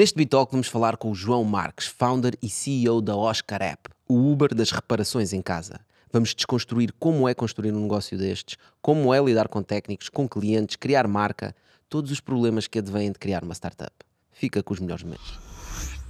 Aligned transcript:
Neste 0.00 0.16
Bitalk 0.16 0.50
vamos 0.50 0.66
falar 0.66 0.96
com 0.96 1.10
o 1.10 1.14
João 1.14 1.44
Marques, 1.44 1.86
founder 1.86 2.32
e 2.40 2.48
CEO 2.48 3.02
da 3.02 3.14
Oscar 3.14 3.60
App, 3.60 3.90
o 4.08 4.32
Uber 4.32 4.54
das 4.54 4.70
reparações 4.70 5.34
em 5.34 5.42
casa. 5.42 5.78
Vamos 6.10 6.34
desconstruir 6.34 6.90
como 6.98 7.28
é 7.28 7.34
construir 7.34 7.70
um 7.74 7.82
negócio 7.82 8.16
destes, 8.16 8.56
como 8.80 9.12
é 9.12 9.22
lidar 9.22 9.48
com 9.48 9.62
técnicos, 9.62 10.08
com 10.08 10.26
clientes, 10.26 10.76
criar 10.76 11.06
marca, 11.06 11.54
todos 11.86 12.10
os 12.10 12.18
problemas 12.18 12.66
que 12.66 12.78
advêm 12.78 13.12
de 13.12 13.18
criar 13.18 13.44
uma 13.44 13.52
startup. 13.52 13.92
Fica 14.32 14.62
com 14.62 14.72
os 14.72 14.80
melhores 14.80 15.04
momentos. 15.04 15.38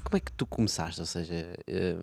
Como 0.05 0.17
é 0.17 0.21
que 0.21 0.31
tu 0.35 0.47
começaste? 0.47 1.01
Ou 1.01 1.07
seja, 1.07 1.53
eh, 1.67 1.97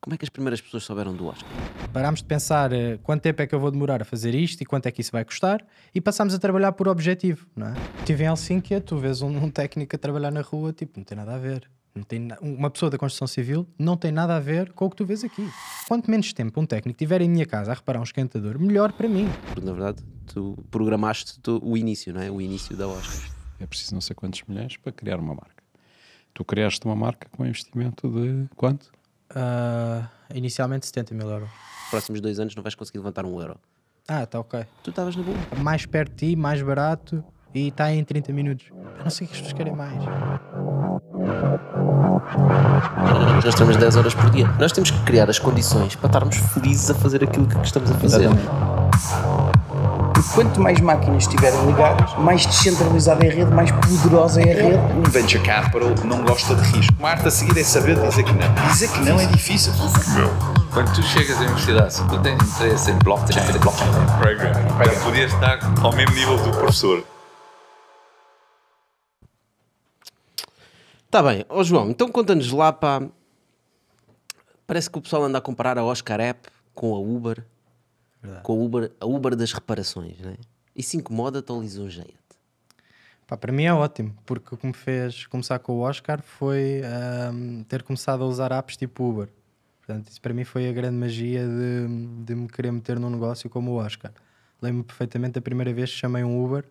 como 0.00 0.14
é 0.14 0.18
que 0.18 0.24
as 0.24 0.30
primeiras 0.30 0.60
pessoas 0.60 0.82
souberam 0.84 1.14
do 1.14 1.26
Oscar? 1.26 1.48
Parámos 1.92 2.20
de 2.20 2.26
pensar 2.26 2.72
eh, 2.72 2.98
quanto 3.02 3.22
tempo 3.22 3.42
é 3.42 3.46
que 3.46 3.54
eu 3.54 3.60
vou 3.60 3.70
demorar 3.70 4.00
a 4.00 4.04
fazer 4.04 4.34
isto 4.34 4.62
e 4.62 4.64
quanto 4.66 4.86
é 4.86 4.90
que 4.90 5.00
isso 5.02 5.12
vai 5.12 5.24
custar 5.24 5.64
e 5.94 6.00
passámos 6.00 6.32
a 6.34 6.38
trabalhar 6.38 6.72
por 6.72 6.88
objetivo, 6.88 7.46
não 7.54 7.66
é? 7.68 7.74
Estive 7.98 8.24
em 8.24 8.26
Helsínquia, 8.28 8.80
tu 8.80 8.96
vês 8.96 9.20
um, 9.20 9.28
um 9.44 9.50
técnico 9.50 9.94
a 9.94 9.98
trabalhar 9.98 10.30
na 10.30 10.40
rua, 10.40 10.72
tipo, 10.72 10.92
não 10.98 11.04
tem 11.04 11.16
nada 11.16 11.34
a 11.34 11.38
ver. 11.38 11.68
Não 11.94 12.04
tem 12.04 12.20
na- 12.20 12.38
uma 12.40 12.70
pessoa 12.70 12.88
da 12.88 12.96
construção 12.96 13.26
civil 13.26 13.66
não 13.76 13.96
tem 13.96 14.12
nada 14.12 14.36
a 14.36 14.40
ver 14.40 14.72
com 14.72 14.86
o 14.86 14.90
que 14.90 14.96
tu 14.96 15.04
vês 15.04 15.24
aqui. 15.24 15.46
Quanto 15.88 16.08
menos 16.10 16.32
tempo 16.32 16.58
um 16.60 16.64
técnico 16.64 16.96
tiver 16.96 17.20
em 17.20 17.28
minha 17.28 17.44
casa 17.44 17.72
a 17.72 17.74
reparar 17.74 17.98
um 17.98 18.04
esquentador, 18.04 18.58
melhor 18.60 18.92
para 18.92 19.08
mim. 19.08 19.28
Porque 19.52 19.66
na 19.66 19.72
verdade 19.72 20.02
tu 20.32 20.56
programaste 20.70 21.38
tu- 21.40 21.60
o 21.62 21.76
início, 21.76 22.14
não 22.14 22.22
é? 22.22 22.30
O 22.30 22.40
início 22.40 22.76
da 22.76 22.86
Oscar. 22.88 23.28
É 23.58 23.66
preciso 23.66 23.92
não 23.92 24.00
sei 24.00 24.14
quantos 24.14 24.40
milhões 24.48 24.76
para 24.76 24.92
criar 24.92 25.18
uma 25.18 25.34
marca. 25.34 25.62
Tu 26.32 26.44
criaste 26.44 26.86
uma 26.86 26.94
marca 26.96 27.28
com 27.32 27.42
um 27.42 27.46
investimento 27.46 28.08
de 28.08 28.48
quanto? 28.54 28.90
Ah, 29.34 30.02
inicialmente 30.34 30.86
70 30.86 31.14
mil 31.14 31.28
euros. 31.28 31.48
Próximos 31.90 32.20
dois 32.20 32.38
anos 32.38 32.54
não 32.54 32.62
vais 32.62 32.74
conseguir 32.74 32.98
levantar 32.98 33.24
um 33.24 33.40
euro. 33.40 33.56
Ah, 34.06 34.26
tá 34.26 34.40
ok. 34.40 34.64
Tu 34.82 34.90
estavas 34.90 35.14
na 35.16 35.22
boa. 35.22 35.36
Mais 35.58 35.86
perto 35.86 36.12
de 36.12 36.30
ti, 36.30 36.36
mais 36.36 36.62
barato 36.62 37.24
e 37.54 37.68
está 37.68 37.92
em 37.92 38.02
30 38.04 38.32
minutos. 38.32 38.66
Eu 38.70 39.04
não 39.04 39.10
sei 39.10 39.26
o 39.26 39.30
que 39.30 39.34
as 39.34 39.40
pessoas 39.40 39.52
querem 39.52 39.74
mais. 39.74 40.02
Nós 43.44 43.54
temos 43.54 43.76
10 43.76 43.96
horas 43.96 44.14
por 44.14 44.30
dia. 44.30 44.46
Nós 44.58 44.72
temos 44.72 44.90
que 44.90 45.02
criar 45.04 45.28
as 45.28 45.38
condições 45.38 45.96
para 45.96 46.06
estarmos 46.06 46.36
felizes 46.36 46.90
a 46.90 46.94
fazer 46.94 47.24
aquilo 47.24 47.46
que 47.46 47.58
estamos 47.60 47.90
a 47.90 47.94
fazer. 47.94 48.28
E 50.18 50.34
quanto 50.34 50.60
mais 50.60 50.80
máquinas 50.80 51.24
estiverem 51.24 51.64
ligadas, 51.66 52.14
mais 52.18 52.44
descentralizada 52.46 53.24
é 53.24 53.30
a 53.30 53.32
rede, 53.32 53.50
mais 53.50 53.70
poderosa 53.70 54.40
é 54.40 54.52
a 54.52 54.62
rede. 54.62 54.78
Um 54.94 55.02
venture 55.10 55.42
capital 55.42 55.94
não 56.04 56.24
gosta 56.24 56.54
de 56.54 56.62
risco. 56.72 56.94
O 56.98 57.06
arte 57.06 57.28
a 57.28 57.30
seguir 57.30 57.58
é 57.58 57.64
saber 57.64 57.98
dizer 58.00 58.22
que 58.24 58.32
não. 58.32 58.54
Dizer 58.68 58.90
que 58.90 59.00
não 59.00 59.20
é 59.20 59.26
difícil. 59.26 59.72
Quando 60.72 60.94
tu 60.94 61.02
chegas 61.02 61.36
à 61.38 61.40
universidade, 61.40 61.94
se 61.94 62.06
tu 62.08 62.18
tens 62.20 62.40
interesse 62.42 62.90
em 62.90 62.98
blockchain, 62.98 63.58
blockchain 63.58 63.90
program, 64.20 64.52
para 64.76 64.92
poder 65.00 65.26
estar 65.26 65.58
ao 65.82 65.92
mesmo 65.94 66.14
nível 66.14 66.36
do 66.38 66.50
professor. 66.52 67.04
Está 71.06 71.22
bem. 71.22 71.44
Ó 71.48 71.64
João, 71.64 71.90
então 71.90 72.08
conta-nos 72.08 72.52
lá 72.52 72.72
para... 72.72 73.08
Parece 74.64 74.88
que 74.88 74.96
o 74.98 75.02
pessoal 75.02 75.24
anda 75.24 75.38
a 75.38 75.40
comparar 75.40 75.76
a 75.76 75.82
Oscar 75.82 76.20
App 76.20 76.48
com 76.72 76.94
a 76.94 76.98
Uber. 77.00 77.44
Com 78.42 78.52
a 78.52 78.64
Uber, 78.64 78.92
a 79.00 79.06
Uber 79.06 79.36
das 79.36 79.52
reparações, 79.52 80.18
não 80.20 80.30
é? 80.30 80.36
Isso 80.76 80.96
incomoda-te 80.96 81.50
ou 81.50 81.60
lisonjeia-te? 81.60 82.14
Para 83.36 83.52
mim 83.52 83.64
é 83.64 83.72
ótimo, 83.72 84.16
porque 84.26 84.54
o 84.54 84.58
que 84.58 84.66
me 84.66 84.72
fez 84.72 85.26
começar 85.26 85.58
com 85.60 85.74
o 85.74 85.80
Oscar 85.80 86.20
foi 86.20 86.82
ahm, 86.84 87.62
ter 87.62 87.82
começado 87.82 88.24
a 88.24 88.26
usar 88.26 88.50
apps 88.50 88.76
tipo 88.76 89.08
Uber. 89.08 89.28
Portanto, 89.78 90.08
isso 90.08 90.20
para 90.20 90.34
mim 90.34 90.44
foi 90.44 90.68
a 90.68 90.72
grande 90.72 90.96
magia 90.96 91.46
de, 91.46 92.24
de 92.24 92.34
me 92.34 92.48
querer 92.48 92.72
meter 92.72 92.98
num 92.98 93.10
negócio 93.10 93.48
como 93.48 93.72
o 93.72 93.74
Oscar. 93.74 94.12
Lembro-me 94.60 94.84
perfeitamente 94.84 95.34
da 95.34 95.40
primeira 95.40 95.72
vez 95.72 95.90
que 95.90 95.96
chamei 95.96 96.24
um 96.24 96.44
Uber. 96.44 96.64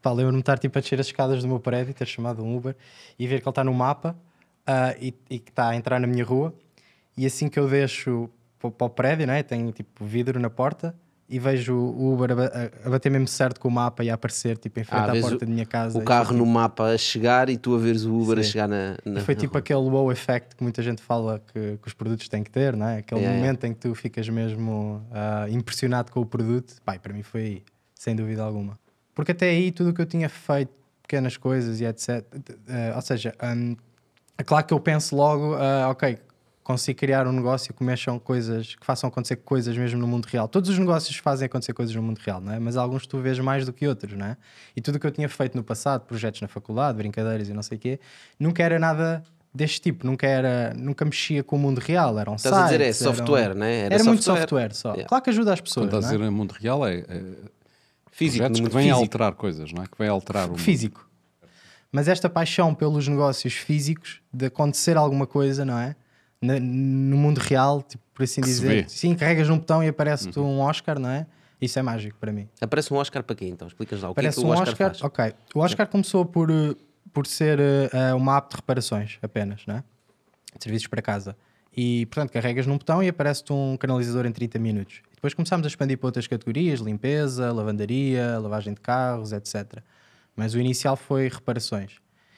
Pá, 0.00 0.12
lembro-me 0.12 0.38
de 0.38 0.42
estar 0.42 0.58
tipo, 0.58 0.78
a 0.78 0.80
descer 0.80 1.00
as 1.00 1.06
escadas 1.06 1.42
do 1.42 1.48
meu 1.48 1.58
prédio, 1.58 1.92
ter 1.92 2.06
chamado 2.06 2.44
um 2.44 2.56
Uber 2.56 2.76
e 3.18 3.26
ver 3.26 3.40
que 3.40 3.48
ele 3.48 3.50
está 3.50 3.64
no 3.64 3.74
mapa 3.74 4.16
ah, 4.66 4.94
e, 5.00 5.12
e 5.28 5.38
que 5.40 5.50
está 5.50 5.68
a 5.70 5.76
entrar 5.76 6.00
na 6.00 6.06
minha 6.06 6.24
rua. 6.24 6.54
E 7.16 7.26
assim 7.26 7.48
que 7.48 7.58
eu 7.58 7.68
deixo 7.68 8.30
para 8.58 8.86
o 8.86 8.90
prédio, 8.90 9.26
né? 9.26 9.42
tenho 9.42 9.70
tipo 9.72 10.04
vidro 10.04 10.38
na 10.40 10.50
porta 10.50 10.94
e 11.30 11.38
vejo 11.38 11.74
o 11.76 12.14
Uber 12.14 12.32
a, 12.32 12.34
ba- 12.34 12.52
a- 12.54 12.86
a 12.86 12.90
bater 12.90 13.10
mesmo 13.10 13.28
certo 13.28 13.60
com 13.60 13.68
o 13.68 13.70
mapa 13.70 14.02
e 14.02 14.08
a 14.10 14.14
aparecer 14.14 14.56
tipo, 14.56 14.80
em 14.80 14.84
frente 14.84 15.10
à 15.10 15.12
vês 15.12 15.22
porta 15.22 15.44
da 15.44 15.52
minha 15.52 15.66
casa. 15.66 15.98
O 15.98 16.02
carro 16.02 16.26
foi, 16.28 16.36
no 16.36 16.44
tipo, 16.44 16.54
mapa 16.54 16.84
a 16.84 16.96
chegar 16.98 17.50
e 17.50 17.58
tu 17.58 17.74
a 17.74 17.78
veres 17.78 18.04
o 18.04 18.14
Uber 18.14 18.38
a 18.38 18.42
Sim. 18.42 18.50
chegar 18.50 18.66
na, 18.66 18.96
na 19.04 19.20
foi 19.20 19.34
na 19.34 19.40
tipo 19.40 19.52
rua. 19.52 19.58
aquele 19.60 19.80
wow 19.80 20.10
effect 20.10 20.56
que 20.56 20.62
muita 20.62 20.82
gente 20.82 21.02
fala 21.02 21.40
que, 21.52 21.76
que 21.82 21.86
os 21.86 21.92
produtos 21.92 22.28
têm 22.28 22.42
que 22.42 22.50
ter, 22.50 22.74
não 22.74 22.86
é? 22.88 22.98
Aquele 22.98 23.20
yeah. 23.20 23.38
momento 23.38 23.64
em 23.64 23.74
que 23.74 23.80
tu 23.80 23.94
ficas 23.94 24.26
mesmo 24.28 25.06
ah, 25.12 25.46
impressionado 25.50 26.10
com 26.10 26.20
o 26.20 26.26
produto. 26.26 26.76
Pai, 26.82 26.98
para 26.98 27.12
mim 27.12 27.22
foi 27.22 27.40
aí, 27.42 27.62
sem 27.94 28.16
dúvida 28.16 28.42
alguma. 28.42 28.78
Porque 29.14 29.32
até 29.32 29.50
aí 29.50 29.70
tudo 29.70 29.90
o 29.90 29.92
que 29.92 30.00
eu 30.00 30.06
tinha 30.06 30.30
feito, 30.30 30.72
pequenas 31.02 31.36
coisas 31.36 31.78
e 31.80 31.84
etc. 31.84 32.24
eh, 32.68 32.92
ou 32.96 33.02
seja, 33.02 33.34
hum, 33.54 33.76
é 34.38 34.42
claro 34.44 34.64
que 34.64 34.72
eu 34.72 34.80
penso 34.80 35.14
logo, 35.14 35.54
ah, 35.56 35.88
ok, 35.90 36.18
consigo 36.68 36.98
criar 36.98 37.26
um 37.26 37.32
negócio 37.32 37.72
que 37.72 37.82
mexam 37.82 38.18
coisas, 38.18 38.74
que 38.74 38.84
façam 38.84 39.08
acontecer 39.08 39.36
coisas 39.36 39.74
mesmo 39.74 39.98
no 39.98 40.06
mundo 40.06 40.26
real. 40.26 40.46
Todos 40.46 40.68
os 40.68 40.78
negócios 40.78 41.16
fazem 41.16 41.46
acontecer 41.46 41.72
coisas 41.72 41.94
no 41.96 42.02
mundo 42.02 42.18
real, 42.18 42.42
não 42.42 42.52
é? 42.52 42.58
Mas 42.58 42.76
alguns 42.76 43.06
tu 43.06 43.18
vês 43.20 43.38
mais 43.38 43.64
do 43.64 43.72
que 43.72 43.86
outros, 43.88 44.12
não 44.12 44.26
é? 44.26 44.36
E 44.76 44.80
tudo 44.82 44.96
o 44.96 45.00
que 45.00 45.06
eu 45.06 45.10
tinha 45.10 45.30
feito 45.30 45.56
no 45.56 45.64
passado, 45.64 46.02
projetos 46.02 46.42
na 46.42 46.46
faculdade, 46.48 46.98
brincadeiras 46.98 47.48
e 47.48 47.54
não 47.54 47.62
sei 47.62 47.78
o 47.78 47.80
quê, 47.80 47.98
nunca 48.38 48.62
era 48.62 48.78
nada 48.78 49.22
deste 49.54 49.80
tipo, 49.80 50.06
nunca 50.06 50.26
era, 50.26 50.74
nunca 50.76 51.06
mexia 51.06 51.42
com 51.42 51.56
o 51.56 51.58
mundo 51.58 51.78
real, 51.78 52.18
eram 52.18 52.34
Estás 52.34 52.54
a 52.54 52.64
dizer 52.64 52.80
é 52.82 52.92
sites, 52.92 53.00
eram- 53.02 53.14
software, 53.16 53.54
né? 53.54 53.74
Era 53.86 53.94
Era, 53.94 54.04
muito 54.04 54.22
software. 54.22 54.40
software 54.42 54.74
só. 54.74 54.88
Yeah. 54.90 55.08
Claro 55.08 55.24
que 55.24 55.30
ajuda 55.30 55.52
as 55.54 55.60
Quando 55.60 55.64
pessoas, 55.68 55.86
estás 55.86 56.04
a 56.04 56.06
não 56.08 56.14
é? 56.14 56.18
dizer 56.18 56.30
em 56.30 56.36
mundo 56.36 56.52
real, 56.52 56.86
é, 56.86 56.98
é 56.98 57.22
Físico, 58.12 58.44
projetos 58.44 58.60
que 58.68 58.74
vêm 58.74 58.82
físico. 58.84 59.00
alterar 59.00 59.32
coisas, 59.32 59.72
não 59.72 59.82
é? 59.82 59.86
Que 59.86 59.96
vêm 59.98 60.08
alterar 60.08 60.46
o 60.46 60.50
mundo. 60.50 60.58
físico. 60.60 61.08
Mas 61.90 62.08
esta 62.08 62.28
paixão 62.28 62.74
pelos 62.74 63.08
negócios 63.08 63.54
físicos, 63.54 64.20
de 64.30 64.46
acontecer 64.46 64.96
alguma 64.98 65.26
coisa, 65.26 65.64
não 65.64 65.78
é? 65.78 65.96
Na- 66.40 66.60
no 66.60 67.16
mundo 67.16 67.38
real, 67.38 67.82
tipo, 67.82 68.02
por 68.14 68.22
assim 68.22 68.42
se 68.42 68.48
dizer. 68.50 68.82
Uhum. 68.84 68.88
Sim, 68.88 69.14
carregas 69.14 69.48
num 69.48 69.58
botão 69.58 69.82
e 69.82 69.88
aparece-te 69.88 70.38
um 70.38 70.60
Oscar, 70.60 70.98
não 70.98 71.08
é? 71.10 71.26
Isso 71.60 71.78
é 71.78 71.82
mágico 71.82 72.16
para 72.20 72.30
mim. 72.32 72.48
Aparece 72.60 72.92
um 72.94 72.96
Oscar 72.96 73.22
para 73.24 73.34
quê 73.34 73.46
então? 73.46 73.66
Explicas 73.66 74.00
lá. 74.02 74.10
O 74.10 74.14
que 74.14 74.20
é 74.20 74.22
Parece 74.22 74.40
que 74.40 74.46
o 74.46 74.48
um 74.48 74.52
Oscar, 74.52 74.68
Oscar. 74.68 74.88
faz? 74.90 75.02
ok. 75.02 75.34
O 75.54 75.58
Oscar 75.60 75.88
começou 75.88 76.24
por, 76.24 76.48
eh, 76.50 76.76
por 77.12 77.26
ser 77.26 77.58
eh, 77.58 78.14
uma 78.14 78.36
app 78.36 78.50
de 78.50 78.56
reparações 78.56 79.18
apenas, 79.20 79.62
não 79.66 79.76
é? 79.76 79.84
De 80.56 80.62
serviços 80.62 80.86
para 80.86 81.02
casa. 81.02 81.36
E, 81.76 82.06
portanto, 82.06 82.30
carregas 82.32 82.66
num 82.66 82.78
botão 82.78 83.02
e 83.02 83.08
aparece-te 83.08 83.52
um 83.52 83.76
canalizador 83.76 84.24
em 84.26 84.32
30 84.32 84.58
minutos. 84.60 85.00
E 85.10 85.14
depois 85.16 85.34
começámos 85.34 85.66
a 85.66 85.68
expandir 85.68 85.98
para 85.98 86.06
outras 86.06 86.26
categorias: 86.28 86.78
limpeza, 86.80 87.52
lavandaria, 87.52 88.38
lavagem 88.38 88.74
de 88.74 88.80
carros, 88.80 89.32
etc. 89.32 89.80
Mas 90.36 90.54
o 90.54 90.60
inicial 90.60 90.96
foi 90.96 91.28
reparações. 91.28 91.96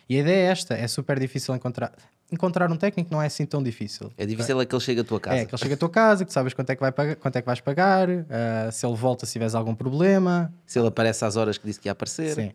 E 0.08 0.16
a 0.16 0.20
ideia 0.20 0.48
é 0.48 0.50
esta: 0.50 0.74
é 0.74 0.88
super 0.88 1.18
difícil 1.18 1.54
encontrar. 1.54 1.92
Encontrar 2.32 2.70
um 2.70 2.76
técnico 2.76 3.10
não 3.12 3.20
é 3.20 3.26
assim 3.26 3.44
tão 3.44 3.62
difícil. 3.62 4.12
É 4.16 4.24
difícil 4.24 4.60
é 4.60 4.66
que 4.66 4.74
ele 4.74 4.80
chegue 4.80 5.00
à 5.00 5.04
tua 5.04 5.18
casa. 5.18 5.36
É, 5.36 5.44
que 5.44 5.54
ele 5.54 5.62
chega 5.62 5.74
à 5.74 5.76
tua 5.76 5.90
casa, 5.90 6.24
que 6.24 6.32
sabes 6.32 6.54
quanto 6.54 6.70
é 6.70 6.76
que, 6.76 6.80
vai 6.80 6.92
pagar, 6.92 7.16
quanto 7.16 7.36
é 7.36 7.42
que 7.42 7.46
vais 7.46 7.60
pagar, 7.60 8.08
ah, 8.08 8.70
se 8.70 8.86
ele 8.86 8.94
volta 8.94 9.26
se 9.26 9.32
tiveres 9.32 9.54
algum 9.54 9.74
problema. 9.74 10.52
Se 10.66 10.78
ele 10.78 10.88
aparece 10.88 11.24
às 11.24 11.36
horas 11.36 11.58
que 11.58 11.66
disse 11.66 11.80
que 11.80 11.88
ia 11.88 11.92
aparecer. 11.92 12.34
Sim. 12.34 12.52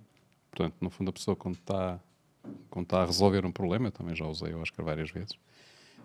Portanto, 0.51 0.75
no 0.79 0.89
fundo, 0.89 1.09
a 1.09 1.13
pessoa 1.13 1.35
quando 1.35 1.55
está, 1.55 1.99
quando 2.69 2.85
está 2.85 3.01
a 3.01 3.05
resolver 3.05 3.45
um 3.45 3.51
problema, 3.51 3.87
eu 3.87 3.91
também 3.91 4.15
já 4.15 4.25
usei 4.25 4.53
o 4.53 4.61
Oscar 4.61 4.85
várias 4.85 5.11
vezes, 5.11 5.37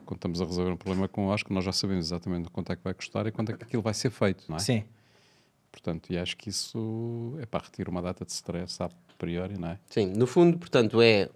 quando 0.04 0.18
estamos 0.18 0.40
a 0.40 0.44
resolver 0.44 0.72
um 0.72 0.76
problema 0.76 1.06
com 1.06 1.26
o 1.26 1.28
Oscar, 1.28 1.52
nós 1.52 1.64
já 1.64 1.72
sabemos 1.72 2.06
exatamente 2.06 2.50
quanto 2.50 2.72
é 2.72 2.76
que 2.76 2.82
vai 2.82 2.92
custar 2.92 3.26
e 3.28 3.30
quanto 3.30 3.52
é 3.52 3.56
que 3.56 3.62
aquilo 3.62 3.82
vai 3.82 3.94
ser 3.94 4.10
feito, 4.10 4.44
não 4.48 4.56
é? 4.56 4.58
Sim. 4.58 4.82
Portanto, 5.70 6.12
e 6.12 6.18
acho 6.18 6.36
que 6.36 6.48
isso 6.48 7.36
é 7.40 7.46
para 7.46 7.64
retirar 7.64 7.90
uma 7.90 8.02
data 8.02 8.24
de 8.24 8.32
stress 8.32 8.82
a 8.82 8.90
priori, 9.16 9.56
não 9.56 9.68
é? 9.68 9.78
Sim, 9.88 10.06
no 10.06 10.26
fundo, 10.26 10.58
portanto, 10.58 11.00
é 11.00 11.28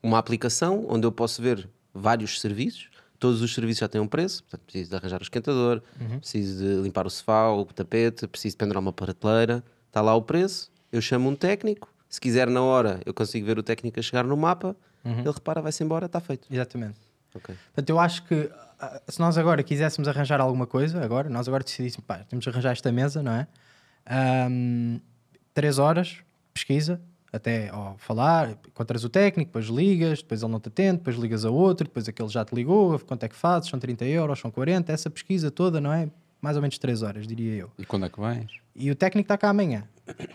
uma 0.00 0.18
aplicação 0.18 0.86
onde 0.88 1.06
eu 1.06 1.10
posso 1.10 1.42
ver 1.42 1.68
vários 1.92 2.40
serviços. 2.40 2.88
Todos 3.18 3.42
os 3.42 3.54
serviços 3.54 3.80
já 3.80 3.88
têm 3.88 4.00
um 4.00 4.06
preço. 4.06 4.42
Portanto, 4.44 4.62
preciso 4.62 4.90
de 4.90 4.96
arranjar 4.96 5.20
o 5.20 5.22
esquentador, 5.22 5.82
preciso 6.18 6.64
de 6.64 6.82
limpar 6.82 7.06
o 7.06 7.10
sofá, 7.10 7.50
o 7.50 7.64
tapete, 7.66 8.26
preciso 8.26 8.54
de 8.54 8.58
pendurar 8.58 8.80
uma 8.80 8.92
prateleira. 8.92 9.62
Está 9.88 10.00
lá 10.00 10.14
o 10.14 10.22
preço. 10.22 10.70
Eu 10.90 11.02
chamo 11.02 11.28
um 11.28 11.36
técnico. 11.36 11.92
Se 12.08 12.20
quiser 12.20 12.48
na 12.48 12.62
hora, 12.62 13.00
eu 13.04 13.12
consigo 13.12 13.46
ver 13.46 13.58
o 13.58 13.62
técnico 13.62 14.00
a 14.00 14.02
chegar 14.02 14.24
no 14.24 14.36
mapa. 14.36 14.74
Ele 15.04 15.30
repara, 15.30 15.62
vai-se 15.62 15.82
embora, 15.82 16.06
está 16.06 16.20
feito. 16.20 16.46
Exatamente. 16.50 16.98
Ok. 17.34 17.54
Portanto, 17.66 17.90
eu 17.90 17.98
acho 17.98 18.24
que 18.24 18.50
ah, 18.80 19.00
se 19.06 19.20
nós 19.20 19.36
agora 19.36 19.62
quiséssemos 19.62 20.08
arranjar 20.08 20.40
alguma 20.40 20.66
coisa, 20.66 21.02
agora, 21.02 21.28
nós 21.28 21.46
agora 21.46 21.62
decidíssemos, 21.62 22.04
pá, 22.06 22.18
temos 22.28 22.42
de 22.42 22.48
arranjar 22.48 22.72
esta 22.72 22.90
mesa, 22.90 23.22
não 23.22 23.32
é? 23.32 23.46
Ahm, 24.06 24.98
três 25.52 25.78
horas, 25.78 26.18
pesquisa, 26.52 27.00
até 27.32 27.70
ó, 27.72 27.94
falar, 27.96 28.50
encontras 28.68 29.04
o 29.04 29.08
técnico, 29.08 29.48
depois 29.50 29.66
ligas, 29.66 30.20
depois 30.20 30.42
ele 30.42 30.50
não 30.52 30.60
te 30.60 30.68
atende, 30.68 30.98
depois 30.98 31.16
ligas 31.16 31.44
a 31.44 31.50
outro, 31.50 31.84
depois 31.86 32.08
aquele 32.08 32.28
já 32.28 32.44
te 32.44 32.54
ligou, 32.54 32.98
quanto 33.00 33.22
é 33.24 33.28
que 33.28 33.36
fazes? 33.36 33.68
São 33.70 33.78
30 33.78 34.04
euros, 34.06 34.38
são 34.38 34.50
40, 34.50 34.92
essa 34.92 35.08
pesquisa 35.10 35.50
toda, 35.50 35.80
não 35.80 35.92
é? 35.92 36.08
Mais 36.40 36.56
ou 36.56 36.62
menos 36.62 36.78
três 36.78 37.02
horas, 37.02 37.26
diria 37.26 37.54
eu. 37.54 37.70
E 37.78 37.84
quando 37.84 38.06
é 38.06 38.08
que 38.08 38.18
vens? 38.20 38.50
E 38.74 38.90
o 38.90 38.94
técnico 38.94 39.26
está 39.26 39.36
cá 39.36 39.50
amanhã. 39.50 39.84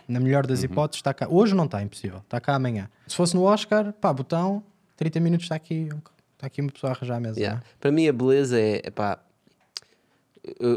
Na 0.08 0.20
melhor 0.20 0.46
das 0.46 0.64
hipóteses, 0.64 1.00
está 1.00 1.14
cá. 1.14 1.28
Hoje 1.30 1.54
não 1.56 1.66
está, 1.66 1.82
impossível. 1.82 2.20
Está 2.20 2.40
cá 2.40 2.56
amanhã. 2.56 2.90
Se 3.08 3.16
fosse 3.16 3.36
no 3.36 3.44
Oscar, 3.44 3.92
pá, 3.94 4.14
botão, 4.14 4.64
30 4.96 5.20
minutos 5.20 5.46
está 5.46 5.56
aqui, 5.56 5.90
está 6.36 6.48
aqui 6.48 6.62
uma 6.62 6.72
pessoa 6.72 6.92
a 6.92 6.96
arranjar 6.96 7.18
a 7.18 7.20
mesa. 7.20 7.40
Yeah. 7.40 7.60
é? 7.60 7.64
Para 7.80 7.92
mim, 7.92 8.08
a 8.08 8.14
beleza 8.14 8.60
é, 8.60 8.82
epá, 8.86 9.14
eu- 9.14 9.25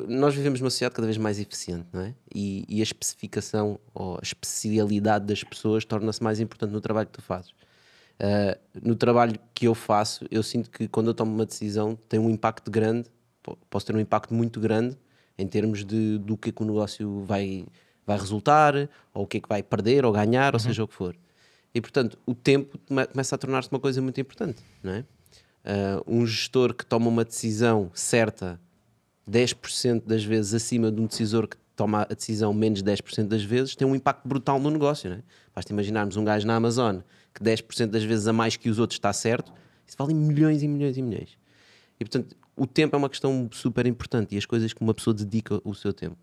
nós 0.09 0.35
vivemos 0.35 0.61
numa 0.61 0.71
sociedade 0.71 0.95
cada 0.95 1.07
vez 1.07 1.19
mais 1.19 1.39
eficiente, 1.39 1.87
não 1.93 2.01
é? 2.03 2.15
E, 2.35 2.65
e 2.69 2.81
a 2.81 2.83
especificação 2.83 3.79
ou 3.95 4.17
a 4.17 4.21
especialidade 4.23 5.27
das 5.27 5.45
pessoas 5.45 5.85
torna-se 5.85 6.23
mais 6.23 6.41
importante 6.41 6.73
no 6.73 6.81
trabalho 6.81 7.07
que 7.07 7.13
tu 7.15 7.23
fazes. 7.23 7.51
Uh, 7.51 8.59
no 8.83 8.97
trabalho 8.97 9.39
que 9.55 9.67
eu 9.67 9.75
faço, 9.75 10.27
eu 10.31 10.43
sinto 10.43 10.71
que 10.71 10.89
quando 10.89 11.09
eu 11.09 11.15
tomo 11.15 11.33
uma 11.33 11.47
decisão 11.47 11.97
tem 12.09 12.19
um 12.19 12.29
impacto 12.29 12.71
grande, 12.71 13.09
po- 13.43 13.57
posso 13.71 13.87
ter 13.87 13.95
um 13.95 14.01
impacto 14.01 14.35
muito 14.35 14.59
grande 14.59 14.97
em 15.37 15.47
termos 15.47 15.85
de, 15.85 16.19
do 16.19 16.37
que 16.37 16.49
é 16.49 16.53
que 16.53 16.63
o 16.63 16.67
negócio 16.67 17.23
vai, 17.25 17.65
vai 18.05 18.19
resultar, 18.19 18.75
ou 19.15 19.23
o 19.23 19.27
que 19.27 19.37
é 19.37 19.41
que 19.41 19.49
vai 19.49 19.63
perder 19.63 20.05
ou 20.05 20.13
ganhar, 20.13 20.55
ou 20.55 20.59
seja 20.59 20.83
o 20.83 20.89
que 20.89 20.95
for. 20.95 21.15
E 21.73 21.81
portanto, 21.81 22.19
o 22.27 22.35
tempo 22.35 22.77
come- 22.89 23.07
começa 23.07 23.35
a 23.37 23.39
tornar-se 23.39 23.71
uma 23.71 23.79
coisa 23.79 24.03
muito 24.03 24.21
importante, 24.21 24.63
não 24.83 24.93
é? 24.93 25.05
Uh, 25.65 26.03
um 26.21 26.27
gestor 26.27 26.75
que 26.75 26.85
toma 26.87 27.09
uma 27.09 27.25
decisão 27.25 27.91
certa 27.95 28.59
10% 29.29 30.05
das 30.07 30.25
vezes 30.25 30.55
acima 30.55 30.91
de 30.91 31.01
um 31.01 31.07
decisor 31.07 31.47
que 31.47 31.57
toma 31.77 32.03
a 32.03 32.15
decisão 32.15 32.53
menos 32.53 32.83
10% 32.83 33.29
das 33.29 33.43
vezes, 33.43 33.77
tem 33.77 33.87
um 33.87 33.95
impacto 33.95 34.27
brutal 34.27 34.59
no 34.59 34.71
negócio. 34.71 35.09
Não 35.09 35.17
é? 35.17 35.23
Basta 35.55 35.73
imaginarmos 35.73 36.17
um 36.17 36.25
gajo 36.25 36.47
na 36.47 36.57
Amazon 36.57 36.99
que 37.33 37.43
10% 37.43 37.87
das 37.87 38.03
vezes 38.03 38.27
a 38.27 38.33
mais 38.33 38.57
que 38.57 38.69
os 38.69 38.79
outros 38.79 38.97
está 38.97 39.13
certo, 39.13 39.53
isso 39.87 39.97
vale 39.97 40.13
milhões 40.13 40.63
e 40.63 40.69
milhões 40.69 40.97
e 40.97 41.03
milhões. 41.03 41.39
E 42.01 42.05
portanto, 42.05 42.37
o 42.57 42.67
tempo 42.67 42.97
é 42.97 42.99
uma 42.99 43.09
questão 43.09 43.49
super 43.53 43.87
importante 43.87 44.35
e 44.35 44.39
as 44.39 44.45
coisas 44.45 44.73
que 44.73 44.81
uma 44.81 44.93
pessoa 44.93 45.15
dedica 45.15 45.61
o 45.65 45.75
seu 45.75 45.93
tempo. 45.93 46.17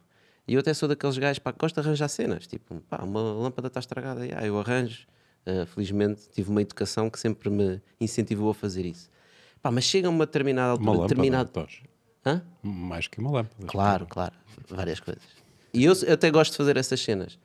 E 0.48 0.54
eu 0.54 0.60
até 0.60 0.74
sou 0.74 0.88
daqueles 0.88 1.18
gajos 1.18 1.40
pá, 1.40 1.52
que 1.52 1.60
gosto 1.60 1.76
de 1.76 1.88
arranjar 1.88 2.08
cenas, 2.10 2.46
tipo, 2.46 2.76
pá, 2.90 2.98
uma 3.04 3.22
lâmpada 3.22 3.68
está 3.68 3.80
estragada, 3.80 4.22
ah, 4.36 4.46
eu 4.46 4.60
arranjo. 4.60 5.08
Uh, 5.48 5.66
felizmente 5.68 6.28
tive 6.32 6.50
uma 6.50 6.62
educação 6.62 7.08
que 7.08 7.20
sempre 7.20 7.52
me 7.52 7.80
incentivou 8.02 8.50
a 8.50 8.54
fazer 8.54 8.84
isso. 8.84 9.10
Pá, 9.62 9.72
mas 9.72 9.84
chega 9.84 10.08
a 10.08 10.12
uma 10.12 10.26
determinada 10.26 10.74
Uma 10.76 10.92
altura, 10.92 10.92
lâmpada, 10.92 11.08
determinado... 11.16 11.50
Torres. 11.52 11.95
Hã? 12.26 12.42
Mais 12.64 13.08
que 13.08 13.20
uma 13.20 13.32
lâmpada. 13.32 13.68
Claro, 13.68 14.06
claro. 14.08 14.34
Várias 14.70 15.00
coisas. 15.00 15.24
E 15.74 15.84
eu, 15.84 15.94
eu 16.06 16.14
até 16.14 16.32
gosto 16.32 16.52
de 16.52 16.58
fazer 16.58 16.78
essas 16.78 17.00
cenas. 17.00 17.38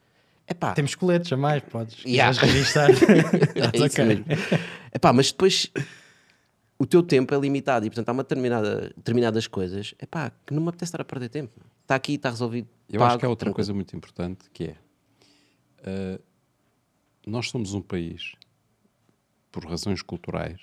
É 0.46 0.54
pá. 0.54 0.72
Temos 0.72 0.94
coletes 0.94 1.32
a 1.32 1.36
mais, 1.36 1.62
podes. 1.64 2.02
Yeah. 2.06 2.38
registar. 2.40 2.88
É 3.54 3.76
isso 3.76 3.84
Ok. 3.84 4.04
mesmo. 4.04 4.24
Epá, 4.94 5.12
mas 5.12 5.30
depois 5.30 5.70
o 6.78 6.86
teu 6.86 7.02
tempo 7.02 7.34
é 7.34 7.38
limitado 7.38 7.84
e 7.86 7.90
portanto 7.90 8.08
há 8.08 8.12
uma 8.12 8.22
determinada, 8.22 8.92
determinadas 8.96 9.46
coisas 9.46 9.94
epá, 10.00 10.32
que 10.46 10.54
não 10.54 10.62
me 10.62 10.68
apetece 10.70 10.88
estar 10.88 11.00
a 11.00 11.04
perder 11.04 11.28
tempo. 11.28 11.60
Está 11.82 11.94
aqui, 11.94 12.14
está 12.14 12.30
resolvido. 12.30 12.68
Eu 12.88 13.02
acho 13.04 13.18
que 13.18 13.26
há 13.26 13.28
outra 13.28 13.52
coisa 13.52 13.74
muito 13.74 13.94
importante 13.94 14.48
que 14.52 14.64
é 14.64 14.76
uh, 16.16 16.22
nós 17.26 17.48
somos 17.50 17.74
um 17.74 17.82
país 17.82 18.32
por 19.52 19.64
razões 19.66 20.00
culturais 20.02 20.60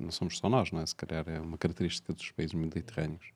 não 0.00 0.10
somos 0.10 0.38
só 0.38 0.48
nós, 0.48 0.70
não 0.72 0.80
é? 0.80 0.86
Se 0.86 0.94
calhar 0.94 1.28
é 1.28 1.40
uma 1.40 1.58
característica 1.58 2.12
dos 2.12 2.30
países 2.30 2.54
mediterrâneos 2.54 3.32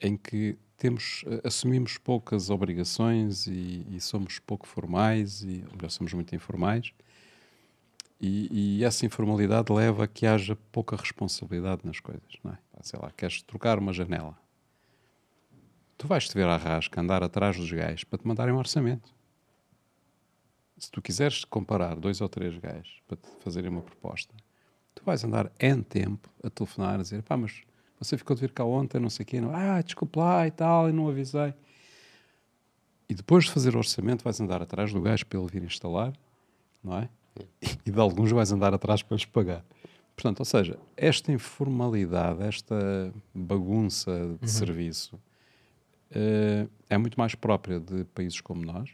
em 0.00 0.16
que 0.16 0.58
temos 0.76 1.22
uh, 1.22 1.46
assumimos 1.46 1.96
poucas 1.96 2.50
obrigações 2.50 3.46
e, 3.46 3.86
e 3.90 4.00
somos 4.00 4.38
pouco 4.38 4.66
formais 4.66 5.42
e 5.42 5.64
ou 5.70 5.76
melhor, 5.76 5.90
somos 5.90 6.12
muito 6.12 6.34
informais 6.34 6.92
e, 8.20 8.78
e 8.78 8.84
essa 8.84 9.06
informalidade 9.06 9.72
leva 9.72 10.04
a 10.04 10.06
que 10.06 10.26
haja 10.26 10.56
pouca 10.70 10.96
responsabilidade 10.96 11.82
nas 11.84 12.00
coisas, 12.00 12.34
não 12.42 12.52
é? 12.52 12.58
Sei 12.82 12.98
lá, 13.00 13.10
queres 13.10 13.40
trocar 13.42 13.78
uma 13.78 13.92
janela 13.92 14.36
tu 16.04 16.08
vais 16.08 16.28
te 16.28 16.34
ver 16.34 16.46
à 16.46 16.56
rasca 16.56 17.00
andar 17.00 17.22
atrás 17.22 17.56
dos 17.56 17.70
gajos 17.72 18.04
para 18.04 18.18
te 18.18 18.26
mandarem 18.26 18.52
um 18.52 18.58
orçamento. 18.58 19.10
Se 20.76 20.90
tu 20.90 21.00
quiseres 21.00 21.44
comparar 21.44 21.94
dois 21.94 22.20
ou 22.20 22.28
três 22.28 22.56
gajos 22.58 23.00
para 23.06 23.16
te 23.16 23.28
fazerem 23.40 23.70
uma 23.70 23.80
proposta, 23.80 24.34
tu 25.04 25.06
vais 25.06 25.22
andar 25.22 25.52
N 25.60 25.82
tempo 25.82 26.30
a 26.42 26.48
telefonar 26.48 26.98
a 26.98 27.02
dizer 27.02 27.22
pá, 27.22 27.36
mas 27.36 27.62
você 28.00 28.16
ficou 28.16 28.34
de 28.34 28.40
vir 28.40 28.52
cá 28.52 28.64
ontem, 28.64 28.98
não 28.98 29.10
sei 29.10 29.22
o 29.22 29.26
quê, 29.26 29.40
não, 29.40 29.54
ah, 29.54 29.80
desculpe 29.82 30.18
lá 30.18 30.46
e 30.46 30.50
tal, 30.50 30.88
e 30.88 30.92
não 30.92 31.08
avisei. 31.08 31.54
E 33.08 33.14
depois 33.14 33.44
de 33.44 33.50
fazer 33.50 33.74
o 33.74 33.78
orçamento 33.78 34.24
vais 34.24 34.40
andar 34.40 34.62
atrás 34.62 34.92
do 34.92 35.00
gajo 35.00 35.26
para 35.26 35.38
ele 35.38 35.48
vir 35.48 35.62
instalar, 35.62 36.12
não 36.82 36.98
é? 36.98 37.08
E 37.84 37.90
de 37.90 38.00
alguns 38.00 38.30
vais 38.32 38.50
andar 38.50 38.72
atrás 38.72 39.02
para 39.02 39.14
eles 39.14 39.24
pagar. 39.24 39.64
Portanto, 40.16 40.40
ou 40.40 40.44
seja, 40.44 40.78
esta 40.96 41.32
informalidade, 41.32 42.42
esta 42.42 43.12
bagunça 43.34 44.38
de 44.40 44.50
serviço, 44.50 45.20
eh, 46.10 46.66
é 46.88 46.96
muito 46.96 47.18
mais 47.18 47.34
própria 47.34 47.80
de 47.80 48.04
países 48.04 48.40
como 48.40 48.64
nós. 48.64 48.90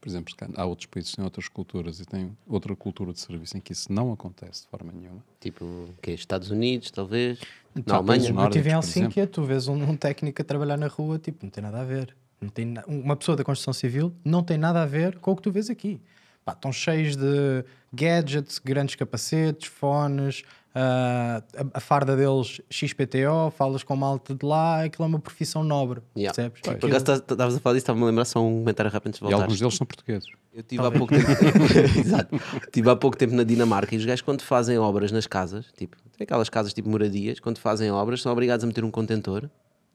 Por 0.00 0.08
exemplo, 0.08 0.34
há 0.56 0.64
outros 0.64 0.86
países 0.86 1.10
que 1.10 1.16
têm 1.16 1.24
outras 1.24 1.48
culturas 1.48 2.00
e 2.00 2.04
têm 2.04 2.36
outra 2.46 2.74
cultura 2.76 3.12
de 3.12 3.20
serviço 3.20 3.56
em 3.56 3.60
que 3.60 3.72
isso 3.72 3.92
não 3.92 4.12
acontece 4.12 4.62
de 4.62 4.68
forma 4.68 4.92
nenhuma. 4.92 5.22
Tipo, 5.40 5.88
que 6.02 6.10
Estados 6.12 6.50
Unidos, 6.50 6.90
talvez. 6.90 7.38
Na 7.74 7.80
Então, 7.80 7.96
Alemanha. 7.96 8.20
países 8.20 8.36
Eu 8.36 8.44
estive 8.48 8.68
em 8.70 8.72
Helsínquia, 8.72 9.26
tu 9.26 9.42
vês 9.44 9.68
um, 9.68 9.74
um 9.90 9.96
técnico 9.96 10.40
a 10.40 10.44
trabalhar 10.44 10.76
na 10.76 10.86
rua, 10.88 11.18
tipo, 11.18 11.38
não 11.44 11.50
tem 11.50 11.62
nada 11.62 11.80
a 11.80 11.84
ver. 11.84 12.14
Não 12.40 12.48
tem 12.48 12.64
na- 12.66 12.84
Uma 12.86 13.16
pessoa 13.16 13.36
da 13.36 13.42
construção 13.44 13.72
civil 13.72 14.12
não 14.24 14.42
tem 14.42 14.58
nada 14.58 14.82
a 14.82 14.86
ver 14.86 15.18
com 15.18 15.32
o 15.32 15.36
que 15.36 15.42
tu 15.42 15.50
vês 15.50 15.70
aqui. 15.70 16.00
Pá, 16.44 16.52
estão 16.52 16.70
cheios 16.72 17.16
de 17.16 17.64
gadgets, 17.92 18.58
grandes 18.58 18.94
capacetes, 18.94 19.68
fones, 19.68 20.42
ah, 20.78 21.42
a, 21.56 21.78
a 21.78 21.80
farda 21.80 22.14
deles 22.14 22.60
XPTO, 22.68 23.50
falas 23.56 23.82
com 23.82 23.96
malta 23.96 24.34
de 24.34 24.44
lá, 24.44 24.84
aquilo 24.84 25.04
é 25.04 25.06
uma 25.08 25.18
profissão 25.18 25.64
nobre, 25.64 26.02
Yeah. 26.14 26.34
percebes? 26.34 26.60
Por 26.60 26.74
Aquilo- 26.74 26.90
acaso 26.96 27.04
tá- 27.22 27.32
estavas 27.34 27.56
a 27.56 27.60
falar 27.60 27.74
disso, 27.74 27.84
estava-me 27.84 28.04
a 28.04 28.08
lembrar 28.08 28.24
só 28.26 28.40
um 28.44 28.58
comentário 28.58 28.90
rápido 28.92 29.08
antes 29.08 29.20
de 29.20 29.24
E 29.24 29.28
voltar. 29.30 29.44
alguns 29.44 29.58
deles 29.58 29.74
são 29.74 29.86
portugueses. 29.86 30.28
Eu 30.52 30.62
tive 30.62 30.84
há 30.86 30.90
pouco 30.90 31.14
tempo. 31.14 31.26
Exato. 31.98 32.36
Tive 32.70 32.90
há 32.90 32.96
pouco 32.96 33.16
tempo 33.16 33.34
na 33.34 33.42
Dinamarca 33.42 33.94
e 33.94 33.98
os 33.98 34.04
gajos, 34.04 34.20
quando 34.22 34.42
fazem 34.42 34.78
obras 34.78 35.10
nas 35.10 35.26
casas, 35.26 35.66
tipo, 35.76 35.96
tem 36.16 36.24
aquelas 36.24 36.50
casas 36.50 36.74
tipo 36.74 36.88
moradias, 36.90 37.40
quando 37.40 37.58
fazem 37.58 37.90
obras, 37.90 38.20
são 38.20 38.30
obrigados 38.30 38.62
a 38.62 38.66
meter 38.66 38.84
um 38.84 38.90
contentor, 38.90 39.48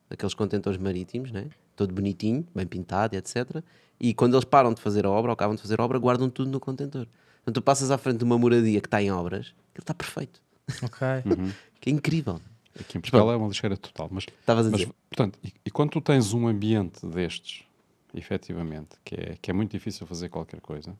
aqueles 0.10 0.34
contentores 0.34 0.80
marítimos, 0.80 1.32
né? 1.32 1.46
todo 1.76 1.94
bonitinho, 1.94 2.46
bem 2.56 2.66
pintado 2.66 3.16
e 3.16 3.18
etc. 3.18 3.64
E 4.00 4.14
quando 4.16 4.34
eles 4.36 4.46
param 4.46 4.74
de 4.74 4.82
fazer 4.82 5.06
a 5.06 5.10
obra 5.12 5.30
ou 5.32 5.34
acabam 5.34 5.56
de 5.56 5.62
fazer 5.62 5.80
a 5.80 5.84
obra, 5.84 5.98
guardam 6.00 6.28
tudo 6.30 6.50
no 6.52 6.60
contentor. 6.60 7.08
Então 7.44 7.52
tu 7.54 7.62
passas 7.62 7.90
à 7.92 7.98
frente 7.98 8.18
de 8.18 8.24
uma 8.24 8.38
moradia 8.38 8.80
que 8.82 8.88
está 8.88 9.02
em 9.02 9.12
obras, 9.12 9.48
aquilo 9.72 9.82
está 9.84 9.94
perfeito. 9.96 10.40
Ok. 10.82 11.08
Que 11.80 11.90
é 11.90 11.94
incrível. 11.94 12.40
Aqui 12.80 12.98
em 12.98 13.02
Portugal 13.02 13.32
é 13.32 13.36
uma 13.36 13.48
lixeira 13.48 13.76
total. 13.76 14.08
Mas, 14.12 14.26
Estavas 14.26 14.68
a 14.68 14.70
mas, 14.70 14.82
dizer. 14.82 14.94
portanto, 15.10 15.40
e, 15.44 15.54
e 15.66 15.72
quando 15.72 15.92
tu 15.92 16.02
tens 16.02 16.34
um 16.34 16.48
ambiente 16.48 17.06
destes, 17.06 17.64
efetivamente, 18.14 18.96
que 19.04 19.16
é, 19.16 19.38
que 19.42 19.52
é 19.52 19.54
muito 19.54 19.72
difícil 19.72 20.08
fazer 20.08 20.30
qualquer 20.30 20.62
coisa, 20.62 20.96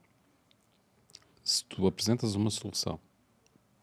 se 1.44 1.64
tu 1.66 1.88
apresentas 1.88 2.36
uma 2.36 2.50
solução 2.50 3.00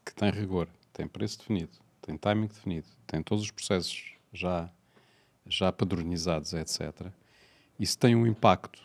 que 0.05 0.15
tem 0.15 0.31
rigor, 0.31 0.69
tem 0.93 1.07
preço 1.07 1.39
definido, 1.39 1.71
tem 2.03 2.17
timing 2.17 2.47
definido, 2.47 2.87
tem 3.07 3.23
todos 3.23 3.45
os 3.45 3.51
processos 3.51 4.13
já, 4.33 4.71
já 5.47 5.73
padronizados, 5.73 6.53
etc., 6.53 7.07
isso 7.79 7.97
tem 7.97 8.17
um 8.17 8.27
impacto 8.27 8.83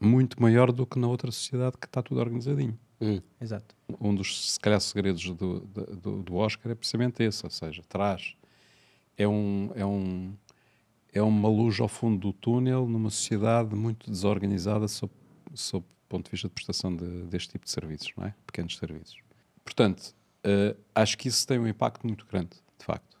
muito 0.00 0.42
maior 0.42 0.72
do 0.72 0.84
que 0.84 0.98
na 0.98 1.06
outra 1.06 1.30
sociedade 1.30 1.76
que 1.78 1.86
está 1.86 2.02
tudo 2.02 2.20
organizadinho 2.20 2.76
Hum. 3.04 3.20
Exato. 3.40 3.74
um 4.00 4.14
dos, 4.14 4.52
se 4.52 4.60
calhar, 4.60 4.80
segredos 4.80 5.24
do, 5.30 5.60
do, 5.60 6.22
do 6.22 6.34
Oscar 6.36 6.72
é 6.72 6.74
precisamente 6.74 7.22
esse, 7.22 7.44
ou 7.44 7.50
seja, 7.50 7.82
traz, 7.88 8.34
é, 9.16 9.26
um, 9.28 9.70
é, 9.74 9.84
um, 9.84 10.32
é 11.12 11.22
uma 11.22 11.48
luz 11.48 11.78
ao 11.80 11.88
fundo 11.88 12.18
do 12.18 12.32
túnel 12.32 12.86
numa 12.86 13.10
sociedade 13.10 13.74
muito 13.74 14.10
desorganizada 14.10 14.88
sob, 14.88 15.12
sob 15.54 15.84
o 15.86 16.08
ponto 16.08 16.24
de 16.26 16.30
vista 16.32 16.48
de 16.48 16.54
prestação 16.54 16.94
de, 16.94 17.04
deste 17.26 17.50
tipo 17.50 17.64
de 17.64 17.70
serviços, 17.70 18.12
não 18.16 18.26
é? 18.26 18.34
Pequenos 18.46 18.76
serviços. 18.76 19.16
Portanto, 19.64 20.14
eh, 20.42 20.76
acho 20.94 21.16
que 21.18 21.28
isso 21.28 21.46
tem 21.46 21.58
um 21.58 21.66
impacto 21.66 22.06
muito 22.06 22.26
grande, 22.26 22.50
de 22.78 22.84
facto. 22.84 23.14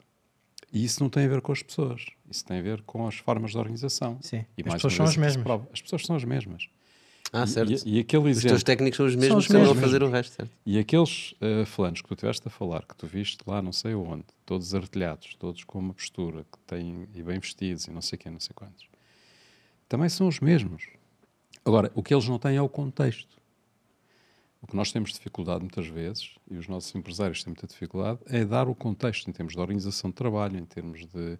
E 0.72 0.84
isso 0.84 1.00
não 1.02 1.08
tem 1.08 1.24
a 1.24 1.28
ver 1.28 1.40
com 1.40 1.52
as 1.52 1.62
pessoas, 1.62 2.04
isso 2.28 2.44
tem 2.44 2.58
a 2.58 2.62
ver 2.62 2.82
com 2.82 3.06
as 3.06 3.14
formas 3.16 3.52
de 3.52 3.58
organização. 3.58 4.18
Sim. 4.20 4.44
E 4.58 4.62
As 4.62 4.66
mais 4.66 4.74
pessoas 4.82 4.94
são 4.94 5.06
vez 5.06 5.10
as 5.10 5.16
mesmas. 5.16 5.42
prova. 5.44 5.68
As 5.72 5.80
pessoas 5.80 6.04
são 6.04 6.16
as 6.16 6.24
mesmas. 6.24 6.68
Ah, 7.36 7.48
certo. 7.48 7.72
E, 7.84 7.96
e 7.96 7.98
aquele 7.98 8.22
Os 8.22 8.30
exemplo, 8.30 8.50
teus 8.50 8.62
técnicos 8.62 8.96
são 8.96 9.06
os 9.06 9.16
mesmos 9.16 9.44
os 9.44 9.46
que 9.48 9.56
andam 9.56 9.72
a 9.72 9.74
fazer 9.74 10.04
o 10.04 10.08
resto, 10.08 10.36
certo? 10.36 10.52
e 10.64 10.78
aqueles 10.78 11.34
eh, 11.40 11.64
fulanos 11.64 12.00
que 12.00 12.06
tu 12.06 12.14
estiveste 12.14 12.46
a 12.46 12.50
falar, 12.50 12.86
que 12.86 12.94
tu 12.94 13.08
viste 13.08 13.38
lá 13.44 13.60
não 13.60 13.72
sei 13.72 13.92
onde, 13.92 14.24
todos 14.46 14.72
artilhados, 14.72 15.34
todos 15.34 15.64
com 15.64 15.80
uma 15.80 15.92
postura, 15.92 16.44
que 16.44 16.58
têm, 16.64 17.08
e 17.12 17.22
bem 17.24 17.40
vestidos, 17.40 17.86
e 17.86 17.90
não 17.90 18.00
sei 18.00 18.16
quem, 18.16 18.30
não 18.30 18.38
sei 18.38 18.52
quantos, 18.54 18.86
também 19.88 20.08
são 20.08 20.28
os 20.28 20.38
mesmos. 20.38 20.86
Agora, 21.64 21.90
o 21.96 22.04
que 22.04 22.14
eles 22.14 22.28
não 22.28 22.38
têm 22.38 22.56
é 22.56 22.62
o 22.62 22.68
contexto. 22.68 23.36
O 24.62 24.68
que 24.68 24.76
nós 24.76 24.92
temos 24.92 25.12
dificuldade 25.12 25.60
muitas 25.60 25.88
vezes, 25.88 26.36
e 26.48 26.56
os 26.56 26.68
nossos 26.68 26.94
empresários 26.94 27.42
têm 27.42 27.50
muita 27.50 27.66
dificuldade, 27.66 28.20
é 28.26 28.44
dar 28.44 28.68
o 28.68 28.76
contexto 28.76 29.28
em 29.28 29.32
termos 29.32 29.54
de 29.54 29.60
organização 29.60 30.08
de 30.08 30.14
trabalho, 30.14 30.56
em 30.56 30.64
termos 30.64 31.00
de, 31.00 31.36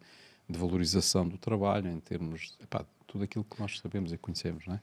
de 0.48 0.58
valorização 0.58 1.28
do 1.28 1.38
trabalho, 1.38 1.88
em 1.88 2.00
termos 2.00 2.56
de 2.58 2.64
epá, 2.64 2.84
tudo 3.06 3.22
aquilo 3.22 3.44
que 3.44 3.60
nós 3.60 3.78
sabemos 3.78 4.12
e 4.12 4.18
conhecemos, 4.18 4.66
não 4.66 4.74
é? 4.74 4.80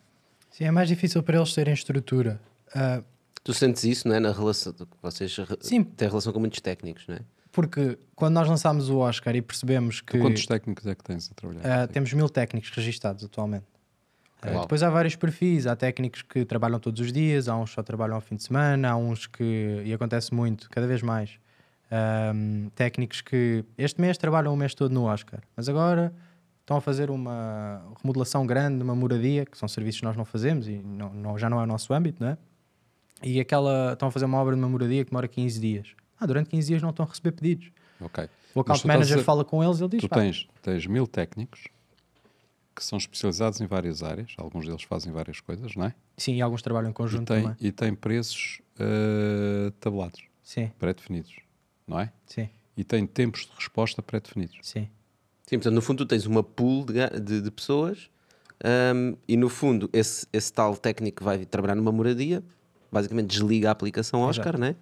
Sim, 0.52 0.66
é 0.66 0.72
mais 0.72 0.88
difícil 0.88 1.24
para 1.24 1.38
eles 1.38 1.54
terem 1.54 1.74
estrutura. 1.74 2.40
Ah, 2.76 3.02
Tu 3.44 3.54
sentes 3.54 3.84
isso, 3.84 4.08
não 4.08 4.16
é? 4.16 4.20
Na 4.20 4.32
relação. 4.32 4.74
Vocês 5.02 5.36
Sim. 5.62 5.84
têm 5.84 6.08
relação 6.08 6.32
com 6.32 6.40
muitos 6.40 6.62
técnicos, 6.62 7.08
não 7.08 7.16
é? 7.16 7.20
porque 7.52 7.98
quando 8.16 8.34
nós 8.36 8.48
lançámos 8.48 8.90
o 8.90 9.00
Oscar 9.00 9.36
e 9.36 9.42
percebemos 9.42 10.00
que 10.00 10.18
Quantos 10.20 10.46
técnicos 10.46 10.86
é 10.88 10.96
que 10.96 11.04
tens 11.04 11.30
a 11.30 11.36
trabalhar? 11.36 11.84
ah, 11.84 11.88
temos 11.88 12.14
mil 12.14 12.30
técnicos 12.30 12.70
registados 12.70 13.26
atualmente. 13.26 13.66
Uau. 14.46 14.62
depois 14.62 14.82
há 14.82 14.90
vários 14.90 15.16
perfis, 15.16 15.68
há 15.68 15.76
técnicos 15.76 16.22
que 16.22 16.46
trabalham 16.46 16.80
todos 16.80 17.00
os 17.02 17.12
dias, 17.12 17.48
há 17.50 17.56
uns 17.58 17.72
que 17.72 17.76
só 17.76 17.84
trabalham 17.84 18.16
ao 18.16 18.22
fim 18.22 18.36
de 18.36 18.44
semana, 18.44 18.90
há 18.92 18.96
uns 18.96 19.28
que, 19.28 19.84
e 19.86 19.94
acontece 19.94 20.34
muito, 20.34 20.70
cada 20.70 20.88
vez 20.88 21.02
mais, 21.02 21.38
técnicos 22.76 23.22
que 23.22 23.64
este 23.78 24.00
mês 24.00 24.18
trabalham 24.18 24.54
o 24.54 24.58
mês 24.58 24.74
todo 24.74 24.92
no 24.94 25.04
Oscar, 25.04 25.42
mas 25.56 25.68
agora 25.68 26.14
estão 26.72 26.78
a 26.78 26.82
fazer 26.82 27.10
uma 27.12 27.82
remodelação 28.02 28.46
grande, 28.46 28.84
uma 28.84 28.96
moradia, 28.96 29.46
que 29.46 29.58
são 29.58 29.68
serviços 29.68 30.00
que 30.02 30.06
nós 30.06 30.16
não 30.16 30.26
fazemos 30.26 30.68
e 30.68 30.78
não, 30.78 31.14
não- 31.14 31.38
já 31.38 31.50
não 31.50 31.60
é 31.60 31.64
o 31.64 31.68
nosso 31.68 31.94
âmbito, 31.94 32.24
não 32.24 32.30
é? 32.32 32.38
e 33.24 33.40
aquela 33.40 33.94
estão 33.94 34.08
a 34.08 34.12
fazer 34.12 34.26
uma 34.26 34.40
obra 34.40 34.56
de 34.56 34.60
uma 34.62 34.68
moradia 34.70 35.06
que 35.06 35.12
demora 35.12 35.28
15 35.28 35.60
dias. 35.60 35.94
Ah, 36.20 36.26
durante 36.26 36.50
15 36.50 36.68
dias 36.70 36.82
não 36.82 36.90
estão 36.90 37.06
a 37.06 37.10
receber 37.10 37.32
pedidos. 37.34 37.72
Ok. 38.00 38.28
O 38.56 38.62
account 38.62 38.84
a 38.84 38.88
manager 38.88 39.18
dizer- 39.18 39.24
fala 39.26 39.46
com 39.46 39.64
eles 39.64 39.80
e 39.80 39.84
ele 39.84 39.90
diz: 39.92 40.02
Tu 40.02 40.10
tens, 40.10 40.48
tens 40.62 40.88
mil 40.88 41.06
técnicos 41.06 41.66
que 42.76 42.84
são 42.84 42.98
especializados 42.98 43.62
em 43.62 43.68
várias 43.68 44.02
áreas, 44.02 44.34
alguns 44.40 44.66
deles 44.66 44.82
fazem 44.84 45.12
várias 45.14 45.40
coisas, 45.40 45.76
não 45.76 45.86
é? 45.86 45.94
Sim, 46.18 46.36
e 46.36 46.42
alguns 46.42 46.62
trabalham 46.64 46.88
em 46.88 46.92
E 46.92 46.94
conjunto 46.96 47.28
tem, 47.28 47.44
também. 47.44 47.58
e 47.60 47.72
tem 47.72 47.94
preços 47.94 48.60
eh, 48.80 49.72
tabulados, 49.80 50.22
Sim, 50.42 50.72
pré-definidos, 50.80 51.36
não 51.88 52.00
é? 52.00 52.12
sim, 52.26 52.50
E 52.76 52.84
tem 52.84 53.06
tempos 53.06 53.42
de 53.46 53.52
resposta 53.56 54.02
pré-definidos. 54.02 54.58
sim. 54.64 54.88
Sim, 55.52 55.58
portanto, 55.58 55.74
no 55.76 55.82
fundo, 55.82 55.98
tu 55.98 56.06
tens 56.06 56.26
uma 56.26 56.42
pool 56.42 56.86
de, 56.86 57.20
de- 57.20 57.42
de 57.42 57.52
pessoas 57.52 58.10
ahm, 58.64 59.16
e, 59.28 59.36
no 59.36 59.50
fundo, 59.50 59.90
esse, 59.92 60.26
esse 60.32 60.54
tal 60.54 60.78
técnico 60.78 61.18
que 61.18 61.24
vai 61.26 61.44
trabalhar 61.44 61.76
numa 61.76 61.92
moradia 61.92 62.42
basicamente 62.90 63.28
desliga 63.28 63.68
a 63.68 63.72
aplicação 63.74 64.22
Oscar, 64.22 64.58
né? 64.58 64.78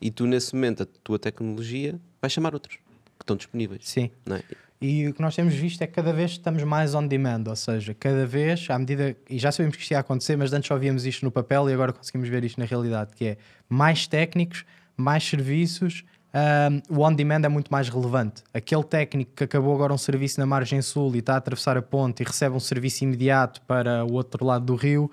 E 0.00 0.10
tu, 0.10 0.26
nesse 0.26 0.56
momento, 0.56 0.82
a 0.82 0.86
tua 1.04 1.20
tecnologia 1.20 2.00
vai 2.20 2.28
chamar 2.28 2.52
outros 2.52 2.74
que 2.76 3.22
estão 3.22 3.36
disponíveis. 3.36 3.82
Sim. 3.88 4.10
É? 4.28 4.42
E 4.80 5.06
o 5.06 5.14
que 5.14 5.22
nós 5.22 5.36
temos 5.36 5.54
visto 5.54 5.82
é 5.82 5.86
que 5.86 5.92
cada 5.92 6.12
vez 6.12 6.32
estamos 6.32 6.64
mais 6.64 6.96
on 6.96 7.06
demand, 7.06 7.44
ou 7.46 7.54
seja, 7.54 7.94
cada 7.94 8.26
vez, 8.26 8.66
à 8.70 8.76
medida, 8.76 9.16
e 9.30 9.38
já 9.38 9.52
sabemos 9.52 9.76
que 9.76 9.82
isto 9.82 9.92
ia 9.92 10.00
acontecer, 10.00 10.36
mas 10.36 10.52
antes 10.52 10.66
só 10.66 10.76
víamos 10.76 11.06
isto 11.06 11.24
no 11.24 11.30
papel 11.30 11.70
e 11.70 11.72
agora 11.72 11.92
conseguimos 11.92 12.28
ver 12.28 12.42
isto 12.42 12.58
na 12.58 12.66
realidade, 12.66 13.12
que 13.14 13.24
é 13.24 13.36
mais 13.68 14.08
técnicos, 14.08 14.64
mais 14.96 15.22
serviços, 15.22 16.04
ahm, 16.32 16.80
o 16.88 17.02
on 17.04 17.12
demand 17.12 17.42
é 17.44 17.48
muito 17.48 17.68
mais 17.70 17.88
relevante. 17.88 18.42
Aquele 18.52 18.84
técnico 18.84 19.32
que 19.36 19.44
acabou 19.44 19.74
agora 19.74 19.92
um 19.92 19.98
serviço 19.98 20.38
na 20.40 20.46
margem 20.46 20.80
sul 20.82 21.14
e 21.14 21.18
está 21.18 21.34
a 21.34 21.36
atravessar 21.38 21.76
a 21.76 21.82
ponte 21.82 22.22
e 22.22 22.26
recebe 22.26 22.54
um 22.54 22.60
serviço 22.60 23.04
imediato 23.04 23.60
para 23.62 24.04
o 24.04 24.12
outro 24.12 24.44
lado 24.44 24.64
do 24.64 24.74
rio, 24.74 25.10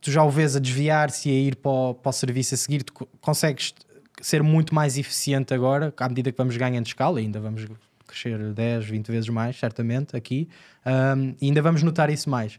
tu 0.00 0.10
já 0.10 0.22
o 0.22 0.30
vês 0.30 0.56
a 0.56 0.58
desviar-se 0.60 1.28
e 1.28 1.32
a 1.32 1.40
ir 1.48 1.56
para 1.56 1.70
o, 1.70 1.94
para 1.94 2.10
o 2.10 2.12
serviço 2.12 2.54
a 2.54 2.58
seguir, 2.58 2.82
tu 2.82 2.92
co- 2.92 3.08
consegues 3.20 3.74
ser 4.20 4.42
muito 4.42 4.74
mais 4.74 4.96
eficiente 4.98 5.52
agora, 5.54 5.92
à 5.96 6.08
medida 6.08 6.30
que 6.30 6.38
vamos 6.38 6.56
ganhando 6.56 6.86
escala, 6.86 7.18
ainda 7.18 7.40
vamos 7.40 7.66
crescer 8.06 8.38
10, 8.52 8.84
20 8.84 9.10
vezes 9.10 9.28
mais, 9.28 9.56
certamente, 9.58 10.16
aqui, 10.16 10.48
ahm, 10.84 11.32
e 11.40 11.46
ainda 11.46 11.62
vamos 11.62 11.82
notar 11.82 12.10
isso 12.10 12.28
mais. 12.30 12.58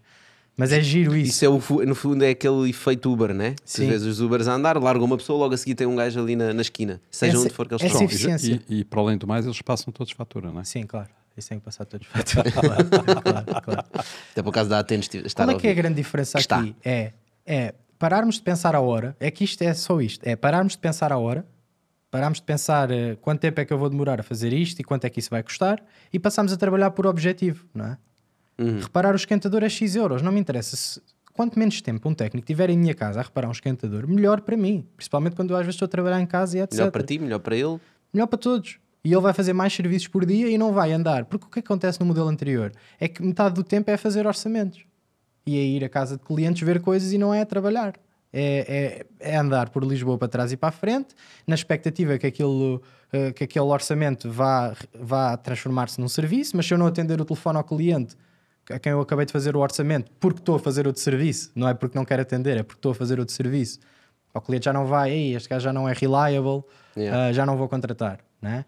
Mas 0.58 0.72
é 0.72 0.80
giro 0.82 1.16
isso. 1.16 1.32
Isso 1.32 1.46
é 1.46 1.50
o, 1.50 1.86
no 1.86 1.96
fundo 1.96 2.24
é 2.24 2.30
aquele 2.30 2.70
efeito 2.70 3.12
Uber, 3.12 3.34
né? 3.34 3.56
Se 3.66 3.82
Sim. 3.82 3.90
vês 3.90 4.04
os 4.04 4.22
Ubers 4.22 4.48
a 4.48 4.54
andar, 4.54 4.78
larga 4.82 5.04
uma 5.04 5.18
pessoa, 5.18 5.38
logo 5.38 5.54
a 5.54 5.58
seguir 5.58 5.76
tem 5.76 5.86
um 5.86 5.96
gajo 5.96 6.20
ali 6.20 6.36
na, 6.36 6.54
na 6.54 6.62
esquina, 6.62 7.02
seja 7.12 7.34
Essa- 7.34 7.42
onde 7.44 7.54
for 7.54 7.68
que 7.68 7.74
eles 7.74 7.84
estão. 7.84 8.40
E. 8.40 8.62
E, 8.70 8.80
e, 8.80 8.84
para 8.86 9.02
além 9.02 9.18
do 9.18 9.28
mais, 9.28 9.46
eles 9.46 9.62
passam 9.62 9.92
todos 9.92 10.14
fatura, 10.14 10.52
não 10.52 10.62
é? 10.62 10.64
Sim, 10.64 10.84
claro. 10.84 11.10
Isso 11.38 11.50
tem 11.50 11.60
que 11.60 11.66
passar 11.66 11.84
todos 11.86 12.08
fatura. 12.08 12.50
claro, 12.52 12.86
claro, 13.22 13.62
claro. 13.62 13.84
Até 14.32 14.42
por 14.42 14.54
causa 14.54 14.70
da 14.70 14.80
Atenas 14.80 15.10
estar 15.14 15.44
Qual 15.44 15.52
é 15.54 15.58
a 15.58 15.60
que 15.60 15.68
é 15.68 15.72
a 15.72 15.74
grande 15.74 15.96
diferença 15.96 16.40
Está. 16.40 16.60
aqui? 16.60 16.74
É, 16.86 17.12
é 17.46 17.74
pararmos 18.00 18.36
de 18.36 18.42
pensar 18.42 18.74
a 18.76 18.80
hora, 18.80 19.18
é 19.20 19.30
que 19.30 19.44
isto 19.44 19.62
é 19.62 19.74
só 19.74 20.00
isto, 20.00 20.26
é 20.26 20.38
pararmos 20.38 20.74
de 20.74 20.80
pensar 20.80 21.12
a 21.12 21.18
hora, 21.18 21.46
pararmos 22.10 22.40
de 22.40 22.46
pensar 22.46 22.90
eh, 22.92 23.18
quanto 23.22 23.42
tempo 23.42 23.60
é 23.60 23.66
que 23.66 23.74
eu 23.74 23.78
vou 23.78 23.90
demorar 23.90 24.22
a 24.22 24.24
fazer 24.24 24.54
isto 24.54 24.80
e 24.80 24.84
quanto 24.86 25.04
é 25.04 25.10
que 25.10 25.20
isso 25.20 25.30
vai 25.30 25.44
custar 25.44 25.84
e 26.14 26.18
passamos 26.18 26.54
a 26.54 26.58
trabalhar 26.58 26.92
por 26.92 27.06
objetivo, 27.06 27.66
não 27.74 27.86
é? 27.88 27.98
Uhum. 28.58 28.80
Reparar 28.80 29.14
o 29.14 29.16
esquentador 29.16 29.64
é 29.64 29.70
X 29.70 29.96
euros, 29.96 30.22
não 30.22 30.32
me 30.32 30.40
interessa. 30.40 30.76
Se, 30.76 31.02
quanto 31.34 31.60
menos 31.60 31.82
tempo 31.82 32.08
um 32.08 32.14
técnico 32.14 32.48
tiver 32.48 32.70
em 32.70 32.78
minha 32.78 32.94
casa 32.94 33.20
a 33.20 33.24
reparar 33.24 33.50
um 33.50 33.52
esquentador, 33.52 34.08
melhor 34.08 34.42
para 34.42 34.56
mim. 34.56 34.88
Principalmente 34.96 35.36
quando 35.36 35.52
eu 35.52 35.58
às 35.58 35.64
vezes 35.64 35.76
estou 35.76 35.86
a 35.86 35.90
trabalhar 35.90 36.22
em 36.22 36.26
casa 36.26 36.58
e 36.58 36.62
etc. 36.62 36.78
Melhor 36.78 36.92
para 36.92 37.04
ti, 37.04 37.20
melhor 37.20 37.40
para 37.40 37.56
ele. 37.56 37.80
Melhor 38.14 38.28
para 38.28 38.40
todos. 38.40 38.80
E 39.04 39.12
ele 39.12 39.22
vai 39.22 39.34
fazer 39.34 39.54
mais 39.54 39.74
serviços 39.74 40.08
por 40.08 40.26
dia 40.26 40.50
e 40.50 40.58
não 40.58 40.74
vai 40.74 40.92
andar. 40.92 41.26
Porque 41.26 41.46
o 41.46 41.50
que 41.50 41.60
acontece 41.60 42.00
no 42.00 42.06
modelo 42.06 42.28
anterior 42.28 42.72
é 43.00 43.08
que 43.08 43.22
metade 43.22 43.54
do 43.54 43.64
tempo 43.64 43.92
é 43.92 43.98
fazer 43.98 44.26
orçamentos. 44.26 44.84
E 45.46 45.58
é 45.58 45.62
ir 45.62 45.84
à 45.84 45.90
casa 45.90 46.18
de 46.18 46.24
clientes 46.24 46.64
ver 46.64 46.82
coisas 46.82 47.14
e 47.14 47.18
não 47.18 47.34
é 47.34 47.46
trabalhar. 47.46 47.94
É, 48.34 49.06
é, 49.22 49.34
é 49.34 49.38
andar 49.38 49.70
por 49.70 49.84
Lisboa 49.84 50.18
para 50.18 50.28
trás 50.28 50.52
e 50.52 50.58
para 50.58 50.70
a 50.70 50.72
frente, 50.72 51.16
na 51.48 51.56
expectativa 51.56 52.18
que, 52.18 52.28
aquilo, 52.28 52.82
eh, 53.14 53.32
que 53.32 53.46
aquele 53.46 53.66
orçamento 53.66 54.30
vá, 54.30 54.76
vá 55.00 55.38
transformar-se 55.38 56.02
num 56.02 56.10
serviço, 56.10 56.58
mas 56.58 56.66
se 56.66 56.74
eu 56.74 56.78
não 56.78 56.86
atender 56.86 57.22
o 57.22 57.24
telefone 57.24 57.58
ao 57.58 57.64
cliente 57.64 58.18
a 58.70 58.80
quem 58.80 58.92
eu 58.92 59.02
acabei 59.02 59.26
de 59.26 59.32
fazer 59.32 59.56
o 59.56 59.60
orçamento 59.60 60.12
porque 60.20 60.40
estou 60.40 60.56
a 60.56 60.60
fazer 60.60 60.88
outro 60.88 61.02
serviço, 61.02 61.52
não 61.56 61.68
é 61.68 61.74
porque 61.74 61.98
não 61.98 62.06
quero 62.06 62.22
atender, 62.22 62.58
é 62.58 62.64
porque 62.64 62.80
estou 62.80 62.92
a 62.92 62.96
fazer 62.96 63.20
outro 63.20 63.34
serviço, 63.34 63.80
o 64.34 64.42
cliente 64.42 64.66
já 64.66 64.74
não 64.74 64.86
vai, 64.86 65.12
Ei, 65.12 65.36
este 65.36 65.48
gajo 65.50 65.64
já 65.64 65.74
não 65.74 65.88
é 65.88 65.94
reliable, 65.94 66.64
Yeah. 66.98 67.26
ah, 67.28 67.34
já 67.34 67.46
não 67.46 67.58
vou 67.58 67.68
contratar, 67.68 68.20
né? 68.42 68.64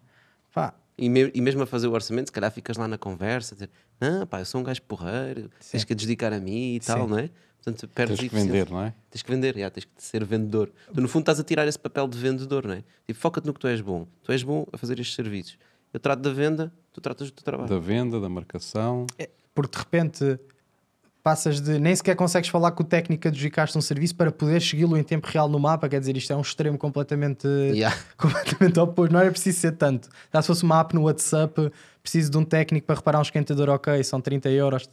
Pá, 0.54 0.74
E, 0.98 1.08
me- 1.10 1.32
e 1.34 1.40
mesmo 1.42 1.62
a 1.64 1.66
fazer 1.68 1.88
o 1.88 1.92
orçamento, 1.94 2.28
se 2.28 2.32
calhar 2.32 2.52
ficas 2.52 2.76
lá 2.76 2.88
na 2.88 2.98
conversa, 2.98 3.56
dizer, 3.56 3.70
não, 4.02 4.26
pá, 4.28 4.40
eu 4.42 4.46
sou 4.46 4.60
um 4.60 4.64
gajo 4.64 4.82
porreiro, 4.82 5.50
tens 5.72 5.84
que 5.84 5.94
dedicar 5.96 6.34
a 6.34 6.40
mim 6.40 6.76
e 6.76 6.80
tal, 6.80 7.04
Sim. 7.04 7.08
não 7.12 7.20
é? 7.20 7.30
Portanto, 7.64 7.88
perdes 7.94 8.18
Tens 8.20 8.30
que 8.30 8.36
vender, 8.36 8.70
não 8.70 8.82
é? 8.84 8.94
Tens 9.10 9.22
que 9.22 9.32
vender, 9.32 9.58
já, 9.58 9.70
tens 9.70 9.84
que 9.86 9.92
ser 9.98 10.24
vendedor. 10.26 10.72
Tu, 10.94 11.00
no 11.02 11.08
fundo, 11.08 11.22
estás 11.24 11.40
a 11.40 11.44
tirar 11.44 11.68
esse 11.68 11.78
papel 11.80 12.08
de 12.08 12.18
vendedor, 12.18 12.66
não 12.66 12.74
é? 12.76 12.84
Tipo, 13.06 13.20
foca-te 13.20 13.46
no 13.46 13.54
que 13.54 13.60
tu 13.60 13.68
és 13.68 13.80
bom. 13.82 14.08
Tu 14.24 14.32
és 14.32 14.42
bom 14.44 14.66
a 14.74 14.78
fazer 14.78 15.00
estes 15.00 15.16
serviços. 15.16 15.58
Eu 15.94 16.00
trato 16.00 16.20
da 16.22 16.32
venda, 16.32 16.72
tu 16.94 17.00
tratas 17.02 17.30
do 17.30 17.34
teu 17.34 17.44
trabalho. 17.44 17.70
Da 17.70 17.78
venda, 17.80 18.20
da 18.20 18.28
marcação. 18.30 19.06
Porque 19.58 19.76
de 19.76 19.80
repente 19.80 20.40
passas 21.24 21.60
de 21.60 21.80
nem 21.80 21.96
sequer 21.96 22.16
consegues 22.16 22.48
falar 22.48 22.72
com 22.72 22.84
o 22.84 22.86
técnico 22.86 23.24
que 23.24 23.28
adjudicaste 23.28 23.76
um 23.76 23.82
serviço 23.82 24.16
para 24.16 24.32
poder 24.32 24.62
segui-lo 24.62 24.96
em 24.96 25.04
tempo 25.04 25.28
real 25.28 25.50
no 25.50 25.60
mapa, 25.60 25.90
quer 25.90 26.00
dizer, 26.00 26.16
isto 26.16 26.32
é 26.32 26.36
um 26.36 26.42
extremo 26.42 26.78
completamente, 26.78 27.48
Yeah. 27.48 27.98
completamente 28.16 28.80
oposto, 28.80 29.12
não 29.12 29.20
era 29.20 29.32
preciso 29.32 29.60
ser 29.60 29.72
tanto. 29.74 30.10
Já 30.32 30.44
se 30.44 30.48
fosse 30.48 30.64
uma 30.64 30.80
app 30.80 30.94
no 30.94 31.02
WhatsApp, 31.02 31.72
preciso 32.04 32.30
de 32.30 32.38
um 32.38 32.46
técnico 32.46 32.86
para 32.86 32.96
reparar 32.98 33.18
um 33.18 33.24
esquentador, 33.24 33.68
ok, 33.70 34.02
são 34.04 34.22
30 34.22 34.50
euros, 34.52 34.88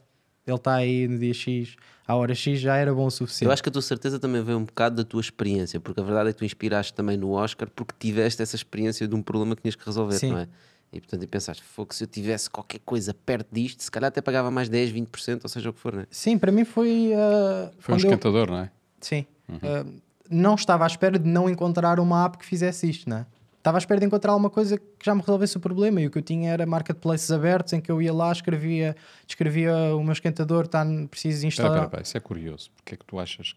ele 0.47 0.57
está 0.57 0.75
aí 0.77 1.07
no 1.07 1.19
dia 1.19 1.35
X, 1.35 1.77
à 2.09 2.17
hora 2.17 2.35
X, 2.35 2.59
já 2.59 2.75
era 2.75 2.93
bom 2.95 3.07
o 3.07 3.11
suficiente. 3.11 3.45
Eu 3.45 3.53
acho 3.53 3.63
que 3.63 3.69
a 3.69 3.73
tua 3.73 3.83
certeza 3.83 4.19
também 4.19 4.43
vem 4.43 4.55
um 4.55 4.65
bocado 4.65 4.97
da 4.97 5.05
tua 5.05 5.21
experiência, 5.21 5.79
porque 5.79 6.01
a 6.01 6.03
verdade 6.03 6.31
é 6.31 6.33
que 6.33 6.39
tu 6.39 6.45
inspiraste 6.45 6.95
também 6.95 7.19
no 7.19 7.33
Oscar 7.33 7.69
porque 7.69 7.95
tiveste 7.99 8.43
essa 8.43 8.57
experiência 8.57 9.07
de 9.07 9.15
um 9.15 9.23
problema 9.23 9.55
que 9.55 9.63
tinhas 9.63 9.77
que 9.77 9.85
resolver, 9.85 10.19
Sim. 10.19 10.33
não 10.33 10.39
é? 10.39 10.49
E 10.95 11.01
portanto, 11.01 11.23
e 11.25 11.27
pensaste, 11.27 11.63
fogo, 11.63 11.93
se 11.95 12.05
eu 12.05 12.09
tivesse 12.09 12.49
qualquer 12.49 12.79
coisa 12.85 13.13
perto 13.13 13.49
disto, 13.53 13.83
se 13.83 13.91
calhar 13.91 14.09
até 14.09 14.21
pagava 14.23 14.51
mais 14.51 14.69
10, 14.69 14.93
20%, 14.93 15.41
ou 15.43 15.49
seja 15.49 15.71
o 15.71 15.73
que 15.73 15.81
for, 15.81 15.93
não 15.93 16.03
é? 16.03 16.07
Sim, 16.11 16.39
para 16.39 16.53
mim 16.53 16.65
foi. 16.65 17.13
ah, 17.15 17.71
Foi 17.79 17.95
um 17.95 17.99
quando 17.99 18.05
eu- 18.05 18.11
esquentador, 18.11 18.51
não 18.51 18.59
é? 18.59 18.71
Sim. 19.01 19.27
Uh, 19.49 20.01
não 20.31 20.55
estava 20.55 20.85
à 20.85 20.87
espera 20.87 21.19
de 21.19 21.29
não 21.29 21.51
encontrar 21.51 21.99
uma 22.01 22.25
app 22.25 22.39
que 22.39 22.47
fizesse 22.47 22.89
isto, 22.89 23.11
não 23.11 23.19
é? 23.19 23.27
Estava 23.59 23.77
à 23.77 23.81
espera 23.81 23.99
de 23.99 24.05
encontrar 24.07 24.33
alguma 24.33 24.51
coisa 24.51 24.77
que 24.77 24.85
já 25.05 25.15
me 25.15 25.21
resolvesse 25.23 25.57
o 25.57 25.61
problema 25.61 25.99
e 26.01 26.07
o 26.07 26.11
que 26.11 26.19
eu 26.19 26.23
tinha 26.23 26.51
era 26.51 26.67
marketplaces 26.67 27.31
abertos 27.31 27.73
em 27.73 27.81
que 27.81 27.91
eu 27.91 28.01
ia 28.01 28.13
lá, 28.13 28.31
escrevia, 28.31 28.95
descrevia 29.27 29.75
o 29.97 30.03
meu 30.05 30.13
esquentador, 30.13 30.67
tá, 30.67 30.85
preciso 31.11 31.47
instalar. 31.47 31.71
espera, 31.73 31.85
espera, 31.87 32.03
isso 32.03 32.17
é 32.17 32.21
curioso. 32.21 32.71
Porque 32.77 32.95
é 32.95 32.97
que 32.99 33.05
tu 33.07 33.19
achas, 33.19 33.55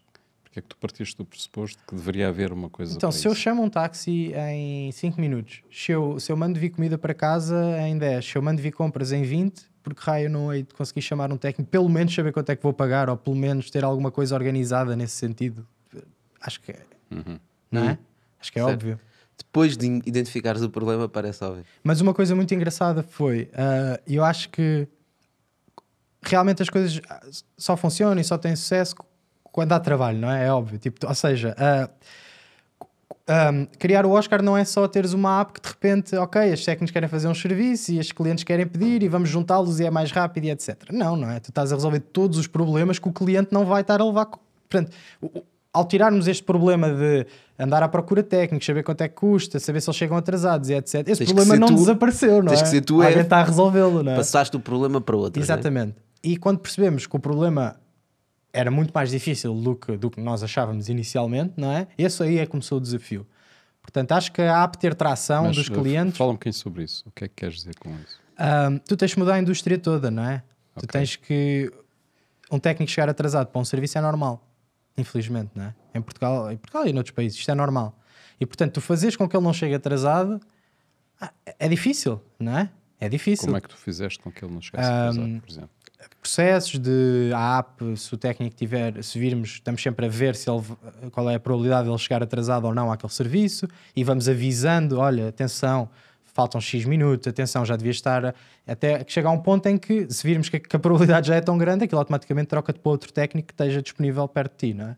porque 0.57 0.59
é 0.59 0.61
que 0.61 0.67
tu 0.67 0.77
partiste 0.77 1.17
do 1.17 1.25
pressuposto 1.25 1.79
que 1.87 1.95
deveria 1.95 2.27
haver 2.29 2.51
uma 2.51 2.69
coisa 2.69 2.95
Então, 2.95 3.11
se 3.11 3.27
eu 3.27 3.31
isso? 3.33 3.41
chamo 3.41 3.63
um 3.63 3.69
táxi 3.69 4.31
em 4.35 4.91
5 4.91 5.19
minutos, 5.19 5.61
se 5.71 5.91
eu, 5.91 6.19
se 6.19 6.31
eu 6.31 6.37
mando 6.37 6.59
vir 6.59 6.69
comida 6.71 6.97
para 6.97 7.13
casa 7.13 7.55
em 7.81 7.97
10, 7.97 8.25
se 8.25 8.35
eu 8.35 8.41
mando 8.41 8.61
vir 8.61 8.71
compras 8.71 9.11
em 9.11 9.23
20, 9.23 9.61
porque 9.83 10.01
raio 10.03 10.25
eu 10.25 10.29
não 10.29 10.53
hei 10.53 10.63
de 10.63 10.73
conseguir 10.73 11.01
chamar 11.01 11.31
um 11.31 11.37
técnico, 11.37 11.69
pelo 11.69 11.87
menos 11.89 12.13
saber 12.13 12.33
quanto 12.33 12.49
é 12.51 12.55
que 12.55 12.63
vou 12.63 12.73
pagar, 12.73 13.09
ou 13.09 13.17
pelo 13.17 13.35
menos 13.35 13.69
ter 13.69 13.83
alguma 13.83 14.11
coisa 14.11 14.35
organizada 14.35 14.95
nesse 14.95 15.13
sentido. 15.15 15.65
Acho 16.41 16.59
que 16.61 16.71
é. 16.71 16.79
Não 17.71 17.83
é? 17.89 17.97
Acho 18.39 18.51
que 18.51 18.59
é 18.59 18.63
Certo. 18.63 18.73
óbvio. 18.73 18.99
Depois 19.37 19.77
de 19.77 19.85
identificares 20.05 20.61
o 20.63 20.69
problema, 20.69 21.07
parece 21.07 21.43
óbvio. 21.43 21.63
Mas 21.83 22.01
uma 22.01 22.13
coisa 22.13 22.35
muito 22.35 22.53
engraçada 22.53 23.03
foi, 23.03 23.49
ah, 23.53 23.99
eu 24.07 24.23
acho 24.23 24.49
que 24.49 24.87
realmente 26.23 26.61
as 26.61 26.69
coisas 26.69 26.99
ah, 27.09 27.21
só 27.55 27.77
funcionam 27.77 28.19
e 28.19 28.23
só 28.23 28.37
têm 28.37 28.55
sucesso 28.55 28.95
quando 29.57 29.71
há 29.73 29.79
trabalho, 29.79 30.19
não 30.19 30.29
é? 30.29 30.45
É 30.45 30.51
óbvio. 30.53 30.77
Tipo, 30.77 31.07
ou 31.07 31.15
seja, 31.15 31.55
ah, 31.57 31.89
um, 33.51 33.65
criar 33.79 34.05
o 34.05 34.11
Oscar 34.11 34.43
não 34.43 34.55
é 34.55 34.63
só 34.63 34.87
teres 34.87 35.13
uma 35.13 35.41
app 35.41 35.51
que 35.53 35.59
de 35.61 35.67
repente, 35.67 36.15
ok, 36.15 36.53
os 36.53 36.63
técnicos 36.63 36.91
querem 36.91 37.09
fazer 37.09 37.27
um 37.27 37.33
serviço 37.33 37.91
e 37.91 37.97
os 37.99 38.11
clientes 38.11 38.43
querem 38.43 38.67
pedir 38.67 39.01
e 39.01 39.07
vamos 39.07 39.29
juntá-los 39.29 39.79
e 39.79 39.85
é 39.85 39.89
mais 39.89 40.11
rápido 40.11 40.45
e 40.45 40.51
etc. 40.51 40.75
Não, 40.91 41.15
não 41.15 41.27
é? 41.31 41.39
Tu 41.39 41.49
estás 41.49 41.71
a 41.71 41.75
resolver 41.75 41.99
todos 42.01 42.37
os 42.37 42.45
problemas 42.45 42.99
que 42.99 43.09
o 43.09 43.11
cliente 43.11 43.49
não 43.51 43.65
vai 43.65 43.81
estar 43.81 43.99
a 43.99 44.05
levar. 44.05 44.27
Portanto, 44.27 44.91
ao 45.73 45.85
tirarmos 45.85 46.27
este 46.27 46.43
problema 46.43 46.89
de 46.93 47.25
andar 47.57 47.81
à 47.81 47.87
procura 47.87 48.21
de 48.21 48.29
técnicos, 48.29 48.63
saber 48.63 48.83
quanto 48.83 49.01
é 49.01 49.07
que 49.09 49.15
custa, 49.15 49.59
saber 49.59 49.81
se 49.81 49.89
eles 49.89 49.97
chegam 49.97 50.15
atrasados 50.17 50.69
e 50.69 50.75
etc. 50.75 50.95
Esse 51.07 51.25
Tens 51.25 51.33
problema 51.33 51.55
não 51.57 51.67
tu- 51.69 51.75
desapareceu, 51.75 52.43
não 52.43 52.49
tens 52.49 52.59
é? 52.59 52.63
que 52.63 52.69
ser 52.69 52.81
tu 52.81 53.01
Alguém 53.01 53.17
é- 53.17 53.21
está 53.21 53.39
a 53.39 53.43
resolvê-lo, 53.43 54.03
não 54.03 54.11
é? 54.11 54.15
Passaste 54.17 54.55
o 54.55 54.59
problema 54.59 55.01
para 55.01 55.17
outro. 55.17 55.41
é? 55.41 55.43
Exatamente. 55.43 55.95
E 56.23 56.37
quando 56.37 56.59
percebemos 56.59 57.07
que 57.07 57.15
o 57.15 57.19
problema 57.19 57.75
era 58.53 58.71
muito 58.71 58.91
mais 58.93 59.11
difícil 59.11 59.53
do 59.55 59.75
que, 59.75 59.97
do 59.97 60.09
que 60.09 60.19
nós 60.21 60.41
achávamos 60.43 60.89
inicialmente, 60.89 61.53
não 61.57 61.71
é? 61.71 61.87
Esse 61.97 62.23
aí 62.23 62.39
é 62.39 62.45
que 62.45 62.51
começou 62.51 62.77
o 62.77 62.81
desafio. 62.81 63.25
Portanto, 63.81 64.11
acho 64.13 64.31
que 64.31 64.41
a 64.41 64.63
app 64.63 64.77
ter 64.77 64.93
tração 64.95 65.45
Mas, 65.45 65.55
dos 65.55 65.69
eh, 65.69 65.73
clientes, 65.73 66.17
Fala 66.17 66.31
um 66.31 66.33
bocadinho 66.33 66.53
sobre 66.53 66.83
isso. 66.83 67.03
O 67.07 67.11
que 67.11 67.25
é 67.25 67.27
que 67.27 67.35
queres 67.35 67.55
dizer 67.55 67.75
com 67.79 67.89
isso? 68.01 68.19
ahm, 68.37 68.77
tu 68.79 68.97
tens 68.97 69.13
que 69.13 69.19
mudar 69.19 69.35
a 69.35 69.39
indústria 69.39 69.77
toda, 69.77 70.11
não 70.11 70.23
é? 70.23 70.39
Tu 70.75 70.83
Ok. 70.83 70.87
tens 70.87 71.15
que. 71.15 71.71
Um 72.51 72.59
técnico 72.59 72.91
chegar 72.91 73.09
atrasado 73.09 73.47
para 73.47 73.59
um 73.59 73.65
serviço 73.65 73.97
é 73.97 74.01
normal, 74.01 74.45
infelizmente, 74.97 75.51
não 75.55 75.65
é? 75.65 75.75
Em 75.93 76.01
Portugal, 76.01 76.51
em 76.51 76.57
Portugal 76.57 76.87
e 76.87 76.93
noutros 76.93 77.13
países, 77.13 77.37
isto 77.37 77.49
é 77.51 77.55
normal. 77.55 77.97
E 78.39 78.45
portanto, 78.45 78.73
tu 78.73 78.81
fazes 78.81 79.15
com 79.15 79.27
que 79.27 79.35
ele 79.35 79.43
não 79.43 79.51
chegue 79.53 79.73
atrasado 79.75 80.39
ah, 81.19 81.31
é 81.59 81.67
difícil, 81.67 82.21
não 82.39 82.57
é? 82.57 82.69
É 82.99 83.09
difícil. 83.09 83.45
Como 83.47 83.57
é 83.57 83.61
que 83.61 83.67
tu 83.69 83.75
fizeste 83.77 84.19
com 84.19 84.31
que 84.31 84.43
ele 84.45 84.53
não 84.53 84.61
chegasse 84.61 84.89
Ahm, 84.89 85.09
atrasado, 85.09 85.41
por 85.41 85.49
exemplo? 85.49 85.69
Processos 86.15 86.79
de 86.79 87.31
a 87.33 87.59
app, 87.59 87.97
se 87.97 88.13
o 88.13 88.17
técnico 88.17 88.55
tiver, 88.55 89.03
se 89.03 89.17
virmos, 89.19 89.49
estamos 89.49 89.81
sempre 89.81 90.05
a 90.05 90.09
ver 90.09 90.35
se 90.35 90.49
ele, 90.49 90.61
qual 91.11 91.29
é 91.29 91.35
a 91.35 91.39
probabilidade 91.39 91.85
de 91.85 91.91
ele 91.91 91.97
chegar 91.97 92.21
atrasado 92.23 92.65
ou 92.65 92.73
não 92.73 92.91
àquele 92.91 93.11
serviço 93.11 93.67
e 93.95 94.03
vamos 94.03 94.27
avisando, 94.27 94.99
olha, 94.99 95.29
atenção, 95.29 95.89
faltam 96.23 96.61
X 96.61 96.85
minutos, 96.85 97.27
atenção, 97.27 97.65
já 97.65 97.75
devia 97.75 97.91
estar, 97.91 98.35
até 98.67 99.03
que 99.03 99.11
chega 99.11 99.27
a 99.27 99.31
um 99.31 99.39
ponto 99.39 99.65
em 99.67 99.77
que 99.77 100.07
se 100.11 100.25
virmos 100.25 100.49
que, 100.49 100.59
que 100.59 100.75
a 100.75 100.79
probabilidade 100.79 101.27
já 101.27 101.35
é 101.35 101.41
tão 101.41 101.57
grande, 101.57 101.85
aquilo 101.85 101.99
automaticamente 101.99 102.47
troca-te 102.47 102.79
para 102.79 102.91
outro 102.91 103.11
técnico 103.11 103.47
que 103.47 103.53
esteja 103.53 103.81
disponível 103.81 104.27
perto 104.27 104.51
de 104.51 104.57
ti, 104.67 104.73
não 104.73 104.89
é? 104.89 104.97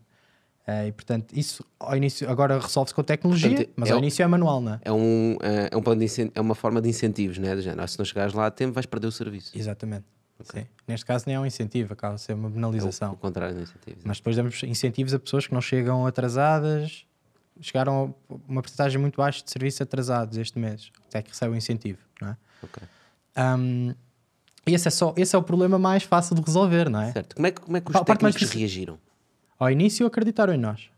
Eh, 0.67 0.87
e 0.87 0.91
portanto, 0.91 1.33
isso 1.33 1.65
ao 1.79 1.95
início 1.95 2.29
agora 2.29 2.59
resolve-se 2.59 2.93
com 2.93 3.01
a 3.01 3.03
tecnologia, 3.03 3.49
Portanto, 3.49 3.73
mas 3.75 3.89
é 3.89 3.93
ao 3.93 3.99
início 3.99 4.21
é 4.21 4.27
manual, 4.27 4.61
não 4.61 4.73
é? 4.73 4.79
É, 4.83 4.91
um, 4.91 5.37
é, 5.41 5.69
é 5.71 5.77
um 5.77 5.81
plano 5.81 6.05
de 6.05 6.31
é 6.35 6.41
uma 6.41 6.53
forma 6.53 6.81
de 6.81 6.89
incentivos, 6.89 7.37
né? 7.39 7.55
Do 7.55 7.61
género, 7.61 7.81
"Ah, 7.81 7.87
se 7.87 7.97
não 7.97 8.05
chegares 8.05 8.33
lá 8.33 8.45
a 8.45 8.51
tempo, 8.51 8.73
vais 8.73 8.85
perder 8.85 9.07
o 9.07 9.11
serviço. 9.11 9.57
Exatamente. 9.57 10.05
Sim. 10.43 10.65
Neste 10.87 11.05
caso 11.05 11.25
nem 11.27 11.35
é 11.35 11.39
um 11.39 11.45
incentivo, 11.45 11.93
acaba 11.93 12.15
de 12.15 12.21
ser 12.21 12.33
uma 12.33 12.47
É 12.47 12.51
o, 12.51 12.53
penalização. 12.53 13.13
o 13.13 13.17
contrário 13.17 13.55
do 13.55 13.61
incentivo. 13.61 13.97
Mas 14.03 14.17
depois 14.17 14.35
damos 14.35 14.63
incentivos 14.63 15.13
a 15.13 15.19
pessoas 15.19 15.45
que 15.47 15.53
não 15.53 15.61
chegam 15.61 16.05
atrasadas, 16.05 17.05
chegaram 17.61 18.15
a 18.29 18.33
uma 18.47 18.61
porcentagem 18.61 18.99
muito 18.99 19.17
baixa 19.17 19.43
de 19.43 19.51
serviços 19.51 19.81
atrasados 19.81 20.37
este 20.37 20.57
mês, 20.57 20.91
até 21.07 21.21
que 21.21 21.29
recebem 21.29 21.55
o 21.55 21.57
incentivo, 21.57 21.99
não 22.21 22.29
é? 22.29 22.37
Ok. 22.63 22.83
Um, 23.37 23.93
e 24.67 24.73
esse 24.73 24.87
é, 24.87 24.91
só, 24.91 25.13
esse 25.17 25.35
é 25.35 25.39
o 25.39 25.43
problema 25.43 25.77
mais 25.79 26.03
fácil 26.03 26.35
de 26.35 26.41
resolver, 26.41 26.89
não 26.89 27.01
é? 27.01 27.11
Certo. 27.11 27.35
Como 27.35 27.47
é 27.47 27.51
que, 27.51 27.61
como 27.61 27.77
é 27.77 27.81
que 27.81 27.89
os 27.89 27.95
A 27.95 27.99
mais 27.99 28.05
técnicos 28.07 28.39
difícil- 28.39 28.59
reagiram? 28.59 28.99
Ao 29.57 29.69
início 29.69 30.05
acreditaram 30.05 30.53
em 30.53 30.57
nós. 30.57 30.89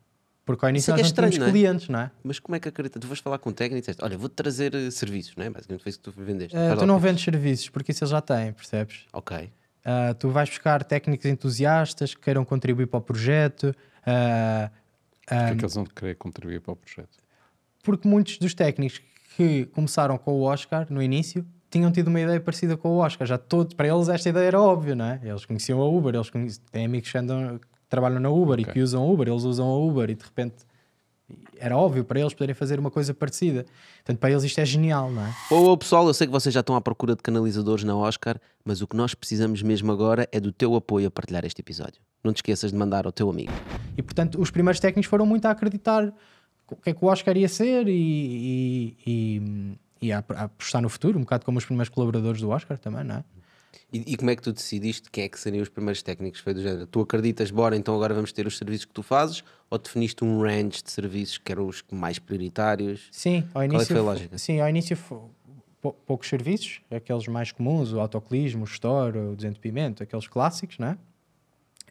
Porque 0.45 0.65
ao 0.65 0.69
início 0.69 0.91
é 0.91 0.93
nós 0.93 1.01
é 1.01 1.05
estranho, 1.05 1.39
não 1.39 1.47
é? 1.47 1.51
clientes, 1.51 1.87
não 1.87 1.99
é? 1.99 2.11
Mas 2.23 2.39
como 2.39 2.55
é 2.55 2.59
que 2.59 2.67
acredita? 2.67 2.99
Tu 2.99 3.07
vais 3.07 3.19
falar 3.19 3.37
com 3.37 3.51
o 3.51 3.53
técnico 3.53 3.77
e 3.77 3.81
disseste, 3.81 4.03
olha, 4.03 4.17
vou-te 4.17 4.33
trazer 4.33 4.73
eh, 4.73 4.89
serviços, 4.89 5.35
não 5.35 5.45
é? 5.45 5.49
Basicamente 5.49 5.83
foi 5.83 5.89
isso 5.91 5.99
que 5.99 6.11
tu 6.11 6.13
vendeste. 6.17 6.57
Uh, 6.57 6.77
tu 6.77 6.85
não 6.85 6.99
vendes 6.99 7.23
serviços, 7.23 7.69
porque 7.69 7.91
isso 7.91 8.03
eles 8.03 8.11
já 8.11 8.21
têm, 8.21 8.51
percebes? 8.51 9.05
Ok. 9.13 9.37
Uh, 9.37 10.13
tu 10.15 10.29
vais 10.29 10.49
buscar 10.49 10.83
técnicos 10.83 11.25
entusiastas 11.25 12.15
que 12.15 12.21
queiram 12.21 12.43
contribuir 12.43 12.87
para 12.87 12.97
o 12.97 13.01
projeto. 13.01 13.65
uh, 13.65 14.71
Porque 15.25 15.33
é 15.33 15.51
um, 15.51 15.57
que 15.57 15.63
eles 15.63 15.75
vão 15.75 15.85
querer 15.85 16.15
contribuir 16.15 16.59
para 16.59 16.73
o 16.73 16.75
projeto? 16.75 17.21
porque 17.83 18.07
muitos 18.07 18.37
dos 18.37 18.53
técnicos 18.53 19.01
que 19.35 19.65
começaram 19.67 20.17
com 20.17 20.33
o 20.33 20.41
Oscar 20.43 20.87
no 20.89 21.01
início 21.01 21.45
tinham 21.69 21.91
tido 21.91 22.09
uma 22.09 22.19
ideia 22.19 22.39
parecida 22.39 22.75
com 22.75 22.89
o 22.89 22.97
Oscar. 22.97 23.25
Já 23.25 23.37
todos, 23.37 23.73
para 23.73 23.87
eles 23.87 24.09
esta 24.09 24.29
ideia 24.29 24.45
era 24.45 24.61
óbvia, 24.61 24.93
não 24.93 25.05
é? 25.05 25.21
Eles 25.23 25.45
conheciam 25.45 25.81
a 25.81 25.87
Uber, 25.87 26.13
eles 26.13 26.29
conheciam, 26.29 26.63
têm 26.69 26.85
amigos 26.85 27.09
que, 27.09 27.17
andam, 27.17 27.59
trabalham 27.91 28.19
na 28.19 28.29
Uber 28.31 28.57
e 28.57 28.63
Ok. 28.63 28.73
que 28.73 28.81
usam 28.81 29.03
a 29.03 29.05
Uber, 29.05 29.27
eles 29.27 29.43
usam 29.43 29.67
a 29.67 29.77
Uber 29.77 30.09
e 30.09 30.15
de 30.15 30.23
repente 30.23 30.55
era 31.59 31.77
óbvio 31.77 32.03
para 32.03 32.19
eles 32.19 32.33
poderem 32.33 32.55
fazer 32.55 32.79
uma 32.79 32.89
coisa 32.89 33.13
parecida. 33.13 33.65
Portanto, 33.97 34.17
para 34.19 34.31
eles 34.31 34.43
isto 34.43 34.59
é 34.59 34.65
genial, 34.65 35.11
não 35.11 35.21
é? 35.23 35.33
Ô, 35.51 35.77
pessoal, 35.77 36.07
eu 36.07 36.13
sei 36.13 36.25
que 36.27 36.33
vocês 36.33 36.51
já 36.53 36.61
estão 36.61 36.75
à 36.75 36.81
procura 36.81 37.15
de 37.15 37.21
canalizadores 37.21 37.83
na 37.83 37.95
Oscar, 37.95 38.39
mas 38.65 38.81
o 38.81 38.87
que 38.87 38.95
nós 38.95 39.13
precisamos 39.13 39.61
mesmo 39.61 39.91
agora 39.91 40.27
é 40.31 40.39
do 40.39 40.51
teu 40.51 40.73
apoio 40.75 41.07
a 41.07 41.11
partilhar 41.11 41.45
este 41.45 41.61
episódio. 41.61 42.01
Não 42.23 42.33
te 42.33 42.37
esqueças 42.37 42.71
de 42.71 42.77
mandar 42.77 43.05
ao 43.05 43.11
teu 43.11 43.29
amigo. 43.29 43.51
E 43.97 44.01
portanto, 44.01 44.41
os 44.41 44.49
primeiros 44.51 44.79
técnicos 44.79 45.09
foram 45.09 45.25
muito 45.25 45.45
a 45.45 45.51
acreditar 45.51 46.11
o 46.69 46.75
que 46.77 46.89
é 46.89 46.93
que 46.93 47.03
o 47.05 47.07
Oscar 47.07 47.35
ia 47.37 47.47
ser 47.49 47.87
e, 47.87 47.91
e, 47.93 48.97
e, 49.05 50.07
e 50.07 50.11
a 50.13 50.19
apostar 50.19 50.81
no 50.81 50.89
futuro, 50.89 51.17
um 51.17 51.21
bocado 51.21 51.45
como 51.45 51.57
os 51.57 51.65
primeiros 51.65 51.89
colaboradores 51.89 52.41
do 52.41 52.49
Oscar 52.49 52.77
também, 52.77 53.03
não 53.03 53.15
é? 53.15 53.23
E, 53.91 54.13
e 54.13 54.17
como 54.17 54.29
é 54.29 54.35
que 54.35 54.41
tu 54.41 54.53
decidiste 54.53 55.09
quem 55.09 55.25
é 55.25 55.29
que 55.29 55.39
seriam 55.39 55.61
os 55.61 55.69
primeiros 55.69 56.01
técnicos? 56.01 56.39
Foi 56.39 56.53
do 56.53 56.61
género, 56.61 56.87
tu 56.87 57.01
acreditas, 57.01 57.51
bora, 57.51 57.75
então 57.75 57.95
agora 57.95 58.13
vamos 58.13 58.31
ter 58.31 58.47
os 58.47 58.57
serviços 58.57 58.85
que 58.85 58.93
tu 58.93 59.03
fazes? 59.03 59.43
Ou 59.69 59.77
definiste 59.77 60.23
um 60.23 60.41
range 60.41 60.83
de 60.83 60.91
serviços 60.91 61.37
que 61.37 61.51
eram 61.51 61.67
os 61.67 61.83
mais 61.91 62.19
prioritários? 62.19 63.07
Sim, 63.11 63.43
ao 63.53 63.61
é 63.61 63.67
que 63.67 63.75
início, 63.75 63.93
foi 63.93 63.97
a 63.97 64.03
lógica? 64.03 64.37
Sim, 64.37 64.59
ao 64.59 64.69
início 64.69 64.97
poucos 66.05 66.29
serviços, 66.29 66.81
aqueles 66.91 67.27
mais 67.27 67.51
comuns, 67.51 67.91
o 67.91 67.99
autoclismo, 67.99 68.61
o 68.61 68.65
store, 68.65 69.17
o 69.17 69.35
desentupimento, 69.35 70.03
aqueles 70.03 70.27
clássicos, 70.27 70.77
não 70.77 70.89
é? 70.89 70.97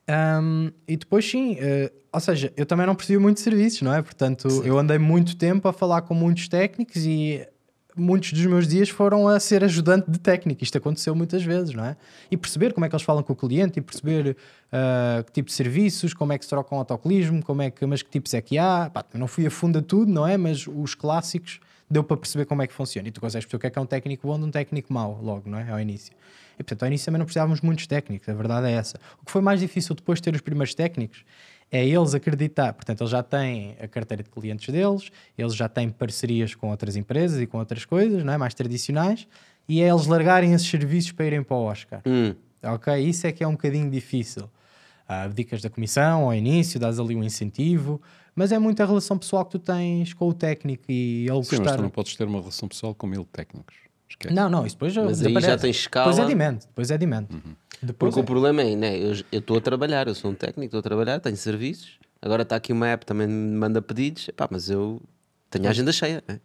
Ahm, 0.07 0.71
e 0.87 0.97
depois 0.97 1.29
sim, 1.29 1.57
eh, 1.59 1.93
ou 2.13 2.21
seja, 2.21 2.53
eu 2.57 2.67
também 2.67 2.87
não 2.87 2.95
percebi 2.95 3.19
muito 3.19 3.41
serviços, 3.41 3.83
não 3.83 3.95
é? 3.95 4.03
Portanto, 4.03 4.49
eu 4.65 4.79
andei 4.79 4.99
muito 4.99 5.37
tempo 5.37 5.69
a 5.69 5.73
falar 5.73 6.03
com 6.03 6.15
muitos 6.15 6.49
técnicos 6.49 7.05
e 7.05 7.47
muitos 8.01 8.33
dos 8.33 8.45
meus 8.47 8.67
dias 8.67 8.89
foram 8.89 9.29
a 9.29 9.39
ser 9.39 9.63
ajudante 9.63 10.11
de 10.11 10.19
técnico. 10.19 10.65
Isto 10.65 10.79
aconteceu 10.79 11.15
muitas 11.15 11.43
vezes, 11.43 11.75
não 11.75 11.85
é? 11.85 11.97
E 12.31 12.37
perceber 12.37 12.73
como 12.73 12.85
é 12.85 12.89
que 12.89 12.95
eles 12.95 13.05
falam 13.05 13.23
com 13.23 13.33
o 13.33 13.37
cliente 13.37 13.79
e 13.79 13.83
perceber 13.83 14.37
ah, 14.73 15.23
que 15.27 15.33
tipo 15.33 15.47
de 15.47 15.53
serviços, 15.53 16.15
como 16.15 16.33
é 16.33 16.39
que 16.39 16.45
se 16.45 16.49
troca 16.51 16.75
um 16.75 16.79
autoclismo, 16.79 17.43
como 17.43 17.63
é 17.63 17.71
que, 17.71 17.85
mas 17.87 18.03
que 18.03 18.11
tipos 18.11 18.33
é 18.35 18.41
que 18.41 18.59
há. 18.59 18.91
Pá, 18.93 19.05
não 19.15 19.27
fui 19.27 19.47
a 19.47 19.51
fundo 19.51 19.79
a 19.79 19.83
tudo, 19.83 20.11
não 20.11 20.27
é? 20.27 20.37
Mas 20.37 20.67
os 20.67 20.95
clássicos 20.95 21.61
deu 21.91 22.05
para 22.05 22.17
perceber 22.17 22.45
como 22.45 22.63
é 22.63 22.67
que 22.67 22.73
funciona. 22.73 23.09
E 23.09 23.11
tu 23.11 23.21
consegues 23.21 23.45
perceber 23.45 23.57
o 23.57 23.61
que 23.61 23.67
é 23.67 23.71
que 23.71 23.79
é 23.79 23.83
um 23.83 23.87
técnico 23.87 24.27
bom 24.27 24.39
de 24.39 24.45
um 24.45 24.51
técnico 24.51 24.93
mau, 24.93 25.21
logo, 25.23 25.51
não 25.51 25.59
é? 25.59 25.71
Ao 25.71 25.81
início. 25.81 26.15
E 26.55 26.63
portanto, 26.63 26.83
ao 26.83 26.89
início 26.89 27.07
também 27.07 27.19
não 27.19 27.27
precisávamos 27.27 27.61
muitos 27.63 27.87
técnicos, 27.87 28.29
a 28.29 28.35
verdade 28.35 28.67
é 28.67 28.73
essa. 28.73 29.01
O 29.23 29.25
que 29.25 29.33
foi 29.33 29.41
mais 29.41 29.61
difícil 29.61 29.95
depois 29.95 30.19
de 30.19 30.25
ter 30.25 30.35
os 30.35 30.41
primeiros 30.41 30.75
técnicos 30.75 31.25
é 31.71 31.87
eles 31.87 32.15
acreditar. 32.15 32.73
Portanto, 32.73 33.01
eles 33.03 33.11
já 33.11 33.23
têm 33.23 33.77
a 33.81 33.87
carteira 33.87 34.23
de 34.23 34.31
clientes 34.31 34.73
deles, 34.73 35.11
eles 35.39 35.55
já 35.55 35.69
têm 35.69 35.89
parcerias 35.91 36.55
com 36.55 36.71
outras 36.71 36.97
empresas 36.97 37.41
e 37.41 37.47
com 37.47 37.59
outras 37.59 37.85
coisas, 37.85 38.25
não 38.25 38.33
é? 38.33 38.39
mais 38.39 38.55
tradicionais, 38.55 39.27
e 39.69 39.81
é 39.81 39.89
eles 39.89 40.07
largarem 40.07 40.53
esses 40.53 40.69
serviços 40.69 41.13
para 41.13 41.27
irem 41.27 41.43
para 41.43 41.57
o 41.57 41.63
Oscar. 41.65 42.03
Hum, 42.07 42.35
Ok? 42.63 42.95
Isso 42.99 43.27
é 43.27 43.33
que 43.33 43.43
é 43.43 43.47
um 43.49 43.53
bocadinho 43.53 43.91
difícil. 43.91 44.51
Abdicas 45.09 45.61
da 45.63 45.71
comissão 45.71 46.25
ao 46.25 46.35
início, 46.35 46.79
dás 46.79 47.01
ali 47.01 47.17
um 47.17 47.25
incentivo, 47.25 48.01
mas 48.35 48.53
é 48.53 48.59
muito 48.59 48.81
a 48.83 48.87
relação 48.87 49.19
pessoal 49.19 49.45
que 49.45 49.51
tu 49.53 49.59
tens 49.59 50.13
com 50.13 50.29
o 50.29 50.35
técnico 50.35 50.85
e 50.89 51.27
ele 51.29 51.43
Sim, 51.43 51.57
mas 51.57 51.59
gostar. 51.59 51.77
tu 51.77 51.83
não 51.83 51.91
podes 51.91 52.15
ter 52.15 52.25
uma 52.25 52.39
relação 52.39 52.69
pessoal 52.69 52.95
com 52.95 53.07
mil 53.07 53.25
técnicos. 53.25 53.75
Esquece. 54.11 54.35
Não, 54.35 54.51
não, 54.51 54.67
isso 54.67 54.75
depois 54.77 54.95
Mas 54.97 55.23
aí 55.25 55.33
já 55.33 55.39
desaparece. 55.39 55.63
tens 55.63 55.77
escala. 55.77 56.11
Depois 56.11 56.29
é 56.29 56.29
demand, 56.35 56.55
depois 56.59 56.91
é 56.91 56.99
demand. 56.99 57.27
Depois 57.83 58.13
Porque 58.15 58.19
é. 58.21 58.23
o 58.23 58.27
problema 58.27 58.63
é, 58.63 58.77
né, 58.77 58.99
eu 58.99 59.13
eu 59.33 59.39
estou 59.39 59.57
a 59.57 59.61
trabalhar, 59.61 60.07
eu 60.09 60.15
sou 60.15 60.31
um 60.31 60.35
técnico, 60.35 60.67
estou 60.67 60.81
a 60.81 60.83
trabalhar, 60.83 61.21
tenho 61.21 61.37
serviços, 61.37 61.99
agora 62.21 62.43
está 62.43 62.57
aqui 62.57 62.73
uma 62.73 62.89
app 62.89 63.07
também 63.07 63.27
me 63.27 63.57
manda 63.57 63.81
pedidos, 63.81 64.29
Epá, 64.29 64.49
mas 64.51 64.69
eu 64.69 65.01
tenho 65.49 65.67
a 65.67 65.71
agenda 65.71 65.93
cheia, 65.93 66.23
né? 66.29 66.41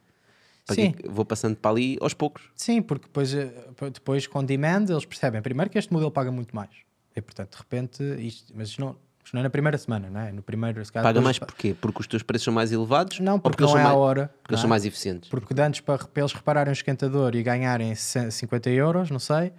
Para 0.65 0.75
Sim. 0.75 0.91
que- 0.93 1.08
vou 1.10 1.25
passando 1.25 1.56
para 1.58 1.71
ali 1.71 1.97
aos 2.01 2.13
poucos. 2.13 2.49
Sim, 2.56 2.82
porque 2.82 3.06
depois, 3.08 3.34
eh, 3.34 3.51
depois 3.93 4.25
com 4.28 4.43
demand 4.43 4.86
eles 4.89 5.06
percebem 5.06 5.41
primeiro 5.41 5.69
que 5.69 5.78
este 5.78 5.91
modelo 5.91 6.10
paga 6.12 6.32
muito 6.32 6.56
mais. 6.56 6.69
E 7.15 7.21
portanto, 7.21 7.51
de 7.51 7.58
repente, 7.58 8.04
isto, 8.19 8.51
mas 8.56 8.69
isto 8.69 8.82
não, 8.82 8.95
isto 9.25 9.33
não 9.33 9.41
é 9.41 9.43
na 9.43 9.49
primeira 9.49 9.77
semana, 9.77 10.09
não 10.09 10.21
é? 10.21 10.31
No 10.31 10.41
primeiro, 10.43 10.83
se 10.85 10.91
calhar, 10.91 11.03
Paga 11.03 11.19
mais 11.19 11.38
porquê? 11.39 11.75
Porque 11.79 11.99
os 11.99 12.07
teus 12.07 12.21
preços 12.23 12.45
são 12.45 12.53
mais 12.53 12.71
elevados? 12.71 13.19
Não, 13.19 13.39
porque 13.39 13.61
eles 13.63 13.73
não 13.73 13.79
é 13.79 13.83
mais, 13.83 13.95
hora, 13.97 14.31
Porque 14.41 14.53
eles 14.53 14.61
são 14.61 14.67
é? 14.67 14.69
mais 14.69 14.85
eficientes. 14.85 15.29
Porque 15.29 15.53
de 15.53 15.61
antes, 15.61 15.81
para, 15.81 15.97
para 15.97 16.21
eles 16.21 16.31
repararem 16.31 16.71
o 16.71 16.73
esquentador 16.73 17.35
e 17.35 17.41
ganharem 17.43 17.93
c- 17.95 18.29
50 18.31 18.69
euros, 18.69 19.09
não 19.09 19.19
sei, 19.19 19.51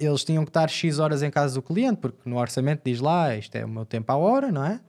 eles 0.00 0.24
tinham 0.24 0.44
que 0.44 0.50
estar 0.50 0.68
X 0.68 0.98
horas 0.98 1.22
em 1.22 1.30
casa 1.30 1.54
do 1.54 1.62
cliente, 1.62 1.96
porque 2.00 2.18
no 2.24 2.38
orçamento 2.38 2.82
diz 2.84 3.00
lá, 3.00 3.34
isto 3.36 3.54
é 3.56 3.64
o 3.64 3.68
meu 3.68 3.84
tempo 3.84 4.10
à 4.12 4.16
hora, 4.16 4.50
não 4.50 4.64
é? 4.64 4.80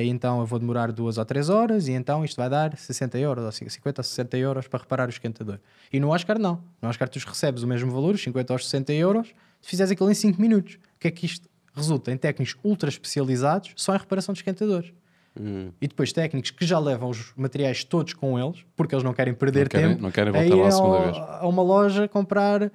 E 0.00 0.08
então 0.08 0.38
eu 0.38 0.46
vou 0.46 0.60
demorar 0.60 0.92
duas 0.92 1.18
ou 1.18 1.24
três 1.24 1.48
horas 1.48 1.88
e 1.88 1.92
então 1.92 2.24
isto 2.24 2.36
vai 2.36 2.48
dar 2.48 2.76
60 2.78 3.18
euros, 3.18 3.44
ou 3.44 3.50
50 3.50 4.00
ou 4.00 4.04
60 4.04 4.36
euros 4.36 4.68
para 4.68 4.78
reparar 4.78 5.08
o 5.08 5.10
esquentador. 5.10 5.58
E 5.92 5.98
no 5.98 6.10
Oscar 6.10 6.38
não. 6.38 6.62
No 6.80 6.88
Oscar 6.88 7.08
tu 7.08 7.18
recebes 7.18 7.64
o 7.64 7.66
mesmo 7.66 7.90
valor, 7.90 8.14
os 8.14 8.22
50 8.22 8.52
ou 8.52 8.56
os 8.56 8.64
60 8.66 8.92
euros, 8.92 9.26
se 9.60 9.68
fizeres 9.68 9.90
aquilo 9.90 10.08
em 10.08 10.14
5 10.14 10.40
minutos. 10.40 10.74
O 10.74 10.78
que 11.00 11.08
é 11.08 11.10
que 11.10 11.26
isto 11.26 11.48
resulta? 11.74 12.10
Em 12.12 12.16
técnicos 12.16 12.56
ultra 12.62 12.88
especializados 12.88 13.72
só 13.76 13.94
em 13.94 13.98
reparação 13.98 14.32
de 14.32 14.38
esquentadores. 14.40 14.92
Hum. 15.40 15.70
E 15.80 15.88
depois 15.88 16.12
técnicos 16.12 16.50
que 16.50 16.66
já 16.66 16.78
levam 16.78 17.08
os 17.08 17.32
materiais 17.36 17.82
todos 17.84 18.12
com 18.12 18.38
eles, 18.38 18.64
porque 18.76 18.94
eles 18.94 19.02
não 19.02 19.14
querem 19.14 19.32
perder 19.32 19.62
Não 19.64 19.68
querem- 19.70 19.88
tempo. 19.90 20.02
não 20.02 20.10
querem 20.10 20.28
a 20.28 20.32
voltar 20.32 20.48
lá 20.54 20.54
a 20.54 20.58
irem 20.58 20.70
segunda 20.72 20.96
ao- 20.96 21.02
vez. 21.04 21.16
A 21.16 21.46
uma 21.48 21.62
loja 21.62 22.06
comprar, 22.08 22.70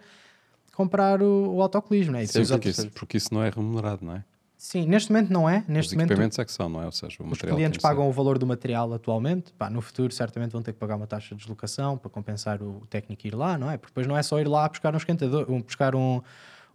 comprar 0.73 1.21
o, 1.21 1.55
o 1.55 1.61
autocolismo. 1.61 2.15
É? 2.17 2.23
E 2.23 2.27
Sim, 2.27 2.33
depois 2.41 2.49
porque, 2.51 2.69
isso, 2.69 2.89
porque 2.91 3.17
isso 3.17 3.33
não 3.33 3.43
é 3.43 3.49
remunerado, 3.49 4.03
não 4.05 4.13
é? 4.15 4.23
Sim, 4.59 4.87
neste 4.87 5.11
momento 5.11 5.31
não 5.31 5.47
é. 5.47 5.59
Os 5.59 5.67
Neste 5.67 5.93
momento 5.93 6.07
equipamentos 6.09 6.39
é 6.39 6.45
que 6.45 6.51
são, 6.51 6.67
não 6.67 6.81
é? 6.81 6.85
Ou 6.87 6.91
seja, 6.91 7.15
o 7.21 7.29
os 7.29 7.37
clientes 7.37 7.77
que 7.77 7.81
ser. 7.81 7.87
pagam 7.87 8.09
o 8.09 8.11
valor 8.11 8.39
do 8.39 8.47
material 8.47 8.91
atualmente. 8.91 9.53
Pá, 9.53 9.69
no 9.69 9.81
futuro, 9.81 10.11
certamente 10.11 10.51
vão 10.51 10.63
ter 10.63 10.73
que 10.73 10.79
pagar 10.79 10.95
uma 10.95 11.05
taxa 11.05 11.35
de 11.35 11.41
deslocação 11.41 11.95
para 11.95 12.09
compensar 12.09 12.59
o 12.63 12.81
técnico 12.89 13.27
ir 13.27 13.35
lá, 13.35 13.55
não 13.55 13.69
é? 13.69 13.77
Porque 13.77 13.91
depois 13.91 14.07
não 14.07 14.17
é 14.17 14.23
só 14.23 14.39
ir 14.39 14.47
lá 14.47 14.67
buscar 14.67 14.91
um 14.95 14.97
esquentador, 14.97 15.45
um, 15.47 15.61
buscar 15.61 15.93
um, 15.95 16.23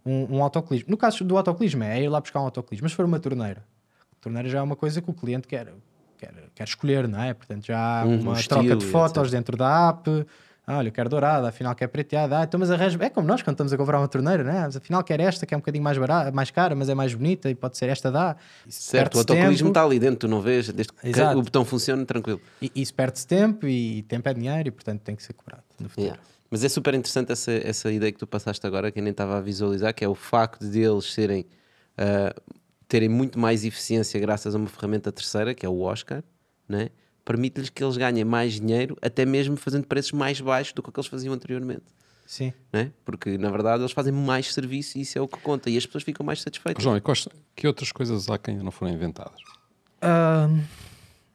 um, 0.05 0.37
um 0.37 0.43
autocolismo. 0.43 0.89
No 0.89 0.97
caso 0.97 1.23
do 1.23 1.37
autocolismo, 1.37 1.83
é 1.83 2.01
ir 2.01 2.09
lá 2.09 2.19
buscar 2.19 2.39
um 2.41 2.45
autocolismo. 2.45 2.85
Mas 2.85 2.91
se 2.91 2.95
for 2.95 3.05
uma 3.05 3.19
torneira, 3.19 3.63
a 4.11 4.15
torneira 4.21 4.49
já 4.49 4.59
é 4.59 4.61
uma 4.61 4.75
coisa 4.75 5.01
que 5.01 5.09
o 5.09 5.13
cliente 5.13 5.47
quer, 5.47 5.73
quer, 6.17 6.33
quer 6.53 6.63
escolher, 6.63 7.07
não 7.07 7.21
é? 7.21 7.33
Portanto, 7.33 7.65
já 7.65 8.01
há 8.01 8.05
Uhum, 8.05 8.19
uma 8.21 8.31
um 8.33 8.43
troca 8.43 8.75
de 8.75 8.85
fotos 8.85 9.23
etc. 9.23 9.31
dentro 9.31 9.57
da 9.57 9.89
app. 9.89 10.25
Ah, 10.65 10.77
olha, 10.77 10.87
eu 10.87 10.91
quero 10.93 11.09
dourada, 11.09 11.49
afinal 11.49 11.75
quer 11.75 11.87
prateada. 11.87 12.39
Ah, 12.39 12.43
então, 12.45 12.57
mas 12.57 12.71
arranja. 12.71 12.97
É 13.01 13.09
como 13.09 13.27
nós 13.27 13.41
quando 13.41 13.55
estamos 13.55 13.73
a 13.73 13.77
comprar 13.77 13.99
uma 13.99 14.07
torneira, 14.07 14.45
né? 14.45 14.61
Mas 14.61 14.77
afinal 14.77 15.03
quer 15.03 15.19
esta, 15.19 15.45
que 15.45 15.53
é 15.53 15.57
um 15.57 15.59
bocadinho 15.59 15.83
mais, 15.83 15.97
barata, 15.97 16.31
mais 16.31 16.51
cara, 16.51 16.73
mas 16.73 16.87
é 16.87 16.95
mais 16.95 17.13
bonita 17.13 17.49
e 17.49 17.55
pode 17.55 17.77
ser 17.77 17.89
esta 17.89 18.09
dá. 18.09 18.37
Certo, 18.69 19.15
o 19.15 19.17
autocolismo 19.19 19.67
está 19.67 19.83
ali 19.83 19.99
dentro, 19.99 20.19
tu 20.19 20.27
não 20.29 20.39
vês, 20.39 20.69
desde 20.69 20.93
que 20.93 21.21
o 21.35 21.41
botão 21.41 21.65
funcione, 21.65 22.05
tranquilo. 22.05 22.39
E 22.61 22.71
isso 22.75 22.93
perde-se 22.93 23.27
tempo 23.27 23.67
e 23.67 24.03
tempo 24.03 24.29
é 24.29 24.33
dinheiro 24.33 24.69
e 24.69 24.71
portanto 24.71 25.01
tem 25.01 25.17
que 25.17 25.23
ser 25.23 25.33
cobrado 25.33 25.63
no 25.81 25.89
futuro. 25.89 26.07
Yeah. 26.07 26.23
Mas 26.53 26.63
é 26.63 26.69
super 26.69 26.93
interessante 26.93 27.31
essa, 27.31 27.51
essa 27.51 27.91
ideia 27.91 28.11
que 28.11 28.19
tu 28.19 28.27
passaste 28.27 28.63
agora, 28.67 28.91
que 28.91 28.99
eu 28.99 29.03
nem 29.03 29.09
estava 29.09 29.39
a 29.39 29.41
visualizar, 29.41 29.91
que 29.91 30.05
é 30.05 30.07
o 30.07 30.13
facto 30.13 30.69
de 30.69 30.81
eles 30.81 31.11
serem, 31.11 31.47
ah, 31.97 32.31
terem 32.87 33.09
muito 33.09 33.39
mais 33.39 33.65
eficiência 33.65 34.19
graças 34.19 34.53
a 34.53 34.57
uma 34.59 34.67
ferramenta 34.67 35.11
terceira, 35.11 35.55
que 35.55 35.65
é 35.65 35.69
o 35.69 35.79
Oscar, 35.81 36.23
né? 36.69 36.89
permite-lhes 37.25 37.71
que 37.71 37.83
eles 37.83 37.97
ganhem 37.97 38.23
mais 38.23 38.53
dinheiro, 38.59 38.95
até 39.01 39.25
mesmo 39.25 39.57
fazendo 39.57 39.87
preços 39.87 40.11
mais 40.11 40.39
baixos 40.39 40.73
do 40.73 40.83
que 40.83 40.89
o 40.89 40.91
que 40.91 40.99
eles 40.99 41.09
faziam 41.09 41.33
anteriormente. 41.33 41.85
Sim. 42.27 42.53
né? 42.71 42.91
porque 43.03 43.35
na 43.35 43.49
verdade 43.49 43.81
eles 43.81 43.91
fazem 43.91 44.13
mais 44.13 44.53
serviço 44.53 44.99
e 44.99 45.01
isso 45.01 45.17
é 45.17 45.21
o 45.21 45.27
que 45.27 45.39
conta 45.39 45.71
e 45.71 45.77
as 45.77 45.87
pessoas 45.87 46.03
ficam 46.03 46.23
mais 46.23 46.39
satisfeitas. 46.39 46.83
João, 46.83 46.95
e 46.95 47.01
quais- 47.01 47.27
que 47.55 47.65
outras 47.65 47.91
coisas 47.91 48.29
há 48.29 48.37
que 48.37 48.51
ainda 48.51 48.63
não 48.63 48.71
foram 48.71 48.93
inventadas? 48.93 49.41
Ahm, 50.03 50.61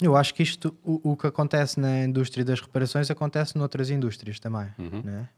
eu 0.01 0.17
acho 0.17 0.33
que 0.35 0.43
isto, 0.43 0.75
o, 0.85 1.13
o 1.13 1.17
que 1.17 1.27
acontece 1.27 1.79
na 1.81 2.05
indústria 2.05 2.45
das 2.45 2.61
reparações, 2.61 3.11
acontece 3.11 3.57
noutras 3.59 3.91
indústrias 3.91 4.39
também. 4.39 4.69
Né? 4.79 5.29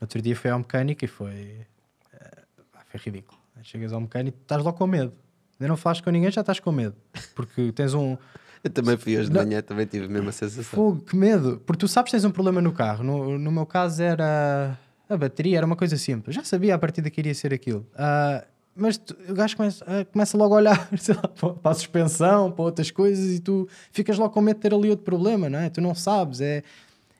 No 0.00 0.02
outro 0.04 0.20
dia 0.20 0.36
fui 0.36 0.50
ao 0.50 0.58
mecânico 0.58 1.04
e 1.04 1.08
foi, 1.08 1.66
eh, 2.12 2.42
foi 2.90 3.00
ridículo. 3.00 3.38
Chegas 3.62 3.92
ao 3.92 4.00
mecânico 4.00 4.36
e 4.38 4.42
estás 4.42 4.62
logo 4.62 4.76
com 4.76 4.86
medo. 4.86 5.12
Ainda 5.58 5.68
não 5.68 5.76
falas 5.76 6.00
com 6.00 6.10
ninguém, 6.10 6.30
já 6.30 6.40
estás 6.42 6.60
com 6.60 6.70
medo. 6.72 6.94
Porque 7.34 7.72
tens 7.72 7.94
um. 7.94 8.16
Eu 8.62 8.70
também 8.70 8.96
fui 8.96 9.16
hoje 9.16 9.28
de 9.28 9.34
Não. 9.34 9.42
manhã, 9.42 9.62
também 9.62 9.86
tive 9.86 10.06
a 10.06 10.08
mesma 10.08 10.32
sensação. 10.32 10.64
Fogo, 10.64 11.00
que 11.02 11.16
medo. 11.16 11.62
Porque 11.64 11.80
tu 11.80 11.88
sabes 11.88 12.10
que 12.10 12.16
tens 12.16 12.24
um 12.24 12.30
problema 12.30 12.60
no 12.60 12.72
carro. 12.72 13.04
No, 13.04 13.38
no 13.38 13.52
meu 13.52 13.64
caso 13.64 14.02
era 14.02 14.78
a 15.08 15.16
bateria, 15.16 15.58
era 15.58 15.66
uma 15.66 15.76
coisa 15.76 15.96
simples. 15.96 16.34
Já 16.34 16.42
sabia 16.44 16.74
a 16.74 16.78
partir 16.78 17.00
daqui 17.02 17.20
iria 17.20 17.34
ser 17.34 17.54
aquilo. 17.54 17.86
Ah, 17.94 18.44
mas 18.76 18.96
tu- 18.98 19.16
o 19.28 19.34
gajo 19.34 19.56
começa, 19.56 19.84
ah, 19.86 20.04
começa 20.04 20.36
logo 20.36 20.54
a 20.54 20.56
olhar 20.58 20.88
lá, 21.08 21.52
para 21.54 21.70
a 21.70 21.74
suspensão, 21.74 22.50
para 22.50 22.64
outras 22.64 22.90
coisas 22.90 23.32
e 23.36 23.40
tu 23.40 23.68
ficas 23.92 24.18
logo 24.18 24.32
com 24.32 24.40
medo 24.40 24.56
de 24.56 24.62
ter 24.62 24.74
ali 24.74 24.90
outro 24.90 25.04
problema, 25.04 25.48
não 25.48 25.58
é? 25.58 25.70
Tu 25.70 25.80
não 25.80 25.94
sabes, 25.94 26.40
é, 26.40 26.62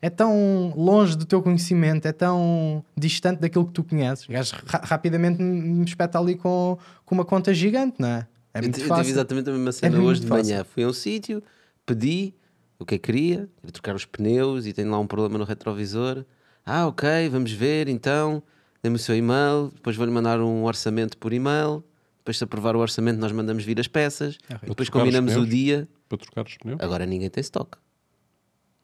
é 0.03 0.11
tão 0.11 0.73
longe 0.77 1.17
do 1.17 1.25
teu 1.25 1.41
conhecimento, 1.43 2.07
é 2.07 2.13
tão 2.13 2.85
distante 2.97 3.41
daquilo 3.41 3.67
que 3.67 3.73
tu 3.73 3.85
conheces. 3.85 4.29
O 4.29 4.33
gajo 4.33 4.55
ra- 4.67 4.83
rapidamente 4.85 5.43
me 5.43 5.85
espeta 5.85 6.19
ali 6.19 6.35
com, 6.35 6.77
com 7.05 7.15
uma 7.15 7.25
conta 7.25 7.55
gigante, 7.55 7.97
não 7.99 8.09
é? 8.09 8.27
É 8.53 8.59
eu, 8.59 8.63
muito 8.63 8.75
ti- 8.75 8.81
eu 8.81 8.85
tive 8.87 8.97
fácil. 8.97 9.11
exatamente 9.13 9.49
a 9.49 9.53
mesma 9.53 9.73
cena 9.73 9.97
muito 9.97 10.09
hoje 10.11 10.21
de 10.21 10.27
fácil. 10.27 10.45
manhã. 10.53 10.65
Fui 10.65 10.83
a 10.85 10.89
um 10.89 10.93
sítio, 10.93 11.43
pedi 11.87 12.35
o 12.79 12.85
que 12.85 12.97
é 12.97 12.99
que 12.99 13.07
queria, 13.13 13.49
queria 13.57 13.73
trocar 13.73 13.95
os 13.95 14.05
pneus 14.05 14.67
e 14.67 14.73
tenho 14.73 14.91
lá 14.91 14.99
um 14.99 15.07
problema 15.07 15.39
no 15.39 15.45
retrovisor. 15.45 16.25
Ah, 16.67 16.87
ok, 16.87 17.29
vamos 17.31 17.53
ver 17.53 17.89
então. 17.89 18.43
Dê-me 18.85 18.97
o 18.97 18.99
seu 18.99 19.17
e-mail, 19.17 19.71
depois 19.75 19.97
vou-lhe 19.97 20.13
mandar 20.13 20.39
um 20.43 20.63
orçamento 20.65 21.17
por 21.17 21.33
e-mail. 21.33 21.83
Depois, 22.19 22.37
se 22.37 22.45
aprovar 22.45 22.77
o 22.77 22.81
orçamento, 22.81 23.19
nós 23.19 23.33
mandamos 23.33 23.65
vir 23.65 23.81
as 23.81 23.89
peças. 23.89 24.37
Depois 24.47 24.61
trocar 24.61 24.83
os 24.83 24.89
combinamos 24.91 25.37
o 25.37 25.47
dia. 25.47 25.89
Para 26.07 26.19
trocar 26.19 26.45
os 26.47 26.55
pneus? 26.59 26.79
Agora 26.83 27.07
ninguém 27.07 27.31
tem 27.31 27.41
stock. 27.41 27.79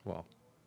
Uau. 0.07 0.25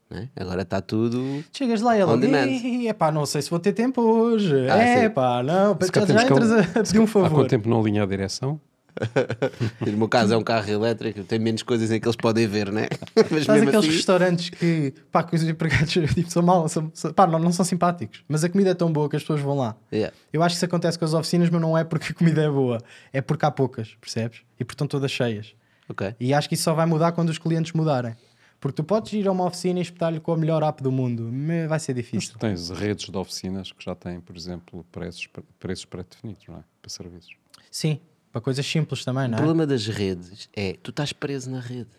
né? 0.08 0.30
Agora 0.36 0.62
está 0.62 0.80
tudo. 0.82 1.44
Chegas 1.52 1.82
lá 1.82 1.98
e 1.98 2.02
ele, 2.02 2.12
On 2.12 2.20
demand. 2.20 2.46
"Ih, 2.46 2.88
epá, 2.88 3.12
não 3.12 3.26
sei 3.26 3.42
se 3.42 3.50
vou 3.50 3.58
ter 3.60 3.74
tempo 3.74 4.02
hoje. 4.02 4.70
Ah, 4.70 4.78
é, 4.78 5.08
sim. 5.08 5.10
pá, 5.10 5.42
não, 5.42 5.76
Se 5.82 6.14
já, 6.14 6.24
entras 6.24 6.52
a 6.52 6.64
pedir 6.84 7.00
um 7.00 7.04
Há 7.06 7.08
favor. 7.08 7.32
quanto 7.32 7.50
tempo 7.50 7.68
não 7.68 7.80
alinha 7.82 8.04
a 8.04 8.06
direção? 8.06 8.62
No 9.86 9.98
meu 9.98 10.08
caso 10.10 10.34
é 10.34 10.38
um 10.38 10.44
carro 10.44 10.70
elétrico, 10.70 11.24
tem 11.24 11.40
menos 11.40 11.64
coisas 11.64 11.92
em 11.92 12.00
que 12.00 12.08
eles 12.08 12.16
podem 12.16 12.48
ver, 12.48 12.72
né? 12.72 12.88
Mas 13.32 13.48
aqueles 13.50 13.76
assim, 13.76 13.88
restaurantes 13.92 14.50
que, 14.50 14.94
pá, 15.12 15.24
que 15.24 15.36
os 15.36 15.44
empregados 15.44 15.92
tipo, 16.14 16.30
são 16.30 16.42
mal, 16.44 16.68
são, 16.70 16.92
são- 16.94 17.14
pá, 17.14 17.26
não, 17.28 17.40
não 17.40 17.52
são 17.52 17.66
simpáticos, 17.66 18.24
mas 18.28 18.44
a 18.44 18.50
comida 18.50 18.72
é 18.72 18.74
tão 18.74 18.92
boa 18.92 19.10
que 19.10 19.16
as 19.16 19.24
pessoas 19.24 19.42
vão 19.42 19.58
lá. 19.58 19.76
Yeah. 19.92 20.16
Eu 20.32 20.42
acho 20.44 20.54
que 20.54 20.58
isso 20.58 20.66
acontece 20.66 20.98
com 20.98 21.06
as 21.06 21.14
oficinas, 21.14 21.50
mas 21.50 21.62
não 21.62 21.78
é 21.78 21.84
porque 21.84 22.12
a 22.12 22.16
comida 22.16 22.42
é 22.42 22.50
boa, 22.50 22.80
é 23.12 23.22
porque 23.22 23.46
há 23.46 23.52
poucas, 23.52 23.96
percebes? 24.00 24.42
E 24.60 24.64
estão 24.64 24.88
todas 24.88 25.12
cheias. 25.12 25.54
Ok. 25.90 26.16
E 26.20 26.34
acho 26.34 26.48
que 26.48 26.56
isso 26.56 26.64
só 26.64 26.74
vai 26.74 26.86
mudar 26.86 27.12
quando 27.12 27.30
os 27.30 27.38
clientes 27.38 27.74
mudarem. 27.74 28.16
Porque 28.60 28.78
tu 28.78 28.84
podes 28.86 29.12
ir 29.12 29.28
a 29.28 29.32
uma 29.32 29.46
oficina 29.46 29.80
e 29.80 29.82
espetar-lhe 29.82 30.22
com 30.22 30.32
a 30.32 30.38
melhor 30.38 30.64
app 30.64 30.82
do 30.82 30.90
mundo, 30.90 31.30
mas 31.34 31.68
vai 31.68 31.80
ser 31.80 31.94
Mas 31.94 32.06
difícil. 32.06 32.32
tu 32.32 32.40
tens 32.40 32.70
redes 32.70 33.10
de 33.10 33.18
oficinas 33.18 33.72
que 33.74 33.84
já 33.84 33.94
têm, 33.94 34.22
por 34.22 34.38
exemplo, 34.38 34.86
preços, 34.90 35.28
preços 35.60 35.84
pré-definidos, 35.84 36.44
não 36.48 36.56
é? 36.56 36.64
Para 36.82 36.90
serviços. 36.90 37.36
Sim, 37.70 38.00
para 38.34 38.42
coisas 38.42 38.66
simples 38.66 39.06
também, 39.06 39.26
O 39.26 39.28
não 39.30 39.36
é? 39.36 39.38
problema 39.38 39.66
das 39.68 39.86
redes 39.88 40.50
é 40.54 40.74
tu 40.82 40.90
estás 40.90 41.14
preso 41.14 41.50
na 41.52 41.60
rede, 41.60 41.92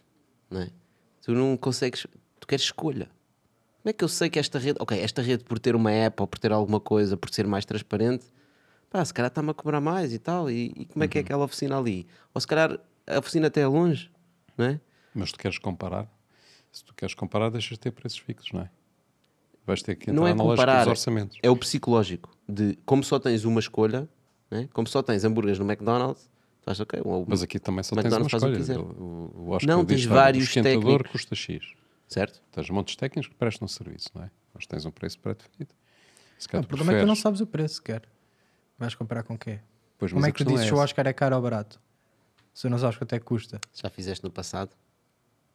não 0.51 0.61
é? 0.63 0.71
Tu 1.23 1.33
não 1.33 1.57
consegues, 1.57 2.07
tu 2.41 2.47
queres 2.47 2.65
escolha. 2.67 3.09
Como 3.81 3.91
é 3.91 3.93
que 3.93 4.03
eu 4.03 4.09
sei 4.09 4.29
que 4.29 4.39
esta 4.39 4.59
rede, 4.59 4.79
ok, 4.81 4.99
esta 4.99 5.23
rede 5.23 5.45
por 5.45 5.59
ter 5.61 5.77
uma 5.77 5.93
app 5.93 6.21
ou 6.23 6.27
por 6.27 6.39
ter 6.39 6.51
alguma 6.53 6.81
coisa, 6.81 7.17
por 7.17 7.31
ser 7.31 7.47
mais 7.47 7.65
transparente, 7.65 8.27
pá, 8.91 9.05
se 9.05 9.15
calhar 9.15 9.29
está-me 9.29 9.51
a 9.51 9.55
cobrar 9.55 9.81
mais 9.81 10.13
e 10.13 10.19
tal, 10.19 10.51
e, 10.51 10.73
e 10.77 10.85
como 10.87 11.05
é 11.05 11.09
que 11.09 11.19
é 11.19 11.21
aquela 11.21 11.45
oficina 11.45 11.79
ali? 11.79 12.07
Ou 12.35 12.41
se 12.41 12.47
calhar 12.47 12.79
a 13.07 13.19
oficina 13.19 13.47
até 13.47 13.61
é 13.61 13.67
longe, 13.67 14.11
não 14.59 14.67
é? 14.67 14.81
Mas 15.15 15.31
tu 15.31 15.39
queres 15.39 15.57
comparar? 15.59 16.09
Se 16.73 16.85
tu 16.85 16.93
queres 16.95 17.15
comparar, 17.15 17.49
deixas 17.51 17.71
de 17.73 17.79
ter 17.79 17.93
preços 17.93 18.19
fixos, 18.19 18.51
não 18.53 18.63
é? 18.63 18.71
Vais 19.65 19.83
ter 19.83 19.95
que 19.95 20.11
entrar 20.11 20.21
não 20.21 20.27
é 20.27 20.35
na 20.35 20.43
lógica 20.43 20.63
comparar, 20.63 20.79
dos 20.85 20.91
orçamentos. 20.91 21.39
é 21.43 21.49
o 21.49 21.57
psicológico 21.57 22.37
de 22.49 22.77
como 22.85 23.05
só 23.05 23.21
tens 23.21 23.45
uma 23.45 23.61
escolha, 23.61 24.09
né? 24.51 24.69
como 24.73 24.87
só 24.89 25.03
tens 25.03 25.25
hambúrgueres 25.25 25.59
no 25.59 25.65
McDonald's, 25.65 26.31
tu 26.63 26.71
achas, 26.71 26.81
ok, 26.81 27.01
um- 27.05 27.25
Mas 27.27 27.43
aqui 27.43 27.59
também 27.59 27.83
só 27.83 27.95
tens 27.97 28.13
uma 28.13 28.21
McDonald's 28.21 28.43
o 28.43 28.65
que 28.67 28.73
escolha. 28.73 28.81
O, 29.05 29.33
o 29.37 29.51
Oscar 29.51 29.77
Não, 29.77 29.85
tens 29.85 30.07
"Olha, 30.07 30.15
vários 30.15 30.51
O 30.57 30.63
técnicos." 30.63 31.11
custa 31.11 31.35
X. 31.35 31.65
certo? 32.09 32.41
Tens 32.53 32.71
montes 32.71 32.97
técnicos 32.97 33.29
que 33.29 33.35
prestam 33.37 33.67
serviço, 33.69 34.09
não 34.15 34.23
é? 34.25 34.31
Mas 34.55 34.67
tens 34.67 34.85
um 34.85 34.91
preço 34.91 35.19
pré-definido. 35.19 35.75
Não, 36.41 36.49
calhar 36.49 36.65
o 36.65 36.69
problema 36.69 36.93
é 36.93 36.95
que 36.97 37.01
tu 37.01 37.07
não 37.07 37.15
preferes- 37.15 37.23
sabes 37.23 37.41
o 37.41 37.47
preço 37.47 37.75
sequer. 37.77 38.03
Vais 38.79 38.95
comprar 38.95 39.23
com 39.23 39.37
quê? 39.39 39.61
Pois, 39.99 40.13
Como 40.13 40.25
é 40.25 40.29
a 40.29 40.33
que 40.33 40.45
tu 40.45 40.51
dizes 40.51 40.67
se 40.67 40.75
o. 40.75 40.77
Oscar 40.79 41.07
é 41.07 41.13
caro 41.13 41.37
ou 41.37 41.43
barato? 41.43 41.81
Se 42.53 42.69
não 42.69 42.79
sabes 42.79 42.97
quanto 42.99 43.13
é 43.15 43.19
que 43.19 43.25
custa. 43.25 43.61
Já 43.75 43.89
fizeste 43.91 44.23
no 44.25 44.31
passado. 44.31 44.71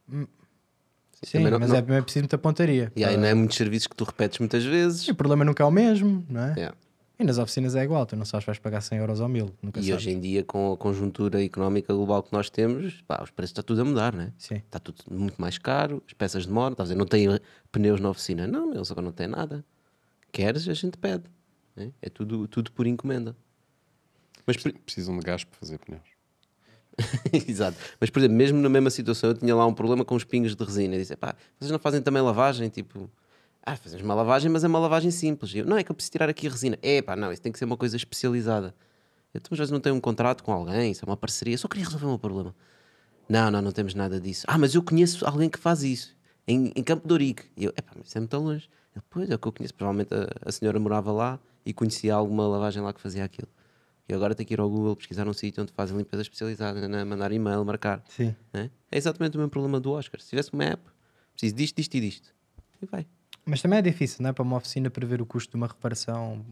Sim, 0.09 0.23
também 1.33 1.51
não- 1.51 1.59
mas 1.59 1.69
não- 1.69 1.75
É, 1.75 1.97
é 1.99 2.01
preciso 2.01 2.23
muita 2.23 2.37
pontaria. 2.37 2.91
E 2.95 3.03
aí 3.03 3.17
não 3.17 3.25
é 3.25 3.33
muitos 3.33 3.57
serviços 3.57 3.87
que 3.87 3.95
tu 3.95 4.03
repetes 4.05 4.39
muitas 4.39 4.63
vezes. 4.63 5.07
E 5.07 5.11
o 5.11 5.15
problema 5.15 5.43
nunca 5.45 5.61
é 5.63 5.65
o 5.65 5.71
mesmo, 5.71 6.25
não 6.29 6.41
é? 6.41 6.53
Yeah. 6.55 6.77
E 7.19 7.23
nas 7.25 7.37
oficinas 7.37 7.75
é 7.75 7.83
igual, 7.83 8.05
tu 8.05 8.15
não 8.15 8.23
sabes 8.23 8.43
se 8.43 8.47
vais 8.47 8.59
pagar 8.59 8.79
100 8.79 8.97
euros 8.99 9.19
ou 9.19 9.27
1000. 9.27 9.51
Nunca 9.61 9.79
E 9.81 9.83
sabes. 9.83 9.95
hoje 9.97 10.09
em 10.11 10.19
dia, 10.21 10.41
com 10.43 10.71
a 10.71 10.77
conjuntura 10.77 11.43
económica 11.43 11.93
global 11.93 12.23
que 12.23 12.31
nós 12.31 12.49
temos, 12.49 13.01
pá, 13.01 13.19
os 13.21 13.29
preços 13.29 13.51
está 13.51 13.61
tudo 13.61 13.81
a 13.81 13.85
mudar, 13.85 14.15
né? 14.15 14.31
Sim. 14.37 14.55
Está 14.55 14.79
tudo 14.79 15.03
muito 15.11 15.39
mais 15.39 15.57
caro, 15.57 16.01
as 16.07 16.13
peças 16.13 16.45
demoram, 16.45 16.71
estás 16.71 16.89
a 16.89 16.93
dizer, 16.93 16.97
não 16.99 17.05
tem 17.05 17.27
pneus 17.73 17.99
na 17.99 18.09
oficina. 18.09 18.47
Não, 18.47 18.73
eles 18.73 18.89
agora 18.89 19.03
não 19.05 19.11
têm 19.11 19.27
nada. 19.27 19.65
Queres, 20.31 20.65
a 20.69 20.73
gente 20.73 20.97
pede. 20.97 21.23
né? 21.75 21.91
É 22.01 22.09
tudo, 22.09 22.47
tudo 22.47 22.71
por 22.71 22.87
encomenda. 22.87 23.35
Mas, 24.47 24.55
Precisam 24.85 25.19
de 25.19 25.25
gás 25.25 25.43
para 25.43 25.59
fazer 25.59 25.77
pneus. 25.77 26.01
Exato. 27.47 27.77
Mas, 27.99 28.09
por 28.09 28.19
exemplo, 28.19 28.37
mesmo 28.37 28.59
na 28.59 28.69
mesma 28.69 28.89
situação, 28.89 29.29
eu 29.31 29.33
tinha 29.37 29.55
lá 29.55 29.65
um 29.65 29.73
problema 29.73 30.05
com 30.05 30.15
os 30.15 30.23
pingos 30.23 30.55
de 30.55 30.63
resina. 30.63 30.95
Eu 30.95 30.99
disse, 30.99 31.15
pá, 31.17 31.35
vocês 31.59 31.69
não 31.69 31.79
fazem 31.79 32.01
também 32.01 32.21
lavagem? 32.21 32.69
Tipo, 32.69 33.09
ah, 33.73 33.75
fazemos 33.75 34.03
uma 34.03 34.15
lavagem, 34.15 34.49
mas 34.51 34.63
é 34.63 34.67
uma 34.67 34.79
lavagem 34.79 35.11
simples. 35.11 35.53
Eu, 35.53 35.65
não, 35.65 35.77
é 35.77 35.83
que 35.83 35.91
eu 35.91 35.95
preciso 35.95 36.11
tirar 36.11 36.29
aqui 36.29 36.47
a 36.47 36.49
resina. 36.49 36.77
É, 36.81 37.01
pá, 37.01 37.15
não, 37.15 37.31
isso 37.31 37.41
tem 37.41 37.51
que 37.51 37.59
ser 37.59 37.65
uma 37.65 37.77
coisa 37.77 37.95
especializada. 37.95 38.73
Eu, 39.33 39.39
então, 39.39 39.49
às 39.51 39.57
vezes 39.59 39.71
não 39.71 39.79
tenho 39.79 39.95
um 39.95 40.01
contrato 40.01 40.43
com 40.43 40.51
alguém, 40.51 40.91
isso 40.91 41.05
é 41.05 41.07
uma 41.07 41.17
parceria. 41.17 41.53
Eu 41.53 41.57
só 41.57 41.67
queria 41.67 41.85
resolver 41.85 42.05
o 42.05 42.09
meu 42.09 42.19
problema. 42.19 42.55
Não, 43.27 43.51
não, 43.51 43.61
não 43.61 43.71
temos 43.71 43.93
nada 43.93 44.19
disso. 44.19 44.45
Ah, 44.47 44.57
mas 44.57 44.73
eu 44.73 44.81
conheço 44.81 45.23
alguém 45.25 45.49
que 45.49 45.59
faz 45.59 45.83
isso, 45.83 46.15
em, 46.47 46.71
em 46.75 46.83
Campo 46.83 47.07
de 47.07 47.13
Ourique. 47.13 47.43
E 47.55 47.65
eu, 47.65 47.69
epá, 47.77 47.91
mas 47.95 48.07
isso 48.07 48.17
é 48.17 48.21
muito 48.21 48.37
longe. 48.37 48.69
Ele, 48.95 49.05
pois, 49.09 49.29
é 49.29 49.35
o 49.35 49.39
que 49.39 49.47
eu 49.47 49.51
conheço. 49.51 49.73
Provavelmente 49.75 50.13
a, 50.13 50.49
a 50.49 50.51
senhora 50.51 50.79
morava 50.79 51.11
lá 51.11 51.39
e 51.63 51.71
conhecia 51.71 52.15
alguma 52.15 52.47
lavagem 52.47 52.81
lá 52.81 52.91
que 52.91 52.99
fazia 52.99 53.23
aquilo. 53.23 53.49
E 54.07 54.13
agora 54.13 54.33
tem 54.33 54.43
que 54.43 54.55
ir 54.55 54.59
ao 54.59 54.67
Google 54.67 54.95
pesquisar 54.95 55.27
um 55.27 55.33
sítio 55.33 55.61
onde 55.61 55.71
fazem 55.71 55.95
limpeza 55.95 56.23
especializada, 56.23 56.87
né, 56.87 57.03
mandar 57.03 57.31
e-mail, 57.31 57.63
marcar. 57.63 58.03
Sim. 58.09 58.35
né? 58.51 58.71
É 58.91 58.97
exatamente 58.97 59.35
o 59.35 59.37
mesmo 59.37 59.51
problema 59.51 59.79
do 59.79 59.91
Oscar. 59.91 60.19
Se 60.19 60.29
tivesse 60.29 60.51
uma 60.51 60.63
app, 60.63 60.81
preciso 61.33 61.55
disto, 61.55 61.75
disto 61.75 61.93
e 61.95 62.01
disto. 62.01 62.33
E 62.81 62.87
vai. 62.87 63.05
Mas 63.49 63.61
também 63.61 63.79
é 63.79 63.81
difícil, 63.81 64.21
não 64.21 64.29
é? 64.29 64.33
Para 64.33 64.43
uma 64.43 64.57
oficina 64.57 64.89
prever 64.89 65.21
o 65.21 65.25
custo 65.25 65.51
de 65.51 65.57
uma 65.57 65.67
reparação. 65.67 66.45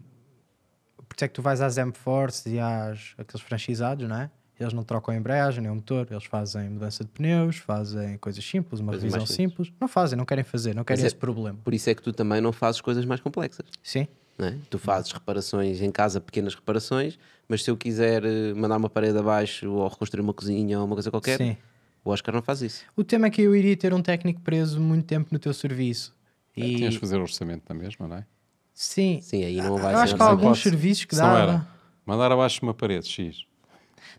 Por 0.97 1.15
isso 1.15 1.25
é 1.25 1.27
que 1.27 1.33
tu 1.33 1.41
vais 1.41 1.61
às 1.61 1.77
M-Force 1.77 2.49
e 2.49 2.59
às 2.59 3.13
aqueles 3.17 3.41
franchisados, 3.41 4.07
não 4.07 4.15
é? 4.15 4.29
Eles 4.59 4.73
não 4.73 4.83
trocam 4.83 5.13
a 5.13 5.17
embreagem 5.17 5.61
nem 5.61 5.71
o 5.71 5.75
motor, 5.75 6.07
eles 6.09 6.23
fazem 6.25 6.67
mudança 6.69 7.03
de 7.03 7.11
pneus, 7.11 7.57
fazem 7.57 8.17
coisas 8.17 8.43
simples, 8.43 8.79
uma 8.81 8.91
Coisas 8.91 9.03
revisão 9.03 9.25
simples. 9.27 9.67
simples. 9.67 9.73
Não 9.79 9.87
fazem, 9.87 10.17
não 10.17 10.25
querem 10.25 10.43
fazer, 10.43 10.73
não 10.75 10.83
querem 10.83 11.03
é- 11.03 11.07
esse 11.07 11.15
problema. 11.15 11.59
Por 11.63 11.73
isso 11.75 11.89
é 11.89 11.93
que 11.95 12.01
tu 12.01 12.11
também 12.11 12.41
não 12.41 12.51
fazes 12.51 12.81
coisas 12.81 13.05
mais 13.05 13.21
complexas. 13.21 13.65
Sim. 13.83 14.07
é? 14.39 14.55
Tu 14.69 14.79
fazes 14.79 15.11
reparações 15.11 15.79
em 15.81 15.91
casa, 15.91 16.19
pequenas 16.19 16.55
reparações, 16.55 17.17
mas 17.47 17.63
se 17.63 17.69
eu 17.71 17.77
quiser 17.77 18.23
eh, 18.25 18.53
mandar 18.55 18.77
uma 18.77 18.89
parede 18.89 19.17
abaixo 19.17 19.71
ou 19.71 19.87
reconstruir 19.87 20.21
uma 20.23 20.33
cozinha 20.33 20.79
ou 20.79 20.85
uma 20.85 20.95
coisa 20.95 21.11
qualquer, 21.11 21.37
Sim. 21.37 21.55
o 22.03 22.09
Oscar 22.09 22.33
não 22.33 22.41
faz 22.41 22.61
isso. 22.63 22.83
O 22.95 23.03
tema 23.03 23.27
é 23.27 23.29
que 23.29 23.41
eu 23.43 23.55
iria 23.55 23.77
ter 23.77 23.93
um 23.93 24.01
técnico 24.01 24.41
preso 24.41 24.79
muito 24.81 25.05
tempo 25.05 25.29
no 25.31 25.37
teu 25.39 25.53
serviço. 25.53 26.16
É, 26.57 26.65
E 26.65 26.75
Tinhas 26.77 26.93
de 26.95 26.99
fazer 26.99 27.17
orçamento 27.17 27.63
na 27.69 27.75
mesma, 27.75 28.07
não 28.07 28.17
é? 28.17 28.25
sim, 28.73 29.19
Sim, 29.21 29.43
aí 29.43 29.57
não 29.57 29.77
vai 29.77 29.93
eu 29.93 29.99
acho 29.99 30.15
que 30.15 30.21
há 30.21 30.25
alguns 30.25 30.61
serviços 30.61 31.05
que 31.05 31.15
não 31.15 31.21
dá. 31.23 31.39
era 31.39 31.67
mandar 32.05 32.31
abaixo 32.31 32.59
uma 32.63 32.73
parede 32.73 33.07
X. 33.07 33.45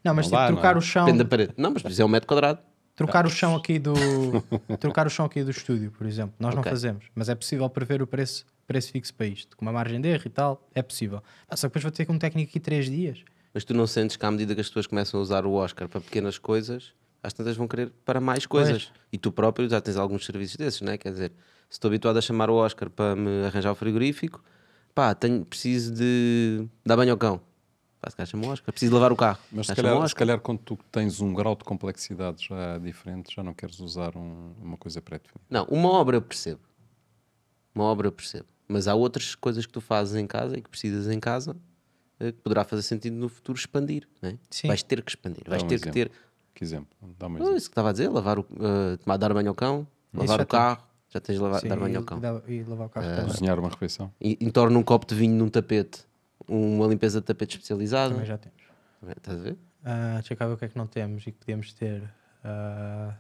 Não, 0.04 0.14
mas 0.14 0.26
Não 0.26 0.30
tipo, 0.30 0.36
dá, 0.40 0.46
trocar 0.48 0.74
não 0.74 0.74
é? 0.74 0.78
o 0.78 0.80
chão. 0.80 1.04
Depende 1.04 1.24
da 1.24 1.28
parede. 1.28 1.54
Não, 1.56 1.70
mas 1.70 1.82
isso 1.84 2.02
é 2.02 2.04
um 2.04 2.08
metro 2.08 2.26
quadrado. 2.28 2.60
Trocar 2.94 3.24
o 3.26 3.30
chão 3.30 3.54
aqui 3.54 3.78
do 3.78 3.94
trocar 4.80 5.06
o 5.06 5.10
chão 5.10 5.24
aqui 5.26 5.44
do 5.44 5.50
estúdio, 5.52 5.92
por 5.92 6.04
exemplo. 6.06 6.34
Nós 6.40 6.52
não 6.54 6.60
Ok. 6.60 6.70
fazemos, 6.70 7.04
mas 7.14 7.28
é 7.28 7.34
possível 7.34 7.68
prever 7.70 8.02
o 8.02 8.06
preço, 8.06 8.44
preço 8.66 8.90
fixo 8.90 9.14
para 9.14 9.26
isto, 9.26 9.56
com 9.56 9.64
uma 9.64 9.72
margem 9.72 10.00
de 10.00 10.08
erro 10.08 10.24
e 10.26 10.30
tal, 10.30 10.68
é 10.74 10.82
possível. 10.82 11.22
Ah, 11.48 11.56
só 11.56 11.68
que 11.68 11.70
depois 11.70 11.82
vou 11.84 11.92
ter 11.92 12.04
com 12.06 12.14
um 12.14 12.18
técnico 12.18 12.50
aqui 12.50 12.58
três 12.58 12.86
dias. 12.90 13.22
Mas 13.54 13.64
tu 13.64 13.72
não 13.72 13.86
sentes 13.86 14.16
que 14.16 14.26
à 14.26 14.30
medida 14.30 14.52
que 14.54 14.60
as 14.60 14.66
pessoas 14.66 14.86
começam 14.88 15.18
a 15.20 15.22
usar 15.22 15.46
o 15.46 15.52
Oscar 15.52 15.88
para 15.88 16.00
pequenas 16.00 16.38
coisas, 16.38 16.92
as 17.22 17.32
tantas 17.32 17.56
vão 17.56 17.68
querer 17.68 17.90
para 18.04 18.20
mais 18.20 18.46
coisas. 18.46 18.90
E 19.12 19.16
tu 19.18 19.30
próprio 19.30 19.68
já 19.68 19.80
tens 19.80 19.96
alguns 19.96 20.26
serviços 20.26 20.56
desses, 20.56 20.80
não 20.80 20.92
é? 20.92 20.98
Quer 20.98 21.12
dizer, 21.12 21.32
estou 21.70 21.88
habituado 21.88 22.16
a 22.16 22.20
chamar 22.20 22.50
o 22.50 22.54
Oscar 22.54 22.88
para 22.90 23.14
me 23.16 23.44
arranjar 23.46 23.70
o 23.72 23.74
frigorífico, 23.74 24.42
pá, 24.94 25.14
tenho, 25.14 25.44
preciso 25.44 25.94
de 25.94 26.66
dar 26.84 26.96
banho 26.96 27.12
ao 27.12 27.18
cão. 27.18 27.40
Pá, 28.00 28.10
se 28.10 28.16
calhar 28.16 28.28
chamo 28.28 28.46
o 28.46 28.50
Oscar. 28.50 28.72
Preciso 28.72 28.90
de 28.90 28.94
lavar 28.94 29.10
o 29.12 29.16
carro. 29.16 29.38
Mas 29.50 29.66
se 29.66 29.74
calhar, 29.74 30.08
se 30.08 30.14
calhar 30.14 30.40
quando 30.40 30.58
tu 30.60 30.78
tens 30.92 31.20
um 31.20 31.34
grau 31.34 31.56
de 31.56 31.64
complexidade 31.64 32.46
já 32.48 32.78
diferente, 32.78 33.34
já 33.34 33.42
não 33.42 33.52
queres 33.52 33.80
usar 33.80 34.16
um- 34.16 34.52
uma 34.62 34.76
coisa 34.76 35.02
pré-definida. 35.02 35.44
Não, 35.50 35.64
uma 35.64 35.88
obra 35.90 36.16
eu 36.16 36.22
percebo. 36.22 36.60
Uma 37.74 37.84
obra 37.84 38.06
eu 38.08 38.12
percebo. 38.12 38.46
Mas 38.66 38.86
há 38.86 38.94
outras 38.94 39.34
coisas 39.34 39.64
que 39.66 39.72
tu 39.72 39.80
fazes 39.80 40.14
em 40.14 40.26
casa 40.26 40.56
e 40.56 40.62
que 40.62 40.68
precisas 40.68 41.08
em 41.08 41.18
casa 41.18 41.56
eh, 42.20 42.32
que 42.32 42.38
poderá 42.40 42.64
fazer 42.64 42.82
sentido 42.82 43.14
no 43.16 43.28
futuro 43.28 43.58
expandir. 43.58 44.08
Não 44.20 44.30
é? 44.30 44.38
Sim. 44.50 44.68
Vais 44.68 44.82
ter 44.82 45.02
que 45.02 45.10
expandir, 45.10 45.42
vais 45.46 45.62
Dá 45.62 45.66
um 45.66 45.68
ter 45.68 45.76
que 45.80 45.88
exemplo. 45.88 45.92
ter. 45.92 46.10
Que 46.54 46.64
exemplo? 46.64 46.88
Dá-me 47.18 47.34
um 47.34 47.38
exemplo. 47.38 47.56
isso 47.56 47.68
que 47.68 47.72
estava 47.72 47.88
a 47.90 47.92
dizer, 47.92 48.08
lavar 48.08 48.38
o, 48.40 48.46
eh, 48.60 48.96
tomar, 48.98 49.16
dar 49.16 49.32
banho 49.32 49.48
ao 49.48 49.54
cão, 49.54 49.86
lavar 50.12 50.38
já 50.38 50.42
o 50.42 50.46
carro, 50.46 50.82
já 51.10 51.20
tens 51.20 51.36
de 51.36 51.40
lavar, 51.42 51.60
Sim, 51.60 51.68
dar 51.68 51.76
banho 51.76 51.98
ao 51.98 52.04
cão. 52.04 52.18
e 52.18 52.20
dá- 52.20 52.42
e 52.48 52.62
lavar 52.64 52.86
o 52.86 52.90
carro 52.90 53.06
também. 53.06 53.24
Cozinhar 53.26 53.58
uma 53.58 53.68
refeição. 53.68 54.12
E 54.20 54.36
entorna 54.40 54.78
um 54.78 54.82
copo 54.82 55.06
de 55.06 55.14
vinho 55.14 55.34
num 55.34 55.48
tapete, 55.48 56.04
uma 56.46 56.86
limpeza 56.86 57.20
de 57.20 57.26
tapete 57.26 57.56
especializada. 57.56 58.10
Também 58.12 58.26
já 58.26 58.36
temos. 58.38 58.58
Estás 59.16 59.38
a 59.38 59.42
ver? 59.42 59.56
Ah, 59.84 60.14
deixa 60.14 60.36
cá 60.36 60.46
ver 60.46 60.54
o 60.54 60.56
que 60.56 60.64
é 60.64 60.68
que 60.68 60.76
não 60.76 60.86
temos 60.86 61.22
e 61.26 61.32
que 61.32 61.38
podíamos 61.38 61.72
ter. 61.72 62.02
Eh, 62.44 63.10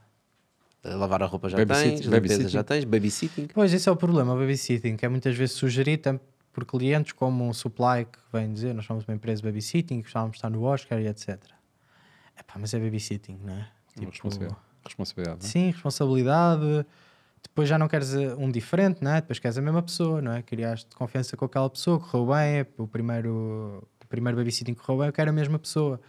Lavar 0.84 1.22
a 1.22 1.26
roupa 1.26 1.48
já 1.48 1.56
tens, 1.56 2.00
limpeza 2.00 2.10
babysitting. 2.10 2.48
já 2.48 2.62
tens, 2.64 2.84
babysitting. 2.84 3.46
Pois, 3.52 3.72
esse 3.72 3.88
é 3.88 3.92
o 3.92 3.96
problema, 3.96 4.32
o 4.34 4.38
babysitting, 4.38 4.96
que 4.96 5.04
é 5.04 5.08
muitas 5.08 5.36
vezes 5.36 5.54
sugerido 5.56 6.02
tanto 6.02 6.22
por 6.52 6.64
clientes 6.64 7.12
como 7.12 7.44
um 7.46 7.52
supply 7.52 8.04
que 8.04 8.18
vem 8.32 8.52
dizer 8.52 8.74
nós 8.74 8.84
somos 8.86 9.04
uma 9.06 9.14
empresa 9.14 9.42
de 9.42 9.48
babysitting, 9.48 10.00
gostávamos 10.02 10.32
de 10.34 10.38
estar 10.38 10.50
no 10.50 10.62
Oscar 10.62 11.00
e 11.00 11.06
etc. 11.06 11.38
Epá, 12.38 12.54
mas 12.58 12.72
é 12.74 12.78
babysitting, 12.78 13.38
não 13.44 13.54
é? 13.54 13.68
Uma 13.98 14.10
responsabilidade. 14.10 14.60
responsabilidade 14.84 15.38
não 15.42 15.46
é? 15.46 15.50
Sim, 15.50 15.70
responsabilidade. 15.70 16.86
Depois 17.42 17.68
já 17.68 17.78
não 17.78 17.88
queres 17.88 18.14
eh, 18.14 18.34
um 18.36 18.50
diferente, 18.50 19.02
não 19.02 19.12
é? 19.12 19.20
Depois 19.20 19.38
queres 19.38 19.56
a 19.58 19.62
mesma 19.62 19.82
pessoa, 19.82 20.20
não 20.22 20.32
é? 20.32 20.42
Criaste 20.42 20.94
confiança 20.96 21.36
com 21.36 21.44
aquela 21.44 21.68
pessoa, 21.70 21.98
correu 22.00 22.26
bem, 22.26 22.66
o 22.76 22.86
primeiro, 22.86 23.86
o 24.02 24.06
primeiro 24.08 24.36
babysitting 24.36 24.74
correu 24.74 24.98
bem, 25.00 25.06
eu 25.08 25.12
quero 25.12 25.30
a 25.30 25.32
mesma 25.32 25.58
pessoa. 25.58 26.00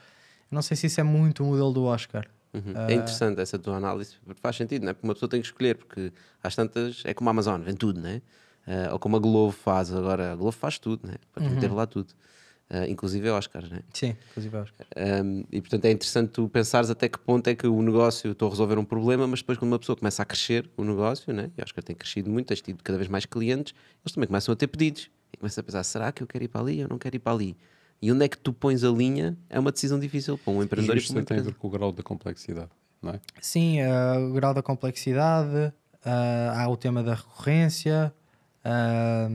Não 0.50 0.62
sei 0.62 0.76
se 0.76 0.88
isso 0.88 1.00
é 1.00 1.04
muito 1.04 1.44
o 1.44 1.46
modelo 1.48 1.72
do 1.72 1.84
Oscar. 1.84 2.26
Uhum. 2.54 2.74
Ah. 2.76 2.88
É 2.92 2.96
interessante 2.96 3.40
essa 3.40 3.60
tua 3.60 3.76
análise, 3.78 4.16
faz 4.42 4.56
sentido, 4.56 4.84
não 4.84 4.90
é? 4.90 4.94
Porque 4.94 5.08
uma 5.08 5.14
pessoa 5.14 5.30
tem 5.30 5.40
que 5.40 5.48
escolher, 5.48 5.76
porque 5.76 6.12
às 6.42 6.56
tantas 6.56 7.04
é 7.06 7.14
como 7.14 7.30
a 7.30 7.32
Amazon, 7.32 7.62
vem 7.62 7.76
tudo, 7.76 8.00
não 8.02 8.10
é? 8.10 8.22
Ah, 8.66 8.94
ou 8.94 9.00
como 9.00 9.16
a 9.16 9.20
Globo 9.20 9.52
faz 9.52 9.94
agora, 9.94 10.32
a 10.32 10.36
Globo 10.36 10.52
faz 10.52 10.80
tudo, 10.80 11.06
não 11.08 11.14
é? 11.14 11.18
Podes 11.34 11.48
Uhum. 11.50 11.56
meter 11.56 11.72
lá 11.72 11.86
tudo, 11.86 12.14
Ah, 12.70 12.88
inclusive 12.88 13.28
Oscars, 13.30 13.68
não 13.70 13.78
é? 13.78 13.82
Sim, 13.92 14.16
inclusive 14.30 14.58
Oscar. 14.58 14.86
Um, 14.96 15.44
e 15.52 15.60
portanto 15.60 15.86
é 15.86 15.92
interessante 15.92 16.30
tu 16.30 16.48
pensares 16.48 16.92
até 16.92 17.10
que 17.10 17.18
ponto 17.18 17.48
é 17.48 17.56
que 17.56 17.66
o 17.66 17.82
negócio 17.82 18.32
estou 18.32 18.48
a 18.48 18.52
resolver 18.52 18.78
um 18.78 18.86
problema, 18.86 19.26
mas 19.26 19.40
depois 19.40 19.58
quando 19.58 19.72
uma 19.72 19.80
pessoa 19.80 19.96
começa 19.96 20.22
a 20.22 20.26
crescer 20.26 20.70
o 20.78 20.84
negócio, 20.84 21.34
né? 21.34 21.50
e 21.58 21.62
acho 21.64 21.74
que 21.74 21.82
tem 21.82 21.96
crescido 21.96 22.30
muito, 22.30 22.48
tens 22.48 22.62
tido 22.62 22.84
cada 22.84 22.98
vez 22.98 23.10
mais 23.10 23.26
clientes, 23.26 23.74
eles 24.04 24.14
também 24.14 24.28
começam 24.28 24.54
a 24.54 24.56
ter 24.56 24.68
pedidos 24.68 25.10
e 25.34 25.38
começam 25.38 25.62
a 25.62 25.64
pensar: 25.66 25.84
será 25.84 26.12
que 26.12 26.22
eu 26.22 26.28
quero 26.28 26.44
ir 26.44 26.48
para 26.48 26.62
ali? 26.62 26.80
Eu 26.80 26.88
não 26.88 27.00
quero 27.00 27.16
ir 27.16 27.20
para 27.20 27.34
ali. 27.34 27.58
E 28.02 28.12
onde 28.12 28.24
é 28.24 28.30
que 28.30 28.38
tu 28.38 28.54
pões 28.54 28.84
a 28.84 28.90
linha 28.90 29.36
é 29.50 29.60
uma 29.60 29.72
decisão 29.72 30.00
difícil 30.00 30.38
para 30.38 30.54
um 30.54 30.62
empreendedor 30.62 30.96
e 30.96 31.00
Justo 31.00 31.14
para 31.14 31.22
uma 31.22 31.26
tem 31.26 31.40
a 31.40 31.42
ver 31.42 31.56
com 31.56 31.68
o 31.68 31.72
grau 31.72 31.92
da 31.92 32.04
complexidade, 32.04 32.70
não 33.02 33.14
é? 33.14 33.20
Sim, 33.42 33.82
ah, 33.82 34.20
o 34.20 34.34
grau 34.34 34.54
da 34.54 34.62
complexidade, 34.62 35.74
ah, 36.06 36.54
há 36.56 36.70
o 36.70 36.78
tema 36.78 37.02
da 37.02 37.16
recorrência, 37.16 38.14
ah, 38.64 39.28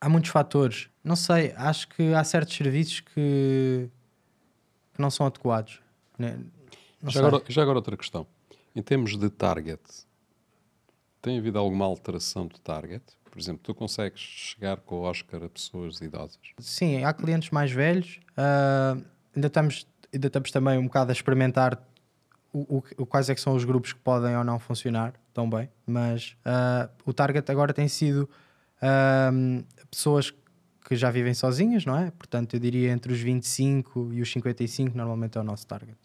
há 0.00 0.08
muitos 0.08 0.30
fatores. 0.30 0.88
Não 1.02 1.16
sei, 1.16 1.52
acho 1.56 1.88
que 1.88 2.12
há 2.14 2.22
certos 2.24 2.54
serviços 2.56 3.00
que, 3.00 3.88
que 4.94 5.00
não 5.00 5.10
são 5.10 5.26
adequados. 5.26 5.80
né? 6.18 6.38
Não 7.02 7.10
Já 7.10 7.26
agora, 7.26 7.44
já 7.48 7.62
agora 7.62 7.78
outra 7.78 7.96
questão. 7.96 8.26
Em 8.74 8.82
termos 8.82 9.16
de 9.16 9.30
target, 9.30 9.80
tem 11.22 11.38
havido 11.38 11.58
alguma 11.58 11.84
alteração 11.84 12.46
de 12.46 12.60
target? 12.60 13.02
Por 13.30 13.38
exemplo, 13.38 13.60
tu 13.62 13.74
consegues 13.74 14.20
chegar 14.20 14.78
com 14.78 14.96
o 14.96 15.02
Oscar 15.02 15.42
a 15.44 15.48
pessoas 15.48 16.00
idosas? 16.00 16.38
Sim, 16.58 17.04
há 17.04 17.12
clientes 17.12 17.50
mais 17.50 17.70
velhos. 17.70 18.18
ah, 18.36 18.96
ainda, 19.34 19.46
estamos, 19.48 19.86
ainda 20.12 20.26
estamos 20.26 20.50
também 20.50 20.78
um 20.78 20.84
bocado 20.84 21.10
a 21.10 21.12
experimentar 21.12 21.82
o, 22.52 22.82
o- 22.96 23.04
quais 23.06 23.28
é 23.28 23.34
que 23.34 23.40
são 23.40 23.54
os 23.54 23.64
grupos 23.64 23.92
que 23.92 23.98
podem 24.00 24.34
ou 24.36 24.42
não 24.44 24.58
funcionar 24.58 25.12
tão 25.34 25.48
bem. 25.48 25.68
Mas 25.86 26.36
ah, 26.44 26.88
o 27.04 27.12
target 27.12 27.50
agora 27.50 27.72
tem 27.74 27.88
sido 27.88 28.28
ah, 28.80 29.30
pessoas 29.90 30.32
que 30.86 30.94
já 30.94 31.10
vivem 31.10 31.34
sozinhas, 31.34 31.84
não 31.84 31.96
é? 31.96 32.10
Portanto, 32.12 32.54
eu 32.54 32.60
diria 32.60 32.92
entre 32.92 33.12
os 33.12 33.18
25 33.18 34.12
e 34.12 34.20
os 34.20 34.30
55, 34.30 34.96
normalmente 34.96 35.36
é 35.36 35.40
o 35.40 35.44
nosso 35.44 35.66
target. 35.66 35.98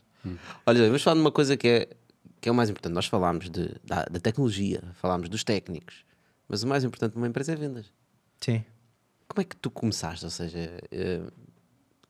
Olha, 0.65 0.85
vamos 0.85 1.03
falar 1.03 1.15
de 1.15 1.21
uma 1.21 1.31
coisa 1.31 1.55
que 1.55 1.67
é, 1.67 1.89
que 2.39 2.49
é 2.49 2.51
o 2.51 2.55
mais 2.55 2.69
importante. 2.69 2.93
Nós 2.93 3.05
falámos 3.05 3.49
de, 3.49 3.75
da, 3.83 4.05
da 4.05 4.19
tecnologia, 4.19 4.81
falámos 4.95 5.29
dos 5.29 5.43
técnicos, 5.43 6.03
mas 6.47 6.63
o 6.63 6.67
mais 6.67 6.83
importante 6.83 7.15
numa 7.15 7.27
empresa 7.27 7.53
é 7.53 7.55
vendas. 7.55 7.91
Sim. 8.39 8.63
Como 9.27 9.41
é 9.41 9.43
que 9.43 9.55
tu 9.55 9.69
começaste? 9.69 10.25
Ou 10.25 10.31
seja, 10.31 10.59
eh, 10.91 11.21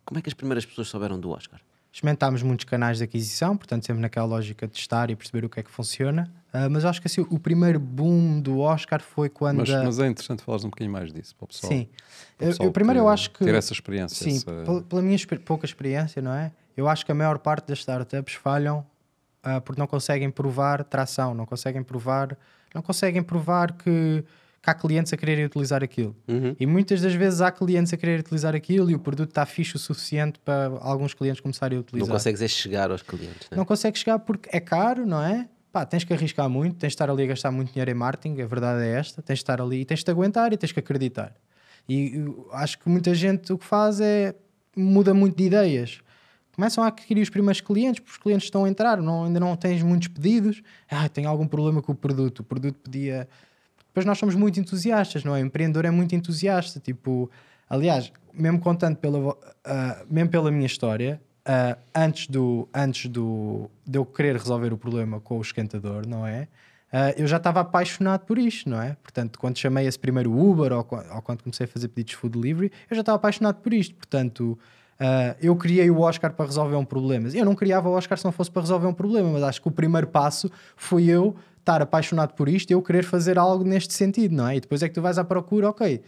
como 0.06 0.20
é 0.20 0.22
que 0.22 0.30
as 0.30 0.34
primeiras 0.34 0.66
pessoas 0.66 0.88
souberam 0.88 1.20
do 1.20 1.30
Oscar? 1.30 1.62
Experimentámos 1.94 2.42
muitos 2.42 2.64
canais 2.66 3.00
de 3.00 3.04
aquisição, 3.04 3.58
portanto, 3.58 3.86
sempre 3.86 4.02
naquela 4.02 4.26
lógica 4.26 4.66
de 4.66 4.74
testar 4.74 5.10
e 5.10 5.16
perceber 5.16 5.44
o 5.46 5.50
que 5.50 5.60
é 5.60 5.64
que 5.64 5.70
funciona. 5.70 6.32
Ah, 6.54 6.70
mas 6.70 6.86
acho 6.86 7.02
que 7.02 7.08
assim, 7.08 7.26
o 7.30 7.38
primeiro 7.38 7.80
boom 7.80 8.40
do 8.40 8.60
Oscar 8.60 9.02
foi 9.02 9.28
quando. 9.28 9.58
Mas, 9.58 9.70
a- 9.70 9.84
mas 9.84 10.00
é 10.00 10.08
interessante 10.08 10.42
falares 10.42 10.64
um 10.64 10.70
bocadinho 10.70 10.92
mais 10.92 11.12
disso 11.12 11.36
para 11.36 11.46
o 11.46 11.48
pessoal. 11.50 11.72
Sim. 11.74 11.90
o 12.36 12.46
pessoal 12.46 12.68
eu 12.70 12.72
primeiro 12.72 13.00
eu 13.02 13.10
acho 13.10 13.32
que. 13.32 13.44
Ter 13.44 13.56
essa 13.56 13.74
experiência. 13.74 14.24
Sim, 14.24 14.38
essa- 14.38 14.64
pel- 14.64 14.82
pela 14.84 15.02
minha 15.02 15.16
exper- 15.16 15.42
pouca 15.42 15.66
experiência, 15.66 16.22
não 16.22 16.32
é? 16.34 16.52
Eu 16.78 16.88
acho 16.88 17.06
que 17.06 17.12
a 17.12 17.16
maior 17.16 17.38
parte 17.40 17.68
das 17.68 17.80
startups 17.80 18.36
falham 18.36 18.86
ah, 19.44 19.60
porque 19.60 19.80
não 19.80 19.88
conseguem 19.88 20.30
provar 20.32 20.86
tração, 20.86 21.34
não 21.34 21.46
conseguem 21.46 21.84
provar, 21.84 22.38
não 22.74 22.82
conseguem 22.82 23.22
provar 23.22 23.74
que, 23.74 24.24
que 24.62 24.70
há 24.70 24.74
clientes 24.74 25.12
a 25.12 25.18
quererem 25.18 25.44
utilizar 25.44 25.84
aquilo. 25.84 26.16
E 26.60 26.66
muitas 26.68 27.02
das 27.02 27.14
vezes 27.14 27.42
há 27.42 27.52
clientes 27.52 27.92
a 27.94 27.98
querer 27.98 28.20
utilizar 28.20 28.56
aquilo 28.56 28.92
e 28.92 28.96
o 28.96 29.00
produto 29.00 29.30
está 29.30 29.46
fixe 29.46 29.76
o 29.76 29.80
suficiente 29.80 30.40
para 30.40 30.68
alguns 30.82 31.14
clientes 31.14 31.42
começarem 31.42 31.78
a 31.78 31.82
utilizar. 31.82 32.08
Não 32.08 32.16
consegues 32.16 32.42
é 32.42 32.48
chegar 32.48 32.92
aos 32.92 33.02
clientes. 33.02 33.50
Né? 33.50 33.58
Não 33.58 33.66
consegues 33.66 34.00
chegar 34.00 34.20
porque 34.20 34.50
é 34.52 34.60
caro, 34.60 35.06
não 35.06 35.22
é? 35.22 35.50
Pá, 35.72 35.86
tens 35.86 36.04
que 36.04 36.14
arriscar 36.14 36.50
muito, 36.50 36.76
tens 36.76 36.90
de 36.90 36.96
estar 36.96 37.10
ali 37.10 37.24
a 37.24 37.28
gastar 37.28 37.50
muito 37.50 37.72
dinheiro 37.72 37.90
em 37.90 37.94
marketing, 37.94 38.42
a 38.42 38.46
verdade 38.46 38.84
é 38.84 39.00
esta, 39.00 39.22
tens 39.22 39.38
de 39.38 39.44
estar 39.44 39.62
ali 39.62 39.82
e 39.82 39.86
tens 39.86 40.04
de 40.04 40.12
aguentar 40.12 40.54
e 40.54 40.58
tens 40.58 40.72
que 40.72 40.80
acreditar. 40.80 41.34
E 41.90 42.24
acho 42.52 42.78
que 42.78 42.90
muita 42.90 43.16
gente 43.16 43.52
o 43.52 43.58
que 43.58 43.66
faz 43.66 44.00
é 44.00 44.36
muda 44.76 45.14
muito 45.14 45.38
de 45.38 45.46
ideias. 45.46 46.02
Começam 46.54 46.84
a 46.84 46.88
adquirir 46.88 47.22
os 47.22 47.30
primeiros 47.30 47.62
clientes, 47.62 48.00
porque 48.00 48.12
os 48.12 48.18
clientes 48.18 48.46
estão 48.46 48.66
a 48.66 48.70
entrar, 48.70 49.02
não, 49.02 49.26
ainda 49.26 49.40
não 49.40 49.56
tens 49.56 49.82
muitos 49.82 50.10
pedidos. 50.10 50.62
Ah, 50.90 51.08
tem 51.08 51.26
algum 51.26 51.48
problema 51.48 51.82
com 51.82 51.94
o 51.94 51.96
produto, 51.96 52.40
o 52.40 52.44
produto 52.44 52.78
pedia. 52.84 53.28
Depois 53.92 54.06
nós 54.06 54.18
somos 54.18 54.36
muito 54.36 54.60
entusiastas, 54.60 55.24
não 55.26 55.36
é? 55.36 55.42
O 55.42 55.46
empreendedor 55.46 55.84
é 55.84 55.92
muito 55.92 56.16
entusiasta. 56.16 56.80
Tipo, 56.80 57.30
aliás, 57.70 58.12
mesmo 58.34 58.60
contando 58.60 58.96
pela, 58.96 59.38
ah, 59.66 60.04
mesmo 60.10 60.30
pela 60.30 60.50
minha 60.50 60.66
história, 60.66 61.22
ah, 61.46 61.78
antes, 61.94 62.28
do, 62.28 62.70
antes 62.74 63.10
do, 63.10 63.70
de 63.86 63.98
eu 63.98 64.06
querer 64.06 64.38
resolver 64.38 64.72
o 64.72 64.78
problema 64.78 65.20
com 65.20 65.38
o 65.38 65.42
esquentador, 65.42 66.08
não 66.08 66.26
é? 66.26 66.48
Ah, 66.92 67.12
eu 67.18 67.28
já 67.28 67.38
estava 67.38 67.60
apaixonado 67.60 68.26
por 68.26 68.38
isto, 68.38 68.70
não 68.70 68.82
é? 68.82 68.96
Portanto, 69.04 69.38
quando 69.38 69.58
chamei 69.58 69.88
esse 69.88 70.00
primeiro 70.00 70.32
Uber 70.32 70.72
ou, 70.72 70.80
ou 70.80 71.22
quando 71.22 71.44
comecei 71.44 71.66
a 71.66 71.68
fazer 71.68 71.90
pedidos 71.90 72.12
de 72.12 72.18
food 72.18 72.40
delivery, 72.40 72.72
eu 72.90 72.96
já 72.96 73.02
estava 73.02 73.18
apaixonado 73.18 73.56
por 73.56 73.74
isto. 73.74 73.94
Portanto, 73.96 74.58
ah, 75.00 75.36
eu 75.42 75.56
criei 75.56 75.90
o 75.90 76.00
Oscar 76.00 76.32
para 76.32 76.46
resolver 76.46 76.76
um 76.76 76.86
problema. 76.86 77.28
Eu 77.30 77.44
não 77.44 77.56
criava 77.56 77.90
o 77.90 77.94
Oscar 77.94 78.18
se 78.18 78.24
não 78.24 78.32
fosse 78.32 78.52
para 78.52 78.62
resolver 78.62 78.88
um 78.88 78.94
problema, 78.94 79.30
mas 79.32 79.42
acho 79.44 79.62
que 79.62 79.68
o 79.68 79.72
primeiro 79.72 80.08
passo 80.08 80.52
foi 80.76 81.06
eu 81.06 81.36
estar 81.62 81.82
apaixonado 81.82 82.34
por 82.34 82.50
isto 82.50 82.72
e 82.72 82.74
eu 82.74 82.82
querer 82.82 83.04
fazer 83.04 83.38
algo 83.38 83.64
neste 83.64 83.94
sentido, 83.94 84.36
não 84.36 84.48
é? 84.48 84.58
E 84.58 84.60
depois 84.60 84.84
é 84.84 84.90
que 84.90 84.94
tu 84.94 85.02
vais 85.02 85.18
à 85.18 85.24
procura, 85.24 85.70
ok. 85.70 86.02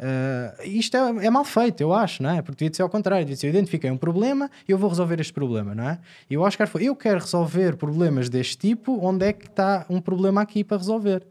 ah, 0.00 0.64
isto 0.64 0.96
é, 0.96 1.26
é 1.26 1.30
mal 1.30 1.44
feito, 1.44 1.80
eu 1.80 1.92
acho, 1.94 2.22
não 2.22 2.30
é? 2.30 2.42
Porque 2.42 2.58
devia 2.58 2.70
de 2.70 2.76
ser 2.76 2.82
ao 2.82 2.88
contrário, 2.88 3.24
devia 3.24 3.36
de 3.36 3.40
ser, 3.40 3.46
eu 3.46 3.50
identifiquei 3.50 3.90
um 3.90 3.96
problema 3.96 4.50
e 4.68 4.72
eu 4.72 4.78
vou 4.78 4.90
resolver 4.90 5.20
este 5.20 5.32
problema, 5.32 5.74
não 5.74 5.88
é? 5.88 5.98
E 6.28 6.36
o 6.36 6.40
Oscar 6.40 6.66
foi, 6.66 6.84
eu 6.84 6.96
quero 6.96 7.20
resolver 7.20 7.76
problemas 7.76 8.28
deste 8.28 8.56
tipo, 8.58 8.98
onde 9.00 9.26
é 9.26 9.32
que 9.32 9.46
está 9.46 9.86
um 9.88 10.00
problema 10.00 10.40
aqui 10.42 10.64
para 10.64 10.78
resolver? 10.78 11.26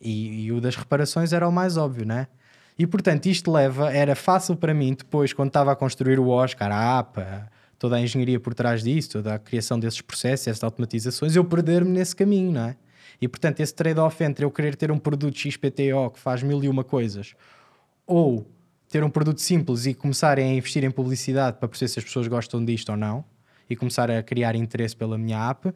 E, 0.00 0.46
e 0.46 0.52
o 0.52 0.60
das 0.60 0.76
reparações 0.76 1.32
era 1.32 1.46
o 1.48 1.52
mais 1.52 1.76
óbvio, 1.76 2.06
não 2.06 2.16
é? 2.16 2.26
E 2.78 2.86
portanto, 2.86 3.26
isto 3.26 3.52
leva, 3.52 3.92
era 3.92 4.16
fácil 4.16 4.56
para 4.56 4.72
mim 4.72 4.94
depois, 4.94 5.34
quando 5.34 5.48
estava 5.48 5.70
a 5.72 5.76
construir 5.76 6.18
o 6.18 6.28
Oscar, 6.28 6.72
a 6.72 6.98
APA, 6.98 7.50
toda 7.78 7.96
a 7.96 8.00
engenharia 8.00 8.40
por 8.40 8.54
trás 8.54 8.82
disso, 8.82 9.10
toda 9.10 9.34
a 9.34 9.38
criação 9.38 9.78
desses 9.78 10.00
processos, 10.00 10.46
essas 10.48 10.64
automatizações, 10.64 11.36
eu 11.36 11.44
perder-me 11.44 11.90
nesse 11.90 12.16
caminho, 12.16 12.52
não 12.52 12.62
é? 12.62 12.76
E 13.20 13.28
portanto, 13.28 13.60
esse 13.60 13.74
trade-off 13.74 14.22
entre 14.24 14.44
eu 14.44 14.50
querer 14.50 14.76
ter 14.76 14.90
um 14.90 14.98
produto 14.98 15.36
XPTO 15.38 16.10
que 16.14 16.18
faz 16.18 16.42
mil 16.42 16.62
e 16.64 16.68
uma 16.68 16.82
coisas 16.82 17.34
ou 18.06 18.46
ter 18.88 19.04
um 19.04 19.10
produto 19.10 19.40
simples 19.40 19.86
e 19.86 19.94
começarem 19.94 20.50
a 20.50 20.54
investir 20.54 20.82
em 20.82 20.90
publicidade 20.90 21.58
para 21.58 21.68
perceber 21.68 21.88
se 21.88 21.98
as 22.00 22.04
pessoas 22.04 22.26
gostam 22.26 22.64
disto 22.64 22.88
ou 22.88 22.96
não 22.96 23.24
e 23.68 23.76
começar 23.76 24.10
a 24.10 24.22
criar 24.22 24.56
interesse 24.56 24.96
pela 24.96 25.16
minha 25.16 25.48
app, 25.48 25.72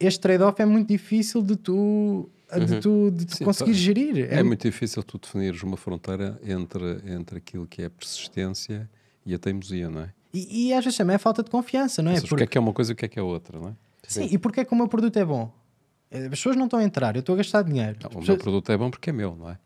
este 0.00 0.20
trade-off 0.20 0.60
é 0.60 0.66
muito 0.66 0.88
difícil 0.88 1.42
de 1.42 1.54
tu, 1.54 2.28
de 2.52 2.80
tu, 2.80 3.10
de 3.12 3.24
tu 3.24 3.36
Sim, 3.36 3.44
conseguir 3.44 3.72
tá. 3.72 3.78
gerir. 3.78 4.32
É 4.32 4.42
muito 4.42 4.62
difícil 4.62 5.02
tu 5.04 5.16
definires 5.16 5.62
uma 5.62 5.76
fronteira 5.76 6.40
entre, 6.42 7.00
entre 7.06 7.38
aquilo 7.38 7.66
que 7.66 7.82
é 7.82 7.88
persistência 7.88 8.90
e 9.24 9.32
a 9.32 9.38
teimosia, 9.38 9.88
não 9.88 10.02
é? 10.02 10.10
E, 10.34 10.68
e 10.68 10.72
às 10.74 10.84
vezes 10.84 10.98
também 10.98 11.14
é 11.14 11.18
falta 11.18 11.42
de 11.42 11.50
confiança, 11.50 12.02
não 12.02 12.10
é? 12.10 12.16
Seja, 12.20 12.34
o 12.34 12.36
que 12.36 12.42
é 12.42 12.46
que 12.46 12.58
é 12.58 12.60
uma 12.60 12.72
coisa 12.72 12.92
e 12.92 12.94
o 12.94 12.96
que 12.96 13.04
é 13.04 13.08
que 13.08 13.18
é 13.18 13.22
outra, 13.22 13.58
não 13.60 13.68
é? 13.68 13.72
Sim, 14.06 14.28
e 14.30 14.38
porque 14.38 14.60
é 14.60 14.64
que 14.64 14.72
o 14.72 14.76
meu 14.76 14.88
produto 14.88 15.16
é 15.16 15.24
bom? 15.24 15.52
As 16.10 16.28
pessoas 16.28 16.56
não 16.56 16.64
estão 16.64 16.78
a 16.78 16.84
entrar, 16.84 17.16
eu 17.16 17.20
estou 17.20 17.34
a 17.34 17.38
gastar 17.38 17.62
dinheiro. 17.62 17.96
Não, 18.02 18.20
o 18.20 18.24
meu 18.24 18.36
produto 18.38 18.70
é 18.72 18.76
bom 18.76 18.90
porque 18.90 19.10
é 19.10 19.12
meu, 19.12 19.34
não 19.36 19.50
é? 19.50 19.58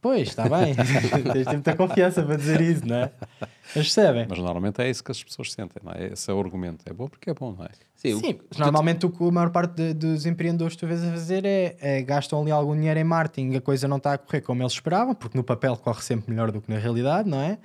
Pois, 0.00 0.28
está 0.28 0.48
bem. 0.48 0.74
Tens 1.32 1.32
de 1.32 1.44
ter 1.44 1.52
muita 1.52 1.74
confiança 1.74 2.22
para 2.22 2.36
dizer 2.36 2.60
isso, 2.60 2.86
não 2.86 2.96
é? 2.96 3.12
Mas 3.40 3.72
percebem? 3.72 4.26
Mas 4.28 4.38
normalmente 4.38 4.80
é 4.80 4.88
isso 4.88 5.02
que 5.02 5.10
as 5.10 5.22
pessoas 5.22 5.50
sentem, 5.52 5.82
não 5.84 5.92
é? 5.92 6.12
Esse 6.12 6.30
é 6.30 6.34
o 6.34 6.38
argumento. 6.40 6.84
É 6.88 6.92
bom 6.92 7.08
porque 7.08 7.30
é 7.30 7.34
bom, 7.34 7.52
não 7.58 7.64
é? 7.64 7.68
Sim, 7.96 8.14
o- 8.14 8.20
Sim, 8.20 8.38
mas 8.48 8.58
normalmente 8.58 9.06
o 9.06 9.10
que 9.10 9.24
a 9.26 9.30
maior 9.30 9.50
parte 9.50 9.74
de- 9.74 9.94
dos 9.94 10.24
empreendedores 10.24 10.74
que 10.76 10.80
tu 10.80 10.86
vês 10.86 11.02
a 11.02 11.10
fazer 11.10 11.44
é, 11.44 11.76
é 11.80 12.02
gastam 12.02 12.40
ali 12.42 12.50
algum 12.52 12.74
dinheiro 12.76 12.98
em 13.00 13.04
marketing, 13.04 13.56
a 13.56 13.60
coisa 13.60 13.88
não 13.88 13.96
está 13.96 14.12
a 14.14 14.18
correr 14.18 14.40
como 14.40 14.62
eles 14.62 14.72
esperavam, 14.74 15.14
porque 15.16 15.36
no 15.36 15.42
papel 15.42 15.76
corre 15.76 16.00
sempre 16.02 16.30
melhor 16.30 16.52
do 16.52 16.60
que 16.60 16.70
na 16.72 16.78
realidade, 16.78 17.28
não 17.28 17.40
é? 17.40 17.58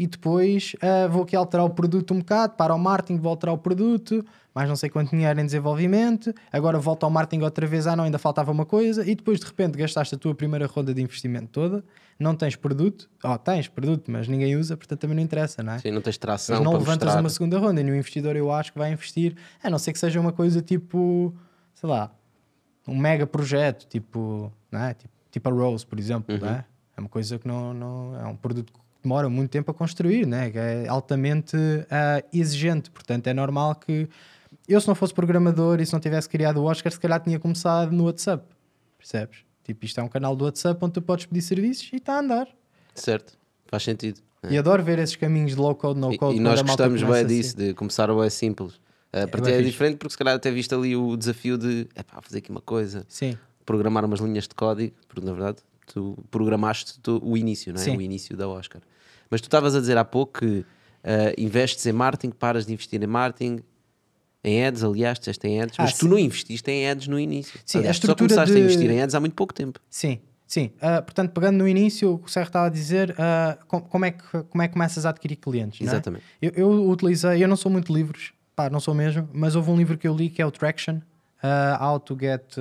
E 0.00 0.06
depois 0.06 0.74
ah, 0.80 1.06
vou 1.08 1.24
aqui 1.24 1.36
alterar 1.36 1.66
o 1.66 1.70
produto 1.70 2.14
um 2.14 2.20
bocado, 2.20 2.54
para 2.54 2.74
o 2.74 2.78
marketing, 2.78 3.18
vou 3.20 3.28
alterar 3.30 3.54
o 3.54 3.58
produto, 3.58 4.24
mais 4.54 4.66
não 4.66 4.74
sei 4.74 4.88
quanto 4.88 5.10
dinheiro 5.10 5.38
em 5.38 5.44
desenvolvimento, 5.44 6.32
agora 6.50 6.78
volto 6.78 7.04
ao 7.04 7.10
marketing 7.10 7.42
outra 7.44 7.66
vez, 7.66 7.86
ah 7.86 7.94
não, 7.94 8.04
ainda 8.04 8.18
faltava 8.18 8.50
uma 8.50 8.64
coisa, 8.64 9.02
e 9.08 9.14
depois 9.14 9.38
de 9.38 9.44
repente 9.44 9.76
gastaste 9.76 10.14
a 10.14 10.18
tua 10.18 10.34
primeira 10.34 10.66
ronda 10.66 10.94
de 10.94 11.02
investimento 11.02 11.48
toda, 11.48 11.84
não 12.18 12.34
tens 12.34 12.56
produto, 12.56 13.10
ó, 13.22 13.36
tens 13.36 13.68
produto, 13.68 14.10
mas 14.10 14.26
ninguém 14.26 14.56
usa, 14.56 14.74
portanto 14.74 15.00
também 15.00 15.16
não 15.16 15.22
interessa, 15.22 15.62
não 15.62 15.74
é? 15.74 15.78
Sim, 15.80 15.90
não 15.90 16.00
tens 16.00 16.16
tração 16.16 16.56
Mas 16.56 16.64
não 16.64 16.72
levantas 16.72 17.04
mostrar. 17.08 17.20
uma 17.20 17.28
segunda 17.28 17.58
ronda 17.58 17.80
e 17.82 17.84
no 17.84 17.94
investidor 17.94 18.34
eu 18.36 18.50
acho 18.50 18.72
que 18.72 18.78
vai 18.78 18.90
investir, 18.92 19.36
a 19.62 19.68
não 19.68 19.78
ser 19.78 19.92
que 19.92 19.98
seja 19.98 20.18
uma 20.18 20.32
coisa 20.32 20.62
tipo, 20.62 21.34
sei 21.74 21.88
lá, 21.90 22.10
um 22.88 22.96
mega 22.96 23.26
projeto, 23.26 23.86
tipo, 23.86 24.50
não 24.72 24.80
é? 24.80 24.94
tipo, 24.94 25.12
tipo 25.30 25.46
a 25.48 25.52
Rose, 25.52 25.84
por 25.86 25.98
exemplo, 25.98 26.34
não 26.38 26.48
Uhum. 26.48 26.54
é? 26.54 26.64
É 26.96 27.00
uma 27.00 27.08
coisa 27.10 27.38
que 27.38 27.46
não, 27.46 27.72
não 27.74 28.16
é 28.18 28.24
um 28.26 28.36
produto 28.36 28.72
que 28.72 28.78
demora 29.02 29.28
muito 29.28 29.50
tempo 29.50 29.70
a 29.70 29.74
construir, 29.74 30.26
né? 30.26 30.50
é 30.54 30.88
altamente 30.88 31.56
ah, 31.90 32.22
exigente, 32.32 32.90
portanto 32.90 33.26
é 33.26 33.34
normal 33.34 33.74
que 33.74 34.08
eu 34.68 34.80
se 34.80 34.86
não 34.88 34.94
fosse 34.94 35.12
programador 35.14 35.80
e 35.80 35.86
se 35.86 35.92
não 35.92 36.00
tivesse 36.00 36.28
criado 36.28 36.58
o 36.58 36.64
Oscar, 36.64 36.92
se 36.92 37.00
calhar 37.00 37.20
tinha 37.20 37.38
começado 37.38 37.92
no 37.92 38.04
WhatsApp, 38.04 38.44
percebes? 38.98 39.38
Tipo, 39.64 39.84
isto 39.84 40.00
é 40.00 40.02
um 40.02 40.08
canal 40.08 40.34
do 40.34 40.44
WhatsApp 40.44 40.82
onde 40.84 40.94
tu 40.94 41.02
podes 41.02 41.26
pedir 41.26 41.42
serviços 41.42 41.88
e 41.92 41.96
está 41.96 42.14
a 42.14 42.18
andar. 42.20 42.48
Certo, 42.94 43.34
faz 43.66 43.82
sentido. 43.82 44.20
E 44.48 44.56
adoro 44.56 44.82
ver 44.82 44.98
esses 44.98 45.16
caminhos 45.16 45.50
de 45.52 45.56
low 45.58 45.74
code, 45.74 46.00
no 46.00 46.12
E- 46.12 46.18
code. 46.18 46.34
E, 46.34 46.38
quando 46.38 46.44
nós 46.44 46.60
a 46.60 46.62
gostamos 46.62 47.02
bem 47.02 47.26
disso, 47.26 47.56
assim. 47.56 47.66
de 47.68 47.74
começar 47.74 48.10
o 48.10 48.22
é 48.22 48.30
simples. 48.30 48.74
Uh, 49.12 49.28
para 49.28 49.40
ti 49.40 49.42
bué 49.42 49.50
é 49.52 49.56
fixe. 49.58 49.70
diferente 49.70 49.96
porque 49.96 50.12
se 50.12 50.18
calhar 50.18 50.34
até 50.34 50.50
viste 50.50 50.72
ali 50.74 50.96
o 50.96 51.16
desafio 51.16 51.58
de 51.58 51.88
fazer 52.22 52.38
aqui 52.38 52.50
uma 52.50 52.60
coisa, 52.60 53.04
Sim. 53.08 53.36
programar 53.66 54.04
umas 54.04 54.20
linhas 54.20 54.44
de 54.48 54.54
código, 54.54 54.94
porque 55.08 55.24
na 55.26 55.32
verdade 55.32 55.58
tu 55.92 56.18
programaste 56.30 56.98
tu- 57.00 57.20
o 57.22 57.36
início, 57.36 57.72
não 57.72 57.80
é? 57.80 57.84
Sim. 57.84 57.96
O 57.96 58.00
início 58.00 58.36
da 58.36 58.48
Oscar. 58.48 58.80
Mas 59.30 59.40
tu 59.40 59.44
estavas 59.44 59.74
a 59.74 59.80
dizer 59.80 59.96
há 59.96 60.04
pouco 60.04 60.40
que 60.40 60.46
uh, 60.46 60.64
investes 61.38 61.86
em 61.86 61.92
marketing, 61.92 62.30
paras 62.34 62.66
de 62.66 62.72
investir 62.72 63.02
em 63.02 63.06
marketing, 63.06 63.60
em 64.42 64.64
ads, 64.66 64.82
aliás, 64.82 65.18
disseste 65.18 65.46
em 65.46 65.60
ads, 65.60 65.76
Ah, 65.78 65.82
mas 65.82 65.92
tu 65.94 66.04
sim. 66.04 66.08
não 66.08 66.18
investiste 66.18 66.70
em 66.70 66.88
ads 66.88 67.06
no 67.08 67.18
início. 67.18 67.60
Sim, 67.64 67.78
a 67.78 67.80
Aliás, 67.80 67.96
só 67.96 68.00
estrutura 68.00 68.28
começaste 68.28 68.52
a 68.52 68.54
de- 68.58 68.60
investir 68.64 68.90
em 68.90 69.00
ads 69.02 69.14
há 69.14 69.20
muito 69.20 69.34
pouco 69.34 69.52
tempo. 69.52 69.78
Sim, 69.90 70.18
sim. 70.46 70.70
Ah, 70.80 71.02
portanto, 71.02 71.30
pegando 71.32 71.58
no 71.58 71.68
início, 71.68 72.14
o 72.14 72.18
que 72.18 72.26
o 72.26 72.28
Serra 72.30 72.46
estava 72.46 72.66
a 72.66 72.70
dizer, 72.70 73.14
com- 73.68 73.80
como, 73.82 74.04
é 74.06 74.10
que, 74.12 74.22
como 74.48 74.62
é 74.62 74.66
que 74.68 74.72
começas 74.72 75.04
a 75.04 75.10
adquirir 75.10 75.36
clientes? 75.36 75.80
é? 75.80 75.84
Exatamente. 75.84 76.24
Eu, 76.40 76.50
eu 76.56 76.88
utilizei, 76.90 77.44
eu 77.44 77.48
não 77.48 77.56
sou 77.56 77.70
muito 77.70 77.92
livros, 77.92 78.32
pá, 78.56 78.70
não 78.70 78.80
sou 78.80 78.94
mesmo, 78.94 79.28
mas 79.32 79.54
houve 79.54 79.70
um 79.70 79.76
livro 79.76 79.98
que 79.98 80.08
eu 80.08 80.16
li 80.16 80.30
que 80.30 80.40
é 80.40 80.46
o 80.46 80.50
Traction, 80.50 81.00
ah, 81.42 81.78
How 81.92 82.00
to 82.00 82.16
Get. 82.18 82.56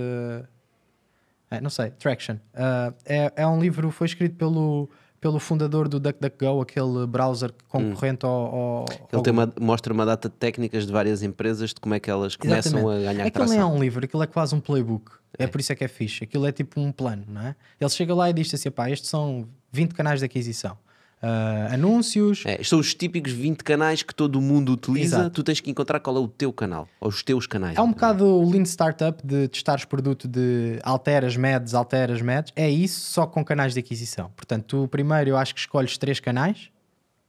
É, 1.51 1.59
não 1.61 1.69
sei, 1.69 1.91
Traction. 1.91 2.37
Ah, 2.53 2.93
é, 3.05 3.31
é 3.37 3.47
um 3.47 3.59
livro, 3.59 3.89
foi 3.91 4.07
escrito 4.07 4.35
pelo, 4.35 4.89
pelo 5.19 5.39
fundador 5.39 5.87
do 5.87 5.99
DuckDuckGo, 5.99 6.61
aquele 6.61 7.05
browser 7.07 7.51
concorrente 7.67 8.25
ao, 8.25 8.31
ao. 8.31 8.85
Ele 9.11 9.21
ao 9.27 9.33
uma- 9.33 9.53
mostra 9.59 9.93
uma 9.93 10.05
data 10.05 10.29
de 10.29 10.35
técnicas 10.35 10.85
de 10.85 10.91
várias 10.91 11.23
empresas 11.23 11.69
de 11.71 11.75
como 11.81 11.93
é 11.95 11.99
que 11.99 12.09
elas 12.09 12.35
começam 12.35 12.79
Exatamente. 12.79 13.07
a 13.07 13.13
ganhar 13.13 13.25
Aquilo 13.27 13.45
nem 13.45 13.53
é 13.55 13.57
tração. 13.59 13.75
um 13.75 13.79
livro, 13.79 14.05
aquilo 14.05 14.23
é 14.23 14.27
quase 14.27 14.53
um 14.55 14.59
playbook. 14.59 15.11
É, 15.37 15.47
por 15.47 15.59
isso 15.61 15.71
é 15.71 15.75
que 15.75 15.83
é 15.83 15.87
fixe. 15.87 16.23
Aquilo 16.23 16.45
é 16.47 16.51
tipo 16.51 16.79
um 16.81 16.91
plano, 16.91 17.23
não 17.27 17.41
é? 17.41 17.55
Ele 17.79 17.89
chega 17.89 18.13
lá 18.13 18.29
e 18.29 18.33
diz 18.33 18.53
assim: 18.53 18.69
pá, 18.71 18.89
estes 18.89 19.09
são 19.09 19.47
20 19.71 19.93
canais 19.93 20.19
de 20.19 20.25
aquisição. 20.25 20.77
Ah, 21.21 21.69
anúncios, 21.73 22.43
É, 22.45 22.63
são 22.63 22.79
os 22.79 22.93
típicos 22.93 23.31
20 23.33 23.61
canais 23.63 24.01
que 24.01 24.15
todo 24.15 24.39
mundo 24.39 24.71
utiliza. 24.73 25.17
Exato. 25.17 25.31
Tu 25.31 25.43
tens 25.43 25.59
que 25.59 25.69
encontrar 25.69 25.99
qual 25.99 26.15
é 26.15 26.19
o 26.19 26.27
teu 26.29 26.53
canal, 26.53 26.87
ou 26.99 27.09
os 27.09 27.21
teus 27.23 27.45
canais. 27.45 27.77
É 27.77 27.81
um 27.81 27.89
bocado 27.89 28.23
o 28.25 28.49
lean 28.49 28.63
startup 28.63 29.21
de 29.25 29.47
testares 29.49 29.83
produto 29.83 30.27
de 30.29 30.79
alteras, 30.81 31.35
medes, 31.35 31.73
alteras, 31.73 32.21
medes. 32.21 32.53
É 32.55 32.69
isso, 32.69 33.01
só 33.11 33.27
com 33.27 33.43
canais 33.43 33.73
de 33.73 33.79
aquisição. 33.81 34.31
Portanto, 34.35 34.63
tu 34.65 34.87
primeiro 34.87 35.31
eu 35.31 35.37
acho 35.37 35.53
que 35.53 35.59
escolhes 35.59 35.97
três 35.97 36.19
canais, 36.21 36.69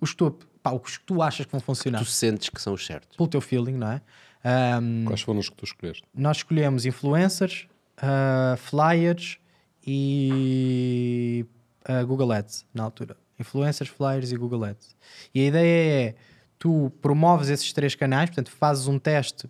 os 0.01 0.15
tu, 0.15 0.39
pá, 0.63 0.71
os 0.73 0.99
que 0.99 1.05
tu 1.05 1.21
achas 1.21 1.45
que 1.45 1.51
vão 1.53 1.61
funcionar 1.61 1.99
Tu 1.99 2.05
sentes 2.05 2.49
que 2.49 2.63
são 2.63 2.73
os 2.75 2.87
certos. 2.87 3.17
pelo 3.17 3.29
teu 3.29 3.41
feeling, 3.41 3.75
não 3.75 3.91
é? 3.91 4.01
Ahm, 4.45 5.05
Quais 5.05 5.21
foram 5.21 5.41
os 5.41 5.49
que 5.49 5.57
tu 5.57 5.65
escolheste? 5.65 6.05
nós 6.15 6.37
escolhemos 6.39 6.87
influencers, 6.87 7.67
ah, 8.01 8.55
flyers 8.57 9.39
e 9.87 11.45
ah, 11.85 12.03
Google 12.05 12.33
Ads 12.33 12.65
na 12.73 12.85
altura. 12.85 13.17
Influencers, 13.41 13.91
flyers 13.91 14.31
e 14.31 14.37
Google 14.37 14.65
Ads. 14.65 14.95
E 15.35 15.41
a 15.41 15.47
ideia 15.47 16.09
é 16.09 16.15
tu 16.59 16.93
promoves 17.01 17.49
esses 17.49 17.73
três 17.73 17.95
canais, 17.95 18.29
portanto 18.29 18.51
fazes 18.51 18.87
um 18.87 18.99
teste 18.99 19.49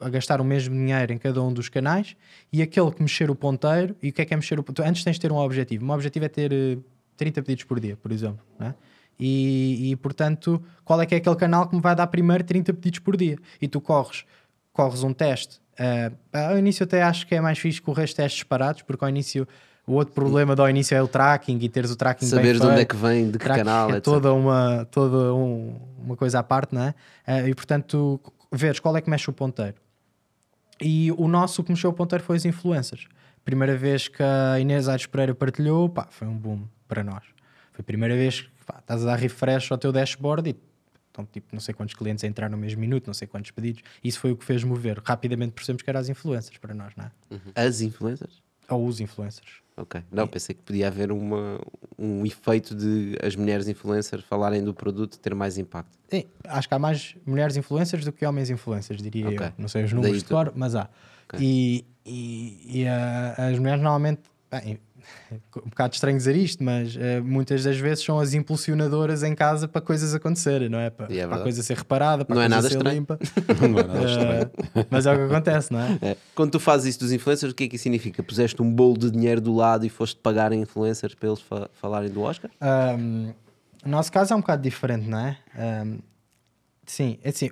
a 0.00 0.08
gastar 0.08 0.40
o 0.40 0.44
mesmo 0.44 0.74
dinheiro 0.74 1.12
em 1.12 1.18
cada 1.18 1.42
um 1.42 1.52
dos 1.52 1.68
canais 1.68 2.16
e 2.52 2.62
aquele 2.62 2.90
que 2.90 3.02
mexer 3.02 3.30
o 3.30 3.34
ponteiro, 3.34 3.94
e 4.02 4.08
o 4.08 4.12
que 4.12 4.22
é 4.22 4.24
que 4.24 4.32
é 4.32 4.36
mexer 4.36 4.58
o 4.58 4.62
ponteiro? 4.62 4.88
Antes 4.88 5.04
tens 5.04 5.14
de 5.14 5.20
ter 5.20 5.32
um 5.32 5.36
objetivo. 5.36 5.82
O 5.82 5.86
meu 5.86 5.94
objetivo 5.94 6.24
é 6.24 6.28
ter 6.28 6.52
eh, 6.52 6.78
30 7.16 7.42
pedidos 7.42 7.64
por 7.64 7.78
dia, 7.80 7.96
por 7.96 8.10
exemplo. 8.12 8.40
não 8.58 8.68
é? 8.68 8.74
E, 9.18 9.90
e, 9.90 9.96
portanto, 9.96 10.62
qual 10.82 10.98
é 11.02 11.04
que 11.04 11.14
é 11.14 11.18
aquele 11.18 11.36
canal 11.36 11.68
que 11.68 11.76
me 11.76 11.82
vai 11.82 11.94
dar 11.94 12.06
primeiro 12.06 12.42
30 12.42 12.72
pedidos 12.72 13.00
por 13.00 13.16
dia? 13.18 13.36
E 13.60 13.68
tu 13.68 13.78
corres, 13.78 14.24
corres 14.72 15.02
um 15.02 15.12
teste. 15.12 15.60
eh, 15.78 16.10
ao 16.32 16.58
início 16.58 16.84
até 16.84 17.02
acho 17.02 17.26
que 17.26 17.34
é 17.34 17.40
mais 17.40 17.58
fixe 17.58 17.82
correr 17.82 18.10
testes 18.12 18.38
separados, 18.38 18.80
porque 18.80 19.04
ao 19.04 19.10
início 19.10 19.46
o 19.90 19.94
outro 19.94 20.14
problema 20.14 20.54
do 20.54 20.68
início 20.68 20.94
é 20.94 21.02
o 21.02 21.08
tracking 21.08 21.58
e 21.60 21.68
teres 21.68 21.90
o 21.90 21.96
tracking 21.96 22.26
Saberes 22.26 22.60
de 22.60 22.66
onde 22.66 22.80
é 22.80 22.84
que 22.84 22.96
vem, 22.96 23.26
de 23.30 23.38
que 23.38 23.44
Tracking 23.44 23.64
canal, 23.64 23.88
é 23.90 23.92
etc. 23.94 24.04
toda 24.04 24.32
uma 24.32 24.84
toda 24.90 25.34
um- 25.34 25.76
uma 25.98 26.16
coisa 26.16 26.38
à 26.38 26.42
parte, 26.42 26.74
não 26.74 26.82
é? 26.82 26.94
Eh, 27.26 27.48
e 27.48 27.54
portanto, 27.54 28.20
veres 28.52 28.78
qual 28.80 28.96
é 28.96 29.00
que 29.00 29.10
mexe 29.10 29.28
o 29.28 29.32
ponteiro. 29.32 29.74
E 30.80 31.12
o 31.12 31.28
nosso 31.28 31.60
o 31.60 31.64
que 31.64 31.70
mexeu 31.72 31.90
o 31.90 31.92
ponteiro 31.92 32.24
foi 32.24 32.36
os 32.36 32.44
influencers. 32.44 33.06
Primeira 33.44 33.76
vez 33.76 34.08
que 34.08 34.22
a 34.22 34.58
Inês 34.60 34.88
Aires 34.88 35.06
Pereira 35.06 35.34
partilhou, 35.34 35.88
pá, 35.88 36.06
foi 36.10 36.26
um 36.28 36.36
boom 36.36 36.62
para 36.88 37.02
nós. 37.04 37.22
Foi 37.72 37.80
a 37.80 37.84
primeira 37.84 38.14
vez 38.14 38.42
que 38.42 38.50
pá, 38.66 38.78
estás 38.78 39.02
a 39.02 39.06
dar 39.06 39.16
refresh 39.18 39.70
ao 39.72 39.78
teu 39.78 39.92
dashboard 39.92 40.50
e 40.50 40.56
então, 41.10 41.26
tipo, 41.30 41.48
não 41.52 41.60
sei 41.60 41.74
quantos 41.74 41.94
clientes 41.94 42.22
a 42.22 42.28
entrar 42.28 42.48
no 42.48 42.56
mesmo 42.56 42.80
minuto, 42.80 43.08
não 43.08 43.14
sei 43.14 43.26
quantos 43.26 43.50
pedidos. 43.50 43.82
Isso 44.02 44.20
foi 44.20 44.30
o 44.30 44.36
que 44.36 44.44
fez 44.44 44.62
mover. 44.62 45.00
Rapidamente 45.04 45.52
percebemos 45.52 45.82
que 45.82 45.90
eram 45.90 45.98
as 46.00 46.08
influencers 46.08 46.56
para 46.58 46.72
nós, 46.72 46.92
não 46.96 47.04
é? 47.06 47.10
As 47.66 47.80
influencers? 47.80 48.40
Ou 48.70 48.86
os 48.86 49.00
influencers. 49.00 49.60
Ok. 49.76 50.02
Não, 50.10 50.26
pensei 50.26 50.54
que 50.54 50.62
podia 50.62 50.88
haver 50.88 51.10
uma, 51.10 51.58
um 51.98 52.26
efeito 52.26 52.74
de 52.74 53.16
as 53.22 53.34
mulheres 53.34 53.66
influencers 53.66 54.22
falarem 54.24 54.62
do 54.62 54.74
produto 54.74 55.18
ter 55.18 55.34
mais 55.34 55.56
impacto. 55.56 55.98
Sim, 56.08 56.24
acho 56.44 56.68
que 56.68 56.74
há 56.74 56.78
mais 56.78 57.16
mulheres 57.24 57.56
influencers 57.56 58.04
do 58.04 58.12
que 58.12 58.26
homens 58.26 58.50
influencers, 58.50 59.00
diria 59.00 59.28
Ok. 59.28 59.46
eu. 59.46 59.52
Não 59.56 59.68
sei 59.68 59.84
os 59.84 59.92
números 59.92 60.18
de 60.18 60.24
cor, 60.28 60.52
mas 60.54 60.74
há. 60.74 60.88
E, 61.38 61.84
e, 62.04 62.80
e, 62.82 62.86
ah, 62.88 63.34
as 63.38 63.58
mulheres 63.58 63.80
normalmente, 63.80 64.22
bem, 64.50 64.78
um 65.64 65.68
bocado 65.68 65.94
estranho 65.94 66.16
dizer 66.16 66.36
isto, 66.36 66.62
mas 66.62 66.96
ah, 66.96 67.20
muitas 67.22 67.64
das 67.64 67.76
vezes 67.78 68.04
são 68.04 68.18
as 68.18 68.34
impulsionadoras 68.34 69.22
em 69.22 69.34
casa 69.34 69.66
para 69.68 69.80
coisas 69.80 70.14
acontecerem, 70.14 70.68
não 70.68 70.78
é? 70.78 70.90
Para, 70.90 71.12
é 71.14 71.26
para 71.26 71.36
a 71.36 71.40
coisa 71.42 71.62
ser 71.62 71.76
reparada, 71.76 72.24
para 72.24 72.34
Não 72.34 72.42
a 72.42 72.44
é 72.44 72.48
coisa 72.48 72.56
nada 72.56 72.68
ser 72.68 72.76
estranho. 72.76 72.96
limpa. 72.98 73.18
Não 73.68 73.78
é 73.78 73.82
nada 73.84 74.04
estranho. 74.10 74.50
Ah, 74.74 74.86
mas 74.90 75.06
é 75.06 75.12
o 75.12 75.16
que 75.16 75.22
acontece, 75.34 75.72
não 75.72 75.80
é? 75.80 75.98
É. 76.02 76.16
Quando 76.34 76.50
tu 76.52 76.60
fazes 76.60 76.86
isso 76.90 77.00
dos 77.00 77.12
influencers, 77.12 77.52
o 77.52 77.54
que 77.54 77.64
é 77.64 77.68
que 77.68 77.76
isso 77.76 77.82
significa? 77.84 78.22
Puseste 78.22 78.60
um 78.62 78.72
bolo 78.72 78.96
de 78.98 79.10
dinheiro 79.10 79.40
do 79.40 79.54
lado 79.54 79.84
e 79.84 79.88
foste 79.88 80.16
pagar 80.20 80.52
a 80.52 80.54
influencers 80.56 81.14
para 81.14 81.28
eles 81.28 81.40
fa- 81.40 81.68
falarem 81.72 82.10
do 82.10 82.20
Oscar? 82.22 82.50
Um, 82.98 83.32
o 83.84 83.88
nosso 83.88 84.10
caso 84.12 84.32
é 84.32 84.36
um 84.36 84.40
bocado 84.40 84.62
diferente, 84.62 85.08
não 85.08 85.18
é? 85.18 85.36
Um, 85.84 85.98
sim, 86.86 87.18
é 87.22 87.28
assim, 87.30 87.50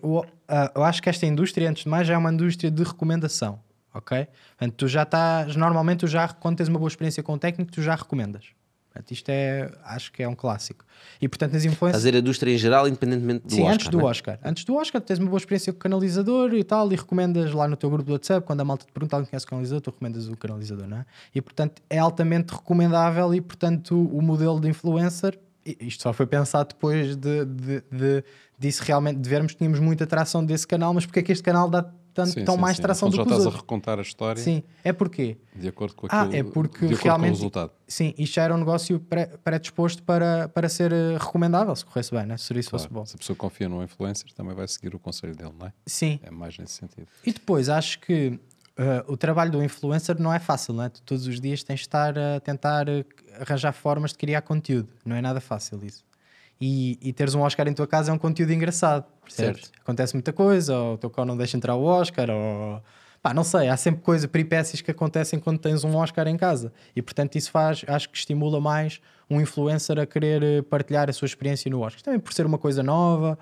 ah, 0.49 0.73
eu 0.75 0.83
acho 0.85 1.03
que 1.03 1.09
esta 1.09 1.25
indústria, 1.27 1.69
antes 1.71 1.85
de 1.85 1.89
mais, 1.89 2.07
já 2.07 2.15
é 2.15 2.17
uma 2.19 2.33
indústria 2.33 2.71
de 2.71 2.83
recomendação, 2.83 3.61
ok? 3.95 4.27
Portanto, 4.57 4.75
tu 4.77 4.89
já 4.89 5.03
estás, 5.03 5.57
normalmente, 5.57 6.01
tu 6.01 6.07
já, 6.07 6.29
quando 6.29 6.57
tens 6.57 6.69
uma 6.69 6.79
boa 6.79 6.89
experiência 6.89 7.23
com 7.23 7.35
o 7.35 7.39
técnico, 7.39 7.71
tu 7.73 7.83
já 7.83 7.95
recomendas. 7.95 8.47
Portanto, 8.91 9.11
isto 9.13 9.29
é, 9.29 9.71
acho 9.85 10.11
que 10.11 10.23
é 10.23 10.29
um 10.29 10.35
clássico. 10.35 10.85
E, 11.21 11.29
portanto, 11.29 11.53
nas 11.53 11.65
influências... 11.65 12.03
Fazer 12.03 12.17
a 12.17 12.19
indústria 12.19 12.53
em 12.53 12.59
geral, 12.59 12.89
independentemente 12.89 13.47
do 13.47 13.53
Sim, 13.53 13.61
Oscar. 13.63 13.75
antes 13.75 13.89
do 13.89 14.01
é? 14.01 14.05
Oscar. 14.05 14.39
Antes 14.43 14.65
do 14.65 14.75
Oscar, 14.77 15.01
tens 15.01 15.19
uma 15.19 15.29
boa 15.29 15.39
experiência 15.39 15.73
com 15.73 15.77
o 15.77 15.81
canalizador 15.81 16.55
e 16.55 16.65
tal, 16.65 16.91
e 16.93 16.97
recomendas 16.97 17.53
lá 17.53 17.69
no 17.69 17.77
teu 17.77 17.91
grupo 17.91 18.07
do 18.07 18.13
WhatsApp, 18.13 18.45
quando 18.47 18.61
a 18.61 18.65
malta 18.65 18.87
te 18.87 18.93
pergunta 18.93 19.15
alguém 19.15 19.31
conhece 19.31 19.47
o 19.47 19.49
canalizador, 19.49 19.81
tu 19.83 19.91
recomendas 19.91 20.29
o 20.29 20.37
canalizador, 20.37 20.89
não 20.89 20.97
é? 20.97 21.07
E 21.35 21.41
portanto 21.41 21.81
é 21.89 21.99
altamente 21.99 22.53
recomendável 22.55 23.33
e 23.35 23.41
portanto 23.41 23.95
o 23.95 24.21
modelo 24.23 24.59
de 24.59 24.69
influencer, 24.69 25.39
isto 25.79 26.03
só 26.03 26.13
foi 26.13 26.27
pensado 26.27 26.71
depois 26.71 27.15
de, 27.15 27.45
de, 27.45 27.83
de- 27.93 28.25
disso 28.59 28.83
realmente, 28.83 29.19
de 29.21 29.29
vermos 29.29 29.53
que 29.53 29.59
tínhamos 29.59 29.79
muita 29.79 30.07
tração 30.07 30.45
desse 30.45 30.67
canal, 30.67 30.93
mas 30.95 31.05
porque 31.05 31.21
é 31.21 31.23
que 31.23 31.31
este 31.31 31.45
canal 31.45 31.69
dá 31.69 31.85
tanto, 32.19 32.33
Sim, 32.33 32.45
tão 32.45 32.55
sim, 32.57 32.61
mais 32.61 32.77
sim. 32.77 32.83
tração 32.83 33.09
Então 33.09 33.11
do 33.11 33.17
já 33.17 33.23
que 33.23 33.29
os 33.29 33.33
estás 33.39 33.45
a 33.47 33.49
outros? 33.49 33.63
recontar 33.63 33.99
a 33.99 34.03
história 34.03 34.43
Sim, 34.43 34.63
é 34.83 34.93
porque 34.93 35.37
de 35.55 35.69
acordo 35.69 35.95
com 35.95 36.07
ah, 36.11 36.23
aquilo, 36.23 36.37
é 36.37 36.43
porque 36.53 36.87
realmente 36.87 37.35
resultado. 37.35 37.71
sim, 37.87 38.13
isto 38.19 38.35
já 38.35 38.43
era 38.43 38.55
um 38.55 38.59
negócio 38.59 39.01
predisposto 39.45 40.03
para, 40.03 40.49
para 40.49 40.69
ser 40.69 40.93
eh, 40.93 41.17
recomendável, 41.19 41.75
se 41.77 41.85
corresse 41.85 42.11
bem, 42.13 42.27
né? 42.27 42.37
se 42.37 42.45
o 42.45 42.47
serviço 42.49 42.71
fosse 42.71 42.89
Claro, 42.89 43.01
bom. 43.03 43.07
Se 43.07 43.15
a 43.15 43.19
pessoa 43.19 43.37
confia 43.37 43.69
no 43.69 43.83
influencer, 43.83 44.33
também 44.33 44.55
vai 44.55 44.67
seguir 44.67 44.95
o 44.95 44.99
conselho 44.99 45.35
dele, 45.37 45.53
não 45.59 45.67
é? 45.69 45.73
Sim, 45.87 46.19
É 46.23 46.31
mais 46.31 46.59
nesse 46.59 46.73
sentido. 46.75 47.07
E 47.25 47.33
depois 47.33 47.69
acho 47.69 48.01
que 48.01 48.29
uh, 48.79 49.13
o 49.13 49.17
trabalho 49.17 49.51
do 49.53 49.63
influencer 49.63 50.21
não 50.21 50.33
é 50.35 50.39
fácil, 50.39 50.75
não 50.75 50.85
é? 50.85 50.89
Tu 50.89 51.03
todos 51.03 51.27
os 51.27 51.41
dias 51.41 51.63
tens 51.63 51.77
de 51.81 51.87
estar 51.87 52.19
a 52.19 52.41
tentar 52.41 52.89
uh, 52.89 53.05
arranjar 53.41 53.73
formas 53.73 54.11
de 54.13 54.19
criar 54.19 54.43
conteúdo. 54.43 54.89
Não 55.05 55.15
é 55.17 55.21
nada 55.21 55.41
fácil 55.41 55.79
isso. 55.85 56.05
E, 56.61 56.99
e 57.01 57.13
teres 57.13 57.35
um 57.35 57.41
Oscar 57.41 57.69
em 57.69 57.73
tua 57.73 57.87
casa 57.87 58.11
é 58.11 58.15
um 58.15 58.19
conteúdo 58.19 58.53
engraçado, 58.53 59.05
percebes? 59.23 59.67
Certo. 59.67 59.81
Acontece 59.81 60.15
muita 60.15 60.33
coisa, 60.33 60.77
ou 60.77 60.95
o 60.95 60.99
teu 60.99 61.09
cão 61.09 61.25
não 61.25 61.37
deixa 61.37 61.57
entrar 61.57 61.77
o 61.77 61.85
Oscar, 61.85 62.29
ou 62.31 62.83
pá, 63.23 63.33
não 63.33 63.45
sei, 63.45 63.69
há 63.69 63.77
sempre 63.77 64.03
coisa, 64.03 64.27
peripécias 64.27 64.81
que 64.81 64.91
acontecem 64.91 65.39
quando 65.39 65.59
tens 65.59 65.85
um 65.85 65.95
Oscar 65.97 66.27
em 66.27 66.37
casa. 66.37 66.73
E 66.97 67.03
portanto 67.03 67.37
isso 67.37 67.51
faz, 67.51 67.85
acho 67.87 68.09
que 68.11 68.17
estimula 68.17 68.61
mais 68.61 69.01
um 69.31 69.41
influencer 69.41 69.99
a 69.99 70.07
querer 70.07 70.43
eh, 70.43 70.63
partilhar 70.63 71.11
a 71.11 71.13
sua 71.13 71.27
experiência 71.27 71.71
no 71.71 71.81
Oscar. 71.81 72.03
Também 72.03 72.19
por 72.19 72.33
ser 72.33 72.47
uma 72.47 72.59
coisa 72.59 72.83
nova, 72.83 73.39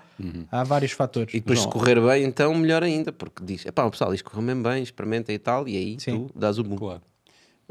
há 0.51 0.63
vários 0.63 0.91
fatores. 0.91 1.33
E 1.33 1.39
depois, 1.39 1.61
se 1.61 1.67
correr 1.67 1.99
bem, 2.01 2.23
então 2.23 2.53
melhor 2.53 2.83
ainda, 2.83 3.11
porque 3.11 3.43
diz: 3.43 3.63
pá, 3.73 3.85
o 3.85 3.91
pessoal, 3.91 4.13
isto 4.13 4.29
correu 4.29 4.43
mesmo 4.43 4.63
bem, 4.63 4.83
experimenta 4.83 5.31
e 5.31 5.39
tal, 5.39 5.67
e 5.67 5.77
aí 5.77 5.97
Sim. 5.99 6.27
tu 6.27 6.39
dás 6.39 6.59
o 6.59 6.63
boom. 6.63 6.75
Claro. 6.75 7.01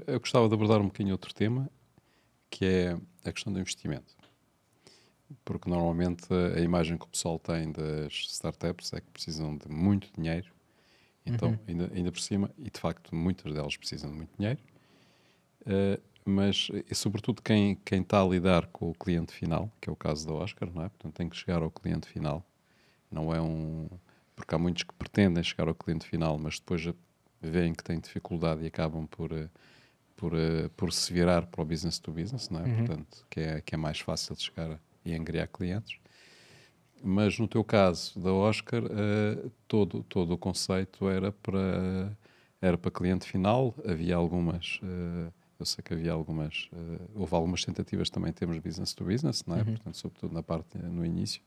Eu 0.07 0.19
gostava 0.21 0.49
de 0.49 0.55
abordar 0.55 0.81
um 0.81 0.87
bocadinho 0.87 1.13
outro 1.15 1.35
tema, 1.35 1.69
que 2.51 2.65
é 2.65 2.97
a 3.25 3.33
questão 3.33 3.53
do 3.53 3.61
investimento. 3.61 4.16
Porque 5.45 5.69
normalmente 5.69 6.27
a 6.33 6.61
imagem 6.61 6.97
que 6.97 7.05
o 7.05 7.09
pessoal 7.09 7.39
tem 7.39 7.73
das 7.73 8.13
startups 8.31 8.93
é 8.93 9.01
que 9.01 9.11
precisam 9.11 9.57
de 9.57 9.69
muito 9.69 10.09
dinheiro. 10.17 10.53
Então, 11.25 11.59
ainda, 11.67 11.91
ainda 11.93 12.13
por 12.13 12.21
cima, 12.21 12.51
e 12.57 12.71
de 12.71 12.79
facto 12.79 13.15
muitas 13.15 13.53
delas 13.53 13.77
precisam 13.77 14.11
de 14.11 14.17
muito 14.17 14.31
dinheiro, 14.39 14.61
eh, 15.67 15.99
mas 16.25 16.69
e 16.89 16.95
sobretudo 16.95 17.43
quem, 17.43 17.77
quem 17.85 18.03
está 18.03 18.23
a 18.23 18.25
lidar 18.25 18.67
com 18.69 18.91
o 18.91 18.95
cliente 18.95 19.33
final, 19.33 19.71
que 19.81 19.89
é 19.89 19.93
o 19.93 19.97
caso 19.97 20.27
da 20.27 20.33
Oscar, 20.35 20.71
não 20.73 20.83
é? 20.85 20.89
Portanto, 20.89 21.15
tem 21.15 21.29
que 21.29 21.37
chegar 21.37 21.63
ao 21.63 21.71
cliente 21.71 22.09
final. 22.09 22.45
Não 23.11 23.35
é 23.35 23.41
um. 23.41 23.89
Porque 24.35 24.55
há 24.55 24.59
muitos 24.59 24.83
que 24.85 24.95
pretendem 24.95 25.43
chegar 25.43 25.69
ao 25.69 25.75
cliente 25.75 26.07
final, 26.07 26.39
mas 26.39 26.59
depois 26.59 26.89
veem 27.41 27.73
que 27.75 27.83
têm 27.83 27.99
dificuldade 28.01 28.63
e 28.63 28.67
acabam 28.67 29.07
por, 29.07 29.33
eh, 29.33 29.49
por, 30.17 30.35
eh, 30.35 30.69
por 30.77 30.93
se 30.93 31.13
virar 31.13 31.47
para 31.47 31.63
o 31.63 31.65
business 31.65 31.99
to 31.99 32.13
business, 32.13 32.49
não 32.51 32.61
é? 32.61 32.67
Portanto, 32.87 33.27
que 33.31 33.41
é, 33.41 33.61
que 33.61 33.75
é 33.75 33.79
mais 33.79 34.01
fácil 34.01 34.35
de 34.37 34.43
chegar 34.43 34.81
e 35.07 35.15
angriar 35.15 35.49
clientes. 35.49 35.97
Mas 37.03 37.39
no 37.39 37.47
teu 37.47 37.63
caso 37.63 38.19
da 38.19 38.33
Oscar, 38.33 38.83
eh, 38.85 39.49
todo, 39.69 40.03
todo 40.05 40.33
o 40.35 40.39
conceito 40.39 41.09
era 41.09 41.31
para, 41.31 42.17
era 42.61 42.77
para 42.77 42.91
cliente 42.91 43.27
final. 43.27 43.75
Havia 43.87 44.17
algumas, 44.17 44.81
eh, 44.83 45.31
eu 45.61 45.67
sei 45.67 45.85
que 45.85 45.95
havia 45.95 46.13
algumas, 46.13 46.69
eh, 46.73 47.01
houve 47.15 47.35
algumas 47.35 47.65
tentativas 47.65 48.11
também 48.11 48.31
em 48.31 48.33
termos 48.33 48.57
de 48.57 48.63
business 48.63 48.93
to 48.93 49.05
business, 49.05 49.45
não 49.47 49.57
é? 49.57 49.65
Portanto, 49.65 49.97
sobretudo 49.97 50.35
na 50.35 50.43
parte 50.43 50.77
no 50.79 51.05
início. 51.05 51.41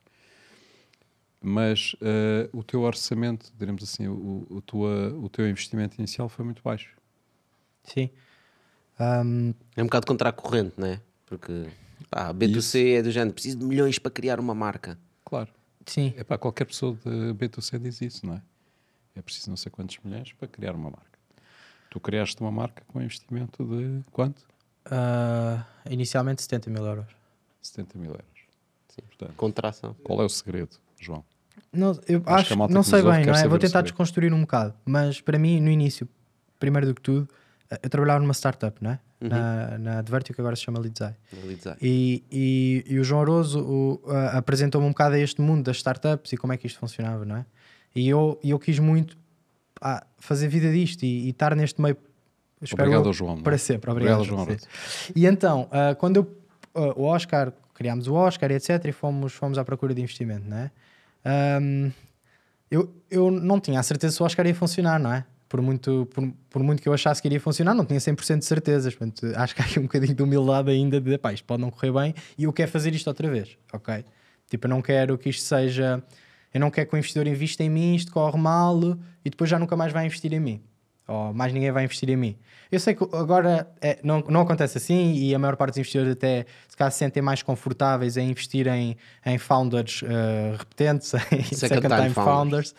Mas 1.42 1.96
eh, 2.02 2.50
o 2.54 2.64
teu 2.64 2.82
orçamento, 2.82 3.52
diremos 3.58 3.84
assim, 3.84 4.08
o, 4.08 4.46
o, 4.50 4.62
tua, 4.62 5.14
o 5.16 5.30
teu 5.30 5.48
investimento 5.50 5.98
inicial 5.98 6.30
foi 6.30 6.46
muito 6.46 6.62
baixo. 6.62 6.96
Sim. 7.84 8.10
Ahm, 9.00 9.54
É 9.76 9.82
um 9.82 9.86
bocado 9.86 10.06
contracorrente, 10.06 10.74
não 10.78 10.88
é? 10.88 11.02
Porque 11.26 11.68
pá, 12.10 12.34
B2C 12.34 12.98
é 12.98 13.02
do 13.02 13.12
género, 13.12 13.34
preciso 13.34 13.58
de 13.60 13.66
milhões 13.66 14.00
para 14.00 14.12
criar 14.12 14.40
uma 14.40 14.56
marca. 14.56 14.98
Claro. 15.26 15.50
sim. 15.86 16.14
É 16.18 16.24
para 16.24 16.38
qualquer 16.38 16.66
pessoa 16.66 16.98
de 17.06 17.34
B2C 17.34 17.80
diz 17.80 18.02
isso, 18.02 18.26
não 18.26 18.36
é? 18.36 18.42
É 19.16 19.22
preciso 19.22 19.50
não 19.50 19.58
sei 19.58 19.72
quantos 19.72 19.98
milhões 20.04 20.34
para 20.34 20.48
criar 20.48 20.74
uma 20.74 20.90
marca. 20.90 21.20
Tu 21.90 22.00
criaste 22.00 22.40
uma 22.42 22.52
marca 22.52 22.84
com 22.88 23.02
investimento 23.02 23.64
de 23.66 24.04
quanto? 24.12 24.44
Ah, 24.86 25.66
inicialmente 25.90 26.42
70 26.42 26.70
mil 26.70 26.86
euros. 26.86 27.12
70 27.62 27.98
mil 27.98 28.12
euros. 28.12 28.26
Sim. 28.90 29.02
Portanto, 29.08 29.34
Contração. 29.36 29.96
qual 30.04 30.22
é 30.22 30.26
o 30.26 30.30
segredo, 30.30 30.78
João? 31.00 31.24
Não, 31.72 32.00
eu 32.08 32.24
acho, 32.26 32.54
a 32.54 32.56
malta 32.56 32.74
não 32.74 32.82
que 32.82 32.90
sei 32.90 33.02
bem, 33.02 33.26
não 33.26 33.34
é? 33.34 33.48
Vou 33.48 33.60
tentar 33.60 33.82
desconstruir 33.82 34.34
um 34.34 34.42
bocado, 34.42 34.74
mas 34.86 35.22
para 35.22 35.38
mim, 35.38 35.60
no 35.60 35.70
início, 35.70 36.08
primeiro 36.60 36.88
do 36.88 36.96
que 36.96 37.02
tudo, 37.02 37.30
eh, 37.70 37.80
eu 37.84 37.90
trabalhava 37.90 38.20
numa 38.22 38.34
startup, 38.34 38.82
não 38.82 38.92
é? 38.92 39.00
Na, 39.22 39.78
na 39.78 40.00
Advertio, 40.00 40.34
que 40.34 40.40
agora 40.40 40.56
se 40.56 40.64
chama 40.64 40.80
dizer. 40.80 41.14
E, 41.82 42.24
e, 42.32 42.86
e 42.88 43.00
o 43.00 43.04
João 43.04 43.22
Aroso 43.22 44.00
apresentou-me 44.32 44.88
um 44.88 44.92
bocado 44.92 45.16
a 45.16 45.20
este 45.20 45.42
mundo 45.42 45.64
das 45.64 45.78
startups 45.78 46.32
e 46.32 46.38
como 46.38 46.54
é 46.54 46.58
que 46.58 46.68
isto 46.68 46.80
funcionava, 46.80 47.26
não 47.26 47.36
é? 47.36 47.46
E 47.96 48.08
eu, 48.08 48.40
eu 48.44 48.58
quis 48.58 48.80
muito 48.80 49.18
ah, 49.82 50.06
fazer 50.18 50.48
vida 50.48 50.72
disto 50.72 51.04
e, 51.04 51.28
e 51.28 51.30
estar 51.30 51.56
neste 51.56 51.82
meio. 51.82 51.98
espero 52.62 52.84
Obrigado 52.84 53.08
ao 53.08 53.14
João, 53.14 53.38
é? 53.38 53.42
Para 53.42 53.58
sempre, 53.58 53.90
obrigado, 53.90 54.22
Obrigado, 54.22 54.46
João 54.48 54.58
sim. 54.58 55.12
E 55.16 55.26
então, 55.26 55.68
ah, 55.72 55.96
quando 55.96 56.18
eu, 56.18 56.38
ah, 56.76 56.94
o 56.96 57.04
Oscar, 57.04 57.54
criámos 57.74 58.08
o 58.08 58.14
Oscar 58.14 58.52
e 58.52 58.56
etc., 58.56 58.86
e 58.86 58.92
fomos, 58.92 59.34
fomos 59.34 59.58
à 59.58 59.64
procura 59.64 59.94
de 59.94 60.02
investimento, 60.02 60.48
não 60.48 60.58
é? 60.58 60.72
Ahm, 61.26 61.92
eu, 62.70 62.94
eu 63.10 63.32
não 63.32 63.60
tinha 63.60 63.80
a 63.80 63.84
certeza 63.84 64.16
se 64.16 64.22
o 64.22 64.26
Oscar 64.26 64.46
ia 64.46 64.56
funcionar, 64.56 65.00
não 65.00 65.12
é? 65.12 65.26
Por 65.50 65.62
muito, 65.62 66.08
por, 66.14 66.32
por 66.48 66.64
muito 66.64 66.82
que 66.82 66.88
eu 66.88 66.94
achasse 66.94 67.22
que 67.22 67.28
iria 67.28 67.42
funcionar, 67.42 67.74
não 67.74 67.84
tinha 67.84 68.00
100% 68.00 68.38
de 68.38 68.46
certezas. 68.46 68.94
Portanto, 68.94 69.26
acho 69.36 69.56
que 69.56 69.62
há 69.62 69.66
aqui 69.66 69.80
um 69.80 69.84
bocadinho 69.84 70.14
de 70.14 70.24
humildade 70.24 70.70
ainda 70.70 71.02
de, 71.02 71.18
pá, 71.18 71.34
isto 71.34 71.44
pode 71.44 71.62
não 71.62 71.72
correr 71.72 71.92
bem 71.92 72.16
e 72.38 72.44
eu 72.44 72.54
quero 72.54 72.72
fazer 72.72 72.94
isto 72.94 73.08
outra 73.08 73.30
vez, 73.30 73.58
ok? 73.74 74.06
Tipo, 74.50 74.68
eu 74.68 74.70
não 74.70 74.82
quero 74.82 75.18
que 75.18 75.30
isto 75.30 75.42
seja... 75.44 76.04
Eu 76.54 76.60
não 76.60 76.72
quero 76.72 76.90
que 76.90 76.96
o 76.96 76.98
investidor 76.98 77.28
invista 77.28 77.64
em 77.64 77.70
mim, 77.70 77.96
isto 77.96 78.12
corre 78.12 78.38
mal 78.38 78.80
e 79.24 79.30
depois 79.30 79.50
já 79.50 79.60
nunca 79.60 79.76
mais 79.76 79.92
vai 79.94 80.06
investir 80.06 80.34
em 80.34 80.40
mim. 80.40 80.62
Ou 81.10 81.34
mais 81.34 81.52
ninguém 81.52 81.72
vai 81.72 81.84
investir 81.84 82.08
em 82.10 82.16
mim. 82.16 82.38
Eu 82.72 82.80
sei 82.80 82.94
que 82.94 83.04
agora 83.16 83.68
é, 83.82 83.98
não, 84.04 84.24
não 84.30 84.42
acontece 84.42 84.78
assim 84.78 85.14
e 85.16 85.34
a 85.34 85.40
maior 85.40 85.56
parte 85.56 85.72
dos 85.72 85.80
investidores 85.80 86.14
até 86.14 86.46
se 86.68 86.78
calhar 86.78 86.92
se 86.92 87.00
sentem 87.00 87.22
mais 87.22 87.42
confortáveis 87.42 88.16
em 88.16 88.30
investir 88.30 88.68
em, 88.68 88.96
em 89.26 89.38
founders 89.40 90.04
eh, 90.04 90.56
repetentes, 90.56 91.12
em 91.34 91.44
second, 91.56 91.82
time 91.82 92.02
time 92.04 92.14
founders. 92.14 92.76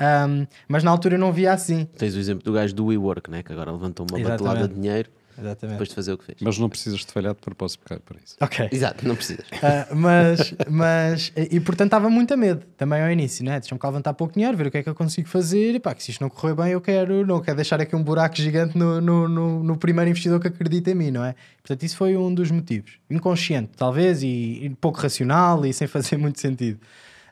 Um, 0.00 0.46
mas 0.68 0.84
na 0.84 0.90
altura 0.90 1.16
eu 1.16 1.18
não 1.18 1.32
via 1.32 1.52
assim. 1.52 1.84
Tens 1.96 2.14
o 2.14 2.18
exemplo 2.18 2.44
do 2.44 2.52
gajo 2.52 2.74
do 2.74 2.86
WeWork, 2.86 3.30
né? 3.30 3.42
que 3.42 3.52
agora 3.52 3.72
levantou 3.72 4.06
uma 4.08 4.18
Exatamente. 4.18 4.44
batelada 4.44 4.68
de 4.68 4.74
dinheiro 4.74 5.10
Exatamente. 5.36 5.74
depois 5.74 5.88
de 5.88 5.94
fazer 5.94 6.12
o 6.12 6.18
que 6.18 6.24
fez. 6.24 6.38
Mas 6.40 6.58
não 6.58 6.68
precisas 6.68 7.00
de 7.00 7.12
falhar 7.12 7.34
de 7.34 7.40
propósito 7.40 7.80
para 7.84 7.98
para 7.98 8.16
isso. 8.24 8.36
Ok. 8.40 8.68
Exato, 8.70 9.06
não 9.06 9.16
precisas. 9.16 9.46
Ah, 9.62 9.88
mas, 9.94 10.54
mas, 10.68 11.32
e 11.36 11.58
portanto 11.60 11.88
estava 11.88 12.08
muito 12.08 12.32
a 12.32 12.36
medo 12.36 12.64
também 12.76 13.02
ao 13.02 13.10
início, 13.10 13.44
né? 13.44 13.58
Deixa-me 13.58 13.78
cá 13.80 13.88
levantar 13.88 14.14
pouco 14.14 14.34
dinheiro, 14.34 14.56
ver 14.56 14.68
o 14.68 14.70
que 14.70 14.78
é 14.78 14.82
que 14.82 14.88
eu 14.88 14.94
consigo 14.94 15.28
fazer. 15.28 15.74
E 15.74 15.80
pá, 15.80 15.94
que 15.94 16.02
se 16.02 16.10
isto 16.12 16.20
não 16.20 16.28
correr 16.28 16.54
bem, 16.54 16.72
eu 16.72 16.80
quero, 16.80 17.26
não 17.26 17.40
quero 17.40 17.56
deixar 17.56 17.80
aqui 17.80 17.94
um 17.96 18.02
buraco 18.02 18.36
gigante 18.36 18.76
no, 18.78 19.00
no, 19.00 19.28
no, 19.28 19.64
no 19.64 19.76
primeiro 19.76 20.10
investidor 20.10 20.40
que 20.40 20.46
acredita 20.48 20.90
em 20.92 20.94
mim, 20.94 21.10
não 21.10 21.24
é? 21.24 21.34
Portanto, 21.62 21.82
isso 21.82 21.96
foi 21.96 22.16
um 22.16 22.32
dos 22.32 22.50
motivos. 22.50 22.98
Inconsciente, 23.10 23.70
talvez, 23.76 24.22
e, 24.22 24.26
e 24.64 24.70
pouco 24.80 24.98
racional 25.00 25.64
e 25.66 25.72
sem 25.72 25.86
fazer 25.88 26.16
muito 26.16 26.40
sentido. 26.40 26.78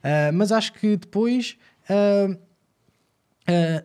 Ah, 0.03 0.31
mas 0.33 0.51
acho 0.53 0.73
que 0.73 0.97
depois. 0.97 1.57
ah, 1.89 2.37
ah, 3.47 3.85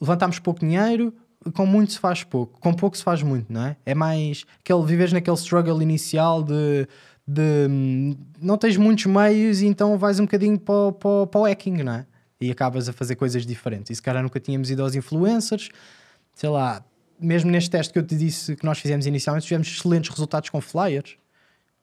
levantámos 0.00 0.38
pouco 0.38 0.60
dinheiro, 0.60 1.14
com 1.54 1.66
muito 1.66 1.92
se 1.92 1.98
faz 1.98 2.22
pouco, 2.22 2.58
com 2.60 2.72
pouco 2.72 2.96
se 2.96 3.02
faz 3.02 3.22
muito, 3.22 3.52
não 3.52 3.66
é? 3.66 3.76
É 3.84 3.94
mais 3.94 4.44
aquele 4.60 4.82
viveres 4.84 5.12
naquele 5.12 5.36
struggle 5.36 5.82
inicial 5.82 6.42
de, 6.42 6.86
de 7.26 7.66
hum, 7.68 8.16
não 8.40 8.56
tens 8.56 8.76
muitos 8.76 9.06
meios 9.06 9.60
e 9.60 9.66
então 9.66 9.96
vais 9.98 10.20
um 10.20 10.24
bocadinho 10.24 10.58
para, 10.58 10.92
para, 10.92 11.26
para 11.26 11.40
o 11.40 11.44
hacking, 11.44 11.82
não 11.82 11.94
é? 11.94 12.06
E 12.40 12.50
acabas 12.50 12.88
a 12.88 12.92
fazer 12.92 13.16
coisas 13.16 13.46
diferentes. 13.46 13.90
E 13.90 13.94
se 13.94 14.02
calhar 14.02 14.22
nunca 14.22 14.40
tínhamos 14.40 14.70
ido 14.70 14.82
aos 14.82 14.94
influencers, 14.94 15.68
sei 16.34 16.48
lá, 16.48 16.84
mesmo 17.20 17.50
neste 17.50 17.70
teste 17.70 17.92
que 17.92 17.98
eu 17.98 18.02
te 18.02 18.16
disse 18.16 18.56
que 18.56 18.64
nós 18.64 18.78
fizemos 18.78 19.06
inicialmente, 19.06 19.46
tivemos 19.46 19.68
excelentes 19.68 20.10
resultados 20.10 20.50
com 20.50 20.60
flyers 20.60 21.16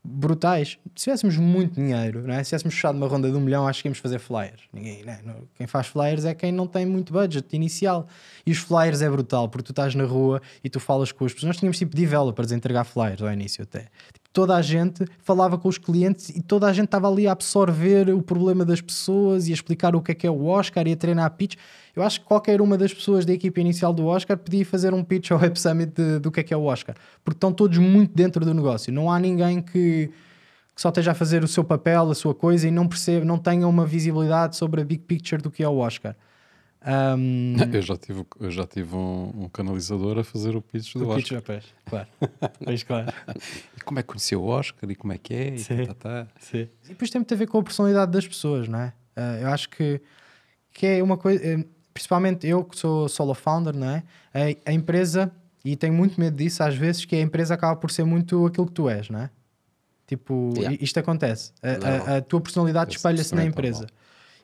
brutais. 0.03 0.77
Se 0.95 1.03
tivéssemos 1.05 1.37
muito 1.37 1.75
dinheiro, 1.75 2.23
não 2.25 2.33
é? 2.33 2.43
se 2.43 2.49
tivéssemos 2.49 2.73
fechado 2.75 2.95
uma 2.97 3.07
ronda 3.07 3.29
de 3.29 3.35
um 3.35 3.39
milhão, 3.41 3.67
acho 3.67 3.81
que 3.81 3.87
íamos 3.87 3.99
fazer 3.99 4.19
flyers. 4.19 4.61
Ninguém, 4.73 5.03
né? 5.03 5.19
Não- 5.25 5.47
Quem 5.55 5.67
faz 5.67 5.87
flyers 5.87 6.25
é 6.25 6.33
quem 6.33 6.51
não 6.51 6.67
tem 6.67 6.85
muito 6.85 7.11
budget 7.13 7.53
inicial. 7.55 8.07
E 8.45 8.51
os 8.51 8.57
flyers 8.57 9.01
é 9.01 9.09
brutal, 9.09 9.49
porque 9.49 9.63
tu 9.65 9.71
estás 9.71 9.93
na 9.95 10.05
rua 10.05 10.41
e 10.63 10.69
tu 10.69 10.79
falas 10.79 11.11
com 11.11 11.25
as 11.25 11.33
pessoas. 11.33 11.47
Nós 11.49 11.57
tínhamos 11.57 11.77
tipo 11.77 11.95
developers 11.95 12.51
a 12.51 12.55
entregar 12.55 12.83
flyers 12.83 13.21
ao 13.21 13.31
início 13.31 13.63
até. 13.63 13.87
Toda 14.39 14.55
a 14.55 14.61
gente 14.61 15.05
falava 15.19 15.57
com 15.57 15.67
os 15.67 15.77
clientes 15.77 16.29
e 16.29 16.41
toda 16.41 16.65
a 16.65 16.71
gente 16.71 16.85
estava 16.85 17.09
ali 17.09 17.27
a 17.27 17.33
absorver 17.33 18.09
o 18.09 18.21
problema 18.21 18.63
das 18.63 18.79
pessoas 18.79 19.49
e 19.49 19.51
a 19.51 19.53
explicar 19.53 19.97
o 19.97 20.01
que 20.01 20.13
é 20.13 20.15
que 20.15 20.25
é 20.25 20.31
o 20.31 20.45
Oscar 20.45 20.87
e 20.87 20.93
a 20.93 20.95
treinar 20.95 21.29
pitch. 21.31 21.57
Eu 21.93 22.03
acho 22.03 22.21
que 22.21 22.25
qualquer 22.25 22.61
uma 22.61 22.77
das 22.77 22.93
pessoas 22.93 23.25
da 23.25 23.33
equipa 23.33 23.59
inicial 23.59 23.91
do 23.93 24.05
Oscar 24.05 24.37
podia 24.37 24.65
fazer 24.65 24.93
um 24.93 25.03
pitch 25.03 25.31
ao 25.31 25.39
Web 25.41 25.59
Summit 25.59 25.91
de- 25.93 26.19
do 26.19 26.31
que 26.31 26.39
é 26.39 26.43
que 26.43 26.53
é 26.53 26.57
o 26.57 26.63
Oscar, 26.63 26.95
porque 27.21 27.35
estão 27.35 27.51
todos 27.51 27.77
muito 27.79 28.13
dentro 28.15 28.45
do 28.45 28.53
negócio. 28.53 28.93
Não 28.93 29.11
há 29.11 29.19
ninguém 29.19 29.61
que, 29.61 30.09
que 30.73 30.81
só 30.81 30.87
esteja 30.87 31.11
a 31.11 31.13
fazer 31.13 31.43
o 31.43 31.47
seu 31.47 31.65
papel, 31.65 32.09
a 32.09 32.15
sua 32.15 32.33
coisa 32.33 32.65
e 32.65 32.71
não 32.71 32.87
percebe, 32.87 33.25
não 33.25 33.37
tenha 33.37 33.67
uma 33.67 33.85
visibilidade 33.85 34.55
sobre 34.55 34.79
a 34.79 34.85
big 34.85 35.03
picture 35.03 35.41
do 35.41 35.51
que 35.51 35.61
é 35.61 35.67
o 35.67 35.79
Oscar. 35.79 36.15
Um, 36.85 37.55
Eu 37.73 37.81
já 37.81 37.97
tive, 37.97 38.25
eu 38.39 38.49
já 38.51 38.65
tive 38.65 38.95
um, 38.95 39.43
um 39.43 39.49
canalizador 39.49 40.17
a 40.17 40.23
fazer 40.23 40.55
o 40.55 40.61
pitch 40.61 40.93
do 40.95 41.09
o 41.09 41.15
pitch 41.15 41.25
Oscar. 41.33 41.39
já 41.39 41.41
fez, 41.41 41.65
claro. 41.85 42.07
Pois, 42.63 42.83
claro. 42.83 43.13
E 43.77 43.81
como 43.81 43.99
é 43.99 44.03
que 44.03 44.07
conheceu 44.07 44.41
o 44.41 44.47
Oscar 44.47 44.89
e 44.89 44.95
como 44.95 45.11
é 45.13 45.17
que 45.17 45.33
é? 45.33 45.55
E 45.55 45.59
Sim. 45.59 45.85
tá, 45.87 45.93
tá, 45.93 46.25
tá. 46.25 46.27
E 46.53 46.67
depois 46.89 47.09
tem 47.09 47.19
muito 47.19 47.33
a 47.33 47.37
ver 47.37 47.47
com 47.47 47.57
a 47.59 47.63
personalidade 47.63 48.11
das 48.11 48.27
pessoas, 48.27 48.67
não 48.67 48.79
é? 48.79 48.93
Ah, 49.15 49.37
eu 49.41 49.47
acho 49.49 49.69
que, 49.69 49.99
que 50.71 50.85
é 50.85 51.03
uma 51.03 51.17
coisa, 51.17 51.43
eh, 51.45 51.65
principalmente 51.93 52.47
eu 52.47 52.63
que 52.63 52.77
sou 52.77 53.09
solo 53.09 53.33
founder, 53.33 53.75
não 53.75 53.89
é? 53.89 54.03
A, 54.33 54.69
a 54.69 54.73
empresa, 54.73 55.31
e 55.65 55.75
tenho 55.75 55.93
muito 55.93 56.19
medo 56.19 56.37
disso 56.37 56.63
às 56.63 56.75
vezes, 56.75 57.03
que 57.03 57.15
a 57.15 57.21
empresa 57.21 57.53
acaba 57.55 57.75
por 57.75 57.91
ser 57.91 58.03
muito 58.05 58.45
aquilo 58.45 58.67
que 58.67 58.73
tu 58.73 58.87
és, 58.89 59.09
não 59.09 59.19
é? 59.21 59.29
Tipo, 60.07 60.53
Yeah. 60.57 60.77
isto 60.81 60.97
acontece. 60.99 61.51
A, 61.61 61.69
a- 61.71 61.77
Normal. 61.77 62.15
a 62.17 62.21
tua 62.21 62.41
personalidade 62.41 62.95
espalha-se 62.95 63.35
na 63.35 63.43
é 63.43 63.45
empresa. 63.45 63.85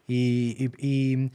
E, 0.07 0.69
e, 0.79 1.31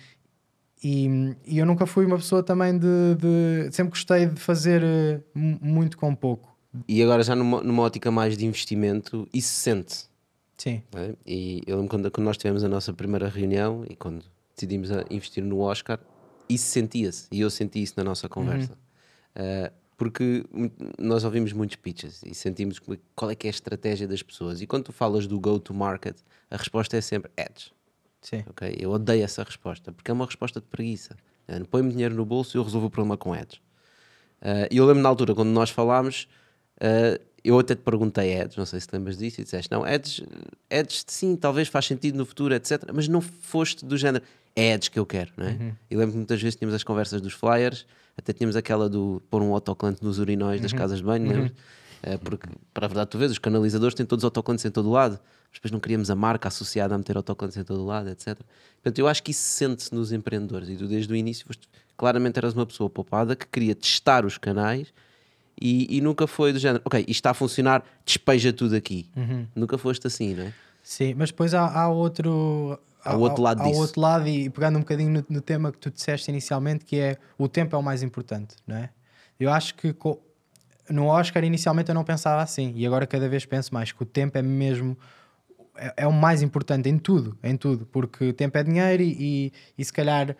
e, 0.82 1.34
E, 1.46 1.58
eu 1.58 1.66
nunca 1.66 1.86
fui 1.86 2.04
uma 2.06 2.16
pessoa 2.16 2.42
também 2.42 2.78
de, 2.78 2.86
de- 3.18 3.72
Sempre 3.72 3.90
gostei 3.90 4.26
de 4.26 4.40
fazer 4.40 4.82
eh, 4.82 5.20
mu- 5.34 5.58
muito 5.60 5.96
com 5.98 6.14
pouco. 6.14 6.56
E 6.88 7.02
agora 7.02 7.22
já 7.22 7.34
numa, 7.34 7.60
numa 7.62 7.82
ótica 7.82 8.10
mais 8.10 8.36
de 8.38 8.46
investimento, 8.46 9.28
isso 9.32 9.48
se 9.48 9.60
sente. 9.60 10.04
Sim. 10.56 10.82
é? 10.94 11.14
E 11.26 11.62
eu 11.66 11.76
lembro 11.76 11.90
quando, 11.90 12.10
quando 12.10 12.24
nós 12.26 12.36
tivemos 12.36 12.62
a 12.62 12.68
nossa 12.68 12.92
primeira 12.92 13.28
reunião 13.28 13.84
e 13.88 13.96
quando 13.96 14.24
decidimos 14.54 14.90
a 14.92 15.04
investir 15.10 15.42
no 15.42 15.58
Oscar, 15.60 15.98
isso 16.48 16.66
sentia-se. 16.66 17.26
E 17.32 17.40
eu 17.40 17.50
senti 17.50 17.82
isso 17.82 17.94
na 17.96 18.04
nossa 18.04 18.28
conversa. 18.28 18.72
Uh, 19.34 19.72
porque 19.96 20.44
nós 20.98 21.24
ouvimos 21.24 21.52
muitos 21.52 21.76
pitches 21.76 22.22
e 22.24 22.34
sentimos 22.34 22.80
qual 23.14 23.30
é 23.30 23.34
que 23.34 23.46
é 23.46 23.50
a 23.50 23.52
estratégia 23.52 24.08
das 24.08 24.22
pessoas. 24.22 24.60
E 24.62 24.66
quando 24.66 24.84
tu 24.84 24.92
falas 24.92 25.26
do 25.26 25.38
go-to-market, 25.38 26.16
a 26.50 26.56
resposta 26.56 26.96
é 26.96 27.00
sempre 27.00 27.30
ads. 27.36 27.70
Sim. 28.22 28.44
ok? 28.48 28.76
Eu 28.78 28.90
odeio 28.90 29.24
essa 29.24 29.42
resposta, 29.42 29.92
porque 29.92 30.10
é 30.10 30.14
uma 30.14 30.26
resposta 30.26 30.60
de 30.60 30.66
preguiça. 30.66 31.16
Põe-me 31.70 31.90
dinheiro 31.90 32.14
no 32.14 32.24
bolso 32.24 32.56
e 32.56 32.58
eu 32.58 32.62
resolvo 32.62 32.86
o 32.86 32.90
problema 32.90 33.16
com 33.16 33.32
ads. 33.32 33.56
Uh, 34.40 34.68
E 34.70 34.76
eu 34.76 34.86
lembro 34.86 35.02
na 35.02 35.08
altura, 35.08 35.34
quando 35.34 35.48
nós 35.48 35.70
falámos, 35.70 36.28
uh, 36.76 37.20
eu 37.42 37.58
até 37.58 37.74
te 37.74 37.80
perguntei 37.82 38.40
ads, 38.40 38.56
não 38.56 38.66
sei 38.66 38.78
se 38.80 38.86
te 38.86 38.92
lembras 38.92 39.16
disso, 39.18 39.40
e 39.40 39.44
disseste, 39.44 39.70
não, 39.70 39.82
ads, 39.84 40.22
ads 40.70 41.04
sim, 41.08 41.34
talvez 41.36 41.68
faz 41.68 41.86
sentido 41.86 42.16
no 42.16 42.24
futuro, 42.24 42.54
etc. 42.54 42.84
Mas 42.94 43.08
não 43.08 43.20
foste 43.20 43.84
do 43.84 43.96
género, 43.96 44.24
é 44.54 44.74
ads 44.74 44.88
que 44.88 44.98
eu 44.98 45.06
quero, 45.06 45.32
não 45.36 45.46
é? 45.46 45.52
E 45.90 45.96
lembro 45.96 46.12
que 46.12 46.16
muitas 46.18 46.40
vezes 46.40 46.56
tínhamos 46.56 46.74
as 46.74 46.84
conversas 46.84 47.20
dos 47.20 47.32
flyers, 47.32 47.86
até 48.16 48.32
tínhamos 48.32 48.56
aquela 48.56 48.88
do 48.88 49.22
pôr 49.30 49.42
um 49.42 49.52
autoclante 49.54 50.04
nos 50.04 50.18
urinóis 50.18 50.60
das 50.60 50.72
casas 50.78 50.98
de 50.98 51.04
banho, 51.04 51.26
lembras? 51.28 51.50
Uh, 52.14 52.18
porque, 52.20 52.48
para 52.72 52.86
a 52.86 52.88
verdade, 52.88 53.10
tu 53.10 53.18
vês, 53.18 53.30
os 53.32 53.38
canalizadores 53.38 53.94
têm 53.94 54.06
todos 54.06 54.24
autoclantes 54.24 54.64
em 54.64 54.70
todo 54.70 54.90
lado, 54.90 55.18
mas 55.50 55.58
depois 55.58 55.72
não 55.72 55.80
queríamos 55.80 56.10
a 56.10 56.14
marca 56.14 56.48
associada 56.48 56.94
a 56.94 56.98
meter 56.98 57.16
autoclantes 57.16 57.56
em 57.56 57.64
todo 57.64 57.82
o 57.82 57.86
lado, 57.86 58.08
etc. 58.08 58.38
Portanto, 58.82 58.98
eu 58.98 59.08
acho 59.08 59.22
que 59.22 59.32
isso 59.32 59.42
sente-se 59.42 59.94
nos 59.94 60.12
empreendedores 60.12 60.68
e 60.68 60.76
tu, 60.76 60.86
desde 60.86 61.12
o 61.12 61.16
início, 61.16 61.46
foste, 61.46 61.68
claramente 61.96 62.38
eras 62.38 62.54
uma 62.54 62.64
pessoa 62.64 62.88
poupada 62.88 63.34
que 63.36 63.46
queria 63.46 63.74
testar 63.74 64.24
os 64.24 64.38
canais 64.38 64.92
e, 65.60 65.96
e 65.96 66.00
nunca 66.00 66.26
foi 66.26 66.52
do 66.52 66.58
género, 66.58 66.80
ok, 66.84 67.00
isto 67.00 67.10
está 67.10 67.30
a 67.30 67.34
funcionar, 67.34 67.84
despeja 68.06 68.52
tudo 68.52 68.74
aqui. 68.74 69.10
Nunca 69.54 69.76
foste 69.76 70.06
assim, 70.06 70.34
não 70.34 70.44
é? 70.44 70.54
Sim, 70.82 71.14
mas 71.14 71.30
depois 71.30 71.52
há, 71.52 71.66
há 71.66 71.88
outro. 71.88 72.78
Há 73.04 73.16
outro 73.16 73.42
lado 73.42 73.62
há 73.62 73.64
disso. 73.64 73.80
outro 73.80 74.00
lado, 74.00 74.28
e 74.28 74.50
pegando 74.50 74.76
um 74.76 74.80
bocadinho 74.80 75.10
no, 75.10 75.24
no 75.28 75.40
tema 75.40 75.72
que 75.72 75.78
tu 75.78 75.90
disseste 75.90 76.30
inicialmente, 76.30 76.84
que 76.84 76.96
é 76.98 77.16
o 77.38 77.48
tempo 77.48 77.74
é 77.74 77.78
o 77.78 77.82
mais 77.82 78.02
importante, 78.02 78.56
não 78.66 78.76
é? 78.76 78.90
Eu 79.38 79.50
acho 79.50 79.74
que 79.74 79.94
no 80.90 81.06
Oscar 81.06 81.42
inicialmente 81.44 81.88
eu 81.88 81.94
não 81.94 82.04
pensava 82.04 82.42
assim, 82.42 82.72
e 82.76 82.86
agora 82.86 83.06
cada 83.06 83.26
vez 83.26 83.46
penso 83.46 83.72
mais 83.72 83.90
que 83.90 84.02
o 84.02 84.06
tempo 84.06 84.36
é 84.36 84.42
mesmo 84.42 84.98
é, 85.80 85.94
é 85.98 86.06
o 86.06 86.12
mais 86.12 86.42
importante 86.42 86.88
em 86.88 86.98
tudo, 86.98 87.36
em 87.42 87.56
tudo, 87.56 87.86
porque 87.86 88.32
tempo 88.32 88.56
é 88.58 88.62
dinheiro 88.62 89.02
e, 89.02 89.16
e, 89.18 89.52
e 89.78 89.84
se 89.84 89.92
calhar 89.92 90.36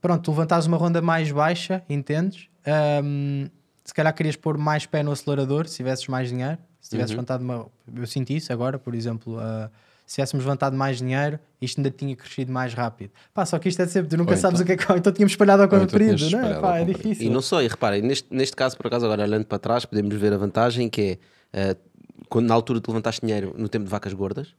pronto, 0.00 0.22
tu 0.22 0.30
levantares 0.30 0.66
uma 0.66 0.76
ronda 0.76 1.00
mais 1.02 1.32
baixa, 1.32 1.82
entendes? 1.88 2.48
Ahm, 2.66 3.48
se 3.84 3.94
calhar 3.94 4.12
querias 4.14 4.36
pôr 4.36 4.58
mais 4.58 4.84
pé 4.86 5.02
no 5.02 5.12
acelerador 5.12 5.66
se 5.66 5.76
tivesses 5.76 6.06
mais 6.08 6.28
dinheiro. 6.28 6.58
Se 6.80 6.90
tivesses 6.90 7.10
levantado 7.10 7.40
uma. 7.42 7.66
Eu 7.94 8.06
senti 8.06 8.36
isso 8.36 8.52
agora, 8.52 8.78
por 8.78 8.94
exemplo. 8.94 9.38
ah, 9.40 9.68
se 10.06 10.14
tivéssemos 10.14 10.44
levantado 10.44 10.76
mais 10.76 10.98
dinheiro, 10.98 11.36
isto 11.60 11.78
ainda 11.78 11.90
tinha 11.90 12.14
crescido 12.14 12.52
mais 12.52 12.72
rápido. 12.72 13.10
Pá, 13.34 13.44
só 13.44 13.58
que 13.58 13.68
isto 13.68 13.82
é 13.82 13.86
sempre, 13.88 14.08
tu 14.08 14.16
nunca 14.16 14.32
Ou 14.32 14.36
sabes 14.36 14.60
então- 14.60 14.74
o 14.74 14.78
que 14.78 14.84
é 14.84 14.86
que. 14.86 14.92
Então 15.00 15.12
tínhamos 15.12 15.32
espalhado 15.32 15.62
ao 15.62 15.66
então 15.66 15.80
comprido, 15.80 16.14
tinhas 16.14 16.32
não 16.32 16.46
é? 16.46 16.60
Pá, 16.60 16.78
é 16.78 16.84
difícil. 16.84 17.26
E 17.26 17.28
não 17.30 17.42
só, 17.42 17.60
e 17.60 17.66
reparem, 17.66 18.02
neste, 18.02 18.32
neste 18.32 18.54
caso, 18.54 18.76
por 18.76 18.86
acaso, 18.86 19.04
agora 19.04 19.24
olhando 19.24 19.44
para 19.46 19.58
trás, 19.58 19.84
podemos 19.84 20.14
ver 20.14 20.32
a 20.32 20.36
vantagem 20.36 20.88
que 20.88 21.18
é 21.52 21.72
uh, 21.72 21.76
quando 22.28 22.46
na 22.46 22.54
altura 22.54 22.80
tu 22.80 22.92
levantaste 22.92 23.20
dinheiro 23.26 23.52
no 23.58 23.68
tempo 23.68 23.84
de 23.84 23.90
vacas 23.90 24.12
gordas, 24.12 24.54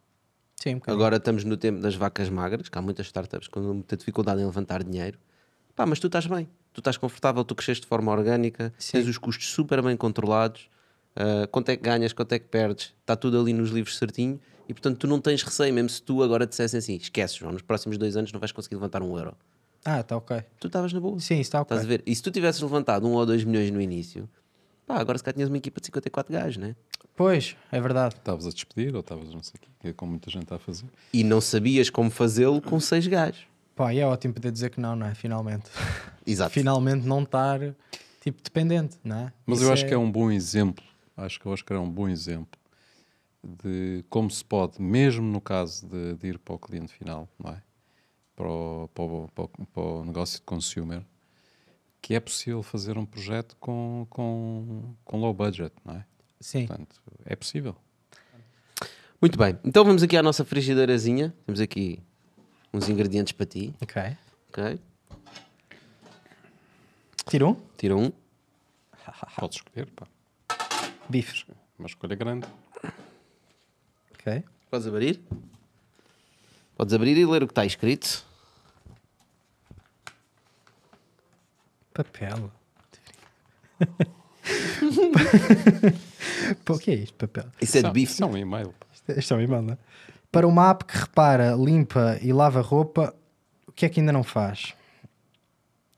Sim, 0.61 0.75
um 0.75 0.81
agora 0.91 1.17
estamos 1.17 1.43
no 1.43 1.55
tempo 1.55 1.79
das 1.79 1.95
vacas 1.95 2.29
magras, 2.29 2.67
que 2.67 2.77
há 2.77 2.81
muitas 2.81 3.05
startups 3.05 3.47
com 3.47 3.59
muita 3.59 3.95
dificuldade 3.95 4.41
em 4.41 4.45
levantar 4.45 4.83
dinheiro. 4.83 5.19
Pá, 5.75 5.85
mas 5.85 5.99
tu 5.99 6.07
estás 6.07 6.25
bem, 6.25 6.49
tu 6.73 6.79
estás 6.79 6.97
confortável, 6.97 7.43
tu 7.43 7.53
cresceste 7.53 7.83
de 7.83 7.87
forma 7.87 8.11
orgânica, 8.11 8.73
tens 8.91 9.07
os 9.07 9.17
custos 9.17 9.49
super 9.49 9.81
bem 9.83 9.95
controlados, 9.95 10.69
uh, 11.15 11.47
quanto 11.49 11.69
é 11.69 11.77
que 11.77 11.83
ganhas, 11.83 12.13
quanto 12.13 12.33
é 12.33 12.39
que 12.39 12.47
perdes, 12.47 12.95
está 13.01 13.15
tudo 13.15 13.39
ali 13.39 13.53
nos 13.53 13.69
livros 13.69 13.95
certinho 13.97 14.39
e 14.67 14.73
portanto 14.73 14.97
tu 14.97 15.07
não 15.07 15.21
tens 15.21 15.43
receio, 15.43 15.71
mesmo 15.71 15.89
se 15.89 16.01
tu 16.01 16.23
agora 16.23 16.47
dissessem 16.47 16.79
assim, 16.79 16.95
esquece 16.95 17.37
João, 17.37 17.51
nos 17.53 17.61
próximos 17.61 17.97
dois 17.97 18.17
anos 18.17 18.31
não 18.31 18.39
vais 18.39 18.51
conseguir 18.51 18.75
levantar 18.75 19.03
um 19.03 19.15
euro. 19.15 19.35
Ah, 19.85 20.01
está 20.01 20.17
ok. 20.17 20.43
Tu 20.59 20.67
estavas 20.67 20.91
na 20.91 20.99
boa. 20.99 21.19
Sim, 21.19 21.39
está 21.39 21.61
ok. 21.61 21.77
Estás 21.77 21.85
a 21.85 21.87
ver? 21.87 22.03
E 22.05 22.13
se 22.13 22.21
tu 22.21 22.29
tivesses 22.29 22.61
levantado 22.61 23.07
um 23.07 23.13
ou 23.13 23.25
dois 23.25 23.43
milhões 23.43 23.71
no 23.71 23.79
início, 23.79 24.27
pá, 24.85 24.97
agora 24.97 25.17
se 25.17 25.23
calhar 25.23 25.35
tinhas 25.35 25.49
uma 25.49 25.57
equipa 25.57 25.79
de 25.79 25.85
54 25.85 26.33
gajos, 26.33 26.57
né? 26.57 26.75
Pois, 27.17 27.57
é 27.71 27.81
verdade. 27.81 28.13
Estavas 28.15 28.45
a 28.45 28.51
despedir 28.51 28.93
ou 28.93 29.01
estavas 29.01 29.33
não 29.33 29.41
sei 29.41 29.55
o 29.57 29.59
quê, 29.59 29.67
que 29.79 29.87
é 29.87 29.93
como 29.93 30.11
muita 30.11 30.29
gente 30.29 30.43
está 30.43 30.57
a 30.57 30.59
fazer. 30.59 30.85
E 31.11 31.23
não 31.23 31.41
sabias 31.41 31.89
como 31.89 32.11
fazê-lo 32.11 32.61
com 32.61 32.79
seis 32.79 33.07
gajos. 33.07 33.47
Pá, 33.75 33.91
e 33.91 33.99
é 33.99 34.05
ótimo 34.05 34.35
poder 34.35 34.51
dizer 34.51 34.69
que 34.69 34.79
não, 34.79 34.95
não 34.95 35.07
é? 35.07 35.15
Finalmente. 35.15 35.65
Exato. 36.25 36.53
Finalmente 36.53 37.07
não 37.07 37.23
estar 37.23 37.59
tipo 38.21 38.39
dependente, 38.43 38.97
não 39.03 39.17
é? 39.17 39.33
Mas 39.47 39.59
Isso 39.59 39.67
eu 39.67 39.73
acho 39.73 39.87
que 39.87 39.93
é 39.95 39.97
um 39.97 40.11
bom 40.11 40.29
exemplo, 40.29 40.85
acho 41.15 41.39
que 41.39 41.47
o 41.47 41.51
Oscar 41.51 41.77
é 41.77 41.79
um 41.79 41.89
bom 41.89 42.07
exemplo 42.07 42.59
de 43.43 44.05
como 44.09 44.29
se 44.29 44.45
pode, 44.45 44.79
mesmo 44.79 45.25
no 45.25 45.41
caso 45.41 45.87
de, 45.87 46.15
de 46.15 46.27
ir 46.27 46.37
para 46.37 46.53
o 46.53 46.59
cliente 46.59 46.93
final, 46.93 47.27
não 47.39 47.51
é? 47.51 47.63
Para 48.35 48.47
o, 48.47 48.89
para, 48.93 49.03
o, 49.03 49.29
para, 49.33 49.43
o, 49.43 49.65
para 49.65 49.81
o 49.81 50.05
negócio 50.05 50.37
de 50.37 50.45
consumer, 50.45 51.01
que 51.99 52.13
é 52.13 52.19
possível 52.19 52.61
fazer 52.61 52.95
um 52.95 53.05
projeto 53.05 53.55
com, 53.59 54.05
com, 54.07 54.93
com 55.03 55.19
low 55.19 55.33
budget, 55.33 55.73
não 55.83 55.95
é? 55.95 56.05
Sim. 56.39 56.67
Portanto, 56.67 57.01
é 57.25 57.35
possível. 57.35 57.75
Muito 59.19 59.37
bem. 59.37 59.57
Então 59.63 59.83
vamos 59.83 60.03
aqui 60.03 60.15
à 60.15 60.21
nossa 60.21 60.45
frigideirazinha. 60.45 61.33
Temos 61.45 61.59
aqui 61.59 61.99
uns 62.73 62.87
ingredientes 62.87 63.33
para 63.33 63.45
ti. 63.45 63.73
Ok. 63.81 64.01
Ok? 64.49 64.79
Tira 67.27 67.47
um? 67.47 67.55
Tira 67.75 67.95
um. 67.95 68.11
Podes 69.39 69.57
escolher, 69.57 69.89
pá. 69.91 70.07
Bife. 71.09 71.45
Uma 71.79 71.87
escolha 71.87 72.15
grande. 72.15 72.47
Ok. 74.13 74.43
Podes 74.69 74.87
abrir? 74.87 75.19
Podes 76.75 76.93
abrir 76.93 77.17
e 77.17 77.25
ler 77.25 77.41
o 77.41 77.47
que 77.47 77.51
está 77.51 77.65
escrito. 77.65 78.23
Papel. 81.93 82.51
Pô, 86.65 86.73
o 86.75 86.79
que 86.79 86.91
é 86.91 86.95
isto? 86.95 87.13
Papel. 87.15 87.45
Isso 87.61 87.77
é 87.77 87.81
de 87.81 87.87
Isso 87.87 87.93
bife. 87.93 88.13
Isso 88.13 88.23
é 88.23 88.25
um 88.27 88.37
e-mail. 88.37 88.73
pá. 88.79 89.13
Isto 89.17 89.33
é 89.33 89.37
um 89.37 89.41
e-mail, 89.41 89.61
não 89.61 89.73
é? 89.73 89.77
Para 90.31 90.47
uma 90.47 90.69
app 90.69 90.85
que 90.85 90.97
repara, 90.97 91.53
limpa 91.55 92.17
e 92.21 92.31
lava 92.33 92.61
roupa, 92.61 93.13
o 93.67 93.71
que 93.71 93.85
é 93.85 93.89
que 93.89 93.99
ainda 93.99 94.11
não 94.11 94.23
faz? 94.23 94.73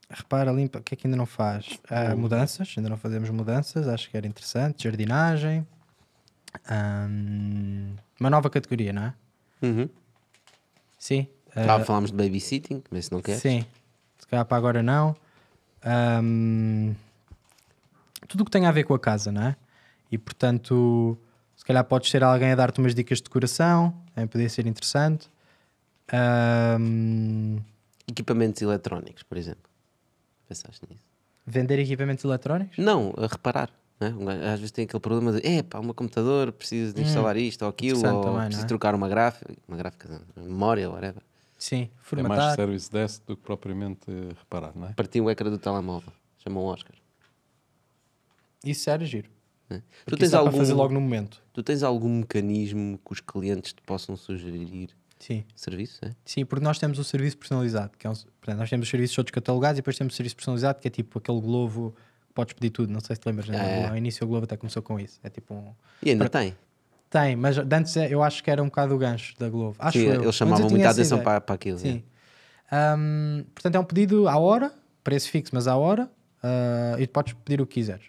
Repara, 0.08 0.50
limpa, 0.52 0.78
o 0.78 0.82
que 0.82 0.94
é 0.94 0.96
que 0.96 1.06
ainda 1.06 1.16
não 1.16 1.26
faz? 1.26 1.78
Ah, 1.88 2.14
mudanças, 2.16 2.72
ainda 2.76 2.88
não 2.88 2.96
fazemos 2.96 3.28
mudanças, 3.30 3.86
acho 3.88 4.08
que 4.10 4.16
era 4.16 4.26
interessante. 4.26 4.84
Jardinagem. 4.84 5.66
Uma 8.18 8.30
nova 8.30 8.50
categoria, 8.50 8.92
não 8.92 9.02
é? 9.04 9.14
Uhum. 9.62 9.88
Sim. 10.98 11.26
Já 11.54 11.74
Ah, 11.76 11.84
falámos 11.84 12.10
de 12.10 12.16
babysitting, 12.16 12.82
mas 12.90 13.06
se 13.06 13.12
não 13.12 13.20
quer. 13.22 13.36
Sim, 13.38 13.64
se 14.18 14.26
calhar 14.26 14.44
para 14.44 14.56
agora 14.56 14.82
não. 14.82 15.14
Tudo 18.28 18.42
o 18.42 18.44
que 18.44 18.50
tem 18.50 18.66
a 18.66 18.70
ver 18.72 18.84
com 18.84 18.94
a 18.94 18.98
casa, 18.98 19.32
não 19.32 19.42
é? 19.42 19.56
E 20.10 20.18
portanto, 20.18 21.16
se 21.56 21.64
calhar 21.64 21.84
podes 21.84 22.10
ter 22.10 22.22
alguém 22.24 22.52
a 22.52 22.54
dar-te 22.54 22.78
umas 22.80 22.94
dicas 22.94 23.18
de 23.18 23.24
decoração, 23.24 23.94
também 24.14 24.26
poderia 24.28 24.48
ser 24.48 24.66
interessante. 24.66 25.28
Ahm, 26.12 27.58
Equipamentos 28.08 28.60
eletrónicos, 28.60 29.22
por 29.22 29.38
exemplo. 29.38 29.70
Pensaste 30.48 30.84
nisso? 30.90 31.04
vender 31.46 31.78
equipamentos 31.80 32.24
eletrónicos? 32.24 32.76
Não, 32.78 33.12
a 33.16 33.26
reparar. 33.26 33.70
Né? 33.98 34.08
Um 34.10 34.24
gajo 34.24 34.40
Às 34.44 34.60
vezes 34.60 34.70
tem 34.70 34.84
aquele 34.84 35.00
problema 35.00 35.32
de 35.32 35.46
é 35.46 35.62
pá, 35.62 35.78
o 35.78 35.82
meu 35.84 35.94
computador, 35.94 36.52
preciso 36.52 36.94
de 36.94 37.02
instalar 37.02 37.36
isto 37.36 37.62
ou 37.62 37.68
aquilo, 37.68 37.98
ou 38.06 38.20
também, 38.22 38.46
preciso 38.46 38.64
é? 38.64 38.68
trocar 38.68 38.94
uma 38.94 39.08
gráfica, 39.08 39.52
uma 39.68 39.76
gráfica, 39.76 40.20
memória, 40.36 40.88
whatever. 40.88 41.22
Sim, 41.58 41.82
É 41.82 41.86
mais 41.86 41.98
formatar. 42.02 42.56
service 42.56 42.90
desk 42.90 43.22
do 43.26 43.36
que 43.36 43.42
propriamente 43.42 44.00
eh, 44.08 44.28
reparar, 44.38 44.72
não 44.74 44.88
é? 44.88 44.92
Partiu 44.92 45.24
o 45.24 45.30
ecrã 45.30 45.50
do 45.50 45.58
telemóvel. 45.58 46.12
Chamam 46.38 46.62
o 46.62 46.66
Oscar. 46.66 46.94
Isso 48.64 48.88
era 48.90 49.04
giro. 49.04 49.28
Né? 49.70 49.82
Tu 50.06 50.16
tens 50.16 50.34
algum 50.34 50.56
fazer 50.56 50.74
logo 50.74 50.92
no 50.92 51.00
momento. 51.00 51.42
Tu 51.52 51.62
tens 51.62 51.82
algum 51.82 52.08
mecanismo 52.18 52.98
que 53.04 53.12
os 53.12 53.20
clientes 53.20 53.72
te 53.72 53.82
possam 53.82 54.16
sugerir 54.16 54.90
Sim. 55.18 55.44
serviço? 55.54 56.04
É? 56.04 56.10
Sim, 56.24 56.44
porque 56.44 56.64
nós 56.64 56.78
temos 56.78 56.98
o 56.98 57.04
serviço 57.04 57.38
personalizado, 57.38 57.92
que 57.98 58.06
é 58.06 58.10
um, 58.10 58.14
portanto, 58.14 58.58
nós 58.58 58.68
temos 58.70 58.86
os 58.86 58.90
serviços 58.90 59.14
todos 59.16 59.30
catalogados 59.30 59.78
e 59.78 59.80
depois 59.82 59.96
temos 59.96 60.14
o 60.14 60.16
serviço 60.16 60.36
personalizado, 60.36 60.80
que 60.80 60.88
é 60.88 60.90
tipo 60.90 61.18
aquele 61.18 61.40
Globo, 61.40 61.94
que 62.26 62.34
podes 62.34 62.54
pedir 62.54 62.70
tudo, 62.70 62.92
não 62.92 63.00
sei 63.00 63.16
se 63.16 63.20
te 63.20 63.26
lembras, 63.26 63.48
né? 63.48 63.82
É. 63.84 63.88
ao 63.88 63.96
início 63.96 64.24
o 64.24 64.28
Globo 64.28 64.44
até 64.44 64.56
começou 64.56 64.82
com 64.82 64.98
isso. 64.98 65.18
É 65.22 65.28
tipo 65.30 65.54
um. 65.54 65.72
E 66.02 66.10
ainda 66.10 66.28
tem. 66.28 66.56
Tem, 67.08 67.34
mas 67.34 67.58
antes 67.58 67.96
é- 67.96 68.12
eu 68.12 68.22
acho 68.22 68.42
que 68.42 68.50
era 68.50 68.62
um 68.62 68.66
bocado 68.66 68.94
o 68.94 68.98
gancho 68.98 69.34
da 69.38 69.48
Globo. 69.48 69.74
Acho 69.78 69.98
Sim, 69.98 70.04
eu. 70.06 70.22
eles 70.22 70.34
chamavam 70.34 70.66
eu 70.66 70.70
muita 70.70 70.90
atenção 70.90 71.20
para, 71.20 71.40
para 71.40 71.54
aquilo. 71.56 71.78
Sim. 71.78 72.04
Ahm, 72.70 73.42
portanto, 73.52 73.74
é 73.74 73.80
um 73.80 73.84
pedido 73.84 74.28
à 74.28 74.38
hora, 74.38 74.72
preço 75.02 75.28
fixo, 75.28 75.50
mas 75.52 75.66
à 75.66 75.76
hora, 75.76 76.08
ah, 76.42 76.96
e 76.98 77.06
podes 77.06 77.32
pedir 77.44 77.60
o 77.60 77.66
que 77.66 77.74
quiseres. 77.74 78.04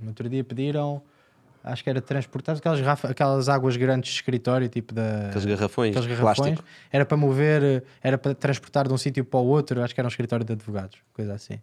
No 0.00 0.08
outro 0.08 0.28
dia 0.28 0.42
pediram 0.42 1.02
Acho 1.62 1.84
que 1.84 1.90
era 1.90 2.00
transportar 2.00 2.56
aquelas, 2.56 3.04
aquelas 3.04 3.48
águas 3.48 3.76
grandes 3.76 4.10
de 4.10 4.16
escritório, 4.16 4.66
tipo 4.68 4.94
da. 4.94 5.28
Aqueles 5.28 5.44
garrafões, 5.44 5.90
aqueles 5.94 6.18
garrafões. 6.18 6.36
plástico. 6.36 6.68
Era 6.90 7.04
para 7.04 7.16
mover, 7.18 7.84
era 8.02 8.16
para 8.16 8.34
transportar 8.34 8.88
de 8.88 8.94
um 8.94 8.96
sítio 8.96 9.24
para 9.24 9.40
o 9.40 9.46
outro. 9.46 9.82
Acho 9.82 9.94
que 9.94 10.00
era 10.00 10.06
um 10.06 10.08
escritório 10.08 10.44
de 10.44 10.54
advogados, 10.54 10.98
coisa 11.12 11.34
assim. 11.34 11.60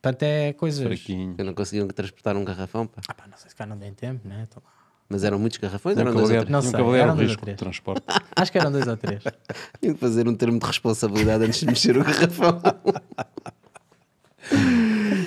Portanto, 0.00 0.22
é 0.22 0.54
coisas. 0.54 0.86
Fraquinho. 0.86 1.34
Eu 1.36 1.44
não 1.44 1.52
conseguiam 1.52 1.86
transportar 1.88 2.34
um 2.34 2.44
garrafão, 2.44 2.86
pá. 2.86 3.02
Ah, 3.08 3.14
pá, 3.14 3.24
não 3.30 3.36
sei 3.36 3.50
se 3.50 3.56
cá 3.56 3.66
não 3.66 3.76
tem 3.76 3.92
tempo, 3.92 4.26
né? 4.26 4.46
Então, 4.48 4.62
Mas 5.06 5.22
eram 5.22 5.38
muitos 5.38 5.58
garrafões, 5.58 5.98
eram 5.98 6.14
dois 6.14 6.30
ou 6.30 6.36
três. 6.36 6.48
Não 6.48 6.62
sei, 6.62 6.80
eram 6.98 7.14
ou 7.14 7.20
risco 7.20 7.36
de 7.40 7.44
três. 7.44 7.58
transporte. 7.58 8.04
acho 8.34 8.50
que 8.50 8.58
eram 8.58 8.72
dois 8.72 8.86
ou 8.86 8.96
três. 8.96 9.22
Tinha 9.82 9.92
que 9.92 10.00
fazer 10.00 10.26
um 10.26 10.34
termo 10.34 10.58
de 10.58 10.64
responsabilidade 10.64 11.44
antes 11.44 11.60
de 11.60 11.66
mexer 11.66 11.94
o 11.98 12.00
garrafão. 12.04 12.58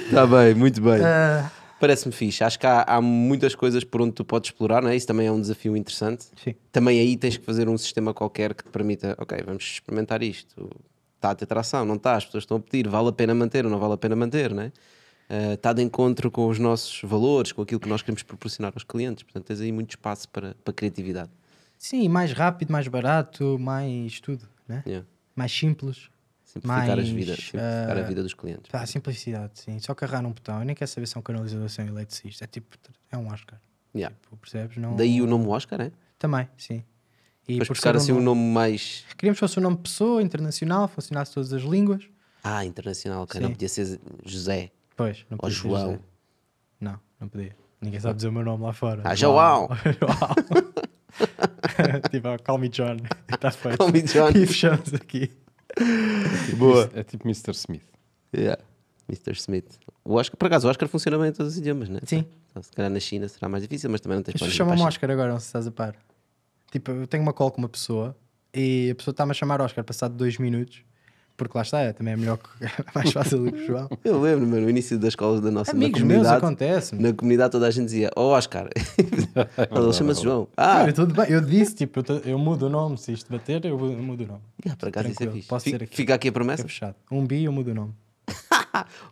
Está 0.07 0.25
bem, 0.25 0.55
muito 0.55 0.81
bem. 0.81 1.03
Ah, 1.03 1.51
Parece-me 1.79 2.13
fixe. 2.13 2.43
Acho 2.43 2.59
que 2.59 2.67
há, 2.67 2.83
há 2.83 3.01
muitas 3.01 3.55
coisas 3.55 3.83
por 3.83 4.01
onde 4.01 4.13
tu 4.13 4.25
podes 4.25 4.49
explorar, 4.49 4.81
não 4.81 4.89
é? 4.89 4.95
Isso 4.95 5.07
também 5.07 5.27
é 5.27 5.31
um 5.31 5.39
desafio 5.39 5.77
interessante. 5.77 6.25
sim. 6.43 6.55
Também 6.71 6.99
aí 6.99 7.15
tens 7.15 7.37
que 7.37 7.45
fazer 7.45 7.69
um 7.69 7.77
sistema 7.77 8.13
qualquer 8.13 8.53
que 8.53 8.63
te 8.63 8.69
permita, 8.69 9.15
ok, 9.17 9.37
vamos 9.45 9.63
experimentar 9.63 10.21
isto. 10.21 10.69
Está 11.15 11.31
a 11.31 11.35
ter 11.35 11.45
tração, 11.45 11.85
não 11.85 11.95
está, 11.95 12.15
as 12.15 12.25
pessoas 12.25 12.43
estão 12.43 12.57
a 12.57 12.59
pedir, 12.59 12.87
vale 12.87 13.09
a 13.09 13.11
pena 13.11 13.33
manter 13.33 13.65
ou 13.65 13.71
não 13.71 13.79
vale 13.79 13.93
a 13.93 13.97
pena 13.97 14.15
manter, 14.15 14.53
não 14.53 14.63
é? 14.63 14.71
Ah, 15.29 15.53
está 15.53 15.71
de 15.71 15.83
encontro 15.83 16.31
com 16.31 16.47
os 16.47 16.57
nossos 16.57 17.01
valores, 17.03 17.51
com 17.51 17.61
aquilo 17.61 17.79
que 17.79 17.87
nós 17.87 18.01
queremos 18.01 18.23
proporcionar 18.23 18.73
aos 18.75 18.83
clientes. 18.83 19.23
Portanto, 19.23 19.45
tens 19.45 19.61
aí 19.61 19.71
muito 19.71 19.91
espaço 19.91 20.27
para, 20.29 20.55
para 20.63 20.73
criatividade. 20.73 21.29
Sim, 21.77 22.09
mais 22.09 22.33
rápido, 22.33 22.71
mais 22.71 22.87
barato, 22.87 23.57
mais 23.59 24.19
tudo, 24.19 24.49
né? 24.67 24.83
Yeah. 24.85 25.07
Mais 25.35 25.51
simples. 25.51 26.09
Simplificar 26.49 26.87
Mais, 26.87 26.99
as 26.99 27.09
vidas, 27.09 27.35
simplificar 27.35 27.97
a 27.97 27.99
ah, 27.99 28.03
vida 28.03 28.23
dos 28.23 28.33
clientes. 28.33 28.71
Pá, 28.71 28.83
simplicidade, 28.87 29.51
sim. 29.59 29.77
Só 29.79 29.93
carregar 29.93 30.23
num 30.23 30.31
botão. 30.31 30.57
Eu 30.59 30.65
nem 30.65 30.75
quero 30.75 30.89
saber 30.89 31.05
se 31.05 31.15
é 31.15 31.19
um 31.19 31.21
canalizador 31.21 31.69
sem 31.69 31.85
eletricista. 31.85 32.45
É 32.45 32.47
tipo, 32.47 32.75
é 33.11 33.17
um 33.17 33.27
Oscar. 33.27 33.61
Yeah. 33.95 34.15
Tipo, 34.19 34.35
percebes? 34.37 34.77
Não... 34.77 34.95
Daí 34.95 35.21
o 35.21 35.27
nome 35.27 35.45
Oscar, 35.45 35.79
é? 35.79 35.91
Também, 36.17 36.49
sim. 36.57 36.83
E 37.47 37.59
por 37.59 37.67
buscar 37.67 37.95
assim 37.95 38.11
um 38.11 38.21
nome- 38.21 38.41
mais. 38.41 39.05
Queríamos 39.15 39.37
que 39.37 39.41
fosse 39.41 39.59
um 39.59 39.61
nome 39.61 39.75
de 39.75 39.83
pessoa, 39.83 40.23
internacional, 40.23 40.87
funcionasse 40.87 41.33
todas 41.33 41.53
as 41.53 41.61
línguas. 41.61 42.09
Ah, 42.43 42.65
internacional, 42.65 43.27
que 43.27 43.39
não 43.39 43.51
podia 43.51 43.69
ser 43.69 43.99
José 44.25 44.71
Pois, 44.95 45.25
não 45.29 45.35
ou 45.35 45.41
podia 45.41 45.55
ser 45.55 45.61
João. 45.61 45.85
José. 45.85 45.99
Não, 46.79 46.99
não 47.19 47.27
podia. 47.27 47.55
Ninguém 47.79 47.99
sabe 47.99 48.15
dizer 48.15 48.27
o 48.29 48.31
meu 48.31 48.43
nome 48.43 48.63
lá 48.63 48.73
fora. 48.73 49.01
Ah, 49.05 49.13
João. 49.13 49.69
João. 49.99 50.69
tipo, 52.09 52.43
call 52.43 52.57
me 52.57 52.69
John. 52.69 52.97
Está 53.31 53.51
feito. 53.51 53.77
Call 53.77 53.91
me 53.91 54.01
John. 54.01 54.29
E 54.29 54.45
fechamos 54.45 54.93
aqui. 54.95 55.31
Boa. 56.57 56.89
É 56.93 57.03
tipo 57.03 57.27
Mr. 57.27 57.51
Smith. 57.51 57.83
Yeah. 58.35 58.61
Mr. 59.09 59.33
Smith. 59.33 59.79
O 60.03 60.15
Oscar, 60.15 60.37
por 60.37 60.45
acaso, 60.45 60.67
o 60.67 60.69
Oscar 60.69 60.87
funciona 60.87 61.17
bem 61.17 61.29
em 61.29 61.31
todos 61.31 61.53
os 61.53 61.57
idiomas, 61.57 61.89
né? 61.89 61.99
Sim. 62.05 62.25
Então, 62.49 62.61
se 62.63 62.71
calhar 62.71 62.91
na 62.91 62.99
China 62.99 63.27
será 63.27 63.49
mais 63.49 63.63
difícil, 63.63 63.89
mas 63.89 64.01
também 64.01 64.17
não 64.17 64.23
tens 64.23 64.35
As 64.35 64.39
para 64.39 64.47
pessoas 64.47 64.69
chamam-me 64.69 64.87
Oscar 64.87 65.11
agora, 65.11 65.31
não 65.31 65.39
sei 65.39 65.43
se 65.43 65.47
estás 65.47 65.67
a 65.67 65.71
par. 65.71 65.95
Tipo, 66.71 66.91
eu 66.91 67.07
tenho 67.07 67.23
uma 67.23 67.33
call 67.33 67.51
com 67.51 67.59
uma 67.59 67.69
pessoa 67.69 68.15
e 68.53 68.89
a 68.91 68.95
pessoa 68.95 69.11
está-me 69.11 69.31
a 69.31 69.33
chamar 69.33 69.61
Oscar 69.61 69.83
passado 69.83 70.15
dois 70.15 70.37
minutos, 70.37 70.83
porque 71.39 71.57
lá 71.57 71.61
está, 71.63 71.79
é, 71.79 71.91
também 71.93 72.13
é 72.13 72.17
melhor 72.17 72.37
que 72.37 72.65
é 72.65 72.69
mais 72.93 73.11
fácil 73.11 73.39
do 73.45 73.51
que 73.51 73.59
o 73.63 73.65
João. 73.65 73.89
Eu 74.03 74.21
lembro, 74.21 74.45
mano, 74.45 74.61
no 74.63 74.69
início 74.69 74.99
das 74.99 75.09
escolas 75.09 75.41
da 75.41 75.49
nossa 75.49 75.71
na 75.73 75.77
Amigos 75.77 76.01
meus, 76.01 76.11
comunidade. 76.27 76.37
acontece. 76.37 76.95
Na 76.95 77.13
comunidade 77.13 77.51
toda 77.51 77.67
a 77.67 77.71
gente 77.71 77.85
dizia, 77.85 78.11
oh 78.15 78.27
Oscar. 78.31 78.67
Ele 79.71 79.93
chama-se 79.93 80.21
João. 80.21 80.47
Ah, 80.55 80.83
Ah, 80.83 80.93
tudo 80.93 81.13
bem, 81.13 81.31
eu 81.31 81.41
disse, 81.41 81.73
tipo, 81.75 81.99
eu, 81.99 82.03
te- 82.03 82.29
eu 82.29 82.37
mudo 82.37 82.67
o 82.67 82.69
nome, 82.69 82.97
se 82.97 83.11
isto 83.13 83.31
bater, 83.31 83.63
eu 83.65 83.77
mudo 83.79 84.23
o 84.23 84.27
nome. 84.27 84.41
yeah, 84.63 84.77
por 84.77 84.89
acaso 84.89 85.09
isso 85.09 85.23
é 85.23 85.27
fixe. 85.31 85.47
posso 85.47 85.65
Fica, 85.65 85.83
aqui. 85.85 85.95
fica 85.95 86.13
aqui 86.13 86.27
a 86.27 86.31
promessa. 86.31 86.63
fechado. 86.63 86.95
Um 87.11 87.25
bi, 87.25 87.45
eu 87.45 87.51
mudo 87.51 87.71
o 87.71 87.73
nome. 87.73 87.93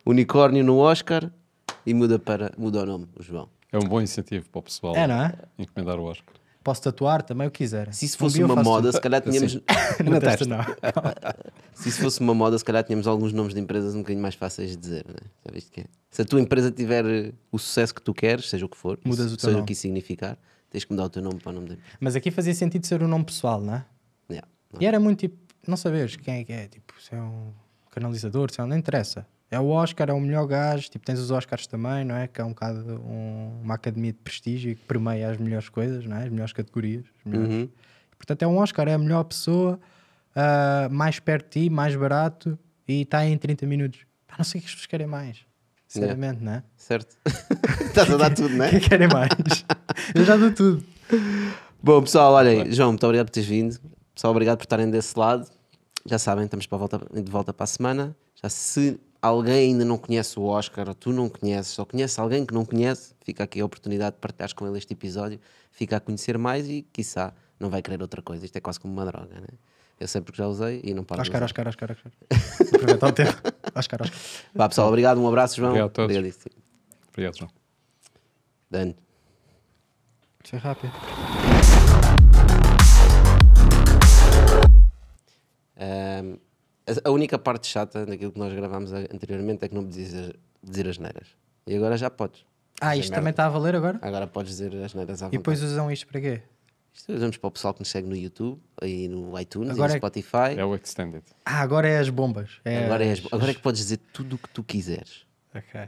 Unicórnio 0.06 0.64
no 0.64 0.78
Oscar 0.78 1.30
e 1.86 1.94
muda, 1.94 2.20
para, 2.20 2.52
muda 2.58 2.84
o 2.84 2.86
nome, 2.86 3.08
o 3.18 3.24
João. 3.24 3.50
É 3.72 3.78
um 3.78 3.82
bom 3.88 4.00
incentivo 4.02 4.50
para 4.50 4.60
o 4.60 4.62
pessoal 4.64 4.96
É, 4.96 5.08
não 5.08 5.16
é? 5.24 5.34
encomendar 5.60 6.00
o 6.00 6.04
Oscar. 6.04 6.34
Posso 6.68 6.82
tatuar 6.82 7.24
também 7.24 7.48
o 7.48 7.50
que 7.50 7.60
quiser. 7.60 7.94
Se 7.94 8.04
isso 8.04 8.18
Um 8.18 8.20
fosse 8.20 8.42
eu 8.42 8.46
uma 8.46 8.62
moda, 8.62 8.92
se 8.92 9.00
calhar 9.00 9.22
tínhamos. 9.22 9.56
Na 10.04 10.20
testa, 10.20 10.44
não. 10.46 10.58
Se 11.74 11.88
isso 11.88 12.02
fosse 12.02 12.20
uma 12.20 12.34
moda, 12.34 12.58
se 12.60 12.66
calhar 12.66 12.84
tínhamos 12.84 13.08
alguns 13.08 13.32
nomes 13.32 13.54
de 13.54 13.62
empresas 13.62 13.96
um 13.96 14.00
bocadinho 14.00 14.22
mais 14.22 14.36
fáceis 14.36 14.72
de 14.72 14.76
dizer? 14.76 15.06
Já 15.46 15.54
viste 15.54 15.72
que 15.72 15.80
é? 15.80 15.86
Se 16.10 16.24
a 16.24 16.26
tua 16.26 16.42
empresa 16.42 16.70
tiver 16.70 17.06
eh, 17.06 17.32
o 17.54 17.58
sucesso 17.58 17.96
que 17.96 18.02
tu 18.02 18.14
queres, 18.14 18.50
seja 18.50 18.66
o 18.66 18.70
que 18.70 18.76
for, 18.76 19.00
Mudas 19.06 19.28
o 19.32 19.38
teu 19.38 19.40
seja 19.40 19.52
nome. 19.54 19.64
o 19.64 19.66
que 19.66 19.72
isso 19.72 19.84
significar, 19.84 20.38
tens 20.70 20.84
que 20.84 20.92
mudar 20.92 21.06
o 21.06 21.10
teu 21.10 21.22
nome 21.22 21.40
para 21.40 21.52
o 21.52 21.54
nome 21.54 21.70
da 21.70 21.74
empresa. 21.76 21.98
Mas 22.02 22.18
aqui 22.18 22.32
fazia 22.32 22.54
sentido 22.54 22.86
ser 22.86 23.02
um 23.02 23.08
nome 23.08 23.24
pessoal, 23.24 23.62
não 23.62 23.76
é? 23.76 23.86
Yeah. 24.30 24.48
E 24.78 24.86
era 24.86 25.00
muito 25.00 25.20
tipo, 25.20 25.38
não 25.66 25.78
saberes 25.78 26.18
quem 26.18 26.42
é 26.42 26.44
que 26.44 26.52
é, 26.52 26.68
tipo, 26.68 26.94
se 27.02 27.16
é 27.16 27.22
um 27.22 27.54
canalizador, 27.92 28.52
se 28.52 28.60
é 28.60 28.64
um, 28.66 28.68
não 28.68 28.76
interessa. 28.76 29.26
É 29.50 29.60
o 29.60 29.68
Oscar, 29.70 30.10
é 30.10 30.14
o 30.14 30.20
melhor 30.20 30.46
gajo, 30.46 30.90
tipo, 30.90 31.06
tens 31.06 31.20
os 31.20 31.32
Oscars 31.32 31.68
também, 31.68 32.04
não 32.04 32.16
é? 32.16 32.28
Que 32.28 32.42
é 32.42 32.44
um 32.44 32.50
bocado 32.50 32.80
um- 33.02 33.62
uma 33.64 33.76
academia 33.76 34.12
de 34.12 34.20
prestígio 34.20 34.76
que 34.76 34.82
permeia 34.84 35.30
as 35.30 35.38
melhores 35.38 35.70
coisas, 35.70 36.06
não 36.06 36.18
é? 36.18 36.24
As 36.26 36.30
melhores 36.30 36.52
categorias. 36.54 37.06
as 37.26 37.32
melhores- 37.32 37.54
Uhum. 37.54 37.70
Portanto, 38.18 38.42
é 38.44 38.48
um 38.48 38.58
Oscar, 38.58 38.88
é 38.90 38.94
a 38.94 38.98
melhor 38.98 39.24
pessoa, 39.24 39.80
ah, 40.36 40.88
mais 40.92 41.20
perto 41.20 41.46
de 41.60 41.66
ti, 41.66 41.70
mais 41.70 41.96
barato 41.96 42.58
e 42.88 43.04
está 43.04 43.26
em 43.26 43.38
30 43.38 43.66
minutos. 43.66 44.02
Pá, 44.28 44.36
não 44.38 44.44
sei 44.46 44.60
o 44.60 44.62
que 44.64 44.68
as 44.68 44.74
pessoas 44.74 44.88
querem 44.88 45.08
mais, 45.08 45.38
sinceramente, 45.88 46.44
não 46.44 46.52
é? 46.54 46.64
Certo? 46.76 47.16
Estás 47.86 48.12
a 48.12 48.18
dar 48.18 48.34
tudo, 48.34 48.50
não 48.50 48.68
que 48.70 48.76
é? 48.76 48.80
querem 48.82 49.08
mais? 49.08 49.30
Eu 50.14 50.26
já 50.26 50.36
dou 50.36 50.52
tudo. 50.54 50.84
Bom, 51.82 52.02
pessoal, 52.02 52.34
olhem, 52.34 52.70
João, 52.72 52.90
muito 52.90 53.06
obrigado 53.06 53.28
por 53.28 53.32
teres 53.32 53.48
vindo. 53.48 53.80
Pessoal, 54.14 54.32
obrigado 54.32 54.58
por 54.58 54.64
estarem 54.66 54.90
desse 54.90 55.18
lado. 55.18 55.48
Já 56.06 56.18
sabem, 56.20 56.44
estamos 56.46 56.66
para 56.66 56.78
volta, 56.78 56.98
de 57.14 57.32
volta 57.32 57.54
para 57.54 57.64
a 57.64 57.68
semana. 57.68 58.16
Já 58.42 58.50
se 58.50 59.00
alguém 59.22 59.72
ainda 59.72 59.86
não 59.86 59.98
conhece 59.98 60.40
o 60.40 60.44
Oscar, 60.44 60.88
ou 60.88 60.96
tu 60.96 61.12
não 61.12 61.30
conheces, 61.30 61.78
ou 61.80 61.86
conhece 61.86 62.20
alguém 62.20 62.46
que 62.46 62.54
não 62.54 62.66
conhece, 62.66 63.14
fica 63.22 63.44
aqui 63.44 63.60
a 63.60 63.66
oportunidade 63.66 64.16
de 64.16 64.22
partilhares 64.22 64.54
com 64.54 64.68
ele 64.68 64.78
este 64.78 64.94
episódio, 64.94 65.40
fica 65.72 65.98
a 65.98 66.00
conhecer 66.00 66.38
mais 66.38 66.68
e, 66.68 66.88
quiçá, 66.94 67.34
não 67.60 67.70
vai 67.70 67.82
querer 67.82 68.02
outra 68.02 68.22
coisa. 68.22 68.46
Isto 68.46 68.58
é 68.58 68.62
quase 68.62 68.80
como 68.80 68.94
uma 68.94 69.06
droga, 69.06 69.40
né? 69.40 69.48
Eu 70.00 70.08
sei 70.08 70.22
porque 70.22 70.38
já 70.38 70.48
usei 70.48 70.80
e 70.84 70.94
não 70.94 71.04
paro 71.04 71.24
de 71.24 71.30
Oscar. 71.30 71.44
Oscar, 71.44 71.68
Oscar, 71.68 71.92
Oscar. 71.92 72.12
Aproveitar 72.76 73.08
o 73.08 73.12
tempo. 73.12 73.32
Oscar, 73.76 74.02
Oscar. 74.04 74.20
Vá, 74.54 74.70
pessoal, 74.70 74.90
obrigado, 74.90 75.20
um 75.20 75.28
abraço, 75.28 75.58
João. 75.58 75.70
Obrigado 75.70 75.90
a 75.90 75.92
todos. 75.92 76.16
Obrigadíssimo. 76.16 76.56
Obrigado, 77.10 77.38
João. 77.38 77.52
Dano. 78.70 78.96
Isso 80.44 80.56
é 80.56 80.60
rápido. 80.60 80.94
Ahm, 85.80 86.38
a- 87.06 87.12
única 87.12 87.38
parte 87.38 87.68
chata 87.68 88.06
daquilo 88.06 88.32
que 88.32 88.40
nós 88.40 88.54
gravámos 88.54 88.92
anteriormente 88.94 89.64
é 89.66 89.68
que 89.68 89.76
não 89.76 89.84
podias 89.84 90.10
dizer, 90.10 90.40
dizer 90.64 90.88
as 90.88 90.98
neiras. 90.98 91.28
E 91.66 91.76
agora 91.76 91.98
já 91.98 92.10
podes. 92.10 92.46
Ah, 92.80 92.96
Isso 92.96 93.06
isto 93.06 93.14
também 93.16 93.32
está 93.32 93.46
a 93.46 93.50
valer 93.50 93.76
agora? 93.76 94.00
Agora 94.02 94.28
podes 94.28 94.52
dizer 94.52 94.74
as 94.84 94.94
neiras 94.94 95.22
à 95.22 95.26
E 95.26 95.28
vontade. 95.28 95.38
depois 95.38 95.62
usam 95.64 95.92
isto 95.92 96.08
para 96.08 96.22
quê? 96.22 96.42
Isto 96.94 97.14
usamos 97.14 97.38
para 97.38 97.48
o 97.48 97.52
pessoal 97.52 97.74
que 97.74 97.82
nos 97.82 97.90
segue 97.90 98.08
no 98.08 98.16
YouTube, 98.16 98.60
e 98.82 99.08
no 99.08 99.40
iTunes, 99.40 99.72
Agora 99.72 99.92
e 99.92 99.92
é- 99.92 99.96
no 99.96 100.00
Spotify. 100.00 100.56
É 100.58 100.66
o 100.66 100.76
Extended. 100.76 101.24
Ah, 101.46 101.60
agora 101.62 101.88
é 101.88 102.00
as 102.00 102.10
bombas. 102.10 102.60
É 102.66 102.86
agora, 102.86 103.04
é, 103.06 103.12
as- 103.12 103.20
as- 103.20 103.34
agora 103.34 103.52
é 103.52 103.54
que 103.54 103.62
podes 103.62 103.82
dizer 103.82 103.98
tudo 104.14 104.36
o 104.36 104.40
que 104.40 104.50
tu 104.50 104.64
quiseres. 104.64 105.26
Ok. 105.54 105.82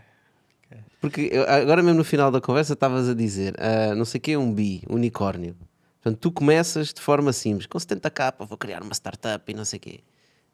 Porque 1.01 1.29
eu- 1.31 1.49
agora 1.49 1.81
mesmo 1.81 1.97
no 1.97 2.03
final 2.03 2.29
da 2.31 2.39
conversa 2.39 2.73
estavas 2.73 3.09
a 3.09 3.13
dizer, 3.15 3.55
ah, 3.59 3.95
não 3.95 4.05
sei 4.05 4.19
o 4.19 4.21
que 4.21 4.31
é 4.33 4.37
um 4.37 4.53
bi, 4.53 4.83
unicórnio. 4.87 5.55
Portanto, 6.01 6.19
tu 6.19 6.31
começas 6.31 6.93
de 6.93 7.01
forma 7.01 7.33
simples, 7.33 7.65
com 7.65 7.77
70k, 7.79 8.45
vou 8.45 8.57
criar 8.57 8.81
uma 8.83 8.93
startup 8.93 9.51
e 9.51 9.55
não 9.55 9.65
sei 9.65 9.77
o 9.77 9.81
quê. 9.81 9.99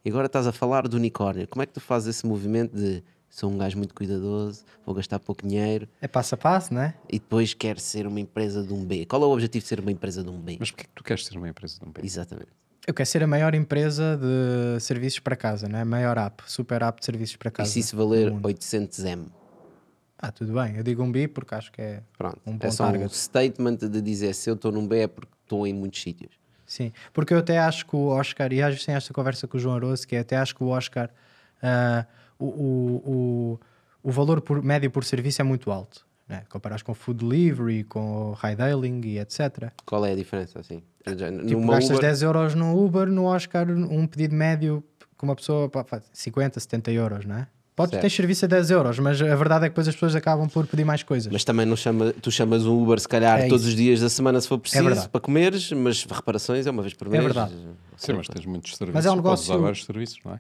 E 0.06 0.10
agora 0.10 0.28
estás 0.28 0.45
a 0.45 0.51
falar 0.51 0.88
do 0.88 0.95
unicórnio. 0.97 1.47
Como 1.47 1.64
é 1.64 1.66
que 1.66 1.74
tu 1.74 1.82
fazes 1.82 2.16
esse 2.16 2.26
movimento 2.28 2.76
de 2.78 3.03
sou 3.28 3.51
um 3.51 3.58
gajo 3.58 3.78
muito 3.78 3.93
cuidadoso, 3.93 4.64
vou 4.86 4.95
gastar 4.95 5.20
pouco 5.20 5.45
dinheiro 5.45 5.89
É 5.99 6.08
passo 6.08 6.36
a 6.36 6.38
passo, 6.38 6.74
não 6.74 6.82
é? 6.84 6.93
e 7.10 7.20
depois 7.20 7.53
quero 7.53 7.80
ser 7.82 8.08
uma 8.08 8.20
empresa 8.20 8.64
de 8.64 8.72
um 8.74 8.86
B? 8.86 9.06
Qual 9.06 9.22
é 9.22 9.26
o 9.26 9.30
objetivo 9.32 9.64
de 9.64 9.68
ser 9.68 9.80
uma 9.82 9.91
empresa 9.91 10.24
de 10.24 10.30
um 10.30 10.39
B? 10.39 10.56
Mas 10.60 10.72
porquê 10.72 10.84
que 10.86 10.89
tu 10.95 11.03
queres 11.03 11.26
ser 11.26 11.38
uma 11.38 11.49
empresa 11.49 11.78
de 11.82 11.86
um 11.86 11.91
país? 11.91 12.14
Exatamente. 12.14 12.47
Eu 12.88 12.93
quero 12.93 13.10
ser 13.10 13.24
a 13.24 13.28
maior 13.28 13.53
empresa 13.56 14.16
de 14.18 14.80
serviços 14.80 15.20
para 15.20 15.36
casa, 15.36 15.68
não 15.68 15.80
é? 15.80 15.84
Maior 15.84 16.18
app, 16.20 16.43
super 16.45 16.82
app 16.84 16.99
de 16.99 17.06
serviços 17.06 17.36
para 17.36 17.49
E 17.49 17.51
casa. 17.51 17.72
se 17.72 17.80
isso 17.80 17.97
valer 17.97 18.28
do 18.30 18.36
mundo. 18.36 18.47
800M? 18.47 19.26
Ah, 20.20 20.32
tudo 20.32 20.53
bem. 20.53 20.78
Eu 20.78 20.84
digo 20.84 21.03
um 21.03 21.12
bi 21.12 21.28
porque 21.28 21.56
acho 21.56 21.72
que 21.72 21.82
é. 21.82 22.03
Pronto. 22.18 22.39
Um 22.45 22.58
bom 22.58 22.68
é 22.68 22.72
só 22.72 22.84
um 22.86 22.91
target. 22.91 23.14
statement 23.18 23.78
de 23.89 24.01
dizer 24.01 24.34
se 24.36 24.49
eu 24.49 24.53
estou 24.53 24.72
num 24.72 24.88
B 24.88 24.99
é 24.99 25.08
porque 25.08 25.32
estou 25.43 25.66
em 25.68 25.74
muitos 25.74 26.01
sítios. 26.01 26.32
Sim, 26.66 26.91
porque 27.13 27.34
eu 27.34 27.38
até 27.39 27.59
acho 27.59 27.86
que 27.86 27.95
o 27.95 28.07
Oscar, 28.07 28.51
e 28.51 28.61
às 28.61 28.70
vezes 28.70 28.86
tem 28.86 28.95
esta 28.95 29.13
conversa 29.13 29.47
com 29.47 29.57
o 29.57 29.59
João 29.59 29.76
Aroso, 29.76 30.07
que 30.07 30.16
é 30.16 30.20
até 30.20 30.36
acho 30.38 30.55
que 30.55 30.63
o 30.63 30.68
Oscar, 30.68 31.09
ah, 31.61 32.05
o, 32.39 32.45
o, 32.45 33.01
o, 33.05 33.59
o 34.09 34.11
valor 34.11 34.41
por, 34.41 34.61
médio 34.63 34.89
por 34.89 35.03
serviço 35.03 35.41
é 35.41 35.43
muito 35.45 35.72
alto. 35.72 36.05
Né? 36.28 36.43
Comparas 36.49 36.82
com 36.82 36.93
food 36.95 37.24
delivery, 37.24 37.84
com 37.84 38.34
ride 38.34 38.61
hailing 38.61 38.99
e 39.05 39.20
etc. 39.20 39.72
Qual 39.86 40.03
é 40.05 40.11
a 40.11 40.16
diferença? 40.16 40.59
Assim? 40.59 40.82
Tipo, 41.45 41.68
gastas 41.68 41.89
Uber- 41.91 42.01
10 42.01 42.22
euros 42.24 42.55
no 42.55 42.84
Uber, 42.84 43.07
no 43.07 43.26
Oscar, 43.26 43.70
um 43.70 44.07
pedido 44.07 44.34
médio 44.34 44.84
com 45.18 45.28
uma 45.28 45.36
pessoa, 45.36 45.70
pá, 45.70 45.84
faz 45.84 46.03
50, 46.11 46.59
70 46.59 46.91
euros, 46.91 47.26
não 47.26 47.36
é? 47.38 47.47
Pode 47.76 47.91
Certo. 47.91 48.03
ter 48.03 48.09
serviço 48.09 48.45
a 48.45 48.47
10 48.47 48.71
euros, 48.71 48.99
mas 48.99 49.21
a 49.21 49.36
verdade 49.36 49.65
é 49.65 49.67
que 49.67 49.71
depois 49.73 49.86
as 49.88 49.93
pessoas 49.95 50.15
acabam 50.15 50.47
por 50.47 50.65
pedir 50.65 50.86
mais 50.86 51.03
coisas. 51.03 51.30
Mas 51.32 51.43
também 51.43 51.65
não 51.65 51.76
chama, 51.76 52.13
tu 52.21 52.32
chamas 52.32 52.65
um 52.65 52.82
Uber 52.82 52.97
se 52.99 53.07
calhar 53.07 53.39
É 53.41 53.47
todos 53.49 53.65
os 53.65 53.76
dias 53.76 53.99
da 53.99 54.07
semana 54.07 54.39
se 54.39 54.47
for 54.47 54.57
preciso 54.57 54.84
verdade. 54.86 55.09
para 55.09 55.19
comeres, 55.19 55.71
mas 55.73 56.05
reparações 56.05 56.65
é 56.65 56.71
uma 56.71 56.82
vez 56.82 56.93
por 56.93 57.09
mês. 57.09 57.21
verdade. 57.23 57.53
Sim, 57.97 58.13
mas 58.13 58.28
tens 58.28 58.45
muitos 58.45 58.76
serviços. 58.78 58.95
Mas 58.95 59.05
é 59.05 59.11
um 59.11 59.17
tu 59.17 59.23
podes 59.23 59.43
usar 59.43 59.53
negócio- 59.55 59.61
vários 59.63 59.86
serviços, 59.86 60.19
não 60.23 60.34
é? 60.36 60.39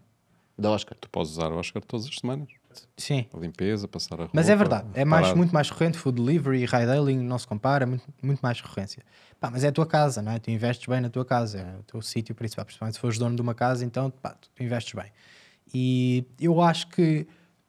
Da 0.57 0.71
Oscar. 0.71 0.97
Tu 0.97 1.09
podes 1.09 1.31
usar 1.33 1.51
o 1.51 1.57
Oscar 1.57 1.83
todas 1.83 2.05
as 2.05 2.15
semanas. 2.15 2.47
Sim. 2.95 3.25
A 3.33 3.37
limpeza, 3.37 3.85
passar 3.87 4.15
a 4.15 4.17
roupa. 4.19 4.31
Mas 4.33 4.47
é 4.47 4.55
verdade, 4.55 4.87
é 4.93 5.03
mais, 5.03 5.33
muito 5.33 5.53
mais 5.53 5.69
recorrente. 5.69 5.97
Food 5.97 6.21
delivery, 6.21 6.59
ride 6.65 6.89
hailing, 6.89 7.17
não 7.17 7.37
se 7.37 7.45
compara, 7.45 7.85
muito, 7.85 8.03
muito 8.23 8.39
mais 8.39 8.61
recorrência. 8.61 9.03
Pá, 9.41 9.49
mas 9.51 9.65
é 9.65 9.67
a 9.67 9.71
tua 9.73 9.85
casa, 9.85 10.21
não 10.21 10.31
é? 10.31 10.39
Tu 10.39 10.51
investes 10.51 10.87
bem 10.87 11.01
na 11.01 11.09
tua 11.09 11.25
casa, 11.25 11.57
é 11.59 11.75
o 11.79 11.83
teu 11.83 12.01
sítio 12.01 12.33
principal. 12.33 12.63
Principalmente 12.63 12.93
se 12.95 12.99
fores 13.01 13.17
dono 13.17 13.35
de 13.35 13.41
uma 13.41 13.53
casa, 13.53 13.83
então 13.83 14.09
pá, 14.09 14.29
tu 14.55 14.63
investes 14.63 14.93
bem. 14.93 15.11
E 15.73 16.25
eu 16.39 16.61
acho 16.61 16.87
que 16.87 17.27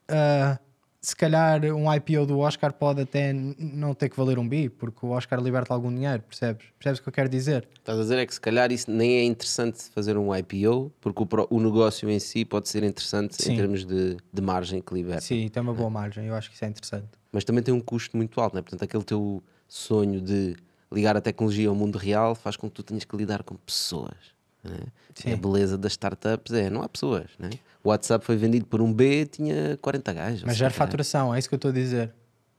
ah, 0.09 0.59
se 1.07 1.15
calhar 1.15 1.65
um 1.67 1.93
IPO 1.95 2.27
do 2.27 2.41
Oscar 2.41 2.73
pode 2.73 3.03
até 3.03 3.33
não 3.33 3.95
ter 3.95 4.09
que 4.09 4.17
valer 4.17 4.41
um 4.41 4.49
bi, 4.49 4.69
porque 4.69 5.07
o 5.07 5.11
Oscar 5.11 5.41
liberta 5.41 5.73
algum 5.73 5.95
dinheiro, 5.95 6.21
percebes? 6.25 6.67
Percebes 6.77 6.99
o 6.99 7.03
que 7.05 7.09
eu 7.09 7.13
quero 7.13 7.29
dizer? 7.29 7.69
Estás 7.79 7.97
a 7.97 8.03
dizer 8.03 8.19
é 8.19 8.27
que 8.27 8.35
se 8.35 8.41
calhar 8.41 8.73
isso 8.73 8.91
nem 8.91 9.19
é 9.19 9.25
interessante 9.25 9.85
fazer 9.95 10.19
um 10.19 10.35
IPO, 10.35 10.93
porque 11.01 11.23
o, 11.23 11.29
o 11.49 11.61
negócio 11.61 12.11
em 12.11 12.19
si 12.19 12.45
pode 12.45 12.69
ser 12.69 12.83
interessante 12.83 13.41
Sim. 13.41 13.53
em 13.53 13.57
termos 13.57 13.85
de, 13.85 14.17
de 14.33 14.43
margem 14.43 14.83
que 14.83 14.93
liberta. 14.93 15.21
Sim, 15.21 15.49
tem 15.49 15.63
uma 15.63 15.73
boa 15.73 15.89
margem, 15.89 16.27
eu 16.27 16.35
acho 16.35 16.49
que 16.49 16.57
isso 16.57 16.65
é 16.65 16.69
interessante. 16.69 17.07
Mas 17.31 17.45
também 17.45 17.63
tem 17.63 17.73
um 17.73 17.81
custo 17.81 18.17
muito 18.17 18.41
alto, 18.41 18.57
né? 18.57 18.63
portanto, 18.63 18.83
aquele 18.83 19.05
teu 19.05 19.41
sonho 19.69 20.21
de 20.21 20.57
ligar 20.91 21.17
a 21.17 21.21
tecnologia 21.21 21.69
ao 21.69 21.75
mundo 21.77 21.99
real 21.99 22.35
faz 22.35 22.57
com 22.57 22.69
que 22.69 22.75
tu 22.75 22.83
tenhas 22.83 23.05
que 23.05 23.17
lidar 23.17 23.45
com 23.45 23.55
pessoas. 23.55 24.35
Né? 24.67 25.33
A 25.33 25.37
beleza 25.37 25.79
das 25.79 25.93
startups 25.93 26.53
é, 26.53 26.69
não 26.71 26.83
há 26.83 26.89
pessoas. 26.89 27.27
Né? 27.39 27.51
O 27.83 27.89
WhatsApp 27.89 28.25
foi 28.25 28.37
vendido 28.37 28.67
por 28.67 28.81
um 28.83 28.93
B, 28.93 29.27
tinha 29.27 29.79
40 29.81 30.13
gajos. 30.13 30.43
Mas 30.45 30.57
gera 30.57 30.71
50 30.71 30.75
gajos. 30.75 30.77
faturação, 30.77 31.35
é 31.35 31.39
isso 31.39 31.49
que 31.49 31.55
eu 31.55 31.59
estou 31.59 31.71
a 31.71 31.75
dizer. 31.75 32.13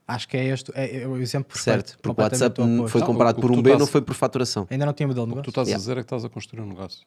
Acho 0.06 0.26
que 0.26 0.36
é 0.38 0.44
este 0.46 0.72
é, 0.74 1.02
é 1.02 1.06
o 1.06 1.18
exemplo 1.18 1.52
perfeito. 1.52 1.88
Certo, 1.90 1.98
porque 2.02 2.20
o 2.20 2.24
WhatsApp 2.24 2.60
o 2.62 2.88
foi 2.88 3.00
Não, 3.02 3.06
comprado 3.06 3.36
o- 3.36 3.38
o 3.38 3.42
por 3.42 3.50
um 3.52 3.56
B, 3.56 3.70
estás- 3.70 3.78
não 3.80 3.86
foi 3.86 4.00
por 4.00 4.14
faturação. 4.14 4.66
Ainda 4.70 4.86
não 4.86 4.92
tinha 4.94 5.06
modelo 5.06 5.26
de 5.26 5.32
O 5.32 5.36
que 5.36 5.42
tu 5.42 5.46
negócio? 5.48 5.50
estás 5.50 5.68
Yeah. 5.68 5.76
a 5.76 5.82
dizer 5.82 5.92
é 5.92 5.94
que 5.96 6.06
estás 6.06 6.24
a 6.24 6.28
construir 6.30 6.62
um 6.62 6.66
negócio. 6.66 7.06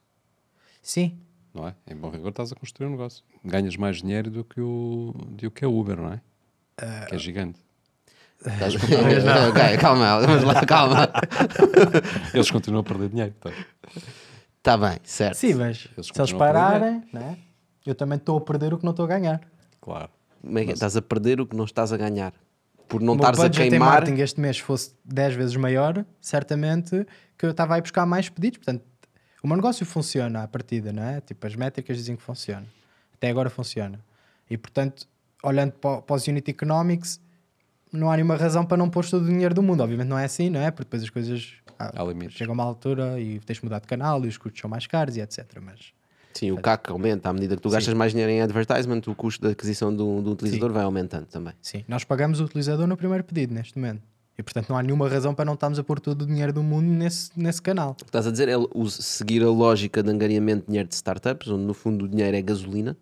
Sim, 0.84 1.18
Não 1.54 1.68
é? 1.68 1.76
Em 1.89 1.95
bom 1.95 2.10
rigor 2.10 2.30
estás 2.30 2.52
a 2.52 2.56
construir 2.56 2.88
um 2.88 2.91
negócio. 2.91 3.24
Ganhas 3.43 3.76
mais 3.76 3.97
dinheiro 3.97 4.30
do 4.30 4.43
que 4.45 4.62
o, 4.62 5.14
do 5.32 5.52
que 5.52 5.66
a 5.66 5.68
Uber, 5.68 5.97
não 5.97 6.14
é? 6.14 6.22
que 7.10 7.16
é 7.16 7.18
gigante. 7.18 7.60
Estás- 8.39 8.74
ok, 9.49 9.78
calma, 9.80 10.20
vamos 10.26 10.43
lá, 10.43 10.66
calma. 10.66 11.10
Eles 12.34 12.49
continuam 12.49 12.82
a 12.82 12.84
perder 12.84 13.10
dinheiro. 13.10 13.34
Tá? 13.39 13.52
Está 14.62 14.78
bem, 14.78 14.99
certo. 15.03 15.38
sim, 15.38 15.55
mas 15.55 15.80
se 15.80 15.89
eles 15.97 16.09
a 16.12 16.14
perder 16.14 16.38
pararem, 16.38 17.03
né? 17.12 17.36
eu 17.84 17.95
também 17.95 18.18
estou 18.18 18.38
a 18.38 18.41
perder 18.41 18.72
o 18.76 18.78
que 18.78 18.84
não 18.84 18.91
estou 18.91 19.05
a 19.05 19.07
ganhar. 19.07 19.41
Claro. 19.82 20.12
É 20.43 20.59
é? 20.59 20.64
Estás 20.66 20.95
a 20.95 21.01
perder 21.01 21.41
o 21.41 21.47
que 21.47 21.55
não 21.55 21.66
estás 21.66 21.91
a 21.91 21.97
ganhar. 21.97 22.32
Por 22.88 23.01
não 23.01 23.14
o 23.14 23.16
estares 23.16 23.39
a 23.39 23.49
queimar. 23.49 23.89
marketing 23.89 24.22
este 24.22 24.39
mês 24.39 24.59
fosse 24.59 24.93
10 25.03 25.34
vezes 25.34 25.55
maior, 25.55 26.05
certamente 26.20 27.07
que 27.39 27.45
eu 27.45 27.49
estava 27.49 27.74
a 27.74 27.80
ir 27.80 27.82
buscar 27.82 28.05
mais 28.05 28.30
pedidos. 28.30 28.59
Portanto, 28.59 28.84
o 29.41 29.47
meu 29.47 29.55
negócio 29.55 29.84
funciona 29.84 30.43
à 30.43 30.47
partida, 30.47 30.93
não 30.93 31.03
é? 31.03 31.22
Tipo, 31.22 31.47
as 31.47 31.55
métricas 31.55 31.97
dizem 31.97 32.16
que 32.16 32.22
funciona. 32.22 32.68
Até 33.16 33.30
agora 33.30 33.49
funciona. 33.49 33.99
E, 34.47 34.57
portanto, 34.57 35.07
olhando 35.41 35.72
para, 35.72 36.03
para 36.03 36.16
os 36.16 36.28
Unit 36.28 36.51
Economics, 36.51 37.20
não 37.91 38.12
há 38.12 38.16
nenhuma 38.16 38.36
razão 38.36 38.64
para 38.64 38.78
não 38.78 38.91
pôr 38.91 39.09
todo 39.09 39.24
o 39.24 39.28
dinheiro 39.28 39.55
do 39.55 39.64
mundo. 39.64 39.82
Obviamente 39.82 40.07
não 40.07 40.20
é 40.20 40.26
assim, 40.26 40.51
não 40.51 40.62
é? 40.62 40.70
Porque 40.70 40.84
depois 40.84 41.01
as 41.01 41.09
coisas 41.09 41.53
Há 41.96 42.04
limites. 42.04 42.38
chegam 42.38 42.54
a 42.54 42.56
uma 42.56 42.64
altura 42.64 43.20
e 43.20 43.40
tens 43.40 43.58
de 43.58 43.64
mudar 43.64 43.80
de 43.80 43.88
canal 43.88 44.24
e 44.26 44.28
os 44.28 44.38
custos 44.38 44.60
são 44.62 44.70
mais 44.70 44.86
caros 44.88 45.16
e 45.18 45.22
etc. 45.22 45.46
Mas 45.62 45.94
Sim, 46.34 46.52
o 46.52 46.58
CAC 46.62 46.90
aumenta 46.92 47.30
à 47.30 47.34
medida 47.34 47.56
que 47.56 47.62
tu 47.62 47.70
gastas 47.70 47.94
mais 47.94 48.12
dinheiro 48.12 48.32
em 48.32 48.42
advertisement, 48.42 49.02
o 49.08 49.14
custo 49.16 49.46
de 49.46 49.52
aquisição 49.52 49.94
do, 49.94 50.22
do 50.22 50.32
utilizador 50.32 50.72
vai 50.72 50.84
aumentando 50.84 51.26
também. 51.26 51.54
sim, 51.62 51.84
nós 51.88 52.04
pagamos 52.06 52.40
o 52.40 52.46
utilizador 52.46 52.88
no 52.88 52.96
primeiro 52.96 53.24
pedido 53.24 53.54
neste 53.54 53.78
momento. 53.78 54.02
E 54.38 54.42
portanto 54.44 54.70
não 54.70 54.78
há 54.78 54.82
nenhuma 54.82 55.10
razão 55.10 55.36
para 55.36 55.44
não 55.44 55.54
estarmos 55.56 55.78
a 55.78 55.84
pôr 55.84 56.00
todo 56.00 56.22
o 56.22 56.26
dinheiro 56.26 56.54
do 56.54 56.64
mundo 56.64 56.86
nesse, 56.88 57.30
nesse 57.36 57.62
canal. 57.62 57.92
O 57.92 57.96
que 57.96 58.04
estás 58.06 58.26
a 58.26 58.32
dizer 58.32 58.48
é 58.48 58.56
o- 58.58 58.90
seguir 58.90 59.44
a 59.44 59.50
lógica 59.50 60.02
de 60.02 60.10
angariamento 60.10 60.62
de 60.62 60.68
dinheiro 60.68 60.88
de 60.88 60.96
startups, 60.96 61.50
onde 61.50 61.64
no 61.66 61.74
fundo 61.74 62.06
o 62.06 62.08
dinheiro 62.08 62.36
é 62.36 62.42
gasolina. 62.42 62.96